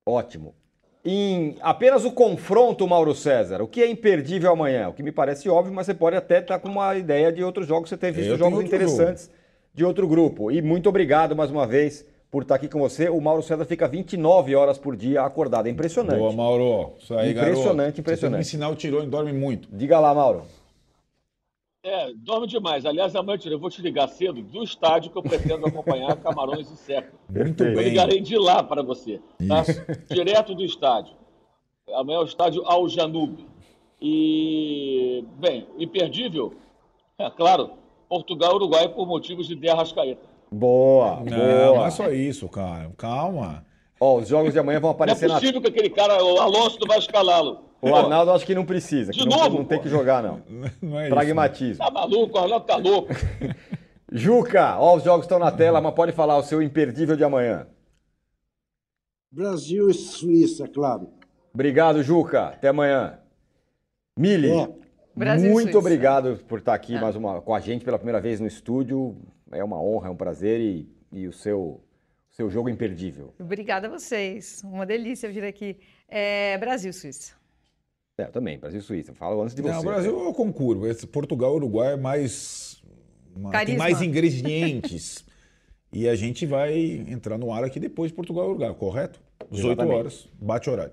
Ótimo. 0.07 0.55
Em 1.03 1.57
apenas 1.59 2.05
o 2.05 2.11
confronto, 2.11 2.87
Mauro 2.87 3.13
César, 3.13 3.61
o 3.61 3.67
que 3.67 3.81
é 3.81 3.89
imperdível 3.89 4.51
amanhã? 4.51 4.87
O 4.87 4.93
que 4.93 5.03
me 5.03 5.11
parece 5.11 5.49
óbvio, 5.49 5.73
mas 5.73 5.85
você 5.85 5.93
pode 5.93 6.15
até 6.15 6.39
estar 6.39 6.59
com 6.59 6.69
uma 6.69 6.95
ideia 6.95 7.29
de 7.29 7.43
outros 7.43 7.67
jogos, 7.67 7.89
você 7.89 7.97
tem 7.97 8.13
visto 8.13 8.37
jogos 8.37 8.63
interessantes 8.63 9.23
jogo. 9.23 9.35
de 9.73 9.83
outro 9.83 10.07
grupo. 10.07 10.49
E 10.49 10.61
muito 10.61 10.87
obrigado 10.87 11.35
mais 11.35 11.51
uma 11.51 11.67
vez 11.67 12.05
por 12.31 12.43
estar 12.43 12.55
aqui 12.55 12.69
com 12.69 12.79
você. 12.79 13.09
O 13.09 13.19
Mauro 13.19 13.43
César 13.43 13.65
fica 13.65 13.85
29 13.85 14.55
horas 14.55 14.77
por 14.77 14.95
dia 14.95 15.23
acordado. 15.23 15.67
É 15.67 15.69
impressionante. 15.69 16.19
Boa, 16.19 16.31
Mauro. 16.31 16.93
Isso 16.99 17.13
aí, 17.15 17.31
impressionante, 17.31 17.75
garoto. 17.75 17.99
impressionante. 17.99 18.45
Você 18.45 18.57
me 18.57 18.63
ensinar 18.63 18.69
o 18.69 18.75
tirou 18.75 19.03
e 19.03 19.07
dorme 19.07 19.33
muito. 19.33 19.67
Diga 19.71 19.99
lá, 19.99 20.13
Mauro. 20.13 20.43
É, 21.81 22.11
dorme 22.13 22.45
demais. 22.45 22.85
Aliás, 22.85 23.15
amanhã 23.15 23.39
eu 23.45 23.59
vou 23.59 23.69
te 23.69 23.81
ligar 23.81 24.07
cedo 24.09 24.41
do 24.41 24.63
estádio 24.63 25.11
que 25.11 25.17
eu 25.17 25.23
pretendo 25.23 25.65
acompanhar 25.65 26.15
Camarões 26.21 26.69
e 26.69 26.75
Seco. 26.75 27.17
Muito 27.29 27.63
eu 27.63 27.73
bem. 27.73 27.83
Eu 27.83 27.89
ligarei 27.89 28.19
de 28.19 28.37
lá 28.37 28.61
para 28.61 28.83
você, 28.83 29.21
tá? 29.47 29.63
Direto 30.13 30.53
do 30.53 30.63
estádio. 30.63 31.15
Amanhã 31.93 32.17
é 32.17 32.21
o 32.21 32.25
estádio 32.25 32.63
Al 32.65 32.87
Janube. 32.89 33.45
E, 34.01 35.23
bem, 35.37 35.67
imperdível, 35.77 36.53
é 37.17 37.29
claro, 37.29 37.71
Portugal 38.07 38.53
e 38.53 38.55
Uruguai 38.55 38.89
por 38.89 39.07
motivos 39.07 39.47
de 39.47 39.55
De 39.55 39.69
Arrascaeta. 39.69 40.27
Boa, 40.51 41.17
não, 41.17 41.37
boa. 41.37 41.75
Não 41.77 41.85
é 41.85 41.91
só 41.91 42.09
isso, 42.09 42.47
cara. 42.49 42.91
Calma. 42.97 43.65
Ó, 43.99 44.17
os 44.17 44.27
jogos 44.27 44.53
de 44.53 44.59
amanhã 44.59 44.79
vão 44.79 44.91
aparecer 44.91 45.27
Não 45.27 45.35
é 45.35 45.39
possível 45.39 45.61
na... 45.61 45.69
que 45.69 45.73
aquele 45.73 45.89
cara, 45.89 46.23
o 46.23 46.39
Alonso, 46.39 46.77
não 46.79 46.87
vai 46.87 46.97
escalá-lo. 46.97 47.68
O 47.81 47.95
Arnaldo 47.95 48.31
acho 48.31 48.45
que 48.45 48.53
não 48.55 48.65
precisa. 48.65 49.11
De 49.11 49.19
não, 49.25 49.37
novo? 49.37 49.57
Não 49.59 49.65
tem 49.65 49.79
que 49.81 49.87
jogar, 49.89 50.21
não. 50.21 50.41
não 50.81 50.99
é 50.99 51.07
Pragmatismo. 51.09 51.71
Isso, 51.73 51.79
né? 51.81 51.85
Tá 51.85 51.91
maluco, 51.91 52.37
o 52.37 52.41
Arnaldo 52.41 52.65
tá 52.65 52.75
louco. 52.75 53.13
Juca, 54.11 54.77
ó, 54.79 54.95
os 54.95 55.03
jogos 55.03 55.25
estão 55.25 55.37
na 55.39 55.51
tela, 55.51 55.79
mas 55.79 55.93
pode 55.93 56.11
falar 56.11 56.37
o 56.37 56.43
seu 56.43 56.61
imperdível 56.61 57.15
de 57.15 57.23
amanhã. 57.23 57.67
Brasil 59.31 59.89
e 59.89 59.93
Suíça, 59.93 60.67
claro. 60.67 61.09
Obrigado, 61.53 62.01
Juca. 62.01 62.47
Até 62.47 62.69
amanhã. 62.69 63.19
Mili, 64.17 64.49
É. 64.51 64.69
Brasil 65.15 65.51
muito 65.51 65.65
Suíça. 65.65 65.77
obrigado 65.79 66.37
por 66.47 66.59
estar 66.59 66.73
aqui 66.73 66.95
É. 66.95 66.99
mais 66.99 67.15
uma, 67.15 67.41
com 67.41 67.53
a 67.53 67.59
gente 67.59 67.85
pela 67.85 67.97
primeira 67.99 68.19
vez 68.19 68.39
no 68.39 68.47
estúdio. 68.47 69.15
É 69.51 69.63
uma 69.63 69.81
honra, 69.81 70.07
é 70.07 70.11
um 70.11 70.15
prazer 70.15 70.59
e, 70.59 70.89
e 71.11 71.27
o 71.27 71.33
seu, 71.33 71.83
seu 72.31 72.49
jogo 72.49 72.69
imperdível. 72.69 73.33
Obrigada 73.39 73.87
a 73.87 73.89
vocês. 73.89 74.61
Uma 74.63 74.85
delícia 74.85 75.29
vir 75.29 75.43
aqui. 75.43 75.77
É, 76.07 76.57
Brasil, 76.57 76.91
Suíça. 76.91 77.38
É, 78.19 78.23
eu 78.25 78.31
também, 78.31 78.57
Brasil 78.59 78.79
e 78.79 78.83
Suíça. 78.83 79.13
Falo 79.13 79.41
antes 79.41 79.55
de 79.55 79.61
você. 79.61 79.73
Não, 79.73 79.83
Brasil 79.83 80.19
eu 80.25 80.33
concurso. 80.33 80.85
Esse 80.87 81.07
Portugal 81.07 81.53
e 81.53 81.55
Uruguai 81.55 81.93
é 81.93 81.97
mais. 81.97 82.81
uma- 83.35 83.51
tem 83.65 83.77
mais 83.77 84.01
ingredientes. 84.01 85.23
e 85.93 86.07
a 86.07 86.15
gente 86.15 86.45
vai 86.45 86.77
entrar 87.07 87.37
no 87.37 87.51
ar 87.53 87.63
aqui 87.63 87.79
depois 87.79 88.11
de 88.11 88.15
Portugal 88.15 88.45
e 88.45 88.49
Uruguai, 88.49 88.73
correto? 88.77 89.19
18 89.49 89.67
Exatamente. 89.73 89.97
horas, 89.97 90.27
bate 90.39 90.69
horário. 90.69 90.91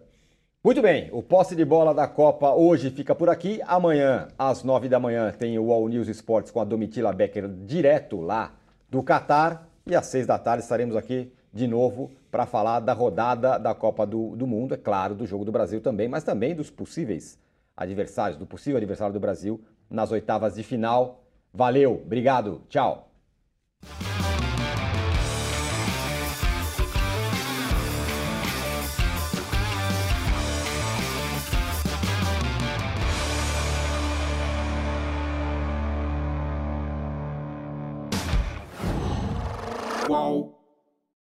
Muito 0.65 0.83
bem, 0.83 1.09
o 1.13 1.23
posse 1.23 1.55
de 1.55 1.65
bola 1.65 1.95
da 1.95 2.09
Copa 2.09 2.53
hoje 2.53 2.91
fica 2.91 3.15
por 3.15 3.29
aqui. 3.29 3.61
Amanhã, 3.67 4.29
às 4.37 4.65
nove 4.65 4.89
da 4.89 4.99
manhã, 4.99 5.33
tem 5.33 5.59
o 5.59 5.71
All 5.73 5.89
News 5.89 6.09
Esportes 6.09 6.51
com 6.51 6.61
a 6.61 6.65
Domitila 6.65 7.13
Becker 7.13 7.49
direto 7.49 8.21
lá 8.21 8.53
do 8.91 9.03
Catar. 9.03 9.69
E 9.87 9.95
às 9.95 10.07
seis 10.07 10.27
da 10.27 10.39
tarde 10.39 10.65
estaremos 10.65 10.97
aqui 10.97 11.31
de 11.53 11.69
novo 11.69 12.11
para 12.37 12.45
falar 12.45 12.81
da 12.81 12.93
rodada 12.93 13.59
da 13.59 13.75
Copa 13.75 14.07
do, 14.07 14.37
do 14.37 14.47
Mundo, 14.47 14.75
é 14.75 14.77
claro, 14.77 15.15
do 15.15 15.25
jogo 15.25 15.43
do 15.43 15.51
Brasil 15.51 15.81
também, 15.81 16.07
mas 16.07 16.23
também 16.23 16.55
dos 16.55 16.71
possíveis 16.71 17.39
adversários, 17.75 18.39
do 18.39 18.45
possível 18.45 18.77
adversário 18.77 19.15
do 19.15 19.19
Brasil 19.19 19.59
nas 19.89 20.13
oitavas 20.13 20.55
de 20.55 20.63
final. 20.63 21.25
Valeu, 21.51 21.95
obrigado, 22.05 22.61
tchau. 22.69 23.11